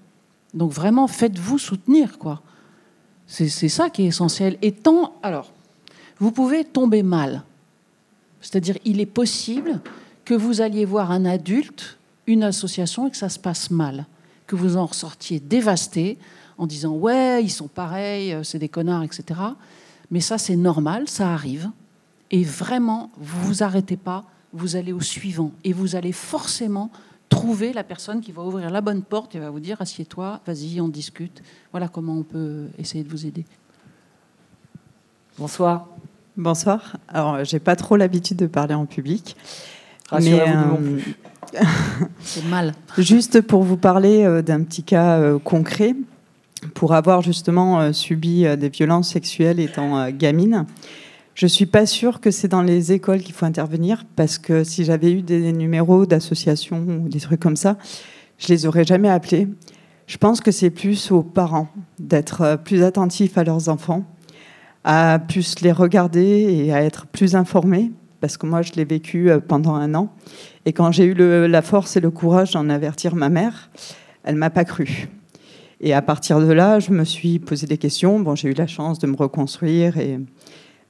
Donc 0.54 0.72
vraiment, 0.72 1.08
faites-vous 1.08 1.58
soutenir, 1.58 2.18
quoi. 2.18 2.42
C'est 3.28 3.70
ça 3.70 3.90
qui 3.90 4.04
est 4.04 4.08
essentiel. 4.08 4.58
Et 4.62 4.74
tant, 4.74 5.14
alors, 5.24 5.52
vous 6.20 6.32
pouvez 6.32 6.66
tomber 6.66 7.02
mal. 7.02 7.44
C'est-à-dire, 8.42 8.78
il 8.84 9.00
est 9.00 9.06
possible 9.06 9.80
que 10.26 10.34
vous 10.34 10.60
alliez 10.60 10.84
voir 10.84 11.12
un 11.12 11.24
adulte, 11.24 11.98
une 12.28 12.44
association, 12.44 13.08
et 13.08 13.12
que 13.12 13.18
ça 13.18 13.30
se 13.30 13.40
passe 13.40 13.72
mal. 13.72 14.06
Que 14.48 14.58
vous 14.58 14.76
en 14.76 14.86
ressortiez 14.86 15.40
dévasté 15.40 16.18
en 16.58 16.68
disant 16.68 16.92
Ouais, 16.92 17.42
ils 17.42 17.50
sont 17.50 17.70
pareils, 17.70 18.38
c'est 18.44 18.60
des 18.60 18.68
connards, 18.68 19.04
etc. 19.04 19.40
Mais 20.10 20.20
ça, 20.20 20.38
c'est 20.38 20.58
normal, 20.58 21.08
ça 21.08 21.32
arrive. 21.32 21.70
Et 22.32 22.44
vraiment, 22.44 23.12
vous 23.18 23.48
vous 23.48 23.64
arrêtez 23.64 23.98
pas, 23.98 24.26
vous 24.52 24.76
allez 24.76 24.92
au 24.92 25.02
suivant. 25.02 25.52
Et 25.64 25.72
vous 25.72 25.96
allez 25.96 26.12
forcément 26.12 26.92
trouver 27.32 27.74
la 27.74 27.84
personne 27.84 28.22
qui 28.22 28.32
va 28.32 28.44
ouvrir 28.44 28.70
la 28.70 28.82
bonne 28.82 29.02
porte 29.02 29.34
et 29.36 29.40
va 29.40 29.50
vous 29.50 29.60
dire 29.60 29.82
assieds-toi, 29.82 30.42
vas-y, 30.46 30.80
on 30.82 30.90
discute. 30.90 31.42
Voilà 31.72 31.88
comment 31.88 32.14
on 32.14 32.24
peut 32.24 32.68
essayer 32.78 33.04
de 33.04 33.10
vous 33.10 33.26
aider. 33.26 33.46
Bonsoir. 35.40 35.88
Bonsoir. 36.38 36.98
Alors, 37.08 37.44
j'ai 37.44 37.60
pas 37.60 37.76
trop 37.76 37.96
l'habitude 37.96 38.38
de 38.38 38.48
parler 38.48 38.76
en 38.76 38.86
public. 38.86 39.36
Mais 40.12 40.42
euh, 40.42 41.00
c'est 42.20 42.46
mal. 42.46 42.74
Juste 42.98 43.42
pour 43.42 43.64
vous 43.64 43.78
parler 43.78 44.26
euh, 44.26 44.42
d'un 44.42 44.64
petit 44.64 44.84
cas 44.84 45.18
euh, 45.18 45.40
concret, 45.40 45.96
pour 46.74 46.94
avoir 46.94 47.22
justement 47.22 47.92
subi 47.92 48.46
des 48.56 48.70
violences 48.70 49.10
sexuelles 49.10 49.60
étant 49.60 50.12
gamine. 50.12 50.66
Je 51.34 51.48
suis 51.48 51.66
pas 51.66 51.86
sûre 51.86 52.20
que 52.20 52.30
c'est 52.30 52.50
dans 52.50 52.62
les 52.62 52.92
écoles 52.92 53.22
qu'il 53.22 53.34
faut 53.34 53.46
intervenir 53.46 54.04
parce 54.16 54.38
que 54.38 54.64
si 54.64 54.84
j'avais 54.84 55.12
eu 55.12 55.22
des 55.22 55.54
numéros 55.54 56.06
d'associations 56.06 56.86
ou 56.88 57.08
des 57.08 57.20
trucs 57.20 57.40
comme 57.40 57.56
ça, 57.56 57.78
je 58.38 58.48
les 58.50 58.66
aurais 58.66 58.84
jamais 58.84 59.10
appelés. 59.10 59.48
Je 60.08 60.18
pense 60.18 60.42
que 60.42 60.52
c'est 60.52 60.72
plus 60.72 61.12
aux 61.12 61.24
parents 61.24 61.70
d'être 61.98 62.42
euh, 62.42 62.58
plus 62.58 62.84
attentifs 62.84 63.38
à 63.38 63.46
leurs 63.46 63.70
enfants, 63.70 64.04
à 64.84 65.20
plus 65.20 65.62
les 65.62 65.72
regarder 65.72 66.22
et 66.22 66.74
à 66.74 66.84
être 66.84 67.08
plus 67.08 67.36
informés 67.36 67.92
parce 68.20 68.38
que 68.38 68.46
moi 68.46 68.62
je 68.62 68.74
l'ai 68.74 68.86
vécu 68.86 69.32
euh, 69.32 69.40
pendant 69.40 69.76
un 69.76 69.96
an 69.96 70.14
et 70.66 70.74
quand 70.74 70.92
j'ai 70.92 71.06
eu 71.06 71.14
la 71.14 71.62
force 71.62 71.96
et 71.96 72.02
le 72.02 72.12
courage 72.12 72.52
d'en 72.52 72.70
avertir 72.70 73.16
ma 73.16 73.30
mère, 73.30 73.72
elle 74.24 74.36
m'a 74.36 74.50
pas 74.50 74.66
cru. 74.66 75.08
Et 75.80 75.94
à 75.94 76.02
partir 76.02 76.40
de 76.40 76.52
là, 76.52 76.80
je 76.80 76.92
me 76.92 77.04
suis 77.04 77.40
posé 77.40 77.66
des 77.66 77.78
questions. 77.78 78.20
Bon, 78.20 78.36
j'ai 78.36 78.50
eu 78.50 78.54
la 78.54 78.68
chance 78.68 79.00
de 79.00 79.08
me 79.08 79.16
reconstruire 79.16 79.98
et 79.98 80.20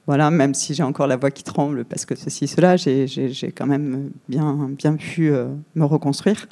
voilà, 0.06 0.30
même 0.30 0.54
si 0.54 0.74
j'ai 0.74 0.82
encore 0.82 1.06
la 1.06 1.16
voix 1.16 1.30
qui 1.30 1.44
tremble 1.44 1.84
parce 1.84 2.04
que 2.04 2.16
ceci, 2.16 2.48
cela, 2.48 2.76
j'ai 2.76 3.52
quand 3.56 3.66
même 3.66 4.10
bien, 4.28 4.96
pu 4.98 5.30
euh, 5.30 5.46
me 5.74 5.84
reconstruire. 5.84 6.46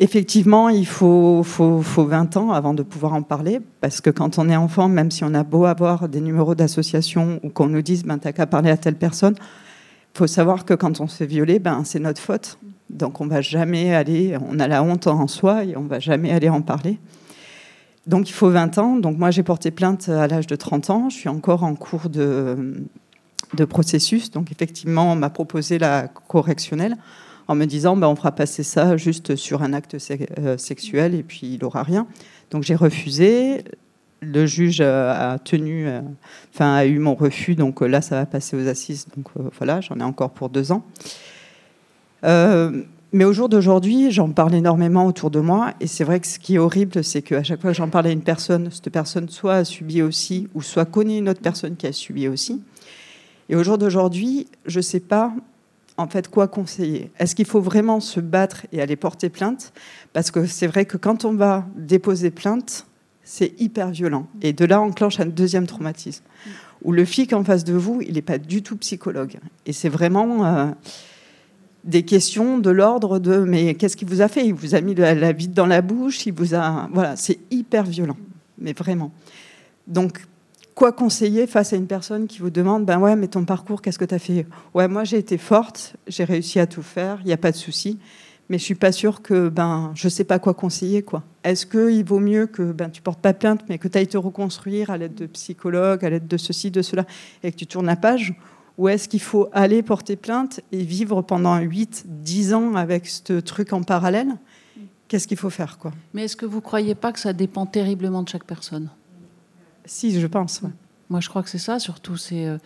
Effectivement, 0.00 0.68
il 0.68 0.86
faut, 0.86 1.42
faut, 1.44 1.80
faut, 1.82 2.04
20 2.04 2.36
ans 2.36 2.50
avant 2.50 2.74
de 2.74 2.82
pouvoir 2.82 3.12
en 3.12 3.22
parler, 3.22 3.60
parce 3.80 4.00
que 4.00 4.10
quand 4.10 4.38
on 4.38 4.48
est 4.48 4.56
enfant, 4.56 4.88
même 4.88 5.12
si 5.12 5.22
on 5.22 5.32
a 5.34 5.44
beau 5.44 5.66
avoir 5.66 6.08
des 6.08 6.20
numéros 6.20 6.56
d'association 6.56 7.38
ou 7.44 7.50
qu'on 7.50 7.68
nous 7.68 7.82
dise 7.82 8.02
ben, 8.02 8.18
t'as 8.18 8.32
qu'à 8.32 8.46
parler 8.46 8.70
à 8.70 8.76
telle 8.76 8.96
personne, 8.96 9.36
faut 10.14 10.26
savoir 10.26 10.64
que 10.64 10.74
quand 10.74 11.00
on 11.00 11.06
se 11.06 11.16
fait 11.16 11.26
violer, 11.26 11.58
ben, 11.60 11.82
c'est 11.84 12.00
notre 12.00 12.20
faute. 12.20 12.58
Donc 12.90 13.20
on 13.20 13.26
va 13.26 13.40
jamais 13.40 13.94
aller, 13.94 14.36
on 14.48 14.58
a 14.58 14.66
la 14.66 14.82
honte 14.82 15.06
en 15.06 15.26
soi 15.28 15.64
et 15.64 15.76
on 15.76 15.84
va 15.84 16.00
jamais 16.00 16.32
aller 16.32 16.48
en 16.48 16.62
parler. 16.62 16.98
Donc 18.06 18.28
il 18.28 18.32
faut 18.32 18.50
20 18.50 18.78
ans. 18.78 18.96
Donc 18.96 19.18
moi 19.18 19.30
j'ai 19.30 19.42
porté 19.42 19.70
plainte 19.70 20.08
à 20.08 20.26
l'âge 20.26 20.46
de 20.46 20.56
30 20.56 20.90
ans. 20.90 21.10
Je 21.10 21.16
suis 21.16 21.28
encore 21.28 21.62
en 21.62 21.74
cours 21.74 22.08
de, 22.08 22.84
processus. 23.68 24.30
Donc 24.30 24.50
effectivement 24.50 25.12
on 25.12 25.16
m'a 25.16 25.30
proposé 25.30 25.78
la 25.78 26.08
correctionnelle 26.08 26.96
en 27.48 27.54
me 27.54 27.64
disant 27.64 27.96
ben, 27.96 28.08
on 28.08 28.16
fera 28.16 28.32
passer 28.32 28.62
ça 28.62 28.96
juste 28.96 29.36
sur 29.36 29.62
un 29.62 29.72
acte 29.72 29.96
euh, 30.38 30.56
sexuel 30.56 31.14
et 31.14 31.22
puis 31.22 31.54
il 31.54 31.60
n'aura 31.60 31.82
rien. 31.82 32.06
Donc 32.50 32.62
j'ai 32.64 32.74
refusé. 32.74 33.64
Le 34.24 34.46
juge 34.46 34.80
a 34.80 35.40
tenu, 35.40 35.88
euh, 35.88 36.00
enfin 36.54 36.74
a 36.74 36.86
eu 36.86 37.00
mon 37.00 37.14
refus. 37.14 37.54
Donc 37.54 37.80
là 37.80 38.00
ça 38.00 38.16
va 38.16 38.26
passer 38.26 38.56
aux 38.56 38.66
assises. 38.68 39.06
Donc 39.16 39.26
euh, 39.38 39.48
voilà, 39.58 39.80
j'en 39.80 39.98
ai 39.98 40.04
encore 40.04 40.30
pour 40.30 40.48
deux 40.48 40.72
ans. 40.72 40.84
Mais 43.14 43.24
au 43.24 43.34
jour 43.34 43.50
d'aujourd'hui, 43.50 44.10
j'en 44.10 44.30
parle 44.30 44.54
énormément 44.54 45.06
autour 45.06 45.30
de 45.30 45.38
moi. 45.38 45.74
Et 45.80 45.86
c'est 45.86 46.02
vrai 46.02 46.18
que 46.18 46.26
ce 46.26 46.38
qui 46.38 46.54
est 46.54 46.58
horrible, 46.58 47.04
c'est 47.04 47.20
qu'à 47.20 47.42
chaque 47.42 47.60
fois 47.60 47.72
que 47.72 47.76
j'en 47.76 47.90
parle 47.90 48.06
à 48.06 48.10
une 48.10 48.22
personne, 48.22 48.70
cette 48.70 48.88
personne 48.88 49.28
soit 49.28 49.56
a 49.56 49.64
subi 49.64 50.00
aussi, 50.00 50.48
ou 50.54 50.62
soit 50.62 50.86
connaît 50.86 51.18
une 51.18 51.28
autre 51.28 51.42
personne 51.42 51.76
qui 51.76 51.86
a 51.86 51.92
subi 51.92 52.26
aussi. 52.26 52.62
Et 53.50 53.56
au 53.56 53.62
jour 53.62 53.76
d'aujourd'hui, 53.76 54.46
je 54.64 54.78
ne 54.78 54.82
sais 54.82 55.00
pas 55.00 55.30
en 55.98 56.08
fait 56.08 56.28
quoi 56.28 56.48
conseiller. 56.48 57.10
Est-ce 57.18 57.34
qu'il 57.34 57.44
faut 57.44 57.60
vraiment 57.60 58.00
se 58.00 58.18
battre 58.18 58.66
et 58.72 58.80
aller 58.80 58.96
porter 58.96 59.28
plainte? 59.28 59.74
Parce 60.14 60.30
que 60.30 60.46
c'est 60.46 60.66
vrai 60.66 60.86
que 60.86 60.96
quand 60.96 61.26
on 61.26 61.34
va 61.34 61.66
déposer 61.76 62.30
plainte, 62.30 62.86
c'est 63.24 63.52
hyper 63.60 63.90
violent. 63.90 64.26
Et 64.40 64.54
de 64.54 64.64
là, 64.64 64.80
on 64.80 64.86
enclenche 64.86 65.20
un 65.20 65.26
deuxième 65.26 65.66
traumatisme. 65.66 66.24
Où 66.82 66.92
le 66.92 67.04
flic 67.04 67.34
en 67.34 67.44
face 67.44 67.62
de 67.62 67.74
vous, 67.74 68.00
il 68.00 68.14
n'est 68.14 68.22
pas 68.22 68.38
du 68.38 68.62
tout 68.62 68.76
psychologue. 68.76 69.38
Et 69.66 69.74
c'est 69.74 69.90
vraiment... 69.90 70.46
Euh, 70.46 70.70
des 71.84 72.04
questions 72.04 72.58
de 72.58 72.70
l'ordre 72.70 73.18
de 73.18 73.38
mais 73.38 73.74
qu'est-ce 73.74 73.96
qu'il 73.96 74.08
vous 74.08 74.20
a 74.20 74.28
fait? 74.28 74.46
Il 74.46 74.54
vous 74.54 74.74
a 74.74 74.80
mis 74.80 74.94
la, 74.94 75.14
la 75.14 75.32
vide 75.32 75.52
dans 75.52 75.66
la 75.66 75.82
bouche, 75.82 76.26
il 76.26 76.32
vous 76.32 76.54
a 76.54 76.88
voilà, 76.92 77.16
c'est 77.16 77.38
hyper 77.50 77.84
violent, 77.84 78.16
mais 78.58 78.72
vraiment. 78.72 79.10
Donc 79.88 80.26
quoi 80.74 80.92
conseiller 80.92 81.46
face 81.46 81.72
à 81.72 81.76
une 81.76 81.88
personne 81.88 82.26
qui 82.28 82.38
vous 82.38 82.50
demande 82.50 82.84
ben 82.84 82.98
ouais 83.00 83.16
mais 83.16 83.26
ton 83.26 83.44
parcours 83.44 83.82
qu'est-ce 83.82 83.98
que 83.98 84.04
tu 84.04 84.14
as 84.14 84.20
fait? 84.20 84.46
Ouais, 84.74 84.86
moi 84.86 85.02
j'ai 85.04 85.18
été 85.18 85.38
forte, 85.38 85.96
j'ai 86.06 86.24
réussi 86.24 86.60
à 86.60 86.66
tout 86.66 86.82
faire, 86.82 87.18
il 87.24 87.26
n'y 87.26 87.32
a 87.32 87.36
pas 87.36 87.50
de 87.50 87.56
souci, 87.56 87.98
mais 88.48 88.58
je 88.58 88.64
suis 88.64 88.76
pas 88.76 88.92
sûre 88.92 89.20
que 89.20 89.48
ben 89.48 89.90
je 89.96 90.08
sais 90.08 90.24
pas 90.24 90.38
quoi 90.38 90.54
conseiller 90.54 91.02
quoi. 91.02 91.24
Est-ce 91.42 91.66
qu'il 91.66 92.04
vaut 92.04 92.20
mieux 92.20 92.46
que 92.46 92.62
ben 92.62 92.90
tu 92.90 93.02
portes 93.02 93.20
pas 93.20 93.32
plainte 93.32 93.64
mais 93.68 93.78
que 93.78 93.88
tu 93.88 93.98
ailles 93.98 94.06
te 94.06 94.16
reconstruire 94.16 94.90
à 94.90 94.98
l'aide 94.98 95.14
de 95.14 95.26
psychologues, 95.26 96.04
à 96.04 96.10
l'aide 96.10 96.28
de 96.28 96.36
ceci, 96.36 96.70
de 96.70 96.80
cela 96.80 97.06
et 97.42 97.50
que 97.50 97.56
tu 97.56 97.66
tournes 97.66 97.86
la 97.86 97.96
page? 97.96 98.34
Ou 98.78 98.88
est-ce 98.88 99.08
qu'il 99.08 99.20
faut 99.20 99.48
aller 99.52 99.82
porter 99.82 100.16
plainte 100.16 100.60
et 100.72 100.82
vivre 100.82 101.22
pendant 101.22 101.58
8, 101.58 102.04
10 102.06 102.54
ans 102.54 102.74
avec 102.74 103.06
ce 103.06 103.40
truc 103.40 103.72
en 103.72 103.82
parallèle? 103.82 104.36
Qu'est-ce 105.08 105.28
qu'il 105.28 105.36
faut 105.36 105.50
faire 105.50 105.78
quoi? 105.78 105.92
Mais 106.14 106.24
est-ce 106.24 106.36
que 106.36 106.46
vous 106.46 106.56
ne 106.56 106.62
croyez 106.62 106.94
pas 106.94 107.12
que 107.12 107.20
ça 107.20 107.32
dépend 107.32 107.66
terriblement 107.66 108.22
de 108.22 108.28
chaque 108.28 108.44
personne? 108.44 108.88
Si, 109.84 110.18
je 110.18 110.26
pense. 110.26 110.62
Moi, 111.10 111.20
je 111.20 111.28
crois 111.28 111.42
que 111.42 111.50
c'est 111.50 111.58
ça 111.58 111.78
surtout. 111.78 112.16
C'est 112.16 112.46
euh, 112.46 112.56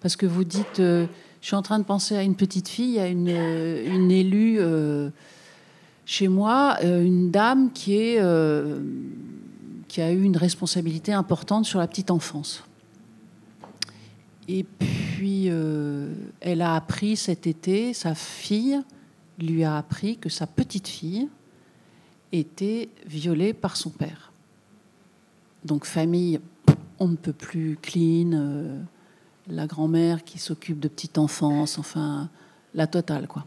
parce 0.00 0.14
que 0.14 0.26
vous 0.26 0.44
dites, 0.44 0.78
euh, 0.78 1.06
je 1.40 1.46
suis 1.48 1.56
en 1.56 1.62
train 1.62 1.80
de 1.80 1.84
penser 1.84 2.16
à 2.16 2.22
une 2.22 2.36
petite 2.36 2.68
fille, 2.68 3.00
à 3.00 3.08
une, 3.08 3.28
euh, 3.28 3.92
une 3.92 4.12
élue 4.12 4.60
chez 6.04 6.28
moi, 6.28 6.78
une 6.84 7.32
dame 7.32 7.72
qui 7.72 7.96
est 7.96 8.22
qui 9.88 10.02
a 10.02 10.12
eu 10.12 10.22
une 10.22 10.36
responsabilité 10.36 11.12
importante 11.12 11.64
sur 11.64 11.78
la 11.78 11.86
petite 11.86 12.10
enfance. 12.10 12.65
Et 14.48 14.64
puis, 14.64 15.46
euh, 15.48 16.12
elle 16.40 16.62
a 16.62 16.76
appris 16.76 17.16
cet 17.16 17.46
été, 17.46 17.92
sa 17.94 18.14
fille 18.14 18.80
lui 19.38 19.64
a 19.64 19.76
appris 19.76 20.16
que 20.16 20.28
sa 20.28 20.46
petite 20.46 20.88
fille 20.88 21.28
était 22.32 22.88
violée 23.06 23.52
par 23.52 23.76
son 23.76 23.90
père. 23.90 24.32
Donc, 25.64 25.84
famille, 25.84 26.40
on 26.98 27.08
ne 27.08 27.16
peut 27.16 27.32
plus 27.32 27.76
clean, 27.82 28.30
euh, 28.32 28.80
la 29.48 29.66
grand-mère 29.66 30.24
qui 30.24 30.38
s'occupe 30.38 30.80
de 30.80 30.88
petite 30.88 31.18
enfance, 31.18 31.78
enfin, 31.78 32.30
la 32.74 32.86
totale, 32.86 33.26
quoi. 33.26 33.44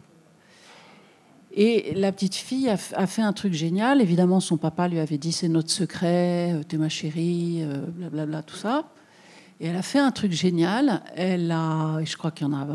Et 1.52 1.94
la 1.94 2.12
petite 2.12 2.36
fille 2.36 2.68
a, 2.68 2.76
fait 2.76 3.22
un 3.22 3.32
truc 3.32 3.54
génial. 3.54 4.00
Évidemment, 4.00 4.38
son 4.38 4.56
papa 4.56 4.86
lui 4.86 5.00
avait 5.00 5.18
dit 5.18 5.32
c'est 5.32 5.48
notre 5.48 5.70
secret, 5.70 6.52
euh, 6.52 6.62
t'es 6.62 6.76
ma 6.76 6.88
chérie, 6.88 7.64
blablabla, 7.96 8.42
tout 8.42 8.54
ça. 8.54 8.84
Et 9.60 9.66
elle 9.66 9.76
a 9.76 9.82
fait 9.82 9.98
un 9.98 10.10
truc 10.10 10.32
génial. 10.32 11.02
Elle 11.14 11.52
a, 11.52 12.02
je 12.02 12.16
crois 12.16 12.30
qu'il 12.30 12.46
y 12.46 12.50
en 12.50 12.54
a 12.54 12.66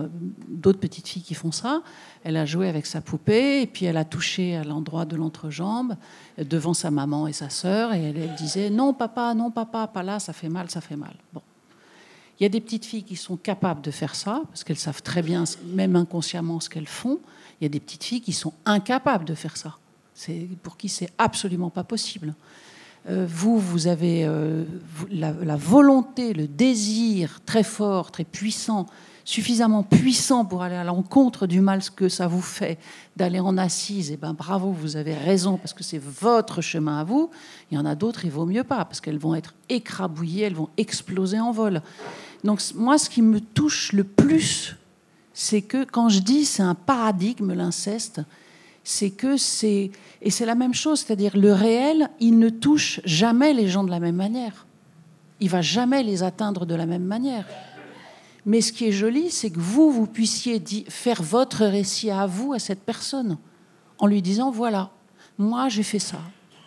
d'autres 0.47 0.79
petites 0.79 1.07
filles 1.07 1.23
qui 1.23 1.33
font 1.33 1.51
ça. 1.51 1.81
Elle 2.23 2.37
a 2.37 2.45
joué 2.45 2.69
avec 2.69 2.85
sa 2.85 3.01
poupée 3.01 3.63
et 3.63 3.67
puis 3.67 3.85
elle 3.85 3.97
a 3.97 4.05
touché 4.05 4.55
à 4.55 4.63
l'endroit 4.63 5.05
de 5.05 5.15
l'entrejambe 5.15 5.95
devant 6.37 6.75
sa 6.75 6.91
maman 6.91 7.27
et 7.27 7.33
sa 7.33 7.49
sœur 7.49 7.91
et 7.93 8.03
elle, 8.03 8.35
disait 8.35 8.69
non 8.69 8.93
papa, 8.93 9.33
non 9.33 9.49
papa, 9.49 9.87
pas 9.87 10.03
là, 10.03 10.19
ça 10.19 10.31
fait 10.31 10.49
mal, 10.49 10.69
ça 10.69 10.79
fait 10.79 10.95
mal. 10.95 11.15
Bon. 11.33 11.41
Il 12.39 12.43
y 12.43 12.45
a 12.45 12.49
des 12.49 12.61
petites 12.61 12.85
filles 12.85 13.03
qui 13.03 13.15
sont 13.15 13.37
capables 13.37 13.81
de 13.81 13.91
faire 13.91 14.13
ça 14.13 14.43
parce 14.49 14.63
qu'elles 14.63 14.77
savent 14.77 15.01
très 15.01 15.23
bien, 15.23 15.45
même 15.65 15.95
inconsciemment, 15.95 16.59
ce 16.59 16.69
qu'elles 16.69 16.87
font. 16.87 17.19
Il 17.59 17.63
y 17.63 17.65
a 17.65 17.69
des 17.69 17.79
petites 17.79 18.03
filles 18.03 18.21
qui 18.21 18.33
sont 18.33 18.53
incapables 18.65 19.25
de 19.25 19.33
faire 19.33 19.57
ça. 19.57 19.77
C'est 20.13 20.47
pour 20.61 20.77
qui 20.77 20.87
c'est 20.89 21.09
absolument 21.17 21.71
pas 21.71 21.83
possible. 21.83 22.35
Euh, 23.07 23.27
vous, 23.29 23.59
vous 23.59 23.87
avez 23.87 24.25
euh, 24.25 24.63
la, 25.11 25.55
volonté, 25.55 26.33
le 26.33 26.47
désir 26.47 27.39
très 27.45 27.61
fort, 27.61 28.09
très 28.11 28.23
puissant, 28.23 28.87
suffisamment 29.23 29.83
puissant 29.83 30.43
pour 30.43 30.63
aller 30.63 30.75
à 30.75 30.83
l'encontre 30.83 31.45
du 31.45 31.61
mal 31.61 31.81
que 31.95 32.09
ça 32.09 32.27
vous 32.27 32.41
fait, 32.41 32.79
d'aller 33.15 33.39
en 33.39 33.57
assise, 33.57 34.09
et 34.09 34.15
eh 34.15 34.17
ben 34.17 34.33
bravo, 34.33 34.71
vous 34.71 34.95
avez 34.95 35.13
raison, 35.13 35.57
parce 35.57 35.73
que 35.73 35.83
c'est 35.83 36.01
votre 36.01 36.61
chemin 36.61 36.99
à 36.99 37.03
vous. 37.03 37.29
Il 37.69 37.75
y 37.75 37.77
en 37.77 37.85
a 37.85 37.93
d'autres, 37.93 38.25
il 38.25 38.31
vaut 38.31 38.45
mieux 38.45 38.63
pas, 38.63 38.85
parce 38.85 39.01
qu'elles 39.01 39.19
vont 39.19 39.35
être 39.35 39.53
écrabouillées, 39.69 40.45
elles 40.45 40.55
vont 40.55 40.69
exploser 40.77 41.39
en 41.39 41.51
vol. 41.51 41.83
Donc 42.43 42.59
moi, 42.73 42.97
ce 42.97 43.09
qui 43.09 43.21
me 43.21 43.39
touche 43.39 43.93
le 43.93 44.03
plus, 44.03 44.77
c'est 45.33 45.61
que 45.61 45.83
quand 45.83 46.09
je 46.09 46.19
dis 46.19 46.45
c'est 46.45 46.63
un 46.63 46.75
paradigme, 46.75 47.53
l'inceste, 47.53 48.21
c'est 48.85 49.09
que 49.09 49.35
c'est 49.35 49.91
et 50.21 50.29
c'est 50.29 50.45
la 50.45 50.55
même 50.55 50.73
chose, 50.73 50.99
c'est-à-dire 51.01 51.35
le 51.35 51.51
réel, 51.51 52.09
il 52.19 52.39
ne 52.39 52.49
touche 52.49 53.01
jamais 53.03 53.53
les 53.53 53.67
gens 53.67 53.83
de 53.83 53.89
la 53.89 53.99
même 53.99 54.15
manière. 54.15 54.65
Il 55.41 55.49
va 55.49 55.61
jamais 55.61 56.03
les 56.03 56.23
atteindre 56.23 56.65
de 56.65 56.75
la 56.75 56.85
même 56.85 57.03
manière. 57.03 57.45
Mais 58.45 58.61
ce 58.61 58.71
qui 58.71 58.85
est 58.85 58.91
joli, 58.91 59.31
c'est 59.31 59.49
que 59.49 59.59
vous, 59.59 59.91
vous 59.91 60.05
puissiez 60.05 60.63
faire 60.87 61.23
votre 61.23 61.65
récit 61.65 62.11
à 62.11 62.27
vous, 62.27 62.53
à 62.53 62.59
cette 62.59 62.83
personne, 62.83 63.37
en 63.97 64.05
lui 64.05 64.21
disant 64.21 64.51
voilà, 64.51 64.91
moi 65.37 65.67
j'ai 65.67 65.83
fait 65.83 65.99
ça. 65.99 66.19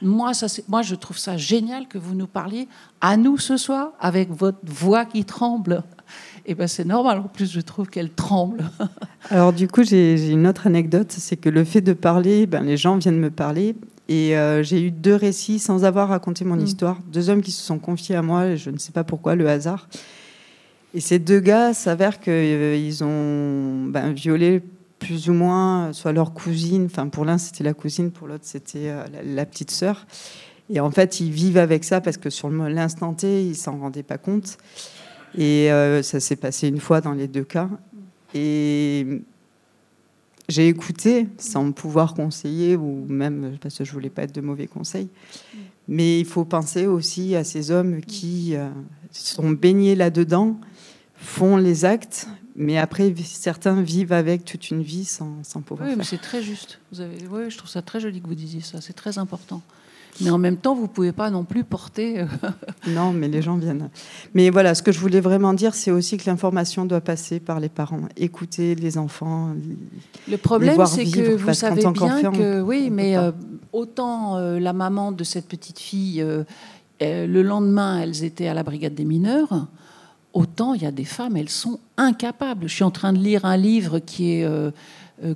Moi, 0.02 0.32
ça, 0.34 0.46
moi, 0.68 0.82
je 0.82 0.94
trouve 0.94 1.18
ça 1.18 1.36
génial 1.36 1.88
que 1.88 1.98
vous 1.98 2.14
nous 2.14 2.28
parliez 2.28 2.68
à 3.00 3.16
nous 3.16 3.36
ce 3.36 3.56
soir 3.56 3.92
avec 3.98 4.30
votre 4.30 4.58
voix 4.62 5.04
qui 5.04 5.24
tremble. 5.24 5.82
Et 6.48 6.52
eh 6.52 6.54
ben 6.54 6.66
c'est 6.66 6.86
normal. 6.86 7.18
En 7.18 7.28
plus, 7.28 7.52
je 7.52 7.60
trouve 7.60 7.88
qu'elle 7.90 8.08
tremble. 8.08 8.64
Alors 9.30 9.52
du 9.52 9.68
coup, 9.68 9.82
j'ai 9.84 10.30
une 10.30 10.46
autre 10.46 10.66
anecdote, 10.66 11.12
c'est 11.12 11.36
que 11.36 11.50
le 11.50 11.62
fait 11.62 11.82
de 11.82 11.92
parler, 11.92 12.46
ben, 12.46 12.62
les 12.62 12.78
gens 12.78 12.96
viennent 12.96 13.20
me 13.20 13.28
parler. 13.28 13.76
Et 14.08 14.34
euh, 14.34 14.62
j'ai 14.62 14.80
eu 14.80 14.90
deux 14.90 15.14
récits 15.14 15.58
sans 15.58 15.84
avoir 15.84 16.08
raconté 16.08 16.46
mon 16.46 16.56
mm. 16.56 16.64
histoire. 16.64 16.98
Deux 17.12 17.28
hommes 17.28 17.42
qui 17.42 17.50
se 17.50 17.62
sont 17.62 17.78
confiés 17.78 18.16
à 18.16 18.22
moi, 18.22 18.56
je 18.56 18.70
ne 18.70 18.78
sais 18.78 18.92
pas 18.92 19.04
pourquoi, 19.04 19.34
le 19.34 19.46
hasard. 19.46 19.90
Et 20.94 21.00
ces 21.00 21.18
deux 21.18 21.40
gars 21.40 21.74
s'avèrent 21.74 22.18
qu'ils 22.18 22.32
euh, 22.32 23.02
ont 23.02 23.84
ben, 23.90 24.14
violé 24.14 24.62
plus 24.98 25.28
ou 25.28 25.34
moins, 25.34 25.92
soit 25.92 26.12
leur 26.12 26.32
cousine, 26.32 26.86
enfin 26.86 27.08
pour 27.08 27.26
l'un 27.26 27.36
c'était 27.36 27.62
la 27.62 27.74
cousine, 27.74 28.10
pour 28.10 28.26
l'autre 28.26 28.44
c'était 28.46 28.88
euh, 28.88 29.04
la, 29.22 29.44
petite 29.44 29.70
sœur. 29.70 30.06
Et 30.70 30.80
en 30.80 30.90
fait, 30.90 31.20
ils 31.20 31.30
vivent 31.30 31.58
avec 31.58 31.84
ça 31.84 32.00
parce 32.00 32.16
que 32.16 32.30
sur 32.30 32.48
l'instant 32.48 33.12
T, 33.12 33.44
ils 33.44 33.54
s'en 33.56 33.78
rendaient 33.78 34.02
pas 34.02 34.18
compte. 34.18 34.56
Et 35.36 35.70
euh, 35.70 36.02
ça 36.02 36.20
s'est 36.20 36.36
passé 36.36 36.68
une 36.68 36.80
fois 36.80 37.00
dans 37.00 37.12
les 37.12 37.28
deux 37.28 37.44
cas. 37.44 37.68
Et 38.34 39.22
j'ai 40.48 40.68
écouté 40.68 41.28
sans 41.38 41.72
pouvoir 41.72 42.14
conseiller, 42.14 42.76
ou 42.76 43.04
même 43.08 43.58
parce 43.60 43.78
que 43.78 43.84
je 43.84 43.92
voulais 43.92 44.10
pas 44.10 44.22
être 44.22 44.34
de 44.34 44.40
mauvais 44.40 44.66
conseils. 44.66 45.08
Mais 45.88 46.20
il 46.20 46.26
faut 46.26 46.44
penser 46.44 46.86
aussi 46.86 47.34
à 47.34 47.44
ces 47.44 47.70
hommes 47.70 48.00
qui 48.02 48.54
euh, 48.54 48.68
sont 49.10 49.50
baignés 49.50 49.94
là-dedans, 49.94 50.58
font 51.16 51.56
les 51.56 51.84
actes, 51.84 52.28
mais 52.56 52.76
après 52.76 53.14
certains 53.24 53.80
vivent 53.80 54.12
avec 54.12 54.44
toute 54.44 54.70
une 54.70 54.82
vie 54.82 55.04
sans, 55.04 55.42
sans 55.42 55.62
pouvoir. 55.62 55.88
Oui, 55.88 55.94
mais 55.96 56.04
c'est 56.04 56.18
très 56.18 56.42
juste. 56.42 56.80
Vous 56.92 57.00
avez... 57.00 57.16
Oui, 57.30 57.50
je 57.50 57.56
trouve 57.56 57.70
ça 57.70 57.82
très 57.82 58.00
joli 58.00 58.20
que 58.20 58.26
vous 58.26 58.34
disiez 58.34 58.60
ça. 58.60 58.80
C'est 58.80 58.92
très 58.92 59.18
important. 59.18 59.62
Mais 60.20 60.30
en 60.30 60.38
même 60.38 60.56
temps, 60.56 60.74
vous 60.74 60.82
ne 60.82 60.88
pouvez 60.88 61.12
pas 61.12 61.30
non 61.30 61.44
plus 61.44 61.64
porter. 61.64 62.20
Euh, 62.20 62.26
non, 62.88 63.12
mais 63.12 63.28
les 63.28 63.42
gens 63.42 63.56
viennent. 63.56 63.90
Mais 64.34 64.50
voilà, 64.50 64.74
ce 64.74 64.82
que 64.82 64.92
je 64.92 64.98
voulais 64.98 65.20
vraiment 65.20 65.54
dire, 65.54 65.74
c'est 65.74 65.90
aussi 65.90 66.16
que 66.16 66.28
l'information 66.28 66.84
doit 66.84 67.00
passer 67.00 67.40
par 67.40 67.60
les 67.60 67.68
parents. 67.68 68.00
Écouter 68.16 68.74
les 68.74 68.98
enfants. 68.98 69.54
Le 70.28 70.36
problème, 70.36 70.84
c'est 70.86 71.04
que 71.04 71.36
vous 71.36 71.54
savez 71.54 71.84
bien 71.92 72.32
que. 72.32 72.60
Oui, 72.60 72.90
mais 72.90 73.16
euh, 73.16 73.32
autant 73.72 74.36
euh, 74.36 74.58
la 74.58 74.72
maman 74.72 75.12
de 75.12 75.24
cette 75.24 75.46
petite 75.46 75.78
fille, 75.78 76.24
le 77.00 77.42
lendemain, 77.42 78.00
elles 78.00 78.24
étaient 78.24 78.48
à 78.48 78.54
la 78.54 78.62
brigade 78.62 78.94
des 78.94 79.04
mineurs. 79.04 79.68
Autant 80.34 80.74
il 80.74 80.82
y 80.82 80.86
a 80.86 80.90
des 80.90 81.04
femmes, 81.04 81.36
elles 81.36 81.48
sont 81.48 81.80
incapables. 81.96 82.68
Je 82.68 82.74
suis 82.74 82.84
en 82.84 82.90
train 82.90 83.12
de 83.12 83.18
lire 83.18 83.44
un 83.44 83.56
livre 83.56 83.98
qui 83.98 84.32
est 84.32 84.46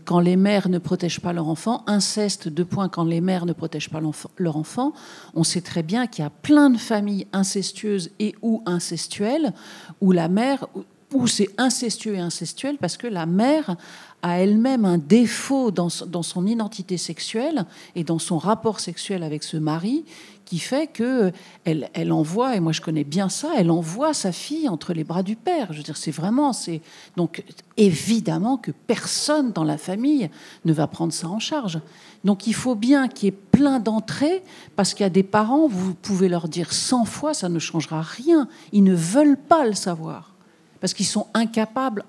quand 0.05 0.21
les 0.21 0.37
mères 0.37 0.69
ne 0.69 0.79
protègent 0.79 1.21
pas 1.21 1.33
leur 1.33 1.49
enfant, 1.49 1.83
inceste, 1.87 2.49
deux 2.49 2.65
points, 2.65 2.89
quand 2.89 3.05
les 3.05 3.21
mères 3.21 3.47
ne 3.47 3.53
protègent 3.53 3.91
pas 3.91 4.01
leur 4.37 4.57
enfant, 4.57 4.93
on 5.35 5.45
sait 5.45 5.61
très 5.61 5.83
bien 5.83 6.07
qu'il 6.07 6.23
y 6.23 6.27
a 6.27 6.31
plein 6.31 6.71
de 6.71 6.79
familles 6.79 7.27
incestueuses 7.33 8.11
et 8.19 8.35
ou 8.43 8.63
incestuelles 8.67 9.53
où 10.01 10.13
la 10.13 10.29
mère, 10.29 10.67
où 11.13 11.27
c'est 11.27 11.49
incestueux 11.59 12.15
et 12.15 12.21
incestuel 12.21 12.79
parce 12.79 12.97
que 12.97 13.07
la 13.07 13.27
mère 13.27 13.77
a 14.23 14.39
elle-même 14.39 14.85
un 14.85 14.99
défaut 14.99 15.73
dans, 15.73 15.89
son 15.89 16.47
identité 16.47 16.97
sexuelle 16.97 17.67
et 17.97 18.05
dans 18.05 18.21
son 18.21 18.39
rapport 18.39 18.79
sexuel 18.79 19.25
avec 19.25 19.43
ce 19.43 19.57
mari 19.57 20.05
qui 20.44 20.59
fait 20.59 20.86
que 20.86 21.32
elle, 21.64 21.89
elle, 21.94 22.12
envoie, 22.12 22.56
et 22.56 22.60
moi 22.60 22.73
je 22.73 22.81
connais 22.81 23.05
bien 23.05 23.28
ça, 23.28 23.51
elle 23.56 23.70
envoie 23.70 24.14
sa 24.14 24.32
fille 24.32 24.69
entre 24.69 24.93
les 24.93 25.05
bras 25.05 25.23
du 25.23 25.36
père. 25.36 25.73
Je 25.73 25.78
veux 25.78 25.82
dire, 25.82 25.97
c'est 25.97 26.10
vraiment, 26.10 26.52
c'est 26.52 26.81
donc 27.16 27.44
évidemment 27.77 28.56
que 28.56 28.70
personne 28.70 29.52
dans 29.52 29.64
la 29.64 29.78
famille 29.78 30.31
ne 30.64 30.73
va 30.73 30.86
prendre 30.86 31.12
ça 31.12 31.28
en 31.28 31.39
charge. 31.39 31.81
Donc 32.24 32.47
il 32.47 32.55
faut 32.55 32.74
bien 32.74 33.09
qu'il 33.09 33.27
y 33.27 33.28
ait 33.28 33.39
plein 33.52 33.81
d'entrées, 33.81 34.43
parce 34.77 34.94
qu'il 34.94 35.05
y 35.05 35.06
a 35.06 35.10
des 35.10 35.23
parents, 35.23 35.66
vous 35.66 35.94
pouvez 35.94 36.28
leur 36.28 36.48
dire 36.48 36.73
100 36.73 37.05
fois, 37.05 37.35
ça 37.35 37.48
ne 37.48 37.59
changera 37.59 38.02
rien. 38.02 38.48
Ils 38.73 38.85
ne 38.85 38.94
veulent 38.94 39.39
pas 39.39 39.64
le 39.64 39.74
savoir, 39.74 40.35
parce 40.81 40.94
qu'ils 40.94 41.06
sont 41.06 41.27
incapables 41.35 42.05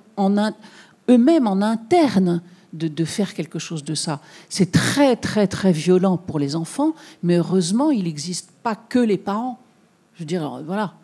eux-mêmes 1.09 1.47
en 1.47 1.61
interne 1.61 2.41
de, 2.73 3.05
faire 3.05 3.33
quelque 3.33 3.59
chose 3.59 3.83
de 3.83 3.95
ça. 3.95 4.19
C'est 4.49 4.71
très, 4.71 5.15
très, 5.15 5.47
très 5.47 5.71
violent 5.71 6.17
pour 6.17 6.39
les 6.39 6.55
enfants, 6.55 6.93
mais 7.21 7.37
heureusement, 7.37 7.91
il 7.91 8.05
n'existe 8.05 8.49
pas 8.63 8.75
que 8.75 8.99
les 8.99 9.17
parents. 9.17 9.59
Je 10.15 10.19
veux 10.19 10.25
dire, 10.25 10.61
voilà. 10.65 10.95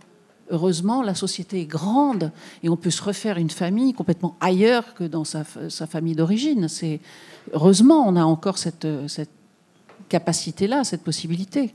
Heureusement, 0.51 1.03
la 1.03 1.13
société 1.13 1.61
est 1.61 1.65
grande 1.65 2.31
et 2.63 2.69
on 2.69 2.75
peut 2.75 2.89
se 2.89 3.03
refaire 3.03 3.37
une 3.37 3.51
famille 3.51 3.93
complètement 3.93 4.35
ailleurs 4.41 4.95
que 4.95 5.03
dans 5.03 5.23
sa, 5.23 5.43
famille 5.43 6.15
d'origine. 6.15 6.67
C'est 6.67 6.99
heureusement, 7.53 8.07
on 8.07 8.15
a 8.15 8.23
encore 8.23 8.57
cette, 8.57 8.87
capacité-là, 10.09 10.83
cette 10.83 11.03
possibilité. 11.03 11.71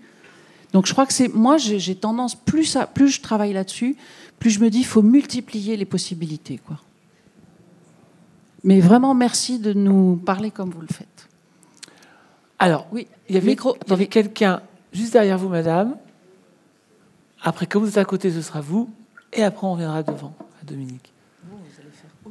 Donc, 0.73 0.87
je 0.87 0.93
crois 0.93 1.07
que 1.07 1.13
c'est 1.13 1.33
moi, 1.33 1.57
j'ai 1.57 1.95
tendance 1.95 2.35
plus 2.35 2.75
à, 2.75 2.89
plus 2.89 3.11
je 3.11 3.21
travaille 3.21 3.53
là-dessus, 3.53 3.97
plus 4.41 4.51
je 4.51 4.59
me 4.59 4.71
dis, 4.71 4.83
faut 4.83 5.03
multiplier 5.03 5.77
les 5.77 5.85
possibilités, 5.85 6.59
quoi. 6.59 6.81
Mais 8.65 8.81
vraiment, 8.81 9.15
merci 9.15 9.59
de 9.59 9.75
nous 9.75 10.17
parler 10.17 10.51
comme 10.51 10.71
vous 10.71 10.81
le 10.81 10.89
faites. 10.89 11.29
Alors, 12.59 12.87
oui, 12.93 13.07
il 13.29 13.35
y 13.35 13.39
avait, 13.39 13.49
Micro, 13.49 13.77
il 13.87 13.91
y 13.91 13.93
avait 13.93 14.07
quelqu'un 14.07 14.63
juste 14.91 15.13
derrière 15.13 15.37
vous, 15.37 15.51
madame. 15.51 15.97
Après, 17.43 17.67
comme 17.67 17.83
vous 17.83 17.91
êtes 17.91 17.99
à 17.99 18.05
côté, 18.07 18.31
ce 18.31 18.41
sera 18.41 18.63
vous. 18.63 18.89
Et 19.35 19.43
après, 19.43 19.67
on 19.67 19.75
viendra 19.75 20.03
devant, 20.03 20.35
à 20.63 20.65
Dominique. 20.65 21.13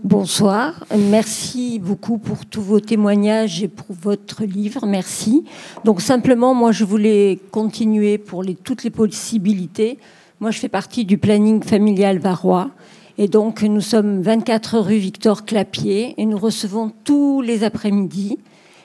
Bonsoir, 0.03 0.83
merci 0.97 1.77
beaucoup 1.77 2.17
pour 2.17 2.45
tous 2.47 2.61
vos 2.61 2.79
témoignages 2.79 3.61
et 3.61 3.67
pour 3.67 3.85
votre 3.89 4.43
livre, 4.43 4.85
merci. 4.87 5.45
Donc 5.85 6.01
simplement, 6.01 6.53
moi 6.53 6.71
je 6.73 6.83
voulais 6.83 7.39
continuer 7.51 8.17
pour 8.17 8.43
les, 8.43 8.55
toutes 8.55 8.83
les 8.83 8.89
possibilités. 8.89 9.99
Moi 10.41 10.51
je 10.51 10.59
fais 10.59 10.67
partie 10.67 11.05
du 11.05 11.17
planning 11.17 11.63
familial 11.63 12.17
varois 12.17 12.71
et 13.17 13.27
donc, 13.27 13.61
nous 13.61 13.81
sommes 13.81 14.21
24 14.21 14.79
rue 14.79 14.97
Victor 14.97 15.45
Clapier 15.45 16.15
et 16.17 16.25
nous 16.25 16.37
recevons 16.37 16.91
tous 17.03 17.41
les 17.41 17.63
après-midi 17.63 18.39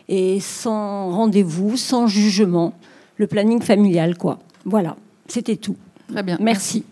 et 0.09 0.41
sans 0.41 1.11
rendez-vous, 1.11 1.77
sans 1.77 2.07
jugement, 2.07 2.75
le 3.17 3.27
planning 3.27 3.63
familial, 3.63 4.17
quoi. 4.17 4.39
Voilà, 4.65 4.97
c'était 5.29 5.57
tout. 5.57 5.77
Très 6.13 6.23
bien. 6.23 6.37
Merci. 6.41 6.85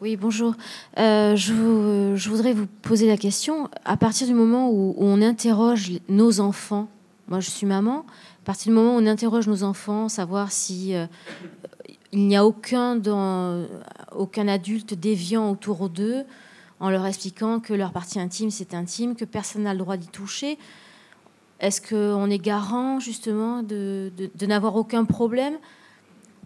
Oui, 0.00 0.16
bonjour. 0.16 0.54
Euh, 0.98 1.34
je, 1.34 2.12
je, 2.14 2.28
voudrais 2.28 2.52
vous 2.52 2.66
poser 2.82 3.06
la 3.06 3.16
question. 3.16 3.68
À 3.84 3.96
partir 3.96 4.26
du 4.26 4.34
moment 4.34 4.70
où, 4.70 4.94
on 4.98 5.22
interroge 5.22 5.92
nos 6.08 6.38
enfants, 6.40 6.88
moi 7.28 7.40
je 7.40 7.50
suis 7.50 7.66
maman, 7.66 8.04
à 8.42 8.44
partir 8.44 8.70
du 8.70 8.76
moment 8.76 8.96
où 8.96 9.00
on 9.00 9.06
interroge 9.06 9.48
nos 9.48 9.62
enfants, 9.62 10.08
savoir 10.08 10.52
si 10.52 10.94
euh, 10.94 11.06
il 12.16 12.26
n'y 12.28 12.36
a 12.36 12.46
aucun, 12.46 12.96
dans, 12.96 13.66
aucun 14.16 14.48
adulte 14.48 14.94
déviant 14.94 15.50
autour 15.50 15.90
d'eux 15.90 16.24
en 16.80 16.88
leur 16.88 17.04
expliquant 17.04 17.60
que 17.60 17.74
leur 17.74 17.92
partie 17.92 18.18
intime, 18.18 18.50
c'est 18.50 18.72
intime, 18.72 19.14
que 19.16 19.26
personne 19.26 19.64
n'a 19.64 19.74
le 19.74 19.78
droit 19.78 19.98
d'y 19.98 20.08
toucher. 20.08 20.58
Est-ce 21.60 21.80
qu'on 21.80 22.30
est 22.30 22.38
garant 22.38 23.00
justement 23.00 23.62
de, 23.62 24.10
de, 24.16 24.46
n'avoir 24.46 24.76
aucun 24.76 25.04
problème? 25.04 25.54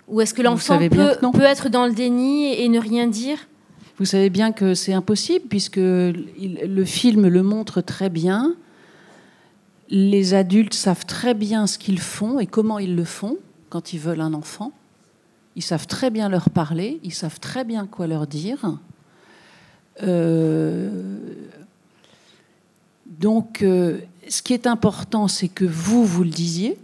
Ou 0.08 0.20
est-ce 0.20 0.34
que 0.34 0.42
l'enfant 0.42 0.78
peut, 0.78 1.16
peut, 1.32 1.42
être 1.42 1.68
dans 1.68 1.86
le 1.86 1.92
déni 1.92 2.52
et 2.52 2.68
ne 2.68 2.80
rien 2.80 3.06
dire? 3.06 3.38
Vous 3.98 4.04
savez 4.04 4.30
bien 4.30 4.50
que 4.50 4.74
c'est 4.74 4.92
impossible 4.92 5.46
puisque 5.48 5.76
le 5.76 6.84
film 6.84 7.28
le 7.28 7.42
montre 7.44 7.80
très 7.80 8.08
bien. 8.08 8.54
Les 9.88 10.34
adultes 10.34 10.74
savent 10.74 11.06
très 11.06 11.34
bien 11.34 11.68
ce 11.68 11.78
qu'ils 11.78 12.00
font 12.00 12.40
et 12.40 12.46
comment 12.46 12.80
ils 12.80 12.96
le 12.96 13.04
font 13.04 13.36
quand 13.68 13.92
ils 13.92 14.00
veulent 14.00 14.20
un 14.20 14.34
enfant. 14.34 14.72
Ils 15.56 15.62
savent 15.62 15.86
très 15.86 16.10
bien 16.10 16.28
leur 16.28 16.50
parler, 16.50 17.00
ils 17.02 17.12
savent 17.12 17.40
très 17.40 17.64
bien 17.64 17.86
quoi 17.86 18.06
leur 18.06 18.26
dire. 18.26 18.78
Euh, 20.02 20.88
donc, 23.06 23.62
euh, 23.62 23.98
ce 24.28 24.42
qui 24.42 24.54
est 24.54 24.66
important, 24.66 25.28
c'est 25.28 25.48
que 25.48 25.64
vous, 25.64 26.04
vous 26.04 26.22
le 26.22 26.30
disiez. 26.30 26.78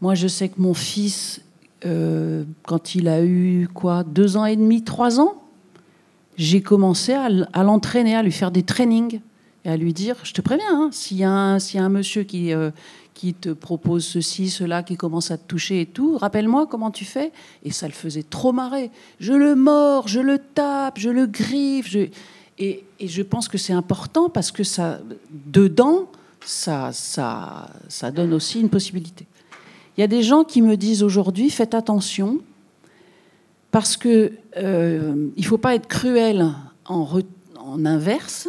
Moi, 0.00 0.14
je 0.14 0.26
sais 0.26 0.48
que 0.48 0.60
mon 0.60 0.74
fils, 0.74 1.40
euh, 1.84 2.44
quand 2.64 2.94
il 2.94 3.08
a 3.08 3.22
eu 3.22 3.68
quoi, 3.72 4.04
deux 4.04 4.36
ans 4.36 4.46
et 4.46 4.56
demi, 4.56 4.82
trois 4.82 5.20
ans, 5.20 5.34
j'ai 6.36 6.62
commencé 6.62 7.12
à, 7.12 7.28
l'entraîner, 7.62 8.14
à 8.14 8.22
lui 8.22 8.32
faire 8.32 8.52
des 8.52 8.62
trainings 8.62 9.20
et 9.64 9.70
à 9.70 9.76
lui 9.76 9.92
dire, 9.92 10.16
je 10.22 10.32
te 10.32 10.40
préviens, 10.40 10.66
hein, 10.70 10.88
s'il 10.92 11.16
y, 11.16 11.20
y, 11.20 11.24
a 11.24 11.58
un 11.84 11.88
monsieur 11.88 12.22
qui, 12.22 12.52
qui 13.18 13.34
te 13.34 13.48
propose 13.48 14.04
ceci, 14.04 14.48
cela, 14.48 14.84
qui 14.84 14.96
commence 14.96 15.32
à 15.32 15.38
te 15.38 15.44
toucher 15.48 15.80
et 15.80 15.86
tout. 15.86 16.16
Rappelle-moi 16.18 16.68
comment 16.68 16.92
tu 16.92 17.04
fais. 17.04 17.32
Et 17.64 17.72
ça 17.72 17.88
le 17.88 17.92
faisait 17.92 18.22
trop 18.22 18.52
marrer. 18.52 18.92
Je 19.18 19.32
le 19.32 19.56
mords, 19.56 20.06
je 20.06 20.20
le 20.20 20.38
tape, 20.38 21.00
je 21.00 21.10
le 21.10 21.26
griffe. 21.26 21.96
Et, 22.60 22.84
je 23.04 23.22
pense 23.22 23.48
que 23.48 23.58
c'est 23.58 23.72
important 23.72 24.28
parce 24.28 24.52
que 24.52 24.62
ça, 24.62 25.00
dedans, 25.32 26.06
ça, 26.44 26.92
ça, 26.92 27.70
ça 27.88 28.12
donne 28.12 28.32
aussi 28.32 28.60
une 28.60 28.70
possibilité. 28.70 29.26
Il 29.96 30.00
y 30.00 30.04
a 30.04 30.08
des 30.08 30.22
gens 30.22 30.44
qui 30.44 30.62
me 30.62 30.76
disent 30.76 31.02
aujourd'hui, 31.02 31.50
faites 31.50 31.74
attention, 31.74 32.38
parce 33.72 33.96
que 33.96 34.30
euh, 34.56 35.28
il 35.36 35.44
faut 35.44 35.58
pas 35.58 35.74
être 35.74 35.88
cruel 35.88 36.54
en, 36.86 37.20
en 37.58 37.84
inverse, 37.84 38.48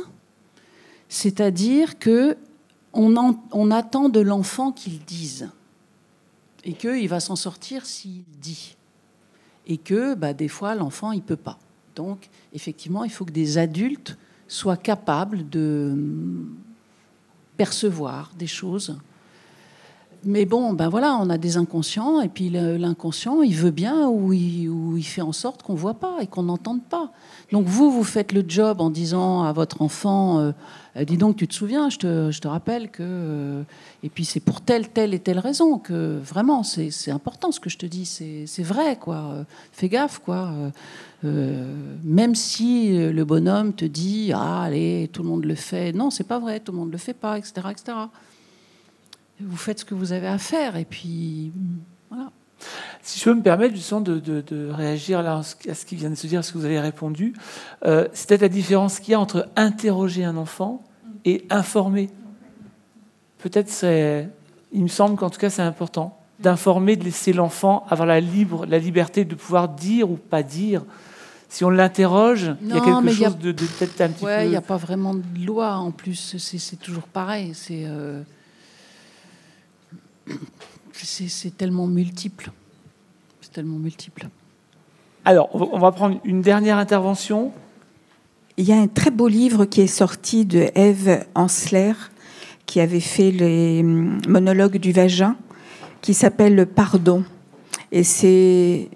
c'est-à-dire 1.07 1.97
que 1.97 2.37
on, 2.93 3.71
attend 3.71 4.09
de 4.09 4.19
l'enfant 4.19 4.71
qu'il 4.71 4.99
dise 4.99 5.49
et 6.63 6.73
qu'il 6.73 7.07
va 7.07 7.19
s'en 7.19 7.35
sortir 7.35 7.85
s'il 7.85 8.23
dit 8.41 8.75
et 9.67 9.77
que 9.77 10.15
bah, 10.15 10.33
des 10.33 10.47
fois 10.47 10.75
l'enfant 10.75 11.11
il 11.11 11.21
peut 11.21 11.35
pas. 11.35 11.59
Donc 11.95 12.29
effectivement, 12.53 13.03
il 13.03 13.11
faut 13.11 13.25
que 13.25 13.31
des 13.31 13.57
adultes 13.57 14.17
soient 14.47 14.77
capables 14.77 15.47
de 15.49 15.95
percevoir 17.57 18.31
des 18.37 18.47
choses. 18.47 18.97
Mais 20.25 20.45
bon, 20.45 20.73
ben 20.73 20.89
voilà, 20.89 21.15
on 21.15 21.29
a 21.29 21.37
des 21.37 21.55
inconscients, 21.55 22.19
et 22.19 22.27
puis 22.27 22.49
l'inconscient, 22.49 23.41
il 23.41 23.55
veut 23.55 23.71
bien 23.71 24.07
ou 24.09 24.33
il, 24.33 25.03
fait 25.03 25.21
en 25.21 25.31
sorte 25.31 25.63
qu'on 25.63 25.75
voit 25.75 25.93
pas 25.93 26.17
et 26.21 26.27
qu'on 26.27 26.43
n'entende 26.43 26.83
pas. 26.83 27.11
Donc 27.53 27.67
vous, 27.67 27.89
vous 27.89 28.03
faites 28.03 28.33
le 28.33 28.43
job 28.45 28.81
en 28.81 28.89
disant 28.89 29.43
à 29.43 29.53
votre 29.53 29.81
enfant, 29.81 30.39
euh, 30.39 30.51
euh, 30.99 31.05
dis 31.05 31.17
donc, 31.17 31.37
tu 31.37 31.47
te 31.47 31.53
souviens, 31.53 31.89
je 31.89 31.97
te, 31.97 32.47
rappelle 32.47 32.89
que... 32.89 33.03
Euh, 33.03 33.63
et 34.03 34.09
puis 34.09 34.25
c'est 34.25 34.39
pour 34.39 34.61
telle, 34.61 34.89
telle 34.89 35.13
et 35.13 35.19
telle 35.19 35.39
raison 35.39 35.77
que 35.77 36.19
vraiment, 36.19 36.63
c'est 36.63 37.11
important 37.11 37.51
ce 37.51 37.59
que 37.59 37.69
je 37.69 37.77
te 37.77 37.85
dis, 37.85 38.05
c'est 38.05 38.63
vrai, 38.63 38.97
quoi. 38.97 39.45
Fais 39.71 39.89
gaffe, 39.89 40.19
quoi. 40.19 40.51
même 41.23 42.35
si 42.35 42.97
le 42.97 43.23
bonhomme 43.25 43.73
te 43.73 43.85
dit, 43.85 44.31
ah, 44.33 44.63
allez, 44.63 45.09
tout 45.11 45.23
le 45.23 45.29
monde 45.29 45.45
le 45.45 45.55
fait. 45.55 45.91
Non, 45.91 46.09
c'est 46.09 46.27
pas 46.27 46.39
vrai, 46.39 46.59
tout 46.59 46.71
le 46.71 46.77
monde 46.77 46.91
le 46.91 46.97
fait 46.97 47.13
pas, 47.13 47.37
etc., 47.37 47.53
etc. 47.71 47.97
Vous 49.41 49.57
faites 49.57 49.79
ce 49.79 49.85
que 49.85 49.95
vous 49.95 50.11
avez 50.11 50.27
à 50.27 50.37
faire, 50.37 50.75
et 50.75 50.85
puis 50.85 51.51
voilà. 52.09 52.31
Si 53.01 53.19
je 53.19 53.23
peux 53.23 53.33
me 53.33 53.41
permettre 53.41 53.75
justement 53.75 54.01
de, 54.01 54.19
de, 54.19 54.69
réagir 54.69 55.21
là 55.21 55.37
à 55.37 55.43
ce 55.43 55.85
qui 55.85 55.95
vient 55.95 56.09
de 56.09 56.15
se 56.15 56.27
dire, 56.27 56.39
à 56.39 56.43
ce 56.43 56.51
que 56.51 56.57
vous 56.57 56.65
avez 56.65 56.79
répondu, 56.79 57.33
euh, 57.85 58.07
c'est 58.13 58.27
peut-être 58.27 58.41
la 58.41 58.49
différence 58.49 58.99
qu'il 58.99 59.13
y 59.13 59.15
a 59.15 59.19
entre 59.19 59.47
interroger 59.55 60.25
un 60.25 60.37
enfant 60.37 60.83
et 61.25 61.45
informer. 61.49 62.09
Peut-être 63.39 63.69
c'est, 63.69 64.29
il 64.71 64.83
me 64.83 64.87
semble 64.87 65.15
qu'en 65.15 65.29
tout 65.29 65.39
cas 65.39 65.49
c'est 65.49 65.61
important 65.61 66.15
d'informer, 66.39 66.95
de 66.95 67.03
laisser 67.03 67.33
l'enfant 67.33 67.85
avoir 67.89 68.07
la, 68.07 68.19
libre, 68.19 68.65
la 68.65 68.79
liberté 68.79 69.25
de 69.25 69.35
pouvoir 69.35 69.69
dire 69.69 70.09
ou 70.09 70.15
pas 70.15 70.43
dire. 70.43 70.83
Si 71.49 71.65
on 71.65 71.69
l'interroge, 71.69 72.55
il 72.61 72.69
y 72.69 72.73
a 72.73 72.79
quelque 72.79 73.11
chose 73.11 73.37
de, 73.39 73.51
peut-être 73.51 74.01
un 74.01 74.09
petit 74.09 74.23
ouais, 74.23 74.45
il 74.45 74.51
n'y 74.51 74.55
a 74.55 74.61
pas 74.61 74.77
vraiment 74.77 75.15
de 75.15 75.45
loi 75.45 75.77
en 75.77 75.91
plus, 75.91 76.37
c'est, 76.37 76.79
toujours 76.79 77.03
pareil. 77.03 77.53
C'est. 77.55 77.85
Euh, 77.85 78.21
c'est 80.93 81.57
tellement 81.57 81.87
multiple. 81.87 82.51
C'est 83.41 83.51
tellement 83.51 83.79
multiple. 83.79 84.29
Alors, 85.25 85.49
on 85.53 85.79
va 85.79 85.91
prendre 85.91 86.19
une 86.23 86.41
dernière 86.41 86.77
intervention. 86.77 87.51
Il 88.59 88.67
y 88.67 88.73
a 88.73 88.77
un 88.77 88.87
très 88.87 89.09
beau 89.09 89.29
livre 89.29 89.63
qui 89.63 89.79
est 89.79 89.87
sorti 89.87 90.43
de 90.43 90.69
Eve 90.75 91.23
Ansler, 91.33 91.93
qui 92.65 92.81
avait 92.81 92.99
fait 92.99 93.31
les 93.31 93.79
hum, 93.79 94.19
monologues 94.27 94.75
du 94.75 94.91
vagin, 94.91 95.37
qui 96.01 96.13
s'appelle 96.13 96.55
Le 96.55 96.65
Pardon. 96.65 97.23
Et 97.93 98.03
c'est 98.03 98.89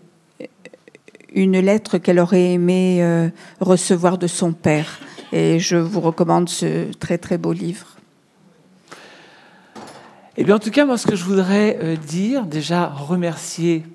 une 1.33 1.57
lettre 1.61 1.97
qu'elle 1.97 2.19
aurait 2.19 2.51
aimé 2.51 2.97
euh, 3.01 3.29
recevoir 3.61 4.17
de 4.17 4.27
son 4.27 4.51
père. 4.51 4.99
Et 5.31 5.59
je 5.59 5.77
vous 5.77 6.01
recommande 6.01 6.49
ce 6.49 6.91
très 6.91 7.17
très 7.17 7.37
beau 7.37 7.53
livre. 7.53 7.87
Eh 10.35 10.43
bien, 10.43 10.57
en 10.57 10.59
tout 10.59 10.71
cas, 10.71 10.85
moi, 10.85 10.97
ce 10.97 11.07
que 11.07 11.15
je 11.15 11.23
voudrais 11.23 11.79
euh, 11.81 11.95
dire, 11.95 12.47
déjà 12.47 12.89
remercier 12.89 13.85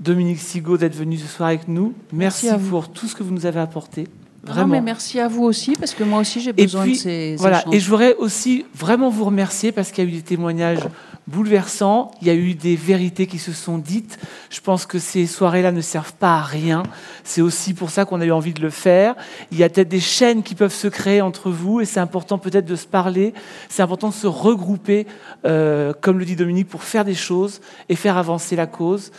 Dominique 0.00 0.40
Sigaud 0.40 0.76
d'être 0.76 0.96
venu 0.96 1.16
ce 1.18 1.28
soir 1.28 1.50
avec 1.50 1.68
nous. 1.68 1.94
Merci, 2.12 2.48
pour 2.68 2.90
tout 2.90 3.06
ce 3.06 3.14
que 3.14 3.22
vous 3.22 3.32
nous 3.32 3.46
avez 3.46 3.60
apporté. 3.60 4.08
Vraiment. 4.46 4.74
mais 4.74 4.80
merci 4.80 5.20
à 5.20 5.28
vous 5.28 5.42
aussi, 5.42 5.74
parce 5.74 5.94
que 5.94 6.04
moi 6.04 6.20
aussi 6.20 6.40
j'ai 6.40 6.52
besoin 6.52 6.86
de 6.86 6.94
ces. 6.94 7.36
Voilà, 7.36 7.64
et 7.72 7.80
je 7.80 7.88
voudrais 7.88 8.14
aussi 8.16 8.66
vraiment 8.74 9.08
vous 9.08 9.24
remercier 9.24 9.72
parce 9.72 9.90
qu'il 9.90 10.04
y 10.04 10.06
a 10.06 10.10
eu 10.10 10.14
des 10.14 10.22
témoignages 10.22 10.80
bouleversants, 11.26 12.10
il 12.20 12.26
y 12.26 12.30
a 12.30 12.34
eu 12.34 12.54
des 12.54 12.76
vérités 12.76 13.26
qui 13.26 13.38
se 13.38 13.52
sont 13.52 13.78
dites. 13.78 14.18
Je 14.50 14.60
pense 14.60 14.86
que 14.86 14.98
ces 14.98 15.26
soirées-là 15.26 15.72
ne 15.72 15.80
servent 15.80 16.14
pas 16.14 16.36
à 16.36 16.42
rien. 16.42 16.82
C'est 17.22 17.40
aussi 17.40 17.72
pour 17.72 17.90
ça 17.90 18.04
qu'on 18.04 18.20
a 18.20 18.26
eu 18.26 18.30
envie 18.30 18.52
de 18.52 18.60
le 18.60 18.70
faire. 18.70 19.14
Il 19.50 19.58
y 19.58 19.64
a 19.64 19.68
peut-être 19.68 19.88
des 19.88 20.00
chaînes 20.00 20.42
qui 20.42 20.54
peuvent 20.54 20.74
se 20.74 20.88
créer 20.88 21.20
entre 21.20 21.50
vous 21.50 21.80
et 21.80 21.84
c'est 21.84 22.00
important 22.00 22.38
peut-être 22.38 22.66
de 22.66 22.76
se 22.76 22.86
parler. 22.86 23.32
C'est 23.68 23.82
important 23.82 24.08
de 24.08 24.14
se 24.14 24.26
regrouper, 24.26 25.06
euh, 25.46 25.92
comme 26.00 26.18
le 26.18 26.24
dit 26.24 26.36
Dominique, 26.36 26.68
pour 26.68 26.82
faire 26.82 27.04
des 27.04 27.14
choses 27.14 27.60
et 27.88 27.96
faire 27.96 28.18
avancer 28.18 28.56
la 28.56 28.66
cause. 28.66 29.10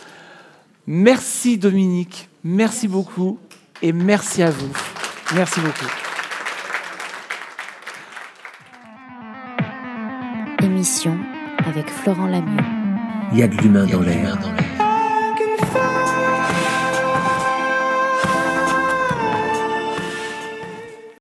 Merci 0.88 1.58
Dominique, 1.58 2.30
merci 2.44 2.88
beaucoup 2.88 3.40
et 3.82 3.92
merci 3.92 4.44
à 4.44 4.52
vous. 4.52 4.72
Merci 5.34 5.60
beaucoup. 5.60 5.86
Émission 10.62 11.18
avec 11.66 11.90
Florent 11.90 12.28
Lamieux. 12.28 12.64
Il 13.32 13.40
y 13.40 13.44
a 13.44 13.48
de 13.48 13.56
l'humain 13.58 13.86
dans 13.88 14.02
l'air. 14.02 14.38